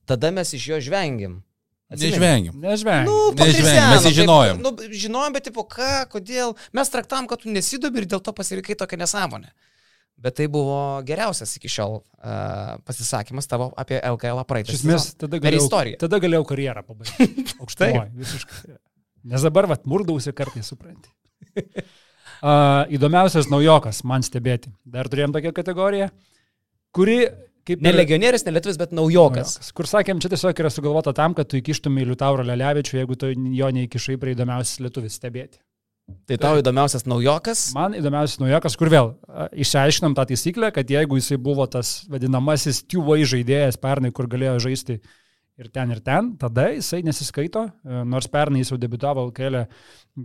tada 0.08 0.30
mes 0.32 0.54
iš 0.56 0.64
jo 0.70 0.78
žvengėm. 0.86 1.42
Atsimeni? 1.88 2.12
Neišvengiam. 2.12 2.56
Nežvengiu. 2.60 3.08
Nu, 3.08 3.36
patriseno, 3.36 3.84
mes 3.92 4.02
jį 4.02 4.10
taip, 4.10 4.16
žinojom. 4.18 4.58
Nu, 4.64 4.72
žinojom, 5.02 5.36
bet 5.36 5.46
tipo, 5.48 5.64
ką, 5.68 5.92
kodėl. 6.12 6.52
Mes 6.76 6.92
traktavom, 6.92 7.28
kad 7.30 7.44
tu 7.44 7.52
nesidomi 7.52 8.02
ir 8.02 8.08
dėl 8.08 8.20
to 8.24 8.34
pasirikai 8.36 8.76
tokią 8.76 8.98
nesąmonę. 9.00 9.52
Bet 10.18 10.36
tai 10.40 10.48
buvo 10.52 10.98
geriausias 11.06 11.54
iki 11.56 11.70
šiol 11.70 12.00
uh, 12.00 12.74
pasisakymas 12.84 13.48
tavo 13.48 13.70
apie 13.78 14.00
LKL 14.02 14.42
praeitą. 14.50 14.74
Iš 14.74 14.82
esmės, 14.82 15.12
tada 15.16 15.40
galėjau, 15.40 15.68
tada 16.00 16.20
galėjau 16.24 16.44
karjerą 16.48 16.82
pabaigti. 16.84 17.28
Aukštai. 17.62 17.92
Visiškai. 18.18 18.76
Nes 19.26 19.44
dabar, 19.44 19.66
vat, 19.70 19.86
murdausi 19.88 20.34
kartais, 20.36 20.68
supranti. 20.70 21.10
Uh, 22.38 22.84
įdomiausias 22.94 23.48
naujokas 23.50 24.04
man 24.06 24.22
stebėti. 24.22 24.70
Dar 24.86 25.08
turėjom 25.10 25.32
tokią 25.34 25.50
kategoriją, 25.56 26.10
kuri 26.94 27.24
kaip... 27.66 27.82
Ne 27.82 27.92
legionierius, 27.94 28.44
ne 28.46 28.54
lietuvis, 28.54 28.78
bet 28.80 28.92
naujokas. 28.94 29.56
Naujokas. 29.56 29.72
Kur 29.74 29.88
sakėm, 29.90 30.20
čia 30.22 30.30
tiesiog 30.32 30.62
yra 30.62 30.70
sugalvota 30.72 31.14
tam, 31.16 31.34
kad 31.38 31.50
tu 31.50 31.58
įkištumai 31.58 32.06
Liutauro 32.08 32.46
Lelevičių, 32.46 33.00
jeigu 33.00 33.18
tu 33.18 33.32
jo 33.34 33.72
neįkišai 33.78 34.18
prie 34.22 34.36
įdomiausias 34.36 34.78
lietuvis 34.84 35.18
stebėti. 35.18 35.58
Tai 36.28 36.38
tau 36.40 36.56
įdomiausias 36.60 37.04
naujokas. 37.08 37.66
Man 37.76 37.92
įdomiausias 37.98 38.40
naujokas, 38.40 38.76
kur 38.80 38.88
vėl 38.92 39.10
a, 39.28 39.48
išsiaiškinom 39.52 40.14
tą 40.16 40.24
taisyklę, 40.30 40.70
kad 40.72 40.88
jeigu 40.88 41.18
jisai 41.18 41.36
buvo 41.42 41.66
tas 41.68 42.06
vadinamasis 42.08 42.80
tuvai 42.88 43.20
žaidėjas 43.28 43.76
pernai, 43.82 44.12
kur 44.16 44.30
galėjo 44.30 44.56
žaisti 44.64 45.02
ir 45.58 45.68
ten 45.74 45.90
ir 45.90 46.00
ten, 46.04 46.32
tada 46.38 46.68
jisai 46.70 47.02
nesiskaito, 47.06 47.66
e, 47.66 48.02
nors 48.06 48.30
pernai 48.30 48.62
jis 48.62 48.72
jau 48.72 48.78
debitavo, 48.80 49.26
kelią 49.34 49.64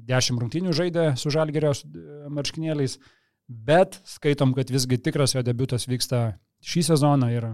10 0.09 0.41
rungtynių 0.43 0.73
žaidė 0.77 1.07
su 1.19 1.33
žalgerio 1.33 1.73
e, 1.73 2.03
marškinėliais, 2.33 2.99
bet 3.47 3.99
skaitom, 4.07 4.53
kad 4.57 4.69
visgi 4.71 4.99
tikras 5.01 5.35
jo 5.35 5.43
debutas 5.45 5.87
vyksta 5.89 6.37
šį 6.63 6.85
sezoną 6.91 7.31
ir 7.33 7.49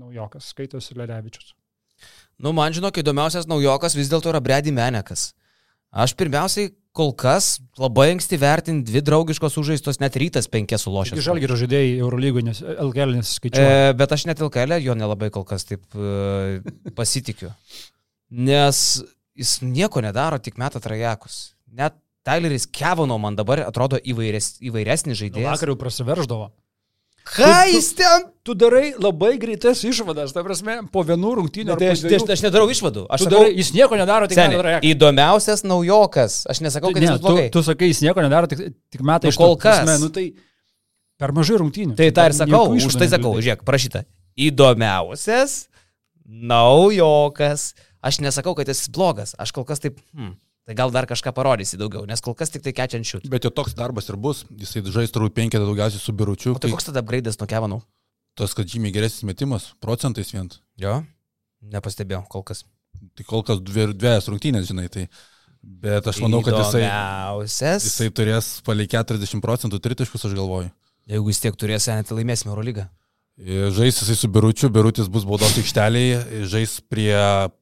naujokas, 0.00 0.50
skaitosi 0.54 0.96
Lelevičius. 0.98 1.52
Nu, 2.42 2.50
man 2.56 2.74
žinok, 2.74 2.98
įdomiausias 2.98 3.46
naujokas 3.46 3.94
vis 3.94 4.10
dėlto 4.10 4.32
yra 4.32 4.40
Brady 4.42 4.72
Menekas. 4.74 5.32
Aš 5.94 6.16
pirmiausiai 6.18 6.72
kol 6.94 7.10
kas 7.18 7.58
labai 7.80 8.12
anksti 8.14 8.38
vertinti 8.38 8.86
dvi 8.92 9.02
draugiškos 9.04 9.58
užžaistos, 9.60 9.98
net 10.02 10.14
rytas 10.20 10.46
penkias 10.50 10.86
sulošęs. 10.86 11.16
Taigi 11.16 11.26
žalgerio 11.26 11.58
žaidėjai 11.58 11.96
Eurolygoje, 11.98 12.46
nes 12.46 12.62
LKL 12.62 13.16
nesiskaičiuoja. 13.18 13.90
E, 13.90 13.96
bet 13.98 14.14
aš 14.14 14.26
net 14.30 14.42
LKL 14.44 14.78
jo 14.84 14.94
nelabai 14.98 15.32
kol 15.34 15.46
kas 15.48 15.66
taip 15.66 15.98
e, 15.98 16.60
pasitikiu. 16.98 17.50
Nes 18.34 18.78
jis 19.34 19.58
nieko 19.66 20.02
nedaro, 20.04 20.38
tik 20.42 20.58
meta 20.62 20.82
trajekus. 20.82 21.56
Net 21.74 21.98
Tyleris 22.24 22.64
Kevano 22.70 23.18
man 23.20 23.36
dabar 23.36 23.66
atrodo 23.66 23.98
įvaires, 24.00 24.54
įvairesnis 24.64 25.18
žaidėjas. 25.20 25.58
Vakar 25.58 25.74
jau 25.74 25.80
prasiverždavo. 25.80 26.48
Ką 27.24 27.50
jis 27.72 27.86
ten? 27.96 28.26
Tu 28.44 28.52
darai 28.52 28.90
labai 29.00 29.38
greitas 29.40 29.80
išvadas, 29.88 30.34
ta 30.36 30.42
prasme, 30.44 30.82
po 30.92 31.00
vienų 31.08 31.30
rungtynių. 31.38 31.76
Tai 31.80 31.86
aš, 31.94 32.02
aš, 32.04 32.26
aš 32.36 32.42
nedarau 32.44 32.68
išvadų. 32.68 33.06
Aš 33.08 33.24
sakau, 33.24 33.38
darai, 33.40 33.54
jis 33.56 33.70
nieko 33.72 33.96
nedaro, 33.96 34.28
tik 34.28 34.36
seniai, 34.36 34.58
trajeką. 34.60 34.90
įdomiausias 34.90 35.64
naujokas. 35.64 36.42
Aš 36.52 36.60
nesakau, 36.60 36.92
kad 36.92 37.00
Ne, 37.00 37.08
jis 37.14 37.22
blogai. 37.24 37.46
tu, 37.48 37.62
tu 37.62 37.64
sakai, 37.64 37.88
jis 37.88 38.02
nieko 38.04 38.20
nedaro, 38.20 38.50
tik, 38.52 38.60
tik 38.92 39.00
meta 39.00 39.24
Nu, 39.24 39.32
iš 39.32 39.40
kol 39.40 39.56
to, 39.56 39.62
prasme, 39.64 39.94
kas. 39.96 40.04
Nu, 40.04 40.10
tai 40.12 40.26
per 41.16 41.32
mažai 41.32 41.56
rungtynių. 41.64 41.96
Tai 41.96 42.10
tą 42.12 42.28
ir 42.28 42.36
sakau, 42.36 42.62
už 42.76 42.98
tai 43.00 43.08
sakau, 43.08 43.32
žiūrėk, 43.40 43.64
prašyta. 43.64 44.04
Įdomiausias 44.36 45.56
naujokas. 46.28 47.72
Aš 48.04 48.20
nesakau, 48.20 48.52
kad 48.58 48.68
jis 48.68 48.84
blogas. 48.92 49.32
Aš 49.40 49.54
kol 49.56 49.64
kas 49.64 49.80
taip, 49.80 49.96
hmm, 50.12 50.34
tai 50.64 50.76
gal 50.78 50.92
dar 50.94 51.06
kažką 51.08 51.32
parodysi 51.36 51.78
daugiau, 51.80 52.06
nes 52.08 52.22
kol 52.24 52.36
kas 52.38 52.52
tik 52.52 52.64
tai 52.64 52.72
kečiant 52.76 53.06
šiut. 53.08 53.26
Bet 53.32 53.44
jo 53.44 53.52
toks 53.52 53.76
darbas 53.76 54.08
ir 54.08 54.16
bus. 54.20 54.44
Jisai 54.50 54.84
žais 54.94 55.12
turbūt 55.12 55.36
penketą 55.36 55.66
daugiausiai 55.68 56.00
su 56.00 56.14
biručiu. 56.16 56.54
O 56.56 56.62
tai 56.62 56.72
koks 56.72 56.88
tada 56.88 57.04
upgrade'as 57.04 57.38
nuo 57.40 57.48
Kevanų? 57.50 57.80
Tas, 58.34 58.54
kad 58.56 58.66
žymiai 58.66 58.94
geresnis 58.94 59.26
metimas, 59.28 59.68
procentais 59.84 60.32
vien. 60.34 60.48
Jo. 60.80 61.02
Nepastebėjau 61.70 62.24
kol 62.32 62.42
kas. 62.48 62.64
Tai 63.14 63.26
kol 63.28 63.44
kas 63.46 63.60
dvi, 63.62 63.92
dviejas 63.94 64.26
rungtynės, 64.32 64.66
žinai. 64.70 64.88
Tai, 64.92 65.04
bet 65.84 66.08
aš 66.10 66.18
manau, 66.24 66.40
kad 66.46 66.56
jisai, 66.58 66.82
jisai 67.76 68.08
turės 68.14 68.56
palei 68.66 68.88
40 68.90 69.44
procentų 69.44 69.80
tritaškus, 69.84 70.26
aš 70.26 70.34
galvoju. 70.34 70.72
Jeigu 71.10 71.28
vis 71.28 71.42
tiek 71.42 71.56
turės, 71.60 71.86
net 71.92 72.10
laimėsime 72.10 72.50
Eurolygą. 72.50 72.88
E, 73.34 73.70
Žais 73.70 73.96
jisai 73.98 74.14
su 74.14 74.28
biručiu, 74.30 74.68
birutis 74.70 75.08
bus 75.10 75.24
baudos 75.26 75.56
aikšteliai, 75.58 76.44
žais 76.46 76.76
prie, 76.86 77.16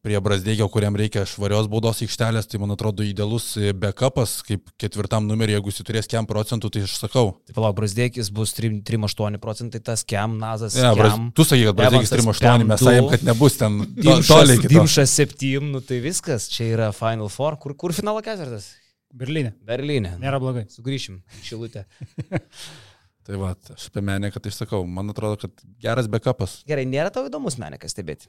prie 0.05 0.19
Brasdėgio, 0.21 0.67
kuriam 0.69 0.99
reikia 1.01 1.23
švarios 1.25 1.65
baudos 1.73 2.03
aikštelės, 2.05 2.45
tai 2.45 2.61
man 2.61 2.75
atrodo 2.75 3.07
idealus 3.09 3.55
backupas, 3.81 4.35
kaip 4.45 4.69
ketvirtam 4.77 5.25
numerį, 5.31 5.57
jeigu 5.57 5.73
jis 5.73 5.81
turės 5.89 6.11
kem 6.13 6.29
procentų, 6.29 6.69
tai 6.77 6.85
aš 6.85 6.99
sakau. 7.01 7.33
Tai 7.49 7.57
palauk, 7.57 7.79
Brasdėkis 7.81 8.29
bus 8.37 8.53
3,8 8.59 9.41
procentai, 9.41 9.81
tas 9.81 10.05
Kem, 10.05 10.37
Nazas. 10.45 10.77
Ja, 10.77 10.93
Braz, 10.99 11.17
Kem, 11.17 11.33
tu 11.33 11.49
sakai, 11.49 11.65
kad 11.71 11.81
Brasdėgis 11.81 12.15
Evansas 12.19 12.45
3-8, 12.45 12.69
mes 12.69 12.87
sakėm, 12.91 13.11
kad 13.17 13.27
nebus 13.33 13.61
ten 13.65 13.83
toliai. 14.29 14.61
Dimšas 14.77 15.19
7, 15.25 15.73
nu 15.73 15.81
tai 15.81 16.05
viskas, 16.05 16.53
čia 16.53 16.69
yra 16.77 16.93
Final 16.93 17.33
Four. 17.33 17.57
Kur, 17.65 17.79
kur 17.81 17.97
finalo 17.97 18.21
ketvirtas? 18.21 18.75
Berlyne. 19.13 19.57
Berlyne. 19.65 20.19
Nėra 20.21 20.37
blogai. 20.41 20.69
Sugrįšim, 20.73 21.23
šilutė. 21.49 21.89
Tai 23.27 23.39
va, 23.39 23.53
aš 23.75 23.87
apie 23.91 24.03
menę, 24.03 24.33
kad 24.35 24.47
išsakau, 24.51 24.83
man 24.89 25.13
atrodo, 25.13 25.39
kad 25.45 25.67
geras 25.83 26.09
backupas. 26.11 26.61
Gerai, 26.67 26.87
nėra 26.91 27.13
tau 27.15 27.29
įdomus 27.29 27.59
menikas 27.61 27.95
stebėti. 27.95 28.27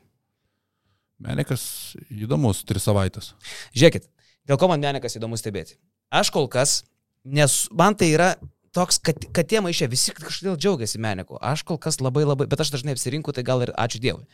Menikas 1.24 1.64
įdomus, 2.14 2.62
tris 2.68 2.86
savaitės. 2.86 3.32
Žiūrėkit, 3.74 4.06
dėl 4.50 4.60
ko 4.62 4.70
man 4.70 4.84
menikas 4.84 5.18
įdomus 5.18 5.42
stebėti. 5.42 5.80
Aš 6.14 6.30
kol 6.36 6.46
kas, 6.52 6.82
nes 7.26 7.64
man 7.74 7.98
tai 7.98 8.12
yra 8.14 8.34
toks, 8.76 9.00
kad, 9.02 9.26
kad 9.34 9.50
tie 9.50 9.62
maišė 9.64 9.90
visi 9.90 10.14
kažkodėl 10.18 10.58
džiaugiasi 10.60 11.02
meniku. 11.02 11.40
Aš 11.42 11.66
kol 11.66 11.80
kas 11.82 12.02
labai 12.02 12.26
labai, 12.28 12.50
bet 12.50 12.62
aš 12.62 12.74
dažnai 12.76 12.94
apsirinku, 12.98 13.34
tai 13.34 13.46
gal 13.48 13.66
ir 13.66 13.74
ačiū 13.74 14.02
Dievui. 14.04 14.26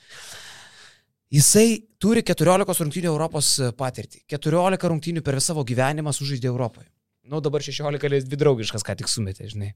Jisai 1.29 1.83
turi 2.01 2.23
14 2.25 2.81
rungtynių 2.81 3.11
Europos 3.11 3.51
patirtį. 3.77 4.23
14 4.33 4.89
rungtynių 4.89 5.21
per 5.23 5.37
savo 5.45 5.63
gyvenimą 5.67 6.11
sužaidė 6.15 6.49
Europoje. 6.49 6.89
Nu, 7.29 7.37
dabar 7.45 7.61
16 7.61 8.09
lės 8.09 8.25
dvi 8.25 8.39
draugiškas, 8.41 8.85
ką 8.85 8.95
tik 8.97 9.11
sumetė, 9.11 9.45
žinai. 9.51 9.75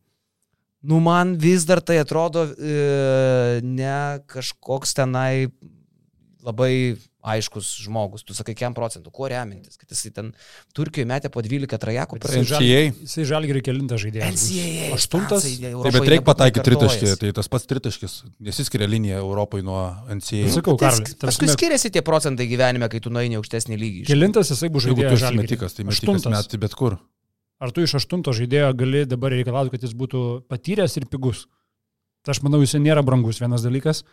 Nu, 0.84 1.00
man 1.00 1.38
vis 1.40 1.64
dar 1.64 1.80
tai 1.80 2.02
atrodo 2.02 2.44
e, 2.44 3.62
ne 3.64 4.20
kažkoks 4.28 4.92
tenai 4.98 5.48
labai 6.44 6.98
aiškus 7.24 7.70
žmogus. 7.86 8.26
Tu 8.28 8.36
sakai, 8.36 8.52
kiam 8.58 8.76
procentų, 8.76 9.12
kuo 9.16 9.30
remintis, 9.32 9.78
kad 9.80 9.88
jisai 9.94 10.12
ten 10.16 10.32
Turkijoje 10.76 11.08
metė 11.08 11.32
po 11.32 11.40
12 11.46 11.80
trajakų 11.80 12.20
per 12.20 12.34
Jisai 13.06 13.24
žalgiriui 13.30 13.64
kelintą 13.64 14.00
žaidėją. 14.02 14.28
NCAA. 14.36 14.90
Aštuntas. 14.98 15.48
Taip, 15.48 15.88
bet 15.88 16.10
reikia 16.12 16.28
pataikyti 16.28 16.68
tritaškį, 16.68 17.14
tai 17.22 17.32
tas 17.40 17.50
pats 17.54 17.70
tritaškis. 17.72 18.18
Nesiskiria 18.44 18.92
linija 18.92 19.24
Europai 19.24 19.64
nuo 19.64 19.86
NCAA. 20.12 20.52
Sakau, 20.58 20.76
Karli. 20.82 21.08
ta 21.16 21.32
Paskui 21.32 21.48
prasme, 21.48 21.56
skiriasi 21.56 21.94
tie 21.96 22.04
procentai 22.04 22.50
gyvenime, 22.52 22.92
kai 22.92 23.00
tu 23.04 23.14
nueini 23.14 23.40
aukštesnį 23.40 23.80
lygį. 23.80 24.06
Kelintas 24.12 24.52
jisai 24.52 24.74
bus 24.74 24.90
Jeigu 24.90 25.00
tu 25.00 25.16
žaidėjas 25.16 25.32
esi 25.32 25.40
metikas, 25.40 25.80
tai 25.80 25.88
metikas 25.88 26.28
meti 26.28 26.60
bet 26.60 26.76
kur. 26.76 27.00
Ar 27.62 27.72
tu 27.72 27.84
iš 27.86 27.96
aštunto 28.00 28.34
žaidėjo 28.36 28.72
gali 28.78 29.06
dabar 29.06 29.32
reikalauti, 29.36 29.72
kad 29.76 29.84
jis 29.86 29.94
būtų 29.96 30.44
patyręs 30.52 30.98
ir 31.00 31.06
pigus? 31.12 31.46
Tai 32.24 32.32
aš 32.36 32.42
manau, 32.44 32.62
jis 32.64 32.74
nėra 32.80 33.04
brangus 33.06 33.40
vienas 33.44 33.64
dalykas. 33.66 34.04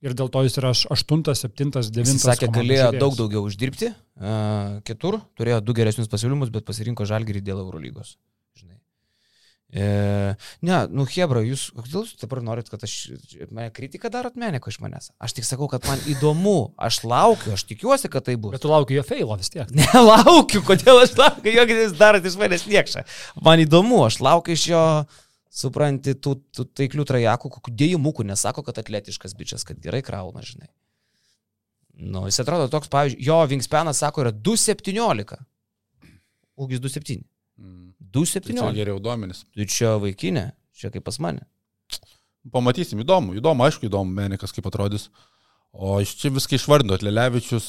Ir 0.00 0.14
dėl 0.16 0.30
to 0.32 0.40
jis 0.46 0.56
yra 0.56 0.70
aš- 0.72 0.86
aštuntas, 0.90 1.42
septintas, 1.44 1.90
Jis 1.90 1.92
devintas. 1.92 2.24
sakė, 2.24 2.48
galėjo 2.48 2.86
žaidėjas. 2.88 3.00
daug 3.02 3.16
daugiau 3.18 3.42
uždirbti 3.44 3.90
uh, 3.92 4.80
kitur, 4.88 5.18
turėjo 5.36 5.58
du 5.60 5.74
geresnius 5.76 6.08
pasiūlymus, 6.08 6.48
bet 6.50 6.64
pasirinko 6.64 7.04
žalgerį 7.04 7.42
dėl 7.44 7.60
Eurolygos. 7.60 8.14
E, 9.70 10.34
ne, 10.66 10.78
nu 10.90 11.04
Hebra, 11.06 11.44
jūs, 11.46 11.68
kodėl 11.76 12.02
jūs 12.02 12.16
dabar 12.18 12.40
norit, 12.42 12.70
kad 12.72 12.82
aš, 12.82 12.94
mane 13.54 13.68
kritiką 13.74 14.10
darot 14.10 14.34
meneko 14.40 14.72
iš 14.72 14.80
manęs? 14.82 15.12
Aš 15.22 15.36
tik 15.36 15.46
sakau, 15.46 15.68
kad 15.70 15.86
man 15.86 16.02
įdomu, 16.10 16.72
aš 16.74 17.04
laukiu, 17.06 17.54
aš 17.54 17.68
tikiuosi, 17.68 18.10
kad 18.10 18.26
tai 18.26 18.34
bus. 18.34 18.56
Bet 18.56 18.64
tu 18.64 18.72
lauki 18.72 18.98
jo 18.98 19.06
feilo 19.06 19.38
vis 19.38 19.52
tiek. 19.54 19.70
Nelaukiu, 19.78 20.64
kodėl 20.66 21.04
aš 21.04 21.14
laukiu, 21.20 21.54
jo, 21.54 21.66
kad 21.70 21.82
jūs 21.84 21.94
darot 22.00 22.26
iš 22.26 22.38
manęs 22.40 22.66
niekšą. 22.70 23.06
Man 23.46 23.62
įdomu, 23.62 24.02
aš 24.08 24.18
laukiu 24.26 24.58
iš 24.58 24.66
jo, 24.72 24.84
supranti, 25.50 26.16
tų, 26.18 26.36
tų 26.54 26.66
taiklių 26.78 27.06
trajakų, 27.06 27.50
kokių 27.56 27.74
dėjimukų, 27.84 28.26
nesako, 28.26 28.66
kad 28.66 28.82
atletiškas 28.82 29.38
bičias, 29.38 29.66
kad 29.66 29.78
gerai 29.82 30.02
krauna, 30.06 30.42
žinai. 30.46 30.70
Nu, 32.00 32.24
jis 32.26 32.40
atrodo 32.40 32.70
toks, 32.72 32.88
pavyzdžiui, 32.90 33.22
jo 33.26 33.38
Vingspenas 33.50 34.00
sako, 34.00 34.24
yra 34.24 34.32
2,17. 34.32 35.40
Ūgis 36.60 36.80
2,7. 36.82 37.20
Mm. 37.60 37.89
Tai 38.10 38.26
čia 38.26 38.42
2,17. 38.50 38.76
geriau 38.76 39.00
duomenis. 39.02 39.44
Tu 39.54 39.66
čia 39.70 39.96
vaikinė, 40.02 40.50
čia 40.76 40.90
kaip 40.94 41.06
pas 41.06 41.18
mane. 41.22 41.46
Pamatysim, 42.50 43.02
įdomu, 43.04 43.36
įdomu, 43.36 43.66
aišku, 43.66 43.86
įdomu, 43.90 44.14
Menikas 44.16 44.54
kaip 44.56 44.66
atrodys. 44.70 45.10
O 45.70 45.98
iš 46.02 46.16
čia 46.18 46.32
viską 46.34 46.56
išvardinot, 46.56 47.04
Lelevičius, 47.06 47.66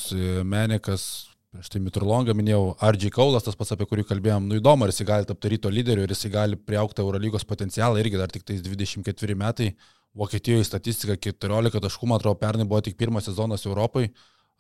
Menikas, 0.47 1.03
prieš 1.51 1.69
tai 1.73 1.81
Mitrolongą 1.83 2.33
minėjau, 2.37 2.77
Ardžiai 2.81 3.13
Kaulas, 3.13 3.43
tas 3.45 3.57
pats, 3.59 3.73
apie 3.75 3.85
kurį 3.89 4.05
kalbėjom, 4.09 4.47
nu 4.47 4.57
įdomu, 4.57 4.87
ar 4.87 4.93
jis 4.93 5.03
gali 5.05 5.27
tapti 5.27 5.51
ryto 5.51 5.69
lyderiu, 5.69 6.05
ar 6.07 6.13
jis 6.15 6.31
gali 6.31 6.57
priaukti 6.57 7.03
Eurolygos 7.03 7.45
potencialą, 7.45 7.99
irgi 8.01 8.21
dar 8.21 8.31
tik 8.31 8.47
tais 8.47 8.63
24 8.63 9.37
metai. 9.37 9.73
Vokietijoje 10.17 10.65
statistika 10.67 11.15
14 11.15 11.83
taškų, 11.83 12.07
man 12.09 12.19
atrodo, 12.19 12.39
pernai 12.39 12.65
buvo 12.67 12.81
tik 12.83 12.97
pirmas 12.99 13.27
sezonas 13.29 13.63
Europai. 13.67 14.09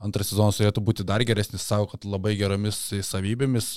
Antras 0.01 0.31
sezonas 0.31 0.57
turėtų 0.57 0.81
būti 0.81 1.05
dar 1.05 1.21
geresnis, 1.27 1.61
savo, 1.61 1.85
kad 1.91 2.05
labai 2.09 2.33
geromis 2.39 2.79
savybėmis 3.05 3.67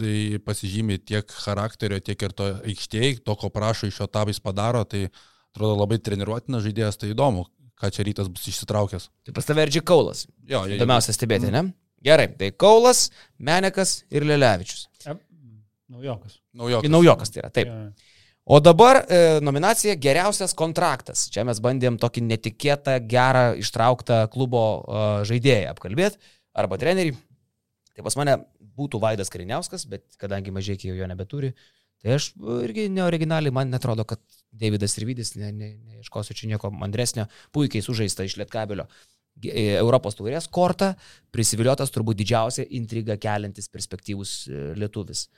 pasižymė 0.46 0.96
tiek 1.04 1.34
charakterio, 1.44 1.98
tiek 2.00 2.22
ir 2.24 2.32
to 2.32 2.46
aikštėje, 2.64 3.18
to, 3.26 3.34
ko 3.40 3.50
prašo 3.52 3.90
iš 3.90 4.00
jo 4.00 4.08
tabais 4.08 4.40
padaro, 4.40 4.80
tai 4.88 5.10
atrodo 5.52 5.76
labai 5.76 6.00
treniruotinas 6.00 6.64
žaidėjas, 6.64 6.98
tai 7.02 7.12
įdomu, 7.12 7.44
ką 7.80 7.92
čia 7.92 8.06
rytas 8.08 8.32
bus 8.32 8.48
išsitraukęs. 8.48 9.10
Tai 9.28 9.36
pas 9.36 9.50
tave 9.50 9.66
Erdžiai 9.66 9.84
Kaulas. 9.84 10.24
Jo, 10.48 10.64
jo. 10.64 10.78
Įdomiausia 10.78 11.12
stebėti, 11.12 11.52
ne? 11.52 11.66
Gerai, 12.04 12.30
tai 12.40 12.50
Kaulas, 12.56 13.10
Menekas 13.36 14.00
ir 14.12 14.24
Lelevičius. 14.28 14.88
Naujokas. 15.92 16.40
Naujokas. 16.56 16.90
Naujokas 16.90 17.32
tai 17.34 17.44
yra, 17.44 17.52
taip. 17.52 17.68
Jo. 17.68 18.13
O 18.44 18.58
dabar 18.60 19.06
e, 19.08 19.40
nominacija 19.40 19.94
geriausias 19.96 20.52
kontraktas. 20.52 21.28
Čia 21.32 21.46
mes 21.48 21.60
bandėm 21.64 21.96
tokį 22.00 22.26
netikėtą, 22.26 22.98
gerą, 23.08 23.44
ištrauktą 23.60 24.26
klubo 24.32 24.64
e, 24.84 25.04
žaidėją 25.30 25.70
apkalbėti 25.72 26.20
arba 26.52 26.76
trenerį. 26.80 27.14
Tai 27.96 28.04
pas 28.04 28.18
mane 28.20 28.36
būtų 28.76 29.00
Vaidas 29.00 29.32
Kariniauskas, 29.32 29.86
bet 29.88 30.18
kadangi 30.20 30.52
mažai 30.52 30.76
jau 30.76 30.96
jo 30.98 31.08
nebeturi, 31.08 31.54
tai 32.02 32.18
aš 32.18 32.32
irgi 32.66 32.90
neoriginaliai, 32.92 33.54
man 33.54 33.72
netrodo, 33.72 34.04
kad 34.04 34.20
Davidas 34.52 34.98
Rivydis, 35.00 35.32
neieškosiu 35.38 35.62
ne, 35.62 35.70
neieškosiu 35.94 36.36
čia 36.36 36.50
nieko 36.50 36.68
mandresnio, 36.74 37.28
puikiai 37.54 37.84
sužaista 37.86 38.26
iš 38.26 38.36
Lietkabelio. 38.42 38.84
E, 39.40 39.70
Europos 39.78 40.18
taurės 40.18 40.50
kortą, 40.52 40.92
prisiviliotas 41.34 41.90
turbūt 41.94 42.20
didžiausia 42.20 42.68
intriga 42.76 43.16
keliantis 43.20 43.72
perspektyvus 43.72 44.36
e, 44.46 44.66
lietuvis. 44.78 45.30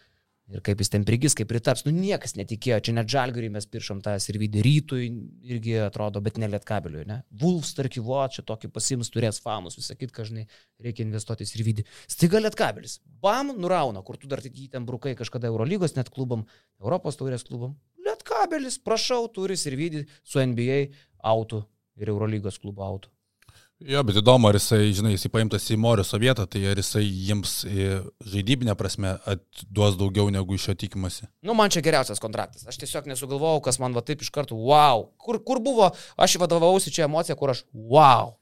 Ir 0.47 0.62
kaip 0.62 0.78
jis 0.78 0.93
ten 0.93 1.02
prigis, 1.02 1.35
kaip 1.35 1.48
pritaps, 1.51 1.82
nu 1.89 1.90
niekas 1.90 2.36
netikėjo, 2.39 2.77
čia 2.86 2.93
net 2.94 3.09
žalgariui 3.10 3.51
mes 3.51 3.64
piršom 3.66 3.98
tą 4.05 4.12
ir 4.14 4.36
vidį 4.39 4.60
rytui 4.62 5.06
irgi 5.43 5.74
atrodo, 5.82 6.20
bet 6.23 6.39
ne 6.39 6.47
lietkabeliui, 6.52 7.02
ne? 7.09 7.16
Vulfs, 7.40 7.73
tarkyvo, 7.74 8.20
čia 8.31 8.44
tokį 8.47 8.70
pasims, 8.70 9.10
turės 9.10 9.40
famus, 9.43 9.74
visą 9.81 9.97
kitką, 9.98 10.28
žinai, 10.28 10.44
reikia 10.86 11.02
investuoti 11.02 11.48
ir 11.51 11.64
vidį. 11.66 11.86
Staiga 12.06 12.39
lietkabelis, 12.44 13.01
bam, 13.24 13.51
nurauna, 13.59 14.05
kur 14.06 14.20
tu 14.23 14.31
dar 14.31 14.44
tik 14.44 14.55
jį 14.55 14.68
ten 14.77 14.86
brukai 14.86 15.16
kažkada 15.18 15.51
Eurolygos 15.51 15.98
net 15.98 16.14
klubam, 16.14 16.47
Europos 16.78 17.18
taurės 17.18 17.43
klubam. 17.48 17.74
Lietkabelis, 18.06 18.78
prašau, 18.86 19.24
turi 19.35 19.59
ir 19.59 19.78
vidį 19.82 20.06
su 20.23 20.39
NBA 20.39 20.78
autų 21.27 21.64
ir 21.98 22.14
Eurolygos 22.14 22.62
klubo 22.62 22.86
autų. 22.86 23.15
Jo, 23.85 24.01
bet 24.09 24.16
įdomu, 24.16 24.48
ar 24.48 24.57
jisai, 24.57 24.86
žinai, 24.97 25.11
jisai 25.12 25.28
paimtas 25.28 25.66
į 25.69 25.77
Moriso 25.77 26.16
vietą, 26.16 26.47
tai 26.48 26.62
ar 26.70 26.78
jisai 26.81 27.03
jiems 27.05 27.59
į 27.69 27.89
žaidybinę 28.24 28.73
prasme 28.78 29.12
duos 29.69 29.98
daugiau 30.01 30.31
negu 30.32 30.57
iš 30.57 30.70
jo 30.70 30.74
tikimasi. 30.81 31.28
Nu, 31.44 31.53
man 31.59 31.69
čia 31.69 31.82
geriausias 31.85 32.23
kontraktas. 32.23 32.65
Aš 32.65 32.81
tiesiog 32.81 33.11
nesugalvojau, 33.11 33.61
kas 33.66 33.77
man 33.82 33.93
va 33.93 34.01
taip 34.01 34.24
iš 34.24 34.32
karto, 34.32 34.57
wow. 34.57 35.05
Kur, 35.20 35.43
kur 35.44 35.61
buvo, 35.61 35.90
aš 36.16 36.39
vadovausi 36.40 36.94
čia 36.94 37.05
emocija, 37.05 37.36
kur 37.36 37.53
aš, 37.53 37.66
wow. 37.77 38.39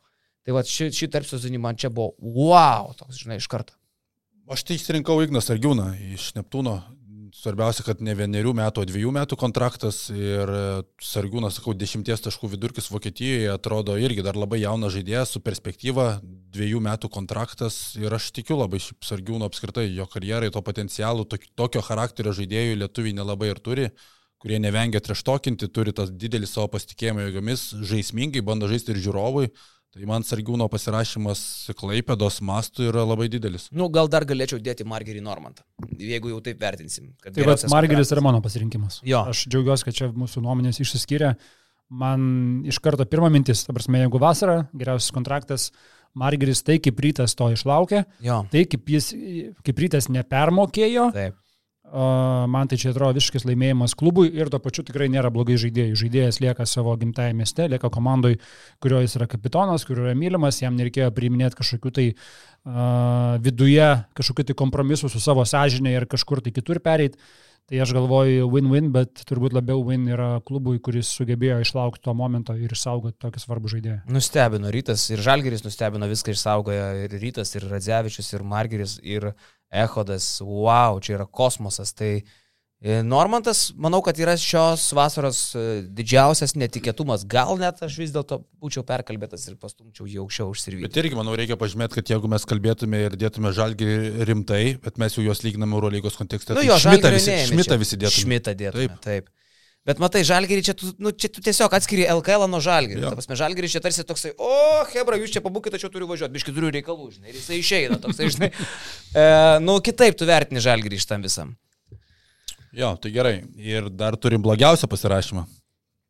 Tai 0.47 0.55
va 0.55 0.63
šį, 0.71 0.93
šį 0.95 1.11
tarp 1.11 1.27
sezonį 1.27 1.59
man 1.67 1.83
čia 1.83 1.91
buvo, 1.91 2.15
wow, 2.23 2.95
toks, 2.95 3.25
žinai, 3.25 3.41
iš 3.43 3.51
karto. 3.51 3.75
Aš 4.55 4.63
tai 4.69 4.79
išsirinkau 4.79 5.19
Ignas 5.25 5.51
Argiūną 5.51 5.89
iš 6.15 6.31
Neptūno. 6.39 6.79
Svarbiausia, 7.45 7.83
kad 7.85 7.99
ne 8.01 8.15
vienerių 8.17 8.55
metų, 8.57 8.81
o 8.81 8.89
dviejų 8.89 9.11
metų 9.13 9.37
kontraktas 9.37 10.07
ir 10.09 10.49
Sargiūnas, 11.05 11.59
sakau, 11.59 11.75
dešimties 11.77 12.25
taškų 12.25 12.49
vidurkis 12.55 12.89
Vokietijoje 12.89 13.51
atrodo 13.53 13.99
irgi 14.01 14.25
dar 14.25 14.39
labai 14.41 14.63
jaunas 14.63 14.95
žaidėjas 14.95 15.35
su 15.35 15.43
perspektyva, 15.45 16.07
dviejų 16.55 16.81
metų 16.87 17.11
kontraktas 17.13 17.99
ir 18.01 18.17
aš 18.17 18.31
tikiu 18.39 18.57
labai 18.63 18.81
šiaip 18.81 19.05
Sargiūno 19.05 19.51
apskritai, 19.51 19.91
jo 19.93 20.09
karjerai, 20.09 20.49
to 20.55 20.65
potencialų, 20.65 21.29
tok- 21.35 21.51
tokio 21.61 21.85
charakterio 21.85 22.33
žaidėjų 22.33 22.81
lietuviai 22.81 23.19
nelabai 23.21 23.53
ir 23.53 23.61
turi 23.61 23.91
kurie 24.45 24.59
nevengia 24.61 25.01
treštokinti, 25.01 25.71
turi 25.73 25.93
tas 25.97 26.11
didelį 26.13 26.49
savo 26.49 26.69
pasitikėjimo 26.75 27.23
jėgomis, 27.25 27.63
žaismingai 27.89 28.43
bando 28.45 28.69
žaisti 28.69 28.93
ir 28.93 29.01
žiūrovui. 29.05 29.49
Tai 29.95 30.07
man 30.11 30.25
Sargiūno 30.27 30.67
pasirašymas 30.73 31.41
Klaipėdos 31.79 32.41
mastų 32.43 32.89
yra 32.91 33.05
labai 33.07 33.29
didelis. 33.31 33.69
Nu, 33.71 33.87
gal 33.95 34.09
dar 34.11 34.25
galėčiau 34.27 34.59
dėti 34.59 34.83
Margerį 34.91 35.21
Normantą, 35.23 35.63
jeigu 35.95 36.33
jau 36.33 36.41
taip 36.43 36.59
vertinsim. 36.59 37.13
kad 37.23 37.37
Tai 37.37 37.47
bet 37.47 37.63
Margeris 37.71 38.11
yra 38.11 38.25
mano 38.27 38.41
pasirinkimas. 38.43 38.99
Jo. 39.07 39.21
Aš 39.31 39.45
džiaugiuosi, 39.47 39.87
kad 39.87 39.95
čia 40.01 40.09
mūsų 40.11 40.43
nuomonės 40.43 40.83
išsiskyrė. 40.83 41.37
Man 41.95 42.65
iš 42.67 42.81
karto 42.83 43.07
pirma 43.07 43.29
mintis, 43.31 43.63
ta 43.69 43.75
prasme, 43.77 44.01
jeigu 44.03 44.19
vasara, 44.19 44.65
geriausias 44.75 45.15
kontraktas, 45.15 45.69
Margeris 46.19 46.63
tai 46.67 46.81
kaip 46.83 46.99
rytas 47.03 47.35
to 47.39 47.53
išlaukė, 47.55 48.05
Jo. 48.25 48.41
tai 48.51 48.65
kaip 48.71 48.91
jis, 48.91 49.13
kaip 49.67 49.79
rytas 49.83 50.09
nepermokėjo, 50.11 51.09
Taip. 51.15 51.39
Man 51.95 52.69
tai 52.69 52.79
čia 52.81 52.91
atrodo 52.91 53.15
visiškas 53.19 53.47
laimėjimas 53.47 53.95
klubui 53.99 54.27
ir 54.35 54.51
tuo 54.51 54.59
pačiu 54.63 54.83
tikrai 54.87 55.07
nėra 55.13 55.31
blogai 55.35 55.57
žaidėjų. 55.61 55.99
Žaidėjas 56.01 56.41
lieka 56.43 56.67
savo 56.67 56.97
gimtajame 56.99 57.45
mieste, 57.45 57.69
lieka 57.71 57.91
komandai, 57.95 58.35
kurio 58.83 59.03
jis 59.05 59.15
yra 59.21 59.29
kapitonas, 59.31 59.87
kurio 59.87 60.09
yra 60.09 60.19
mylimas, 60.19 60.59
jam 60.63 60.75
nereikėjo 60.79 61.13
priiminėti 61.15 61.61
kažkokių 61.61 61.95
tai 61.95 62.07
a, 62.11 63.39
viduje, 63.45 63.89
kažkokių 64.19 64.51
tai 64.51 64.59
kompromisų 64.65 65.13
su 65.13 65.23
savo 65.23 65.47
sąžinė 65.47 65.95
ir 65.95 66.09
kažkur 66.11 66.43
tai 66.45 66.55
kitur 66.57 66.83
pereiti. 66.83 67.21
Tai 67.65 67.79
aš 67.81 67.95
galvoju 67.97 68.45
win-win, 68.53 68.91
bet 68.93 69.23
turbūt 69.25 69.55
labiau 69.57 69.81
win 69.87 70.03
yra 70.13 70.43
klubui, 70.45 70.77
kuris 70.85 71.09
sugebėjo 71.17 71.63
išlaukti 71.65 72.03
to 72.05 72.13
momento 72.13 72.53
ir 72.61 72.75
išsaugoti 72.77 73.17
tokį 73.25 73.41
svarbų 73.41 73.71
žaidėją. 73.73 73.95
Nustebino 74.13 74.73
rytas 74.75 75.07
ir 75.09 75.23
Žalgeris 75.25 75.65
nustebino 75.65 76.05
viską 76.11 76.35
išsaugojo 76.35 76.91
ir 77.07 77.17
rytas, 77.23 77.55
ir 77.57 77.65
Radzevičius, 77.71 78.29
ir 78.37 78.45
Margeris, 78.45 78.99
ir 79.01 79.31
Ehodas. 79.75 80.39
Wow, 80.41 81.01
čia 81.03 81.19
yra 81.19 81.27
kosmosas. 81.27 81.93
Tai 81.97 82.11
e, 82.21 82.97
Normantas, 83.07 83.67
manau, 83.77 84.01
kad 84.07 84.19
yra 84.23 84.37
šios 84.41 84.87
vasaros 84.97 85.41
e, 85.59 85.65
didžiausias 85.99 86.57
netikėtumas. 86.61 87.27
Gal 87.29 87.59
net 87.61 87.83
aš 87.85 87.99
vis 88.03 88.15
dėlto 88.15 88.43
būčiau 88.63 88.87
perkalbėtas 88.87 89.49
ir 89.51 89.59
pastumčiau 89.61 90.09
jį 90.09 90.23
aukščiau 90.25 90.51
užsirvyti. 90.55 90.89
Bet 90.89 91.01
irgi, 91.03 91.19
manau, 91.19 91.37
reikia 91.39 91.59
pažymėti, 91.61 91.99
kad 92.01 92.15
jeigu 92.15 92.31
mes 92.31 92.49
kalbėtume 92.49 93.05
ir 93.09 93.19
dėtume 93.21 93.55
žalgį 93.57 93.93
rimtai, 94.31 94.65
bet 94.85 95.01
mes 95.03 95.19
jau 95.19 95.27
juos 95.27 95.45
lyginame 95.47 95.77
Eurolygos 95.79 96.21
kontekste, 96.21 96.55
Nu 96.55 96.63
tai 96.63 96.69
jo, 96.71 96.81
šmitą 96.87 97.15
visi, 97.15 97.41
šmitą 97.51 97.81
visi 97.83 98.01
dėtume. 98.01 98.27
Šmitą 98.27 98.59
dėtume, 98.59 99.01
taip. 99.03 99.09
taip. 99.09 99.33
Bet 99.85 99.99
matai, 100.01 100.23
žalgerį 100.25 100.63
čia, 100.65 100.73
tu, 100.81 100.89
nu, 100.97 101.11
čia 101.13 101.29
tu 101.29 101.43
tiesiog 101.45 101.75
atskiri 101.77 102.07
LKL 102.09 102.47
nuo 102.49 102.61
žalgerį. 102.65 103.03
Jo. 103.05 103.11
Ta 103.13 103.19
prasme, 103.19 103.37
žalgerį 103.37 103.69
čia 103.69 103.83
tarsi 103.85 104.05
toksai, 104.09 104.31
o, 104.41 104.53
Hebra, 104.95 105.19
jūs 105.21 105.35
čia 105.35 105.43
pabūkite, 105.45 105.75
tačiau 105.77 105.91
turiu 105.93 106.09
važiuoti, 106.09 106.33
biški 106.33 106.55
turiu 106.57 106.71
reikalų, 106.73 107.11
žinai, 107.19 107.29
ir 107.35 107.37
jisai 107.37 107.59
išeina 107.61 107.99
toksai, 108.01 108.31
žinai. 108.33 108.49
E, 109.15 109.25
nu, 109.63 109.77
kitaip 109.85 110.17
tu 110.19 110.27
vertini 110.27 110.59
žalgerį 110.65 110.97
iš 110.99 111.05
tam 111.07 111.23
visam. 111.23 111.53
Jo, 112.75 112.95
tai 112.99 113.13
gerai. 113.15 113.35
Ir 113.61 113.87
dar 113.95 114.17
turim 114.19 114.43
blogiausią 114.43 114.89
pasirašymą. 114.91 115.45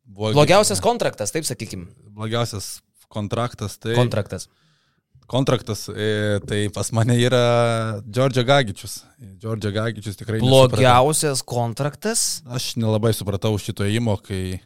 Buvo- 0.09 0.31
Blogiausias 0.33 0.81
kontraktas, 0.81 1.29
taip 1.35 1.45
sakykim. 1.45 1.83
Blogiausias 2.15 2.79
kontraktas. 3.13 3.75
Tai 3.77 3.93
Kontraktas. 3.99 4.47
Kontraktas, 5.27 5.87
e, 5.89 6.39
tai 6.45 6.67
pas 6.73 6.91
mane 6.95 7.15
yra 7.17 7.41
Džordžio 8.05 8.43
Gagičius. 8.45 8.99
Džordžio 9.41 9.71
Gagičius 9.75 10.19
tikrai. 10.19 10.39
nesupratau. 10.39 10.77
Blogiausias 10.77 11.41
kontraktas. 11.41 12.43
Aš 12.45 12.75
nelabai 12.79 13.13
supratau 13.17 13.53
šito 13.61 13.87
įmo, 13.89 14.17
kai, 14.21 14.59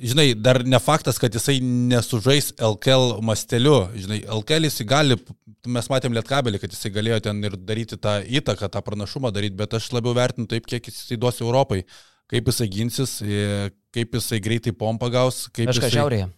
žinai, 0.00 0.32
dar 0.34 0.62
ne 0.64 0.80
faktas, 0.80 1.20
kad 1.20 1.34
jisai 1.34 1.58
nesužais 1.62 2.52
LKL 2.56 3.20
masteliu. 3.26 3.90
Žinai, 3.94 4.22
LKL 4.40 4.70
jisai 4.70 4.88
gali, 4.88 5.18
mes 5.66 5.90
matėm 5.92 6.16
lietkabelį, 6.16 6.62
kad 6.62 6.72
jisai 6.76 6.94
galėjo 6.96 7.20
ten 7.28 7.44
ir 7.44 7.56
daryti 7.58 8.00
tą 8.00 8.20
įtaką, 8.24 8.70
tą 8.72 8.84
pranašumą 8.86 9.32
daryti, 9.36 9.58
bet 9.60 9.76
aš 9.76 9.92
labiau 9.96 10.16
vertinu 10.16 10.48
taip, 10.50 10.68
kiek 10.70 10.88
jisai 10.88 11.20
duos 11.20 11.40
Europai, 11.44 11.84
kaip 12.30 12.48
jisai 12.48 12.68
ginsis, 12.72 13.18
e, 13.20 13.70
kaip 13.94 14.14
jisai 14.16 14.40
greitai 14.40 14.72
pompą 14.72 15.10
gaus, 15.12 15.48
kaip 15.52 15.68
Kažkas 15.72 15.90
jisai... 15.90 15.98
šiaurėje. 15.98 16.30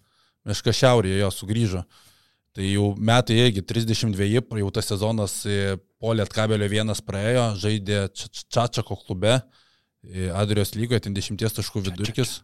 Meška 0.42 0.74
šiaurėje 0.74 1.20
jo 1.20 1.28
sugrįžo. 1.30 1.82
Tai 2.52 2.66
jau 2.68 2.90
metai 3.00 3.38
irgi 3.46 3.62
32, 3.64 4.42
jau 4.60 4.70
tas 4.76 4.90
sezonas 4.90 5.38
e, 5.48 5.76
po 5.96 6.12
Lietkabelio 6.12 6.66
vienas 6.68 7.00
praėjo, 7.00 7.46
žaidė 7.62 8.02
Čačako 8.12 8.98
klube, 9.06 9.38
e, 10.04 10.28
Adrijos 10.36 10.74
lygoje, 10.76 11.06
ten 11.06 11.16
10 11.16 11.40
taškų 11.40 11.86
vidurkis. 11.88 12.42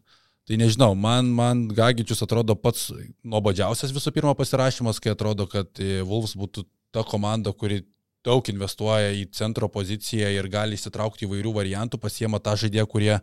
Tai 0.48 0.56
nežinau, 0.56 0.94
man, 0.96 1.28
man 1.36 1.66
Gagičius 1.76 2.24
atrodo 2.24 2.56
pats 2.56 2.86
nuobodžiausias 3.20 3.92
visų 3.92 4.14
pirma 4.16 4.32
pasirašymas, 4.38 4.96
kai 4.96 5.12
atrodo, 5.12 5.44
kad 5.44 5.76
e, 5.76 6.00
Wolves 6.00 6.32
būtų 6.40 6.64
ta 6.96 7.04
komanda, 7.04 7.52
kuri 7.52 7.82
daug 8.24 8.48
investuoja 8.48 9.12
į 9.12 9.26
centro 9.36 9.68
poziciją 9.68 10.30
ir 10.32 10.48
gali 10.48 10.78
įsitraukti 10.80 11.28
įvairių 11.28 11.52
variantų, 11.52 12.00
pasiema 12.00 12.40
tą 12.40 12.56
žaidėją, 12.64 12.86
kurie 12.88 13.18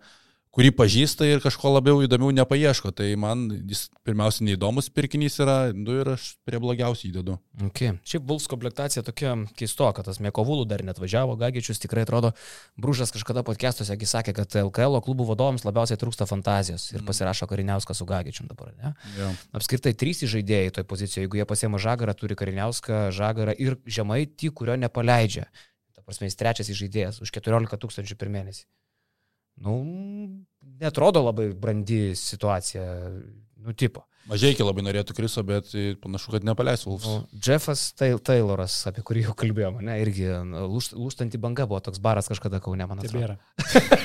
kurį 0.55 0.71
pažįsta 0.75 1.27
ir 1.27 1.41
kažko 1.43 1.73
labiau 1.73 1.99
įdomiau 2.05 2.31
nepaieško. 2.35 2.93
Tai 2.95 3.07
man 3.19 3.45
jis 3.67 3.85
pirmiausia 4.07 4.45
neįdomus 4.47 4.87
pirkinys 4.95 5.37
yra, 5.43 5.57
nu 5.75 5.97
ir 5.99 6.13
aš 6.15 6.29
prie 6.47 6.61
blogiausiai 6.63 7.11
įdedu. 7.11 7.37
Okay. 7.69 7.97
Šiaip 8.07 8.23
Bulls 8.27 8.47
komplektacija 8.51 9.03
tokia 9.05 9.35
keistoka, 9.59 10.05
tas 10.05 10.21
Mekovulų 10.23 10.67
dar 10.69 10.83
net 10.87 10.99
važiavo, 11.01 11.35
Gagičius 11.39 11.81
tikrai 11.83 12.05
atrodo, 12.07 12.31
Brūžas 12.79 13.11
kažkada 13.15 13.43
podcastuose 13.47 13.97
sakė, 14.05 14.35
kad 14.37 14.55
LKL 14.61 15.01
klubų 15.03 15.27
vadovams 15.31 15.65
labiausiai 15.67 15.99
trūksta 15.99 16.27
fantazijos 16.29 16.87
ir 16.93 17.03
pasirašo 17.07 17.49
Kariniauską 17.51 17.95
su 17.97 18.07
Gagičium 18.07 18.47
dabar. 18.51 18.71
Ne? 18.79 18.93
Jo. 19.19 19.31
Apskritai, 19.59 19.95
trys 19.97 20.23
žaidėjai 20.29 20.71
toje 20.77 20.87
pozicijoje, 20.87 21.25
jeigu 21.25 21.41
jie 21.41 21.47
pasiema 21.49 21.81
Žagarą, 21.81 22.15
turi 22.15 22.37
Kariniauską, 22.39 23.09
Žagarą 23.15 23.57
ir 23.59 23.75
Žemaitį, 23.85 24.53
kurio 24.55 24.77
nepaleidžia. 24.79 25.49
Ta 25.97 26.05
prasme, 26.05 26.29
jis 26.29 26.39
trečias 26.39 26.71
žaidėjas 26.71 27.21
už 27.25 27.33
14 27.35 27.81
tūkstančių 27.81 28.17
per 28.19 28.31
mėnesį. 28.31 28.65
Nu, 29.63 29.77
netrodo 30.81 31.21
labai 31.23 31.53
brandi 31.55 32.09
situacija, 32.19 32.83
nu, 33.63 33.73
tipo. 33.77 34.03
Mažai 34.25 34.55
labai 34.57 34.81
norėtų 34.81 35.13
Kriso, 35.13 35.43
bet 35.45 35.69
panašu, 36.01 36.31
kad 36.33 36.45
nepaleis 36.47 36.81
Wolves. 36.87 37.05
O 37.05 37.27
Jeffas 37.45 37.91
Tai- 37.93 38.17
Tayloras, 38.25 38.73
apie 38.89 39.03
kurį 39.05 39.27
jau 39.27 39.35
kalbėjome, 39.37 39.83
ne, 39.85 39.99
irgi 40.01 40.25
nu, 40.49 40.63
lūžtanti 40.97 41.37
banga 41.37 41.67
buvo 41.69 41.77
toks 41.85 42.01
baras 42.01 42.25
kažkada 42.31 42.57
Kaune, 42.59 42.87
man 42.89 43.03
atrodo. 43.03 43.37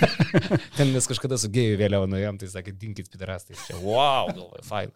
Ten 0.77 0.93
mes 0.93 1.09
kažkada 1.09 1.41
su 1.41 1.49
gėjų 1.49 1.81
vėliau 1.81 2.05
nuėjom, 2.13 2.37
tai 2.43 2.53
sakė, 2.53 2.77
dinkit 2.77 3.09
piderastai. 3.09 3.57
Čia, 3.65 3.81
wow, 3.81 4.29
galvoju, 4.29 4.67
fain. 4.69 4.93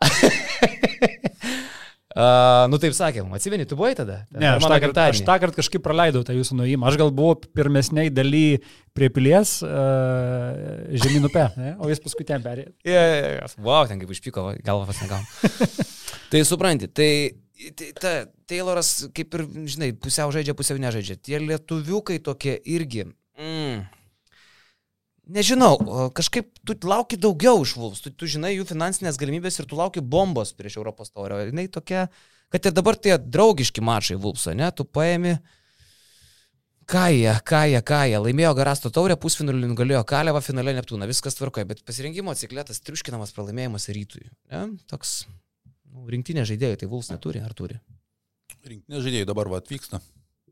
Uh, 2.08 2.64
nu 2.72 2.78
taip 2.80 2.94
sakėm, 2.96 3.28
atsimeni, 3.36 3.66
tu 3.68 3.76
buvai 3.76 3.90
tada? 3.96 4.22
Ten 4.30 4.40
Ne, 4.40 4.48
aš 4.56 4.64
tą, 4.64 4.78
kartą, 4.80 5.02
aš 5.12 5.18
tą 5.26 5.34
kartą 5.42 5.60
kažkaip 5.60 5.82
praleidau 5.84 6.22
tą 6.24 6.32
jūsų 6.32 6.56
nuėjimą. 6.56 6.86
Aš 6.88 6.96
gal 6.96 7.12
buvau 7.12 7.36
pirmesniai 7.36 8.08
daly 8.08 8.62
prie 8.96 9.10
pilies 9.12 9.58
uh, 9.60 10.88
žemynupe, 10.88 11.44
ne? 11.60 11.74
o 11.76 11.90
jis 11.92 12.00
paskui 12.00 12.24
ten 12.28 12.40
perėjo. 12.44 12.72
Yeah, 12.88 13.10
yeah, 13.12 13.28
yeah. 13.36 13.58
Wow, 13.60 13.84
ten 13.90 14.00
kaip 14.00 14.14
išpyko, 14.16 14.46
galva 14.64 14.88
pasnegam. 14.88 15.28
tai 16.32 16.42
supranti, 16.48 16.88
tai, 16.88 17.10
tai 17.76 17.92
ta, 18.00 18.14
Tayloras 18.48 19.10
kaip 19.12 19.36
ir, 19.36 19.44
žinai, 19.68 19.92
pusiau 20.00 20.32
žaidžia, 20.32 20.56
pusiau 20.56 20.80
nežaidžia. 20.80 21.20
Tie 21.20 21.44
lietuviukai 21.44 22.22
tokie 22.24 22.56
irgi. 22.64 23.04
Mm. 23.36 23.84
Nežinau, 25.28 25.76
kažkaip 26.16 26.48
tu 26.64 26.72
lauki 26.88 27.18
daugiau 27.20 27.60
iš 27.60 27.74
Vulfs, 27.76 28.00
tu, 28.00 28.08
tu 28.16 28.24
žinai 28.30 28.54
jų 28.54 28.64
finansinės 28.70 29.18
galimybės 29.20 29.60
ir 29.60 29.66
tu 29.68 29.76
lauki 29.76 30.00
bombos 30.00 30.54
prieš 30.56 30.78
Europos 30.80 31.12
taurę. 31.12 31.42
Ir 31.44 31.50
jinai 31.52 31.66
tokia, 31.68 32.06
kad 32.48 32.64
ir 32.64 32.72
dabar 32.72 32.96
tie 32.96 33.18
draugiški 33.20 33.84
mačai 33.84 34.16
Vulfso, 34.16 34.54
ne, 34.56 34.70
tu 34.72 34.86
paėmi, 34.88 35.34
ką 36.88 37.04
jie, 37.12 37.34
ką 37.44 37.60
jie, 37.68 37.82
ką 37.92 38.00
jie, 38.08 38.22
laimėjo 38.24 38.54
Garasto 38.56 38.92
taurę, 38.94 39.18
pusfinalį 39.20 39.68
nugalėjo 39.74 40.00
Kalevą, 40.08 40.40
finale 40.44 40.72
Neptūną, 40.78 41.10
viskas 41.10 41.36
tvarkoja, 41.36 41.68
bet 41.68 41.84
pasirinkimo 41.84 42.32
cikletas 42.32 42.80
triuškinamas 42.88 43.36
pralaimėjimas 43.36 43.90
rytui. 43.92 44.30
Ne? 44.48 44.64
Toks 44.88 45.18
nu, 45.28 46.08
rinktinė 46.08 46.48
žaidėjai, 46.48 46.80
tai 46.80 46.88
Vulfs 46.88 47.12
neturi, 47.12 47.44
ar 47.44 47.52
turi? 47.58 47.76
Rinktinės 48.64 49.04
žaidėjai 49.04 49.28
dabar 49.28 49.52
va, 49.52 49.60
atvyksta. 49.60 50.00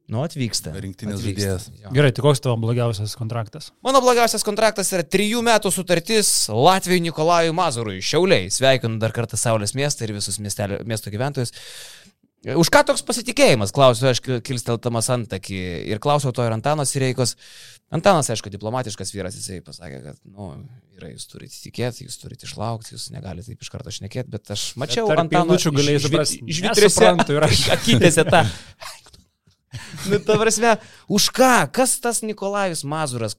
Nu, 0.07 0.21
atvyksta. 0.23 0.71
Rinktinės 0.79 1.23
žaidėjas. 1.25 1.67
Gerai, 1.91 2.13
tai 2.15 2.23
koks 2.23 2.43
tavo 2.45 2.55
blogiausias 2.63 3.17
kontraktas? 3.19 3.73
Mano 3.83 3.99
blogiausias 4.05 4.47
kontraktas 4.47 4.93
yra 4.95 5.03
trijų 5.03 5.43
metų 5.47 5.73
sutartis 5.75 6.31
Latvijai 6.53 7.03
Nikolajui 7.09 7.55
Mazurui, 7.57 7.99
Šiauliai. 8.07 8.47
Sveikinu 8.55 9.01
dar 9.03 9.15
kartą 9.17 9.39
Saulės 9.41 9.75
miestą 9.75 10.07
ir 10.07 10.15
visus 10.15 10.39
miestelio, 10.43 10.79
miesto 10.87 11.11
gyventojus. 11.11 11.51
Už 12.47 12.69
ką 12.71 12.85
toks 12.87 13.03
pasitikėjimas, 13.03 13.73
klausiu 13.75 14.13
aš 14.13 14.21
kilsteltamas 14.47 15.09
antakį 15.11 15.57
ir 15.91 15.99
klausiau 16.03 16.31
to 16.37 16.45
ir 16.47 16.55
Antanos 16.55 16.93
Sireikos. 16.95 17.35
Antanas, 17.91 18.29
aišku, 18.31 18.51
diplomatiškas 18.51 19.11
vyras, 19.15 19.35
jisai 19.39 19.59
pasakė, 19.67 19.99
kad, 20.05 20.21
nu, 20.31 20.53
yra, 20.99 21.11
jūs 21.11 21.27
turite 21.31 21.59
tikėti, 21.59 22.07
jūs 22.07 22.19
turite 22.19 22.47
išlaukti, 22.47 22.95
jūs 22.95 23.09
negalite 23.15 23.51
taip 23.51 23.63
iš 23.63 23.71
karto 23.71 23.95
šnekėti, 23.95 24.31
bet 24.31 24.51
aš 24.55 24.69
mačiau 24.79 25.07
Tarp 25.11 25.23
Antano 25.23 25.55
eilučių 25.55 25.75
galėjai 25.75 26.05
suprasti. 26.07 26.41
Žvitrėse 26.59 27.13
aš. 27.47 27.65
akytėse 27.77 28.27
tą. 28.27 28.43
Nu, 30.11 30.21
ta 30.23 30.39
prasme, 30.41 30.77
už 31.09 31.31
ką? 31.35 31.67
Kas 31.75 31.99
tas 32.03 32.23
Nikolajus 32.27 32.85
Mazuras? 32.87 33.37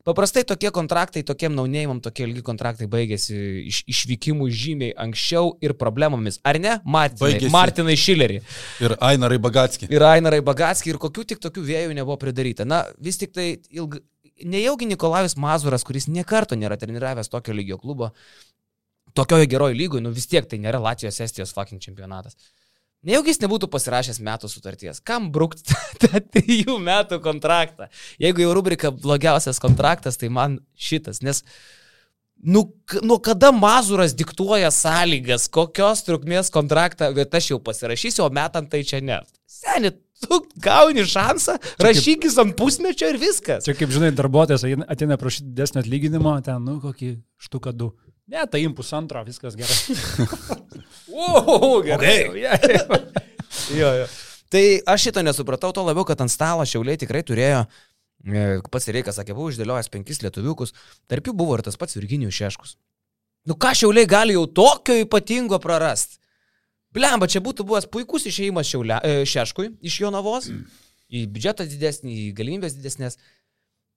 Paprastai 0.00 0.46
tokie 0.48 0.70
kontraktai, 0.72 1.20
tokiem 1.28 1.52
naunėjimam, 1.52 1.98
tokie 2.00 2.24
ilgi 2.24 2.40
kontraktai 2.44 2.86
baigėsi 2.90 3.36
iš, 3.68 3.82
išvykimų 3.92 4.46
žymiai 4.48 4.94
anksčiau 5.04 5.52
ir 5.60 5.74
problemomis. 5.76 6.38
Ar 6.40 6.56
ne? 6.62 6.78
Martinai, 6.88 7.20
Baigėsi. 7.20 7.50
Martinai 7.52 7.96
Šilerį. 8.00 8.38
Ir 8.80 8.94
Ainarai 9.10 9.36
Bagatski. 9.44 9.90
Ir 9.92 10.04
Ainarai 10.08 10.40
Bagatski. 10.44 10.94
Ir 10.94 11.00
kokių 11.02 11.26
tik 11.34 11.42
tokių 11.44 11.66
vėjų 11.68 11.98
nebuvo 12.00 12.16
pridaryta. 12.22 12.64
Na, 12.64 12.86
vis 12.96 13.20
tik 13.20 13.36
tai 13.36 13.50
ilg... 13.68 13.98
nejaugi 14.40 14.88
Nikolajus 14.88 15.36
Mazuras, 15.36 15.84
kuris 15.84 16.08
niekarto 16.08 16.56
nėra 16.56 16.80
treniravęs 16.80 17.28
tokio 17.28 17.52
lygio 17.52 17.76
klubo, 17.82 18.14
tokioje 19.12 19.50
geroje 19.52 19.76
lygoje, 19.76 20.06
nu 20.06 20.14
vis 20.16 20.30
tiek 20.32 20.48
tai 20.48 20.62
nėra 20.64 20.80
Latvijos 20.80 21.20
Estijos 21.20 21.52
fucking 21.52 21.82
čempionatas. 21.82 22.40
Nejaugi 23.06 23.32
jis 23.32 23.40
nebūtų 23.40 23.70
pasirašęs 23.72 24.18
metų 24.20 24.48
sutarties. 24.52 25.00
Kam 25.00 25.30
brukti 25.32 25.72
tą 26.02 26.20
trijų 26.20 26.76
metų 26.84 27.20
kontraktą? 27.24 27.88
Jeigu 28.20 28.44
jau 28.44 28.54
rubrika 28.56 28.92
blogiausias 28.92 29.60
kontraktas, 29.62 30.20
tai 30.20 30.28
man 30.32 30.58
šitas, 30.76 31.22
nes 31.24 31.40
nu, 32.44 32.66
nuo 33.00 33.16
kada 33.24 33.52
Mazuras 33.56 34.12
diktuoja 34.16 34.68
sąlygas, 34.74 35.48
kokios 35.52 36.04
trukmės 36.04 36.52
kontraktą, 36.52 37.08
bet 37.16 37.34
aš 37.36 37.54
jau 37.54 37.60
pasirašysiu, 37.64 38.26
o 38.26 38.30
metant 38.36 38.68
tai 38.68 38.82
čia 38.84 39.00
ne. 39.04 39.20
Seni, 39.48 39.94
tu 40.20 40.42
gauni 40.60 41.04
šansą, 41.08 41.56
rašykis 41.80 42.36
ant 42.40 42.56
pusmečio 42.58 43.08
ir 43.12 43.20
viskas. 43.20 43.64
Čia 43.64 43.76
kaip 43.80 43.92
žinai, 43.96 44.12
darbuotojas 44.16 44.66
ateina 44.84 45.16
prašyti 45.20 45.48
didesnio 45.48 45.84
atlyginimo, 45.84 46.36
ten, 46.44 46.60
nu, 46.68 46.78
kokį 46.84 47.14
štuką 47.48 47.72
du. 47.76 47.94
Ne, 48.30 48.46
tai 48.46 48.62
im 48.62 48.74
pusantro, 48.78 49.22
viskas 49.26 49.58
gerai. 49.58 49.78
O, 51.10 51.80
gerai. 51.82 52.28
Okay. 52.28 52.76
jo, 53.80 53.88
jo. 53.98 54.04
Tai 54.50 54.62
aš 54.92 55.08
šito 55.08 55.22
nesupratau, 55.26 55.72
to 55.74 55.82
labiau, 55.82 56.06
kad 56.06 56.20
ant 56.22 56.30
stalo 56.30 56.62
šiauliai 56.66 57.00
tikrai 57.02 57.24
turėjo, 57.26 57.64
e, 58.22 58.44
pats 58.70 58.86
Reikas 58.94 59.18
sakė, 59.18 59.34
buvau 59.34 59.50
išdėliojęs 59.50 59.90
penkis 59.90 60.22
lietuviukus, 60.22 60.74
tarp 61.10 61.26
jų 61.26 61.34
buvo 61.42 61.58
ir 61.58 61.64
tas 61.66 61.78
pats 61.80 61.98
Virginijus 61.98 62.38
Šeškus. 62.38 62.76
Nu 63.50 63.56
ką 63.58 63.72
šiauliai 63.78 64.06
gali 64.10 64.38
jau 64.38 64.46
tokio 64.46 64.94
ypatingo 65.02 65.58
prarasti? 65.62 66.20
Blemba, 66.94 67.26
čia 67.30 67.42
būtų 67.42 67.66
buvęs 67.66 67.90
puikus 67.90 68.26
išėjimas 68.30 68.70
šiaulia, 68.70 69.02
e, 69.02 69.26
Šeškui 69.26 69.68
iš 69.86 70.00
Jonavos, 70.02 70.50
į 71.10 71.26
biudžetą 71.30 71.66
didesnį, 71.70 72.16
į 72.26 72.32
galimybės 72.38 72.78
didesnės. 72.78 73.18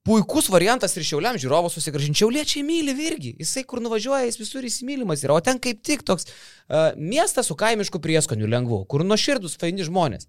Puikus 0.04 0.50
variantas 0.52 0.92
ir 0.98 1.04
šiauliam 1.08 1.38
žiūrovų 1.40 1.70
susigražinti. 1.72 2.20
Šiauliečiai 2.20 2.60
myli 2.66 2.92
irgi. 3.06 3.30
Jisai 3.40 3.62
kur 3.64 3.80
nuvažiuoja, 3.80 4.26
jis 4.28 4.36
visur 4.36 4.66
įsimylimas 4.68 5.24
yra. 5.24 5.38
O 5.38 5.40
ten 5.40 5.56
kaip 5.56 5.80
tik 5.80 6.04
toks 6.04 6.28
uh, 6.28 6.92
miestas 7.00 7.48
su 7.48 7.56
kaimišku 7.56 8.02
prieskoniu 8.04 8.50
lengvu, 8.52 8.82
kur 8.84 9.06
nuoširdus 9.06 9.56
faini 9.56 9.86
žmonės. 9.88 10.28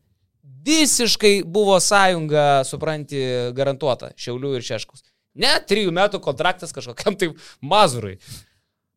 Visiškai 0.65 1.43
buvo 1.43 1.75
sąjunga, 1.83 2.63
supranti, 2.65 3.19
garantuota 3.57 4.13
Šiaulių 4.15 4.55
ir 4.55 4.65
Šeškus. 4.65 5.03
Ne, 5.43 5.51
trijų 5.67 5.91
metų 5.93 6.23
kontraktas 6.23 6.71
kažkokiam 6.71 7.19
tai 7.19 7.33
mazurui. 7.59 8.15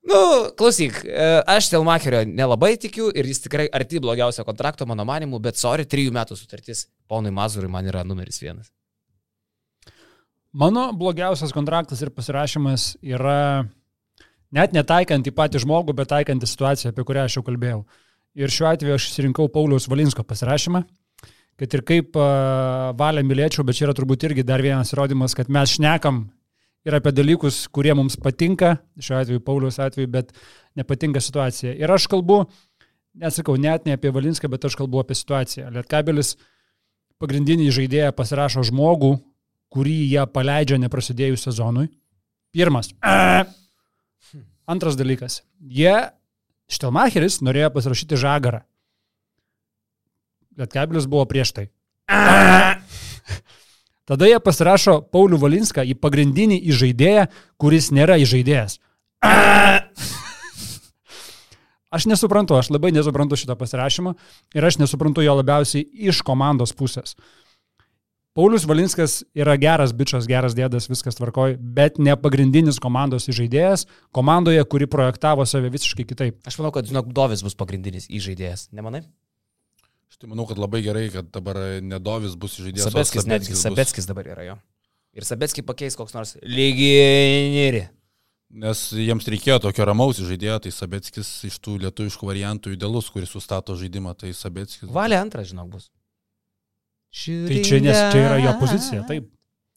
Nu, 0.08 0.22
klausyk, 0.56 1.02
e, 1.02 1.28
aš 1.58 1.72
Telmacherio 1.74 2.22
nelabai 2.30 2.76
tikiu 2.80 3.10
ir 3.10 3.26
jis 3.28 3.42
tikrai 3.44 3.66
arti 3.74 4.00
blogiausio 4.00 4.46
kontrakto, 4.46 4.86
mano 4.86 5.04
manimu, 5.04 5.42
bet 5.42 5.58
sorry, 5.60 5.84
trijų 5.84 6.14
metų 6.14 6.38
sutartis 6.38 6.86
ponui 7.10 7.34
Mazurui 7.34 7.68
man 7.68 7.90
yra 7.90 8.06
numeris 8.06 8.40
vienas. 8.40 8.70
Mano 10.58 10.88
blogiausias 10.90 11.52
kontraktas 11.54 12.00
ir 12.02 12.10
pasirašymas 12.10 12.96
yra 13.06 13.68
net 14.50 14.72
netaikant 14.74 15.28
į 15.30 15.32
patį 15.36 15.60
žmogų, 15.62 15.94
bet 15.94 16.08
taikant 16.10 16.42
į 16.42 16.48
situaciją, 16.50 16.90
apie 16.90 17.04
kurią 17.06 17.28
aš 17.28 17.36
jau 17.38 17.44
kalbėjau. 17.46 17.84
Ir 18.38 18.50
šiuo 18.50 18.66
atveju 18.72 18.96
aš 18.96 19.06
išsirinkau 19.06 19.46
Pauliaus 19.54 19.86
Valinsko 19.86 20.24
pasirašymą, 20.26 20.80
kad 21.62 21.76
ir 21.78 21.84
kaip 21.86 22.18
uh, 22.18 22.90
valę 22.98 23.22
mylėčiau, 23.28 23.62
bet 23.68 23.78
čia 23.78 23.86
yra 23.86 23.94
turbūt 23.94 24.26
irgi 24.26 24.46
dar 24.48 24.64
vienas 24.64 24.90
įrodymas, 24.96 25.38
kad 25.38 25.46
mes 25.46 25.76
šnekam 25.76 26.24
ir 26.88 26.98
apie 26.98 27.14
dalykus, 27.14 27.60
kurie 27.70 27.94
mums 27.94 28.18
patinka, 28.18 28.80
šiuo 28.98 29.20
atveju 29.20 29.46
Pauliaus 29.46 29.78
atveju, 29.84 30.10
bet 30.10 30.34
nepatinka 30.78 31.22
situacija. 31.22 31.76
Ir 31.78 31.94
aš 31.94 32.10
kalbu, 32.10 32.48
nesakau, 33.14 33.54
net 33.54 33.86
ne 33.86 33.94
apie 33.94 34.10
Valinską, 34.10 34.50
bet 34.50 34.66
aš 34.66 34.80
kalbu 34.82 35.04
apie 35.04 35.14
situaciją. 35.22 35.70
Lietkabelis 35.78 36.34
pagrindinį 37.22 37.70
žaidėją 37.78 38.10
pasirašo 38.18 38.66
žmogų, 38.66 39.20
kurį 39.72 39.96
jie 40.12 40.24
paleidžia 40.32 40.78
neprasidėjus 40.80 41.46
sezonui. 41.48 41.88
Pirmas. 42.54 42.92
Antras 44.68 44.96
dalykas. 45.00 45.42
Jie, 45.60 45.94
Štelmacheris, 46.68 47.40
norėjo 47.44 47.70
pasirašyti 47.76 48.18
žagarą. 48.20 48.62
Lietkabelis 50.58 51.06
buvo 51.08 51.24
prieš 51.30 51.54
tai. 51.56 51.68
Tada 54.08 54.28
jie 54.28 54.38
pasirašo 54.40 55.02
Paulių 55.12 55.38
Valinską 55.40 55.84
į 55.84 55.94
pagrindinį 56.00 56.56
įžaidėją, 56.72 57.26
kuris 57.60 57.90
nėra 57.92 58.16
įžaidėjas. 58.20 58.78
Aš 61.88 62.04
nesuprantu, 62.08 62.56
aš 62.56 62.68
labai 62.72 62.90
nesuprantu 62.92 63.36
šito 63.40 63.56
pasirašymo 63.56 64.14
ir 64.56 64.64
aš 64.64 64.76
nesuprantu 64.80 65.24
jo 65.24 65.36
labiausiai 65.38 65.86
iš 66.08 66.20
komandos 66.24 66.74
pusės. 66.76 67.16
Paulius 68.38 68.62
Valinskas 68.70 69.24
yra 69.34 69.56
geras 69.58 69.90
bičias, 69.98 70.28
geras 70.30 70.54
dėdas, 70.54 70.84
viskas 70.86 71.16
tvarkoj, 71.18 71.56
bet 71.58 71.96
ne 71.98 72.14
pagrindinis 72.14 72.76
komandos 72.78 73.26
žaidėjas, 73.34 73.82
komandoje, 74.14 74.60
kuri 74.70 74.86
projektavo 74.86 75.42
save 75.42 75.72
visiškai 75.74 76.06
kitaip. 76.06 76.36
Aš 76.46 76.60
manau, 76.60 76.70
kad, 76.76 76.86
žinok, 76.86 77.08
Dovis 77.16 77.42
bus 77.42 77.58
pagrindinis 77.58 78.06
įžaidėjas, 78.06 78.68
nemanai? 78.78 79.00
Aš 80.06 80.20
tai 80.22 80.30
manau, 80.30 80.46
kad 80.46 80.62
labai 80.62 80.84
gerai, 80.86 81.08
kad 81.10 81.32
dabar 81.34 81.58
nedovis 81.82 82.38
bus 82.38 82.54
žaidėjas. 82.62 82.86
o 82.86 82.94
Sabetskis, 82.94 83.26
netgi 83.26 83.56
bus- 83.56 83.66
Sabetskis 83.66 84.06
dabar 84.06 84.30
yra 84.30 84.46
jo. 84.52 84.56
Ir 85.18 85.26
Sabetskį 85.26 85.66
pakeis 85.66 85.98
koks 85.98 86.14
nors 86.14 86.36
lygiai. 86.46 87.88
Nes 88.54 88.86
jiems 88.94 89.26
reikėjo 89.28 89.58
tokio 89.66 89.84
ramaus 89.84 90.22
žaidėjo, 90.22 90.62
tai 90.62 90.70
Sabetskis 90.72 91.26
iš 91.50 91.58
tų 91.58 91.80
lietuviškų 91.82 92.30
variantų 92.30 92.78
idealus, 92.78 93.10
kuris 93.10 93.34
sustato 93.34 93.74
žaidimą, 93.74 94.14
tai 94.16 94.30
Sabetskis. 94.30 94.86
Valė 94.94 95.18
antras, 95.18 95.50
žinok, 95.50 95.74
bus. 95.74 95.90
Tai 97.12 97.60
čia, 97.64 97.80
nes 97.82 97.98
čia 98.12 98.24
yra 98.26 98.36
jo 98.42 98.52
pozicija, 98.60 99.04
taip. 99.08 99.30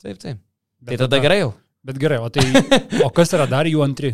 Taip, 0.03 0.18
taip. 0.20 0.41
Bet 0.82 0.95
Tai 0.98 1.06
tada 1.06 1.22
gerai 1.24 1.40
jau. 1.44 1.53
Bet 1.86 1.98
gerai, 2.02 2.20
o 2.22 2.28
tai, 2.30 2.44
o 3.06 3.10
kas 3.14 3.32
yra 3.34 3.48
dar 3.49 3.70
jų 3.70 3.82
antri? 3.86 4.12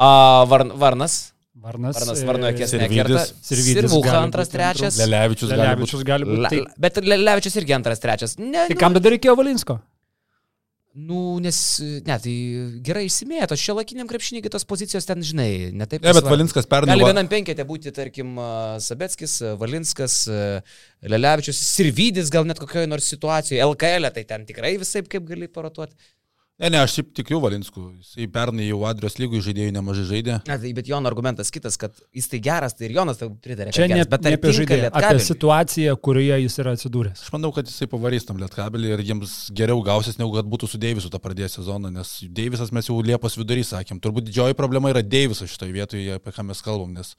A, 0.00 0.42
varn, 0.50 0.72
varnas. 0.78 1.20
Varnas. 1.62 1.94
Varnas 1.94 2.22
e, 2.22 2.26
varnoje 2.26 2.56
kies 2.58 2.72
Sirvydis. 2.72 3.84
nekerta. 3.86 4.06
Gali 4.08 4.18
antras, 4.18 4.48
trečias. 4.50 4.96
Lelevičius 4.98 5.52
gali 5.52 5.60
būti. 5.60 5.68
Lelevičius 5.68 6.02
gali 6.08 6.26
būti. 6.26 6.40
Le, 6.42 6.50
Tai, 6.50 6.80
bet 6.82 6.98
Levičius 7.06 7.58
irgi 7.60 7.76
antras, 7.76 8.02
trečias. 8.02 8.34
Ne, 8.40 8.64
tai 8.70 8.78
kam 8.80 8.96
tada 8.96 9.12
reikėjo 9.14 9.36
Valinsko? 9.38 9.76
Nu, 10.92 11.38
nes, 11.40 11.56
ne, 12.04 12.16
tai 12.20 12.32
gerai 12.84 13.06
išsimėto, 13.06 13.56
šio 13.56 13.78
lakiniam 13.78 14.08
krepšiniai 14.10 14.50
tos 14.52 14.66
pozicijos 14.68 15.06
ten, 15.08 15.22
žinai, 15.24 15.70
ne 15.72 15.86
taip. 15.88 16.02
Ne, 16.02 16.10
bet 16.12 16.18
svarbu. 16.18 16.34
Valinskas 16.34 16.68
pernai. 16.68 16.92
Gali 16.92 17.06
vienam 17.08 17.30
penketė 17.32 17.64
būti, 17.64 17.94
tarkim, 17.96 18.34
Sabetskis, 18.84 19.38
Valinskas, 19.60 20.18
Lelevičius, 21.14 21.62
Sirvydis 21.70 22.28
gal 22.34 22.44
net 22.44 22.60
kokioje 22.60 22.90
nors 22.92 23.08
situacijoje, 23.08 23.62
LKL, 23.70 24.10
tai 24.12 24.26
ten 24.28 24.44
tikrai 24.48 24.74
visai 24.82 25.00
kaip 25.08 25.24
gali 25.30 25.48
parotuoti. 25.48 25.96
Ne, 26.62 26.68
ne, 26.70 26.78
aš 26.78 26.92
šiaip 26.94 27.08
tikiu 27.18 27.40
Valinsku. 27.42 27.88
Jisai 27.98 28.28
pernai 28.30 28.68
jau 28.68 28.84
Adrios 28.86 29.16
lygų 29.18 29.40
žaidėjų 29.42 29.72
nemažai 29.74 30.04
žaidė. 30.06 30.36
Na, 30.46 30.54
tai, 30.62 30.70
bet 30.76 30.86
Jono 30.86 31.10
argumentas 31.10 31.50
kitas, 31.50 31.74
kad 31.80 31.96
jis 32.14 32.28
tai 32.30 32.38
geras, 32.44 32.76
tai 32.78 32.86
ir 32.86 32.94
Jonas 32.94 33.18
tai 33.18 33.26
pritarė. 33.34 33.72
Čia 33.74 33.88
ne, 33.88 33.96
geras, 33.96 34.10
bet 34.12 34.28
ne 34.28 34.34
apie 34.36 34.52
žaidėją, 34.60 34.92
apie 35.00 35.24
situaciją, 35.26 35.96
kurioje 36.06 36.38
jis 36.44 36.58
yra 36.62 36.76
atsidūręs. 36.78 37.24
Aš 37.26 37.34
manau, 37.34 37.50
kad 37.56 37.66
jisai 37.66 37.90
pavarys 37.90 38.28
tam 38.28 38.38
lietkabelį 38.38 38.94
ir 38.94 39.02
jiems 39.08 39.34
geriau 39.58 39.82
gausis, 39.82 40.20
negu 40.22 40.36
kad 40.36 40.46
būtų 40.54 40.70
su 40.70 40.78
Deivisu 40.86 41.10
tą 41.10 41.18
pradėjęs 41.26 41.58
sezoną, 41.58 41.90
nes 41.98 42.14
Deivisas 42.30 42.70
mes 42.70 42.92
jau 42.92 43.00
Liepos 43.02 43.40
vidury 43.42 43.66
sakėm. 43.66 43.98
Turbūt 43.98 44.30
didžioji 44.30 44.54
problema 44.54 44.94
yra 44.94 45.02
Deivisas 45.02 45.50
šitoje 45.50 45.74
vietoje, 45.74 46.14
apie 46.14 46.30
ką 46.30 46.46
mes 46.46 46.62
kalbam, 46.62 46.94
nes 46.94 47.16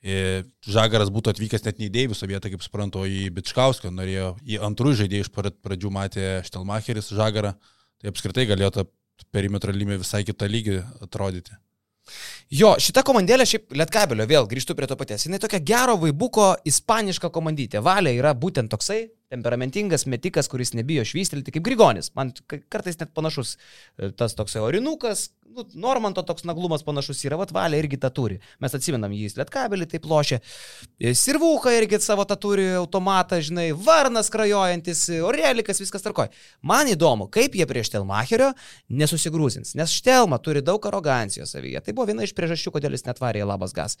e, 0.00 0.40
Žagaras 0.64 1.12
būtų 1.12 1.36
atvykęs 1.36 1.68
net 1.68 1.84
ne 1.84 1.90
į 1.90 1.94
Deiviso 2.00 2.32
vietą, 2.32 2.48
kaip 2.48 2.64
suprantu, 2.64 3.04
o 3.04 3.12
į 3.12 3.28
Bičkauską, 3.36 3.92
norėjo 3.92 4.38
į 4.40 4.62
antrųjų 4.72 5.02
žaidėjų 5.04 5.28
iš 5.28 5.34
pradžių 5.36 5.96
matė 6.00 6.28
Štelmacheris 6.48 7.12
Žagarą, 7.12 7.58
tai 8.00 8.12
apskritai 8.12 8.46
galėjo 8.48 8.72
tą 8.78 8.86
perimetro 9.32 9.72
lymį 9.74 10.00
visai 10.02 10.24
kitą 10.26 10.48
lygį 10.50 10.80
atrodyti. 11.06 11.56
Jo, 12.54 12.76
šita 12.78 13.02
komandėlė 13.06 13.42
šiaip 13.48 13.72
Lietkabelio, 13.74 14.26
vėl 14.30 14.46
grįžtu 14.46 14.76
prie 14.78 14.86
to 14.86 14.94
paties. 14.98 15.24
Jis 15.26 15.42
tokia 15.42 15.58
gero 15.58 15.96
vaibuko 15.98 16.52
ispaniška 16.68 17.32
komandytė. 17.34 17.82
Valė 17.82 18.12
yra 18.20 18.30
būtent 18.38 18.70
toksai 18.70 19.00
temperamentingas 19.34 20.06
metikas, 20.06 20.46
kuris 20.50 20.70
nebijo 20.78 21.02
švystelti 21.08 21.56
kaip 21.56 21.64
Grigonis. 21.66 22.12
Man 22.14 22.30
kartais 22.70 23.00
net 23.00 23.10
panašus 23.16 23.56
e, 23.56 24.12
tas 24.14 24.38
toksai 24.38 24.62
orinukas, 24.62 25.32
nu, 25.54 25.64
Normanto 25.74 26.22
toks 26.26 26.44
naglumas 26.48 26.84
panašus 26.86 27.22
yra, 27.26 27.38
vat 27.40 27.52
Valė 27.54 27.78
irgi 27.82 27.98
tą 28.00 28.10
turi. 28.14 28.38
Mes 28.62 28.74
atsimenam 28.76 29.12
jį, 29.14 29.28
Lietkabelį 29.38 29.88
taip 29.90 30.06
lošia. 30.08 30.38
E, 30.98 31.12
Sirvuka 31.16 31.72
irgi 31.76 32.00
savo 32.02 32.24
tą 32.28 32.36
turi 32.40 32.66
automatą, 32.78 33.38
žinai, 33.44 33.68
Varnas 33.86 34.30
krajojantis, 34.32 35.06
Orelikas, 35.26 35.80
viskas 35.82 36.04
tarkoj. 36.04 36.30
Man 36.66 36.90
įdomu, 36.92 37.28
kaip 37.32 37.56
jie 37.58 37.66
prieš 37.68 37.92
Telmacherio 37.94 38.52
nesusigrūzins, 38.88 39.74
nes 39.78 39.94
Štelma 39.98 40.40
turi 40.42 40.64
daug 40.64 40.86
arogancijos 40.88 41.54
savyje. 41.56 41.82
Tai 41.84 41.96
buvo 41.96 42.08
viena 42.12 42.26
iš 42.26 42.34
priežasčių, 42.36 42.74
kodėl 42.76 42.96
jis 42.96 43.06
net 43.08 43.22
varė 43.22 43.44
į 43.44 43.50
labas 43.50 43.76
gas. 43.76 43.98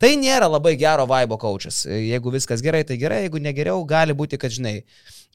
Tai 0.00 0.14
nėra 0.20 0.50
labai 0.50 0.76
gero 0.80 1.06
vaibo 1.10 1.38
kočias. 1.40 1.84
Jeigu 1.88 2.32
viskas 2.34 2.64
gerai, 2.64 2.84
tai 2.88 2.98
gerai, 3.00 3.24
jeigu 3.26 3.42
negeriau, 3.42 3.84
gali 3.88 4.16
būti, 4.16 4.40
kad 4.40 4.54
žinai, 4.54 4.80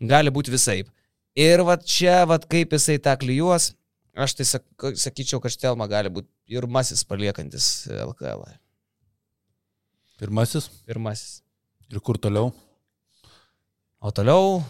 gali 0.02 0.34
būti 0.34 0.54
visaip. 0.54 0.92
Ir 1.34 1.64
va 1.66 1.80
čia, 1.82 2.24
va 2.30 2.38
kaip 2.38 2.76
jisai 2.76 3.00
tą 3.02 3.16
klyjuos, 3.18 3.72
aš 4.16 4.36
tai 4.38 4.46
sak, 4.48 4.66
sakyčiau, 5.00 5.42
kad 5.44 5.54
Štelma 5.54 5.88
gali 5.92 6.12
būti 6.14 6.30
pirmasis 6.50 7.04
paliekantis 7.08 7.88
LKL. 7.90 8.46
Pirmasis 10.22 10.70
Pirmasis. 10.88 11.42
ir 11.90 12.00
kur 12.00 12.20
toliau? 12.22 12.54
O 14.04 14.12
toliau 14.12 14.62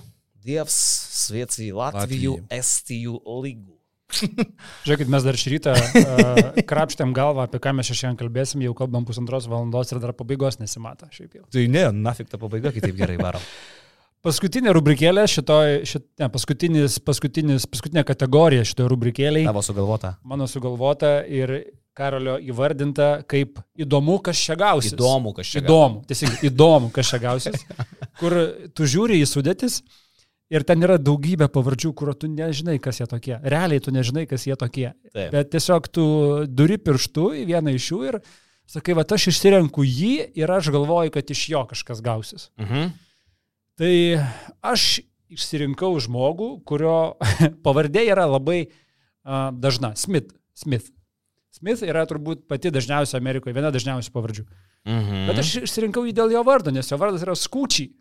Dievs, 0.44 0.76
Sviecijai, 1.24 1.72
Latvijų, 1.76 2.38
Latvijai. 2.38 2.60
Estijų 2.60 3.20
lygų. 3.44 3.78
Žiūrėkit, 4.86 5.10
mes 5.10 5.26
dar 5.26 5.38
šį 5.40 5.54
rytą 5.56 5.74
uh, 5.74 6.42
krapštėm 6.70 7.14
galvą, 7.16 7.48
apie 7.48 7.62
ką 7.64 7.74
mes 7.78 7.90
šiandien 7.90 8.20
kalbėsim, 8.20 8.64
jau 8.66 8.76
kalbam 8.78 9.08
pusantros 9.08 9.48
valandos 9.50 9.94
ir 9.94 10.02
dar 10.04 10.14
pabaigos 10.18 10.60
nesimato. 10.62 11.08
Šiaip 11.16 11.40
jau. 11.40 11.48
Tai 11.54 11.64
ne, 11.72 11.88
nafik 11.96 12.30
ta 12.32 12.40
pabaiga, 12.42 12.74
kitaip 12.76 12.98
gerai 13.00 13.18
varom. 13.22 13.44
Paskutinė 14.24 14.72
rubrikėlė 14.72 15.26
šitoj, 15.28 15.82
šit, 15.90 16.06
ne, 16.22 16.30
paskutinis, 16.32 16.96
paskutinis, 17.04 17.66
paskutinė 17.68 18.06
kategorija 18.08 18.64
šitoje 18.64 18.88
rubrikėlėje 18.94 19.50
Tavo 19.50 19.64
sugalvota. 19.66 20.14
mano 20.24 20.48
sugalvota 20.48 21.18
ir 21.28 21.58
Karolio 21.94 22.40
įvardinta 22.42 23.26
kaip 23.30 23.60
įdomu, 23.78 24.16
kas 24.24 24.40
čia 24.40 24.56
gausis. 24.58 24.96
Įdomu, 24.96 25.34
kas 25.38 25.52
čia. 25.52 25.60
Įdomu, 25.62 26.00
tiesiog 26.10 26.48
įdomu, 26.50 26.90
kas 26.96 27.12
čia 27.12 27.20
gausis. 27.22 27.68
Kur 28.22 28.34
tu 28.74 28.88
žiūri 28.90 29.20
į 29.22 29.28
sudėtis 29.30 29.82
ir 30.54 30.66
ten 30.66 30.82
yra 30.88 30.96
daugybė 30.98 31.52
pavardžių, 31.54 31.92
kur 31.98 32.14
tu 32.18 32.32
nežinai, 32.32 32.80
kas 32.82 33.02
jie 33.02 33.10
tokie. 33.12 33.36
Realiai 33.44 33.84
tu 33.84 33.94
nežinai, 33.94 34.26
kas 34.30 34.48
jie 34.48 34.58
tokie. 34.58 34.88
Taip. 35.12 35.36
Bet 35.36 35.52
tiesiog 35.54 35.92
tu 35.94 36.08
duri 36.48 36.80
pirštu 36.82 37.30
į 37.44 37.46
vieną 37.52 37.76
iš 37.76 37.92
jų 37.92 38.02
ir 38.10 38.20
sakai, 38.72 38.96
va 38.98 39.04
aš 39.04 39.30
išsirenku 39.34 39.86
jį 39.86 40.14
ir 40.40 40.50
aš 40.56 40.72
galvoju, 40.74 41.14
kad 41.14 41.30
iš 41.36 41.50
jo 41.54 41.68
kažkas 41.70 42.02
gausis. 42.06 42.50
Mhm. 42.62 42.94
Tai 43.80 43.94
aš 44.62 45.02
išsirinkau 45.34 45.96
žmogų, 46.04 46.50
kurio 46.68 47.16
pavardė 47.66 48.06
yra 48.12 48.28
labai 48.30 48.68
uh, 48.68 49.50
dažna. 49.56 49.94
Smith. 50.00 50.34
Smith. 50.58 50.92
Smith 51.54 51.82
yra 51.86 52.06
turbūt 52.10 52.46
pati 52.50 52.72
dažniausia 52.74 53.18
Amerikoje, 53.20 53.56
viena 53.56 53.72
dažniausių 53.74 54.14
pavardžių. 54.14 54.46
Mhm. 54.90 55.28
Bet 55.30 55.42
aš 55.44 55.52
išsirinkau 55.64 56.06
jį 56.08 56.16
dėl 56.18 56.34
jo 56.36 56.42
vardo, 56.46 56.74
nes 56.76 56.90
jo 56.92 57.00
vardas 57.02 57.24
yra 57.26 57.36
Skučiai. 57.40 57.92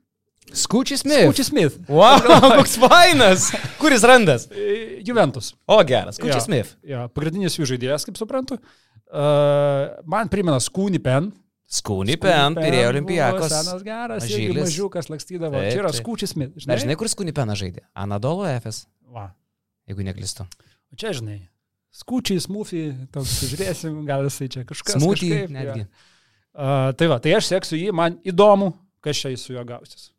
Skučiai 0.52 0.98
Smith. 0.98 1.28
Skučiai 1.28 1.46
Smith. 1.46 1.76
Wow, 1.86 2.18
koks 2.58 2.74
fainas. 2.82 3.52
Kuris 3.78 4.02
randas? 4.08 4.48
E, 4.50 4.98
Juventus. 5.06 5.52
O 5.70 5.78
geras, 5.86 6.18
Skučiai 6.18 6.40
Jo. 6.40 6.46
Smith. 6.48 6.72
Ja, 6.82 7.04
pagrindinis 7.14 7.56
jų 7.60 7.68
žaidėjas, 7.70 8.08
kaip 8.08 8.18
suprantu. 8.18 8.58
Uh, 9.12 9.92
man 10.08 10.32
primena 10.32 10.58
Skūni 10.60 10.98
Pen. 11.04 11.30
Skūni 11.72 12.18
pen, 12.20 12.56
Pirėjo 12.58 12.82
buvo 12.84 12.90
Olimpijakos. 12.92 13.48
Senas 13.52 13.84
geras, 13.86 14.26
Mažylis. 14.26 14.58
mažiukas 14.66 15.08
lakstydavo. 15.08 15.56
Taip, 15.56 15.70
Čia 15.72 15.80
yra 15.80 15.92
taip. 15.94 16.02
Skučiai 16.02 16.28
Smith. 16.28 16.66
Dar 16.68 16.82
žinai, 16.82 16.96
kur 17.00 17.08
Skūni 17.08 17.32
peną 17.32 17.56
žaidė? 17.56 17.86
Anadolo 17.96 18.44
FS, 18.50 18.84
Va. 19.08 19.30
jeigu 19.88 20.04
neklistu. 20.04 20.44
O 20.92 20.98
čia, 21.00 21.14
žinai, 21.16 21.38
skučiai, 21.96 22.42
smūfiai, 22.44 22.92
toks, 23.14 23.38
žiūrėsim, 23.54 24.02
gal 24.08 24.26
jisai 24.28 24.50
čia 24.52 24.66
kažkas. 24.68 25.00
Kažkaip, 25.00 25.48
netgi. 25.56 25.86
jo. 25.86 26.08
Uh, 26.52 26.90
tai 27.00 27.08
va, 27.08 27.16
tai 27.24 27.32
aš 27.38 27.48
seksiu 27.48 27.78
jį, 27.80 27.92
man 27.96 28.18
įdomu, 28.28 28.74
kas 29.00 29.16
čia 29.24 29.32
su 29.40 29.54
juo 29.56 29.64
gausis. 29.64 30.10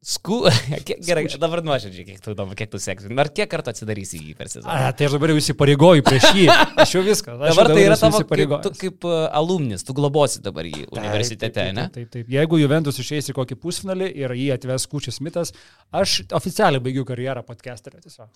Sku... 0.00 0.46
Gerai, 1.08 1.26
dabar 1.36 1.60
nuoširdžiai, 1.60 2.06
kiek 2.08 2.20
tu, 2.24 2.32
įdomu, 2.32 2.54
kiek 2.56 2.70
tu 2.72 2.78
seksi. 2.80 3.10
Ar 3.20 3.28
kiek 3.36 3.50
kartų 3.52 3.74
atsidarysi 3.74 4.16
jį 4.16 4.32
per 4.38 4.48
sezoną? 4.48 4.72
A, 4.72 4.94
tai 4.96 5.10
aš 5.10 5.16
dabar 5.18 5.34
jau 5.34 5.40
įsipareigoju 5.42 6.04
prieš 6.06 6.30
jį. 6.38 6.46
Aš 6.80 6.94
jau 6.96 7.02
viską. 7.04 7.34
Aš 7.36 7.52
Dabar 7.52 7.68
jau 7.68 7.76
tai 7.76 7.82
yra 7.84 7.98
tavo 8.00 8.22
kaip, 8.24 8.54
tu, 8.64 8.72
kaip 8.80 9.04
uh, 9.04 9.18
alumnis, 9.36 9.84
tu 9.84 9.92
globosi 9.96 10.40
dabar 10.40 10.64
jį 10.64 10.86
universitete, 10.88 11.52
taip, 11.58 11.76
ne? 11.76 11.84
Taip, 11.92 12.08
taip, 12.08 12.24
taip. 12.24 12.32
Jeigu 12.32 12.62
Juventus 12.62 13.02
išeis 13.02 13.28
į 13.28 13.36
kokį 13.36 13.60
pusfinalį 13.60 14.08
ir 14.22 14.34
jį 14.40 14.48
atves 14.56 14.88
Kučius 14.88 15.20
Mitas, 15.20 15.52
aš 15.92 16.22
oficialiai 16.40 16.80
baigiu 16.80 17.04
karjerą 17.08 17.44
podcasterio 17.44 18.00
tiesiog. 18.00 18.32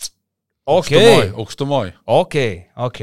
Aukštumoj, 0.64 1.34
aukštumoj. 1.36 1.90
Ok, 2.08 2.34
ok. 2.80 3.00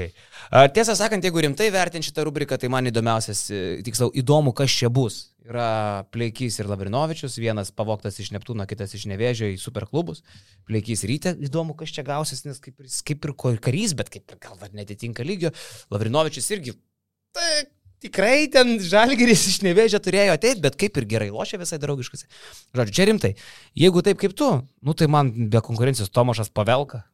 Tiesą 0.73 0.95
sakant, 0.97 1.21
jeigu 1.21 1.43
rimtai 1.45 1.67
vertinti 1.69 2.07
šitą 2.07 2.23
rubriką, 2.25 2.57
tai 2.57 2.71
man 2.73 2.89
įdomiausias, 2.89 3.41
e, 3.53 3.59
tiksliau, 3.85 4.09
įdomu, 4.17 4.49
kas 4.57 4.73
čia 4.73 4.89
bus. 4.89 5.27
Yra 5.45 6.07
Pleikys 6.09 6.57
ir 6.57 6.69
Lavrinovičius, 6.69 7.37
vienas 7.37 7.69
pavoktas 7.69 8.17
iš 8.17 8.31
Neptūno, 8.33 8.65
kitas 8.69 8.95
iš 8.97 9.05
Nevėžio 9.11 9.51
į 9.53 9.59
superklubus. 9.61 10.23
Pleikys 10.65 11.05
ryte, 11.05 11.35
įdomu, 11.37 11.75
kas 11.77 11.93
čia 11.93 12.05
gausis, 12.07 12.41
nes 12.47 12.57
kaip 12.61 12.81
kaip 12.81 13.29
ir 13.29 13.35
karys, 13.61 13.93
bet 13.97 14.09
kaip 14.09 14.33
ir 14.33 14.41
gal 14.41 14.57
dar 14.57 14.73
netitinka 14.73 15.21
lygio. 15.21 15.53
Lavrinovičius 15.93 16.49
irgi. 16.57 16.73
Tai 17.37 17.51
tikrai 18.01 18.49
ten 18.49 18.79
žalgeris 18.81 19.45
iš 19.53 19.61
Nevėžio 19.61 20.01
turėjo 20.01 20.33
ateiti, 20.33 20.65
bet 20.65 20.81
kaip 20.81 20.97
ir 20.97 21.09
gerai 21.13 21.29
lošia 21.29 21.61
visai 21.61 21.77
draugiškas. 21.81 22.25
Žodžiu, 22.73 22.97
čia 22.97 23.09
rimtai. 23.13 23.33
Jeigu 23.77 24.01
taip 24.01 24.17
kaip 24.17 24.33
tu, 24.33 24.49
nu 24.81 24.97
tai 24.97 25.09
man 25.13 25.29
be 25.53 25.61
konkurencijos 25.61 26.09
Tomašas 26.09 26.49
Pavelka. 26.49 27.05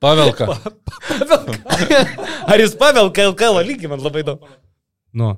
Pavelka. 0.00 0.48
Ar 2.48 2.60
jis 2.62 2.74
pavelka 2.80 3.28
LKL 3.30 3.60
lygį, 3.68 3.90
man 3.92 4.00
labai 4.00 4.22
įdomu. 4.24 4.48
Nu, 5.12 5.34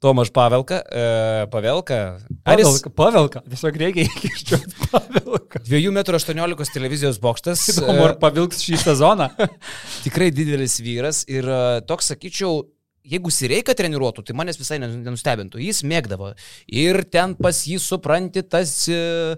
Tomaš 0.00 0.30
Pavelka, 0.30 0.78
e, 0.94 1.46
Pavelka. 1.50 1.98
Ar 2.46 2.60
jis 2.60 2.68
Pavelka, 2.68 2.90
pavelka. 2.94 3.42
Tiesiog 3.50 3.78
reikia 3.82 4.06
įkiščiuoti 4.06 4.88
pavelka. 4.92 5.60
2,18 5.66 6.38
m 6.38 6.68
televizijos 6.72 7.18
bokštas. 7.22 7.64
Įdomu, 7.74 8.04
ar 8.06 8.14
e, 8.14 8.18
pavilks 8.22 8.62
šį 8.62 8.78
sezoną. 8.84 9.26
tikrai 10.06 10.30
didelis 10.34 10.78
vyras 10.84 11.24
ir 11.26 11.50
e, 11.50 11.58
toks, 11.88 12.12
sakyčiau, 12.14 12.62
jeigu 13.08 13.32
Sireika 13.34 13.74
treniruotų, 13.74 14.22
tai 14.28 14.38
manęs 14.38 14.60
visai 14.60 14.78
nenus- 14.78 15.02
nenustebintų. 15.02 15.60
Jis 15.66 15.82
mėgdavo. 15.82 16.30
Ir 16.70 17.02
ten 17.10 17.34
pas 17.34 17.64
jį 17.66 17.80
supranti 17.82 18.46
tas, 18.46 18.78
e, 18.86 19.34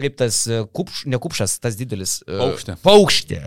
kaip 0.00 0.16
tas 0.20 0.42
e, 0.48 0.62
kupš, 0.76 1.04
ne 1.10 1.20
kupšas, 1.22 1.58
tas 1.62 1.78
didelis. 1.78 2.18
e, 2.26 2.40
Paukštė. 2.40 2.76
Paukštė. 2.84 3.40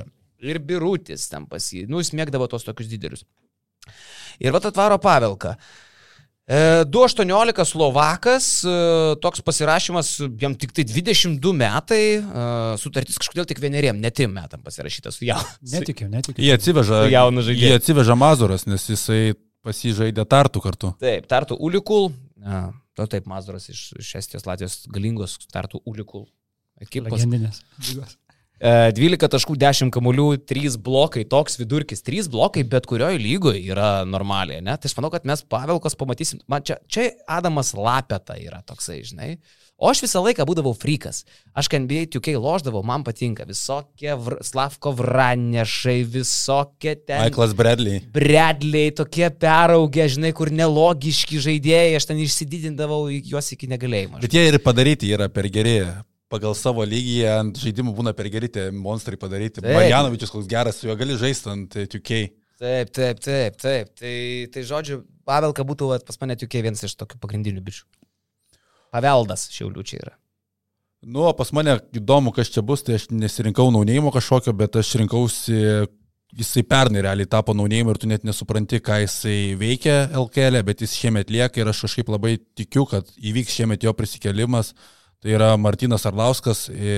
Ir 0.50 0.62
birutis 0.64 1.28
ten 1.32 1.46
pas 1.50 1.66
jį. 1.74 1.84
Nu, 1.92 2.00
jis 2.00 2.14
mėgdavo 2.16 2.48
tos 2.52 2.64
tokius 2.68 2.88
didelius. 2.92 3.26
Ir 4.40 4.56
va 4.56 4.62
atvaro 4.64 4.96
Pavelka. 5.04 5.58
E, 6.50 6.86
2.18 6.90 7.66
Slovakas, 7.68 8.48
e, 8.64 8.78
toks 9.22 9.44
pasirašymas, 9.46 10.14
jam 10.42 10.56
tik 10.58 10.72
tai 10.74 10.88
22 10.88 11.52
metai, 11.60 12.02
sutartis 12.82 13.20
kažkodėl 13.22 13.46
tik 13.50 13.62
vieneriem, 13.62 14.00
netim 14.02 14.34
metam 14.34 14.64
pasirašytas 14.66 15.20
su 15.20 15.28
jau. 15.28 15.38
Netikiu, 15.76 16.08
netikiu. 16.10 16.42
Jie 16.42 16.56
atsiveža, 16.56 17.04
jaunu 17.12 17.44
jie 17.52 17.76
atsiveža 17.76 18.18
Mazuras, 18.18 18.66
nes 18.70 18.88
jisai 18.90 19.36
pasižaidė 19.66 20.26
tartų 20.30 20.62
kartu. 20.64 20.94
Taip, 21.04 21.28
Tartu 21.30 21.58
Ulikul, 21.60 22.10
to 22.96 23.08
taip, 23.12 23.28
Mazuras 23.30 23.70
iš, 23.72 23.90
iš 24.00 24.14
Estijos, 24.22 24.46
Latvijos 24.48 24.82
galingos 24.92 25.38
Tartu 25.52 25.82
Ulikul. 25.86 26.26
Ekipos. 26.84 27.14
Legendinės. 27.14 27.62
lygos. 27.90 28.18
E, 28.60 28.92
12 28.92 29.30
taškų 29.32 29.56
10 29.56 29.92
kamuolių, 29.96 30.34
3 30.50 30.76
blokai, 30.84 31.24
toks 31.32 31.56
vidurkis, 31.62 32.04
3 32.04 32.28
blokai 32.32 32.66
bet 32.68 32.90
kurioje 32.92 33.22
lygoje 33.22 33.62
yra 33.72 34.04
normaliai, 34.04 34.60
ne? 34.64 34.76
Tai 34.76 34.92
aš 34.92 34.98
manau, 34.98 35.12
kad 35.14 35.28
mes 35.28 35.46
Pavelkos 35.48 35.96
pamatysim, 36.00 36.42
man 36.52 36.66
čia, 36.68 36.76
čia 36.92 37.08
Adamas 37.24 37.72
Lapeta 37.78 38.36
yra 38.36 38.60
toksai, 38.68 39.00
žinai. 39.08 39.38
O 39.80 39.88
aš 39.88 40.02
visą 40.04 40.20
laiką 40.20 40.44
būdavau 40.44 40.74
frikas. 40.76 41.22
Aš 41.56 41.70
kai 41.72 41.80
NBA 41.80 42.10
2K 42.12 42.34
loždavau, 42.36 42.82
man 42.84 43.06
patinka 43.08 43.46
visokie 43.48 44.12
vr, 44.12 44.42
Slavko 44.44 44.92
Vranešai, 44.98 46.02
visokie 46.04 46.98
ten. 47.00 47.24
Michaelas 47.24 47.56
Bradley. 47.56 48.04
Bredliai, 48.12 48.92
tokie 48.92 49.32
peraugę, 49.32 50.10
žinai, 50.12 50.34
kur 50.36 50.52
nelogiški 50.52 51.40
žaidėjai, 51.48 51.96
aš 51.96 52.12
ten 52.12 52.20
išsididindavau 52.28 53.06
juos 53.08 53.56
iki 53.56 53.72
negalėjimo. 53.72 54.20
Bet 54.20 54.36
jie 54.36 54.50
ir 54.52 54.60
padaryti 54.68 55.16
yra 55.16 55.32
per 55.32 55.48
geri. 55.48 55.80
Pagal 56.30 56.54
savo 56.54 56.86
lygį 56.86 57.20
ant 57.32 57.58
žaidimų 57.58 57.96
būna 57.98 58.14
per 58.14 58.30
geri 58.30 58.52
tie 58.54 58.68
monstrai 58.70 59.18
padaryti. 59.18 59.64
Taip. 59.64 59.74
Marjanovičius 59.74 60.34
koks 60.34 60.50
geras, 60.50 60.78
su 60.78 60.90
juo 60.90 60.98
gali 61.00 61.18
žaisti 61.18 61.50
ant 61.50 61.78
2K. 61.80 62.20
Taip, 62.60 62.92
taip, 62.94 63.22
taip, 63.24 63.56
taip. 63.58 63.94
Tai, 63.98 64.16
tai 64.54 64.64
žodžiu, 64.68 65.02
Pavelka 65.26 65.64
būtų 65.66 65.94
vat, 65.94 66.06
pas 66.06 66.20
mane 66.22 66.36
tik 66.38 66.60
vienas 66.60 66.84
iš 66.86 66.98
tokių 67.00 67.18
pagrindinių 67.24 67.64
bičių. 67.66 67.86
Paveldas 68.94 69.48
šiaulių 69.54 69.86
čia 69.86 70.02
yra. 70.04 70.18
Nu, 71.00 71.24
pas 71.38 71.54
mane 71.56 71.78
įdomu, 71.96 72.34
kas 72.36 72.52
čia 72.52 72.62
bus, 72.66 72.84
tai 72.84 72.98
aš 73.00 73.08
nesirinkau 73.14 73.70
naunėjimo 73.72 74.12
kažkokio, 74.12 74.52
bet 74.60 74.76
aš 74.82 74.98
rinkausi, 75.00 75.56
jisai 76.36 76.66
pernai 76.68 77.06
realiai 77.06 77.30
tapo 77.30 77.56
naunėjimu 77.56 77.94
ir 77.94 78.00
tu 78.02 78.10
net 78.12 78.26
nesupranti, 78.28 78.82
ką 78.84 79.00
jisai 79.06 79.56
veikia 79.60 80.10
LKL, 80.20 80.60
bet 80.68 80.84
jis 80.84 80.98
šiemet 81.00 81.32
lieka 81.32 81.62
ir 81.62 81.72
aš 81.72 81.86
kažkaip 81.88 82.12
labai 82.12 82.36
tikiu, 82.60 82.84
kad 82.90 83.08
įvyks 83.16 83.56
šiemet 83.62 83.88
jo 83.88 83.96
prisikelimas. 83.96 84.74
Tai 85.20 85.34
yra 85.36 85.50
Martinas 85.60 86.06
Arlauskas, 86.08 86.70
e, 86.72 86.94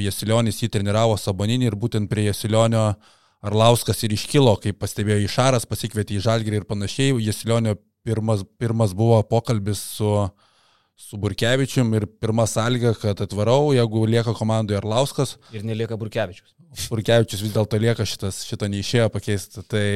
Jasilionis 0.00 0.62
jį 0.62 0.70
treniravo 0.72 1.18
Saboninį 1.20 1.68
ir 1.68 1.76
būtent 1.76 2.08
prie 2.08 2.24
Jasilionio 2.30 2.94
Arlauskas 3.44 4.00
ir 4.06 4.14
iškilo, 4.16 4.54
kaip 4.62 4.78
pastebėjo 4.80 5.26
Išaras, 5.26 5.68
pasikvietė 5.68 6.16
į 6.16 6.22
Žalgirį 6.24 6.62
ir 6.62 6.66
panašiai. 6.68 7.18
Jasilionio 7.26 7.76
pirmas, 8.08 8.46
pirmas 8.58 8.94
buvo 8.96 9.20
pokalbis 9.28 9.82
su, 9.98 10.14
su 10.96 11.20
Burkevičium 11.20 11.92
ir 11.98 12.08
pirma 12.08 12.48
sąlyga, 12.48 12.94
kad 13.02 13.20
atvarau, 13.26 13.74
jeigu 13.76 14.06
lieka 14.16 14.32
komandoje 14.38 14.80
Arlauskas, 14.80 15.36
Ir 15.52 15.68
nelieka 15.68 16.00
Burkevičius. 16.00 16.56
Burkevičius 16.88 17.44
vis 17.44 17.52
dėlto 17.52 17.80
lieka 17.84 18.08
šitas, 18.08 18.42
šito 18.48 18.68
neišėjo 18.72 19.12
pakeisti. 19.12 19.64
Tai, 19.68 19.86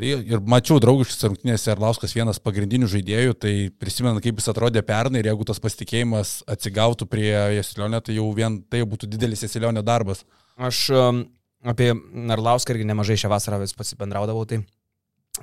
tai 0.00 0.14
ir 0.32 0.40
mačiau 0.48 0.78
draugiškas 0.80 1.26
rungtynėse 1.26 1.74
Arlauskas 1.74 2.14
vienas 2.16 2.40
pagrindinių 2.40 2.88
žaidėjų, 2.88 3.34
tai 3.36 3.52
prisimenu, 3.82 4.22
kaip 4.24 4.38
jis 4.40 4.48
atrodė 4.48 4.80
pernai 4.86 5.20
ir 5.20 5.28
jeigu 5.28 5.44
tas 5.48 5.60
pasitikėjimas 5.60 6.38
atsigautų 6.48 7.08
prie 7.10 7.28
Jasilionio, 7.58 8.00
tai 8.00 8.16
jau 8.16 8.28
vien 8.36 8.56
tai 8.72 8.80
būtų 8.88 9.10
didelis 9.12 9.44
Jasilionio 9.44 9.82
darbas. 9.84 10.24
Aš 10.56 10.86
um, 10.96 11.24
apie 11.60 11.90
Narlauską 11.92 12.72
irgi 12.72 12.88
nemažai 12.88 13.18
šią 13.20 13.28
vasarą 13.34 13.60
vis 13.60 13.76
pasibendraudavau, 13.76 14.46
tai, 14.48 14.62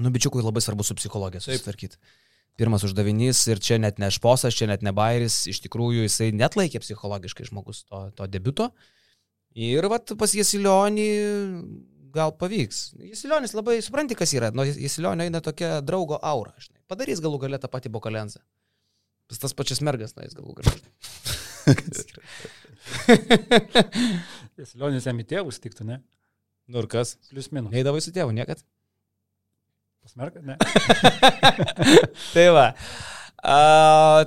nu, 0.01 0.13
bičiukui 0.15 0.41
labai 0.41 0.63
svarbu 0.65 0.87
su 0.87 0.97
psichologija 0.97 1.43
susitvarkyti. 1.43 2.01
Pirmas 2.57 2.81
uždavinys 2.87 3.43
ir 3.51 3.61
čia 3.61 3.77
net 3.77 4.01
ne 4.01 4.09
šposas, 4.09 4.57
čia 4.57 4.65
net 4.71 4.81
ne 4.81 4.89
bairis, 4.97 5.43
iš 5.45 5.61
tikrųjų 5.67 6.07
jisai 6.07 6.31
net 6.33 6.57
laikė 6.57 6.81
psichologiškai 6.81 7.45
žmogus 7.51 7.83
to, 7.85 8.07
to 8.17 8.25
debiuto. 8.33 8.71
Ir 9.53 9.85
vat 9.89 10.17
pas 10.17 10.33
Jasilionį 10.33 11.11
gal 12.13 12.31
pavyks. 12.39 12.77
Jasilionis 13.11 13.53
labai 13.57 13.75
supranti, 13.85 14.17
kas 14.17 14.31
yra. 14.37 14.47
Nuo 14.55 14.63
Jasilionio 14.67 15.23
eina 15.27 15.39
tokia 15.43 15.69
draugo 15.85 16.17
aura. 16.21 16.53
Žinai. 16.61 16.81
Padarys 16.91 17.19
galų 17.23 17.37
galę 17.43 17.57
tą 17.61 17.67
patį 17.71 17.89
bokalenzą. 17.93 18.39
Tas 19.27 19.37
tas 19.43 19.53
pačias 19.57 19.79
mergas, 19.83 20.11
na, 20.15 20.21
jis 20.23 20.35
galų 20.37 20.53
galę. 20.61 20.71
Lionis 24.77 25.07
jam 25.09 25.19
į 25.19 25.25
tėvus 25.27 25.59
tiktų, 25.63 25.81
ne? 25.89 25.97
Nu 26.71 26.75
ir 26.83 26.87
kas? 26.91 27.07
Plius 27.29 27.47
minus. 27.51 27.71
Neįdavai 27.73 28.01
su 28.03 28.11
tėvu 28.15 28.31
niekad. 28.35 28.59
Pasmerka, 30.03 30.39
ne? 30.43 30.55
Tai 32.33 32.47
va. 32.55 32.67
A, 33.37 33.57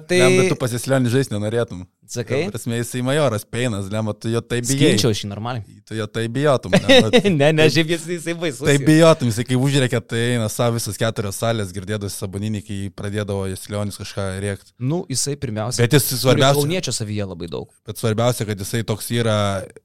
tai... 0.07 0.21
Tai... 0.21 0.37
Bet 0.37 0.53
tu 0.53 0.57
pasislionį 0.61 1.09
žaisti 1.13 1.35
nenorėtum. 1.35 1.81
Sakai? 2.11 2.49
Prasme, 2.51 2.75
jisai 2.81 3.05
majoras 3.07 3.45
Peinas, 3.47 3.87
lemma, 3.93 4.11
tu 4.19 4.33
jo 4.33 4.41
taip 4.43 4.65
bijai. 4.67 4.97
Skinčiau 4.97 5.15
šį 5.15 5.29
normaliai. 5.31 5.77
Tu 5.87 5.95
jo 5.95 6.07
taip 6.11 6.33
bijotum. 6.35 6.73
lemma. 6.75 7.11
ne, 7.41 7.51
ne, 7.55 7.67
šiaip 7.71 7.93
jis, 7.95 8.07
jisai 8.17 8.35
baisus. 8.41 8.65
Taip 8.67 8.83
bijotum, 8.89 9.31
jisai 9.31 9.45
kai 9.47 9.59
užrėkė, 9.61 10.01
tai 10.11 10.23
eina 10.33 10.49
savo 10.51 10.75
visas 10.75 10.99
keturios 10.99 11.39
salės, 11.39 11.71
girdėdavosi 11.77 12.19
saboninį, 12.19 12.63
kai 12.67 12.79
pradėdavo 12.99 13.45
Jasilionis 13.53 14.01
kažką 14.01 14.25
rėkti. 14.43 14.75
Nu, 14.83 15.05
jisai 15.11 15.37
pirmiausia. 15.39 15.85
Bet 15.85 15.95
jis 15.95 16.09
svarbiausia, 16.25 16.65
Kauniečio 16.65 16.95
savyje 16.97 17.29
labai 17.31 17.51
daug. 17.53 17.71
bet 17.87 18.03
svarbiausia, 18.03 18.49
kad 18.49 18.65
jisai 18.65 18.83
toks 18.91 19.13
yra 19.15 19.37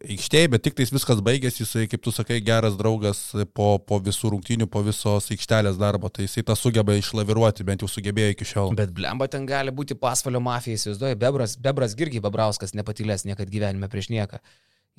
aikštėje, 0.02 0.50
bet 0.56 0.66
tik 0.66 0.80
tais 0.82 0.94
viskas 0.96 1.22
baigėsi, 1.26 1.62
jisai, 1.62 1.86
kaip 1.92 2.02
tu 2.06 2.16
sakai, 2.16 2.42
geras 2.46 2.74
draugas 2.80 3.22
po, 3.54 3.76
po 3.78 4.02
visų 4.02 4.34
rungtynių, 4.34 4.66
po 4.72 4.82
visos 4.86 5.30
aikštelės 5.30 5.78
darbo, 5.78 6.10
tai 6.10 6.26
jisai 6.26 6.46
tą 6.50 6.58
sugeba 6.58 6.98
išlaviruoti, 6.98 7.68
bent 7.70 7.86
jau 7.86 7.92
sugebėjo 7.92 8.34
iki 8.34 8.50
šiol. 8.50 8.74
Bet 8.82 8.98
blemba 8.98 9.30
ten 9.30 9.46
gali 9.46 9.74
būti 9.76 9.98
pasvalio 10.00 10.42
mafija, 10.44 10.82
įsivaizduoju, 10.82 11.22
Bebras, 11.22 11.58
Bebras 11.62 11.96
irgi 12.15 12.15
Babrauskas 12.24 12.76
nepatylės 12.78 13.26
niekad 13.28 13.52
gyvenime 13.52 13.90
prieš 13.92 14.12
nieką. 14.14 14.40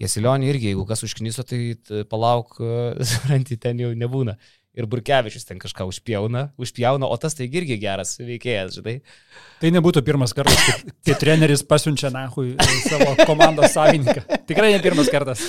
Jasilionį 0.01 0.51
irgi, 0.51 0.71
jeigu 0.73 0.85
kas 0.89 1.05
užknyso, 1.07 1.45
tai 1.49 1.61
t- 1.81 2.05
palauk, 2.11 2.59
supranti, 3.11 3.57
ten 3.61 3.81
jau 3.81 3.95
nebūna. 3.97 4.37
Ir 4.77 4.85
Burkevičius 4.93 5.47
ten 5.49 5.57
kažką 5.57 5.87
užpjauna, 5.89 6.51
užpjauna, 6.61 7.09
o 7.09 7.17
tas 7.17 7.33
tai 7.33 7.47
irgi 7.49 7.79
geras 7.81 8.19
veikėjas, 8.21 8.77
žinai. 8.77 8.99
Tai 9.63 9.71
nebūtų 9.73 10.03
pirmas 10.05 10.37
kartas, 10.37 10.59
kai, 10.67 10.93
kai 11.09 11.17
treneris 11.17 11.65
pasiunčia 11.65 12.11
nahui 12.13 12.53
savo 12.85 13.15
komandos 13.23 13.73
savininką. 13.73 14.27
Tikrai 14.45 14.75
ne 14.75 14.83
pirmas 14.85 15.09
kartas. 15.09 15.41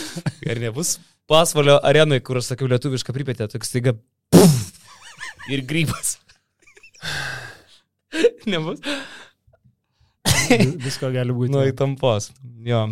Ir 0.47 0.63
nebus 0.63 0.95
pasvalio 1.27 1.75
arenui, 1.83 2.21
kur 2.23 2.39
aš 2.39 2.53
sakiau 2.53 2.71
lietuvišką 2.71 3.11
pripėtę, 3.15 3.49
toks 3.51 3.67
staiga. 3.67 3.97
Puf, 4.31 4.55
ir 5.51 5.65
grybas. 5.67 6.15
nebus. 8.53 8.79
Visko 10.87 11.11
gali 11.13 11.35
būti. 11.35 11.53
Nu, 11.55 11.65
įtampos. 11.67 12.31
Jo. 12.67 12.87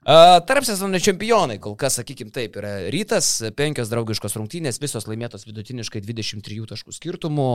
Tarp 0.00 0.64
sezono 0.64 0.96
čempionai, 0.96 1.58
kol 1.60 1.74
kas, 1.76 1.98
sakykim, 1.98 2.30
taip, 2.32 2.54
yra 2.56 2.70
rytas, 2.88 3.26
penkios 3.52 3.90
draugiškos 3.92 4.32
rungtynės, 4.38 4.78
visos 4.80 5.04
laimėtos 5.04 5.44
vidutiniškai 5.44 6.00
23 6.00 6.64
taškų 6.70 6.94
skirtumų, 6.96 7.48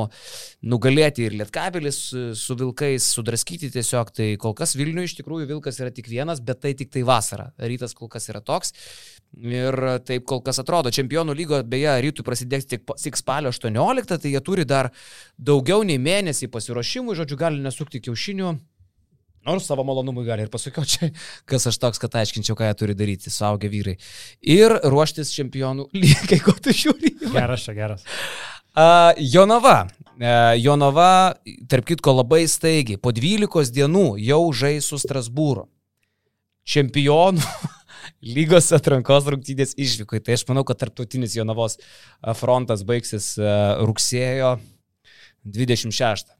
nugalėti 0.70 1.26
ir 1.26 1.34
Lietkabelis 1.40 1.98
su 2.38 2.58
Vilkais, 2.60 3.08
sudraskyti 3.18 3.72
tiesiog, 3.74 4.12
tai 4.14 4.28
kol 4.38 4.54
kas 4.54 4.76
Vilniuje 4.78 5.10
iš 5.10 5.16
tikrųjų 5.24 5.50
Vilkas 5.56 5.82
yra 5.82 5.90
tik 5.90 6.06
vienas, 6.12 6.44
bet 6.46 6.62
tai 6.62 6.76
tik 6.78 6.94
tai 6.94 7.02
vasara. 7.08 7.50
Rytas 7.58 7.98
kol 7.98 8.14
kas 8.14 8.30
yra 8.30 8.44
toks. 8.46 8.78
Ir 9.42 9.80
taip 10.06 10.30
kol 10.30 10.46
kas 10.46 10.62
atrodo, 10.62 10.94
čempionų 10.94 11.34
lygo, 11.34 11.64
beje, 11.66 11.98
rytų 12.06 12.24
prasidės 12.30 12.70
tik, 12.70 12.86
tik 12.94 13.18
spalio 13.18 13.50
18, 13.50 14.22
tai 14.22 14.36
jie 14.38 14.46
turi 14.46 14.70
dar 14.70 14.94
daugiau 15.42 15.82
nei 15.82 15.98
mėnesį 15.98 16.54
pasiruošimų, 16.54 17.18
žodžiu, 17.18 17.42
gali 17.42 17.66
nesukti 17.66 18.06
kiaušinių. 18.06 18.54
Nors 19.46 19.68
savo 19.70 19.84
malonumui 19.86 20.26
gali 20.26 20.46
ir 20.46 20.50
pasakiau 20.50 20.88
čia, 20.90 21.12
kas 21.50 21.68
aš 21.70 21.78
toks, 21.82 22.02
kad 22.02 22.18
aiškinčiau, 22.22 22.58
ką 22.58 22.66
jie 22.70 22.78
turi 22.80 22.98
daryti, 22.98 23.34
suaugę 23.34 23.70
vyrai. 23.70 23.96
Ir 24.42 24.74
ruoštis 24.90 25.34
čempionų 25.36 25.90
lygai, 26.02 26.42
ko 26.42 26.56
tu 26.58 26.74
žiūri. 26.74 27.14
Geras 27.30 27.68
čia, 27.68 27.78
geras. 27.78 28.06
Uh, 28.76 29.14
Jonava. 29.22 29.86
Uh, 30.16 30.56
Jonava, 30.60 31.10
tarp 31.72 31.88
kitko, 31.92 32.18
labai 32.24 32.44
staigiai, 32.52 33.00
po 33.00 33.14
12 33.16 33.72
dienų 33.76 34.06
jau 34.26 34.42
žais 34.56 34.90
su 34.90 35.00
Strasbūru. 35.00 35.68
Čempionų 36.66 37.46
lygos 38.36 38.72
atrankos 38.76 39.30
rungtynės 39.30 39.76
išvyko. 39.78 40.20
Tai 40.26 40.40
aš 40.40 40.48
manau, 40.50 40.66
kad 40.68 40.82
tarptautinis 40.82 41.38
Jonavos 41.38 41.78
frontas 42.40 42.82
baigsis 42.88 43.36
uh, 43.38 43.78
rugsėjo 43.86 44.56
26. 45.46 46.35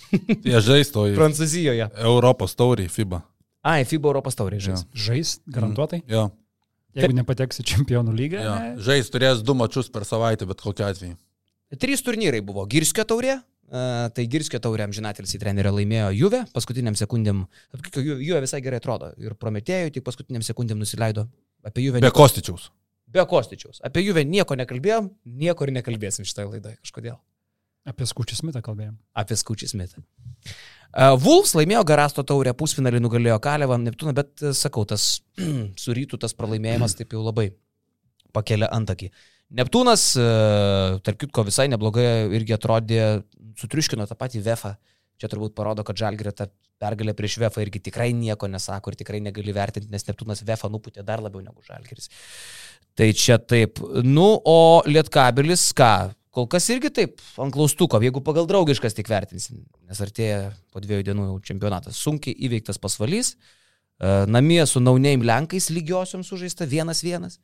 Jie 0.46 0.60
žaisto 0.64 1.06
į 1.08 1.16
Prancūzijoje. 1.18 1.88
Europos 2.04 2.54
taurį, 2.58 2.88
FIBA. 2.92 3.22
Ai, 3.66 3.82
FIBA 3.88 4.12
Europos 4.12 4.38
taurė 4.38 4.60
žais. 4.62 4.84
Žais, 4.94 5.38
garantuotai. 5.50 6.02
Jo. 6.10 6.28
Jeigu 6.96 7.16
nepateksi 7.18 7.64
čempionų 7.66 8.14
lygą. 8.16 8.40
jo. 8.44 8.54
ne? 8.62 8.76
Žais 8.80 9.10
turės 9.12 9.42
du 9.44 9.56
mačius 9.58 9.90
per 9.92 10.06
savaitę, 10.08 10.46
bet 10.48 10.62
kokiu 10.62 10.86
atveju. 10.86 11.18
Trys 11.82 12.04
turnyrai 12.06 12.40
buvo. 12.46 12.64
Girskio 12.70 13.04
taurė. 13.08 13.40
Uh, 13.66 14.06
tai 14.14 14.28
Girskio 14.30 14.60
taurė 14.62 14.84
amžinatelis 14.86 15.32
į 15.34 15.40
trenerį 15.42 15.72
laimėjo 15.80 16.12
Juve, 16.14 16.44
paskutiniam 16.54 16.94
sekundėm, 16.94 17.40
Juve 17.98 18.38
visai 18.44 18.60
gerai 18.62 18.78
atrodo 18.78 19.08
ir 19.18 19.34
Prometėjui 19.34 19.90
tik 19.96 20.04
paskutiniam 20.06 20.44
sekundėm 20.46 20.78
nusileido. 20.78 21.24
Apie 21.66 21.82
Juve 21.82 21.98
Be 22.04 22.12
Kostičiaus. 22.14 22.68
be 23.10 23.24
Kostičiaus. 23.26 23.82
Apie 23.82 24.04
Juve 24.06 24.22
nieko 24.22 24.54
nekalbėjom, 24.54 25.10
nieko 25.42 25.66
ir 25.66 25.74
nekalbėsim 25.80 26.28
šitoje 26.28 26.52
laidoje 26.52 26.78
kažkodėl. 26.78 27.18
Apie 27.86 28.06
skučių 28.08 28.40
smitą 28.40 28.62
kalbėjom. 28.66 28.96
Apie 29.14 29.36
Skučį 29.38 29.68
Smitą. 29.70 30.02
Uh, 30.96 31.14
Wolves 31.20 31.52
laimėjo 31.54 31.84
Garasto 31.86 32.24
taurę, 32.26 32.54
pusfinalį 32.56 33.02
nugalėjo 33.04 33.36
Kalevą, 33.44 33.76
Neptūną, 33.82 34.14
bet 34.16 34.42
uh, 34.42 34.54
sakau, 34.56 34.86
tas 34.88 35.20
su 35.82 35.94
rytų 35.94 36.18
tas 36.22 36.34
pralaimėjimas 36.34 36.96
taip 36.98 37.14
jau 37.14 37.22
labai 37.22 37.50
pakelia 38.34 38.70
antakį. 38.74 39.10
Neptūnas, 39.56 40.08
uh, 40.18 40.98
tarp 41.06 41.20
kitko, 41.22 41.46
visai 41.46 41.68
neblogai 41.70 42.06
irgi 42.38 42.56
atrodė, 42.56 43.02
sutriuškino 43.60 44.08
tą 44.08 44.18
patį 44.18 44.42
Vefą. 44.46 44.74
Čia 45.16 45.30
turbūt 45.32 45.54
parodo, 45.56 45.84
kad 45.86 45.96
Žalgirė 45.96 46.34
ta 46.36 46.48
pergalė 46.82 47.14
prieš 47.16 47.38
Vefą 47.40 47.62
irgi 47.64 47.80
tikrai 47.86 48.10
nieko 48.16 48.50
nesako 48.52 48.92
ir 48.92 48.98
tikrai 49.00 49.22
negali 49.24 49.54
vertinti, 49.56 49.88
nes 49.92 50.04
Neptūnas 50.08 50.42
Vefą 50.48 50.68
nuputė 50.72 51.04
dar 51.06 51.22
labiau 51.24 51.44
negu 51.44 51.64
Žalgiris. 51.64 52.10
Tai 52.96 53.08
čia 53.16 53.38
taip. 53.40 53.80
Nu, 54.04 54.28
o 54.44 54.82
Lietkabelis 54.88 55.70
ką? 55.76 55.92
Kol 56.36 56.44
kas 56.52 56.66
irgi 56.68 56.90
taip, 56.92 57.20
ant 57.40 57.54
klaustuko, 57.54 57.96
jeigu 58.04 58.20
pagal 58.20 58.44
draugiškas 58.50 58.92
tik 58.98 59.08
vertinsim, 59.08 59.62
nes 59.88 60.00
artėja 60.04 60.50
po 60.68 60.82
dviejų 60.84 61.06
dienų 61.06 61.30
jau 61.30 61.36
čempionatas. 61.48 61.96
Sunkiai 61.96 62.36
įveiktas 62.44 62.76
pasvalys, 62.82 63.30
e, 63.32 64.10
namie 64.28 64.60
su 64.68 64.82
naunėjim 64.82 65.24
Lenkais 65.24 65.70
lygiosiom 65.72 66.26
sužaista 66.28 66.68
vienas 66.68 67.00
vienas. 67.06 67.38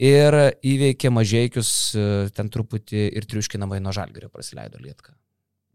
Ir 0.00 0.32
įveikė 0.64 1.12
mažiekius 1.12 1.70
e, 1.92 2.08
ten 2.32 2.48
truputį 2.48 3.10
ir 3.20 3.28
triuškinamai 3.28 3.82
nuo 3.84 3.92
žalgerio 3.92 4.32
prasileido 4.32 4.80
Lietka. 4.80 5.12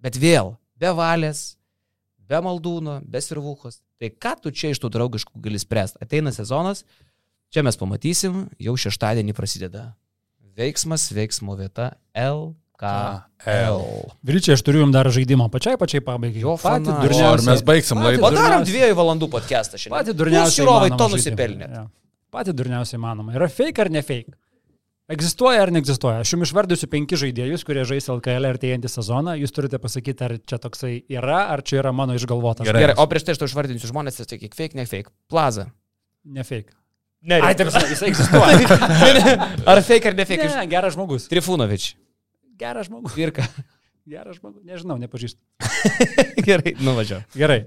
Bet 0.01 0.18
vėl, 0.18 0.55
be 0.81 0.89
valės, 0.89 1.60
be 2.18 2.41
maldūno, 2.41 3.03
be 3.05 3.22
sirvuchos. 3.22 3.84
Tai 4.01 4.10
ką 4.10 4.38
tu 4.41 4.49
čia 4.49 4.73
iš 4.73 4.81
tų 4.81 4.89
draugiškų 4.95 5.38
gali 5.43 5.61
spręsti? 5.61 6.01
Ateina 6.01 6.34
sezonas, 6.34 6.81
čia 7.53 7.61
mes 7.61 7.77
pamatysim, 7.77 8.47
jau 8.57 8.73
šeštadienį 8.73 9.38
prasideda 9.38 9.91
veiksmas, 10.58 11.08
veiksmo 11.16 11.56
vieta 11.60 11.92
LKL. 12.14 13.80
Vilčiai, 14.28 14.56
aš 14.58 14.64
turiu 14.66 14.84
jums 14.84 14.94
dar 14.96 15.08
žaidimą 15.14 15.50
pačiai, 15.54 15.78
pačiai 15.82 16.04
pabaigai. 16.06 16.44
Jo, 16.44 16.56
patį 16.62 16.90
fana. 16.90 16.94
O 16.94 17.02
ar 17.02 17.08
durniausią. 17.08 17.50
mes 17.52 17.62
baigsim 17.70 17.98
laidą? 18.04 18.22
Padarom 18.24 18.62
durniausią- 18.64 18.70
dviejų 18.72 18.96
valandų 19.02 19.30
podcastą 19.34 19.78
šiandien. 19.80 19.98
Patį 19.98 20.14
Jūs 20.14 20.20
durniausiai. 20.22 20.58
žiūrovai 20.62 20.88
įmanomą 20.92 20.98
to 21.04 21.08
nusipelnė. 21.16 21.68
Jo. 21.78 21.84
Patį 22.34 22.56
durniausiai 22.60 22.98
įmanoma. 23.00 23.36
Yra 23.38 23.50
fake 23.50 23.80
ar 23.86 23.90
ne 23.94 24.02
fake? 24.02 24.34
Egzistuoja 25.14 25.62
ar 25.62 25.70
neegzistuoja? 25.76 26.22
Aš 26.24 26.32
jums 26.34 26.48
išvardysiu 26.50 26.88
penki 26.90 27.18
žaidėjus, 27.20 27.66
kurie 27.68 27.84
žais 27.86 28.08
LKL 28.10 28.48
artėjantį 28.54 28.88
sezoną. 28.90 29.34
Jūs 29.38 29.52
turite 29.52 29.78
pasakyti, 29.78 30.24
ar 30.24 30.38
čia 30.48 30.58
toksai 30.64 31.04
yra, 31.12 31.50
ar 31.52 31.62
čia 31.62 31.82
yra 31.84 31.92
mano 31.94 32.16
išgalvotas. 32.16 32.66
Gerai. 32.66 32.82
Gerai, 32.88 32.96
o 32.98 33.06
prieš 33.12 33.26
tai 33.28 33.36
aš 33.36 33.42
to 33.44 33.46
išvardinsiu 33.52 33.92
žmonės, 33.92 34.16
tai 34.18 34.26
sakyk, 34.32 34.56
fake, 34.56 34.76
ne 34.80 34.86
fake. 34.88 35.12
Plaza. 35.30 35.68
Ne 36.24 36.44
fake. 36.48 36.72
Ne, 37.24 37.38
Ai, 37.40 37.54
taip, 37.56 37.70
jis 37.72 38.02
egzistuoja. 38.04 38.58
Ar 39.72 39.80
fake 39.86 40.10
ar 40.12 40.18
ne 40.18 40.26
fake? 40.28 40.48
Ne, 40.50 40.66
geras 40.68 40.98
žmogus. 40.98 41.30
Trifunovič. 41.32 41.94
Geras 42.60 42.90
žmogus. 42.90 43.16
Virka. 43.16 43.45
Geras 44.10 44.41
žmogus. 44.41 44.60
Nežinau, 44.68 44.98
nepažįstu. 45.00 45.40
Gerai, 46.48 46.76
nuvažiuoju. 46.84 47.24
Gerai. 47.40 47.62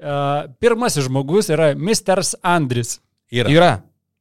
Uh, 0.00 0.48
pirmasis 0.64 1.04
žmogus 1.10 1.52
yra 1.52 1.74
Mr. 1.76 2.24
Andris. 2.40 2.96
Yra. 3.28 3.52
Yra. 3.52 3.70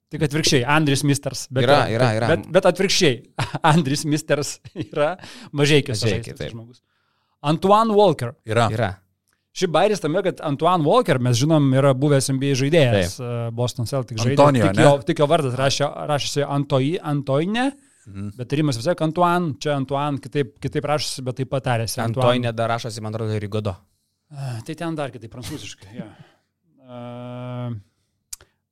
Tik 0.09 0.25
atvirkščiai, 0.25 0.63
Andris 0.65 1.05
Misters. 1.05 1.45
Bet 1.53 1.67
Yra, 1.67 1.83
yra, 1.93 2.07
yra. 2.17 2.29
Bet, 2.33 2.47
bet 2.55 2.65
atvirkščiai, 2.65 3.19
Andris 3.71 4.03
Misters 4.09 4.55
yra 4.73 5.13
žaidėjas, 5.53 6.01
taip. 6.33 6.49
žmogus. 6.51 6.81
Antoine 7.45 7.93
Walker. 7.95 8.33
Yra. 8.49 8.65
Yra. 8.73 8.89
Ši 9.57 9.67
bairis 9.73 9.99
tame, 9.99 10.21
kad 10.23 10.39
Antoine 10.45 10.85
Walker, 10.85 11.17
mes 11.19 11.35
žinom, 11.39 11.71
yra 11.73 11.95
buvęs 11.97 12.29
NBA 12.35 12.53
žaidėjas. 12.59 13.15
uh, 13.19 13.49
Boston 13.51 13.85
Celtics 13.89 14.21
žaidėjas. 14.21 14.75
Tik, 14.75 14.81
jo, 14.85 14.91
tik 15.07 15.19
jo 15.23 15.27
vardas 15.27 15.55
rašė, 15.57 15.87
rašėsi 16.11 16.45
Antoi, 16.45 16.97
Antoine, 17.01 17.71
Mhm. 18.09 18.31
bet 18.37 18.47
tarimas 18.49 18.77
vis 18.77 18.85
tiek 18.85 19.01
Antoine, 19.05 19.53
čia 19.61 19.75
Antoine 19.75 20.17
kitaip, 20.21 20.55
kitaip 20.63 20.85
rašosi, 20.85 21.21
bet 21.25 21.35
taip 21.37 21.49
pat 21.49 21.63
tarėsi. 21.65 21.99
Antoinė 22.01 22.53
dar 22.55 22.69
rašosi, 22.69 23.01
man 23.01 23.13
atrodo, 23.13 23.37
Rygodo. 23.39 23.75
Ah, 24.31 24.61
Tai 24.65 24.75
ten 24.75 24.95
dar 24.95 25.09
kitaip 25.11 25.29
prancūziškai. 25.33 25.91
Ja. 25.97 26.07
Uh, 26.89 27.75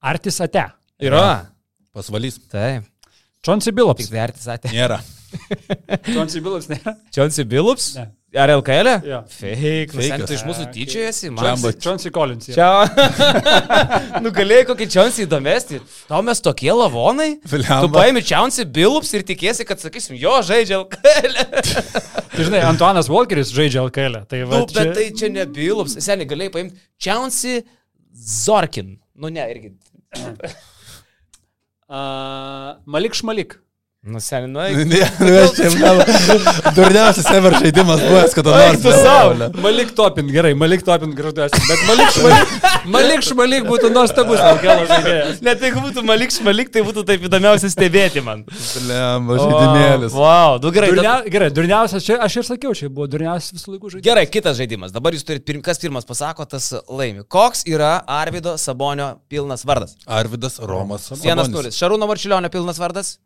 Artis 0.01 0.39
Ate. 0.41 0.63
Yra. 1.01 1.47
Pasvalys. 1.93 2.37
Taip. 2.49 2.85
Chauncey 3.45 3.71
Billups. 3.73 4.05
Tik 4.05 4.13
vertis 4.13 4.47
atė. 4.49 4.71
Nėra. 4.73 4.97
Chauncey 6.15 6.41
Billups 6.41 6.69
nėra? 6.71 6.95
Chauncey 7.13 7.45
Billups? 7.45 7.91
Ne. 7.97 8.07
Ar 8.38 8.51
LKL? 8.53 8.89
Jo. 9.07 9.19
Fake. 9.34 9.93
Nu, 9.95 10.01
Fake'as. 10.01 10.26
tu 10.30 10.35
iš 10.38 10.43
mūsų 10.47 10.65
tyčiojasi, 10.76 11.31
man. 11.34 11.64
Chauncey 11.84 12.11
Collins. 12.14 12.47
Čia. 12.53 12.68
Nugalėjai 14.26 14.68
kokį 14.69 14.88
Chauncey 14.93 15.26
įdomesnį. 15.26 15.80
Tau 16.09 16.22
mes 16.26 16.41
tokie 16.45 16.69
lavonai. 16.76 17.30
Tu 17.43 17.57
Blemba. 17.57 17.89
paimi 17.97 18.22
Chauncey 18.26 18.68
Billups 18.77 19.14
ir 19.18 19.26
tikėsi, 19.27 19.65
kad 19.68 19.81
sakysim, 19.81 20.15
jo 20.22 20.35
žaidžia 20.45 20.80
LKL. 20.84 21.38
Tai 22.38 22.45
žinai, 22.45 22.61
Antuanas 22.69 23.09
Walkeris 23.09 23.49
žaidžia 23.55 23.81
LKL. 23.88 24.22
Tai 24.30 24.43
va, 24.45 24.61
Nu, 24.61 24.69
bet 24.69 24.93
tai 24.97 25.07
čia 25.18 25.31
ne 25.34 25.45
Billups. 25.49 25.97
Seniai 26.05 26.30
galėjai 26.30 26.53
paimti 26.53 26.81
Chauncey 27.01 27.64
Zorkin. 28.14 28.95
Nu, 29.18 29.31
ne, 29.34 29.45
irgi. 29.49 29.73
Uh, 31.88 32.76
Malik 32.85 33.15
Šmalik. 33.15 33.57
Nu, 34.05 34.19
seniai, 34.21 34.47
nu, 34.51 34.59
eik. 34.61 34.77
ne, 34.87 35.31
aš 35.41 35.55
čia 35.57 35.69
blemba. 35.73 36.03
Durniausias 36.77 37.25
ever 37.33 37.55
žaidimas 37.59 37.99
buvęs, 38.05 38.35
Eik 38.37 38.45
nors. 38.45 38.81
tu 38.83 38.91
savo. 38.93 39.47
Malik 39.63 39.89
Topin, 39.97 40.29
gerai, 40.31 40.53
Malik 40.55 40.83
Topin 40.85 41.11
gražuosi. 41.17 41.59
Bet 41.67 41.81
Malik 41.89 42.13
Šmalik, 42.15 42.53
Malik 42.93 43.25
Šmalik 43.25 43.65
būtų 43.67 43.89
nuostabus 43.91 44.39
LKL 44.39 44.85
žaidėjas. 44.91 45.41
Net 45.43 45.65
jeigu 45.65 45.81
būtų 45.83 46.05
Malik 46.07 46.31
Šmalik, 46.31 46.69
tai 46.71 46.85
būtų 46.87 47.03
taip 47.09 47.25
įdomiausia 47.27 47.71
stebėti 47.73 48.23
man. 48.23 48.45
Blemba, 48.47 49.39
žaidimėlis. 49.41 50.15
Wow, 50.15 50.55
du 50.63 50.71
gerai. 50.77 50.93
Durnia, 50.93 51.17
gerai, 51.35 51.49
durniausias, 51.57 52.05
čia 52.07 52.21
aš 52.23 52.39
ir 52.43 52.47
sakiau, 52.53 52.77
čia 52.77 52.87
buvo 52.93 53.09
durniausias 53.11 53.57
visų 53.57 53.75
laikų 53.75 53.91
žaidėjas. 53.97 54.07
Gerai, 54.07 54.25
kitas 54.31 54.61
žaidimas. 54.61 54.95
Dabar 54.95 55.17
jūs 55.17 55.25
turite, 55.27 55.43
pirm, 55.49 55.65
kas 55.65 55.81
pirmas 55.83 56.07
pasako, 56.07 56.47
tas 56.47 56.69
laimi. 56.87 57.25
Koks 57.27 57.65
yra 57.67 57.97
Arvido 58.21 58.55
Sabonio 58.61 59.17
pilnas 59.27 59.65
vardas? 59.67 59.97
Arvidas 60.07 60.61
Romas. 60.63 61.09
Vienas 61.17 61.49
Sabonis. 61.49 61.55
nulis. 61.57 61.81
Šarūno 61.81 62.07
Marčiulionio 62.07 62.53
pilnas 62.53 62.79
vardas? 62.79 63.17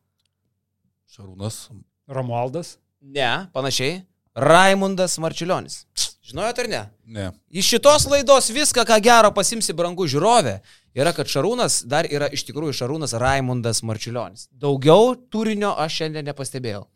Šarūnas 1.22 1.70
Romualdas. 2.10 2.78
Ne, 3.02 3.46
panašiai. 3.54 4.02
Raimundas 4.34 5.20
Marčiulionis. 5.22 5.86
Žinojot 6.26 6.60
ar 6.64 6.70
ne? 6.72 6.80
Ne. 7.06 7.26
Iš 7.52 7.68
šitos 7.76 8.08
laidos 8.10 8.50
viską, 8.50 8.86
ką 8.88 8.98
gero 9.04 9.30
pasimsi 9.36 9.76
brangų 9.78 10.08
žiūrovė, 10.10 10.56
yra, 10.98 11.14
kad 11.14 11.30
Šarūnas 11.30 11.84
dar 11.86 12.10
yra 12.10 12.26
iš 12.32 12.46
tikrųjų 12.48 12.74
Šarūnas 12.80 13.14
Raimundas 13.22 13.84
Marčiulionis. 13.86 14.48
Daugiau 14.50 15.14
turinio 15.30 15.76
aš 15.78 16.00
šiandien 16.02 16.26
nepastebėjau. 16.32 16.88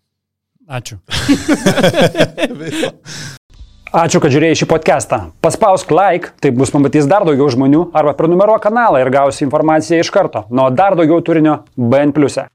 Ačiū. 0.65 0.97
Ačiū, 3.95 4.19
kad 4.23 4.33
žiūrėjai 4.33 4.57
šį 4.63 4.69
podcastą. 4.73 5.21
Paspausk 5.45 5.93
like, 5.93 6.33
taip 6.41 6.57
bus 6.57 6.73
pamatys 6.73 7.05
dar 7.07 7.27
daugiau 7.27 7.45
žmonių, 7.53 7.91
arba 7.93 8.17
prenumeruok 8.17 8.65
kanalą 8.65 9.05
ir 9.05 9.13
gausi 9.13 9.45
informaciją 9.45 10.01
iš 10.01 10.09
karto. 10.11 10.47
Nuo 10.49 10.71
dar 10.73 10.97
daugiau 10.97 11.21
turinio 11.21 11.61
BN⁇. 11.77 12.15
E. 12.41 12.54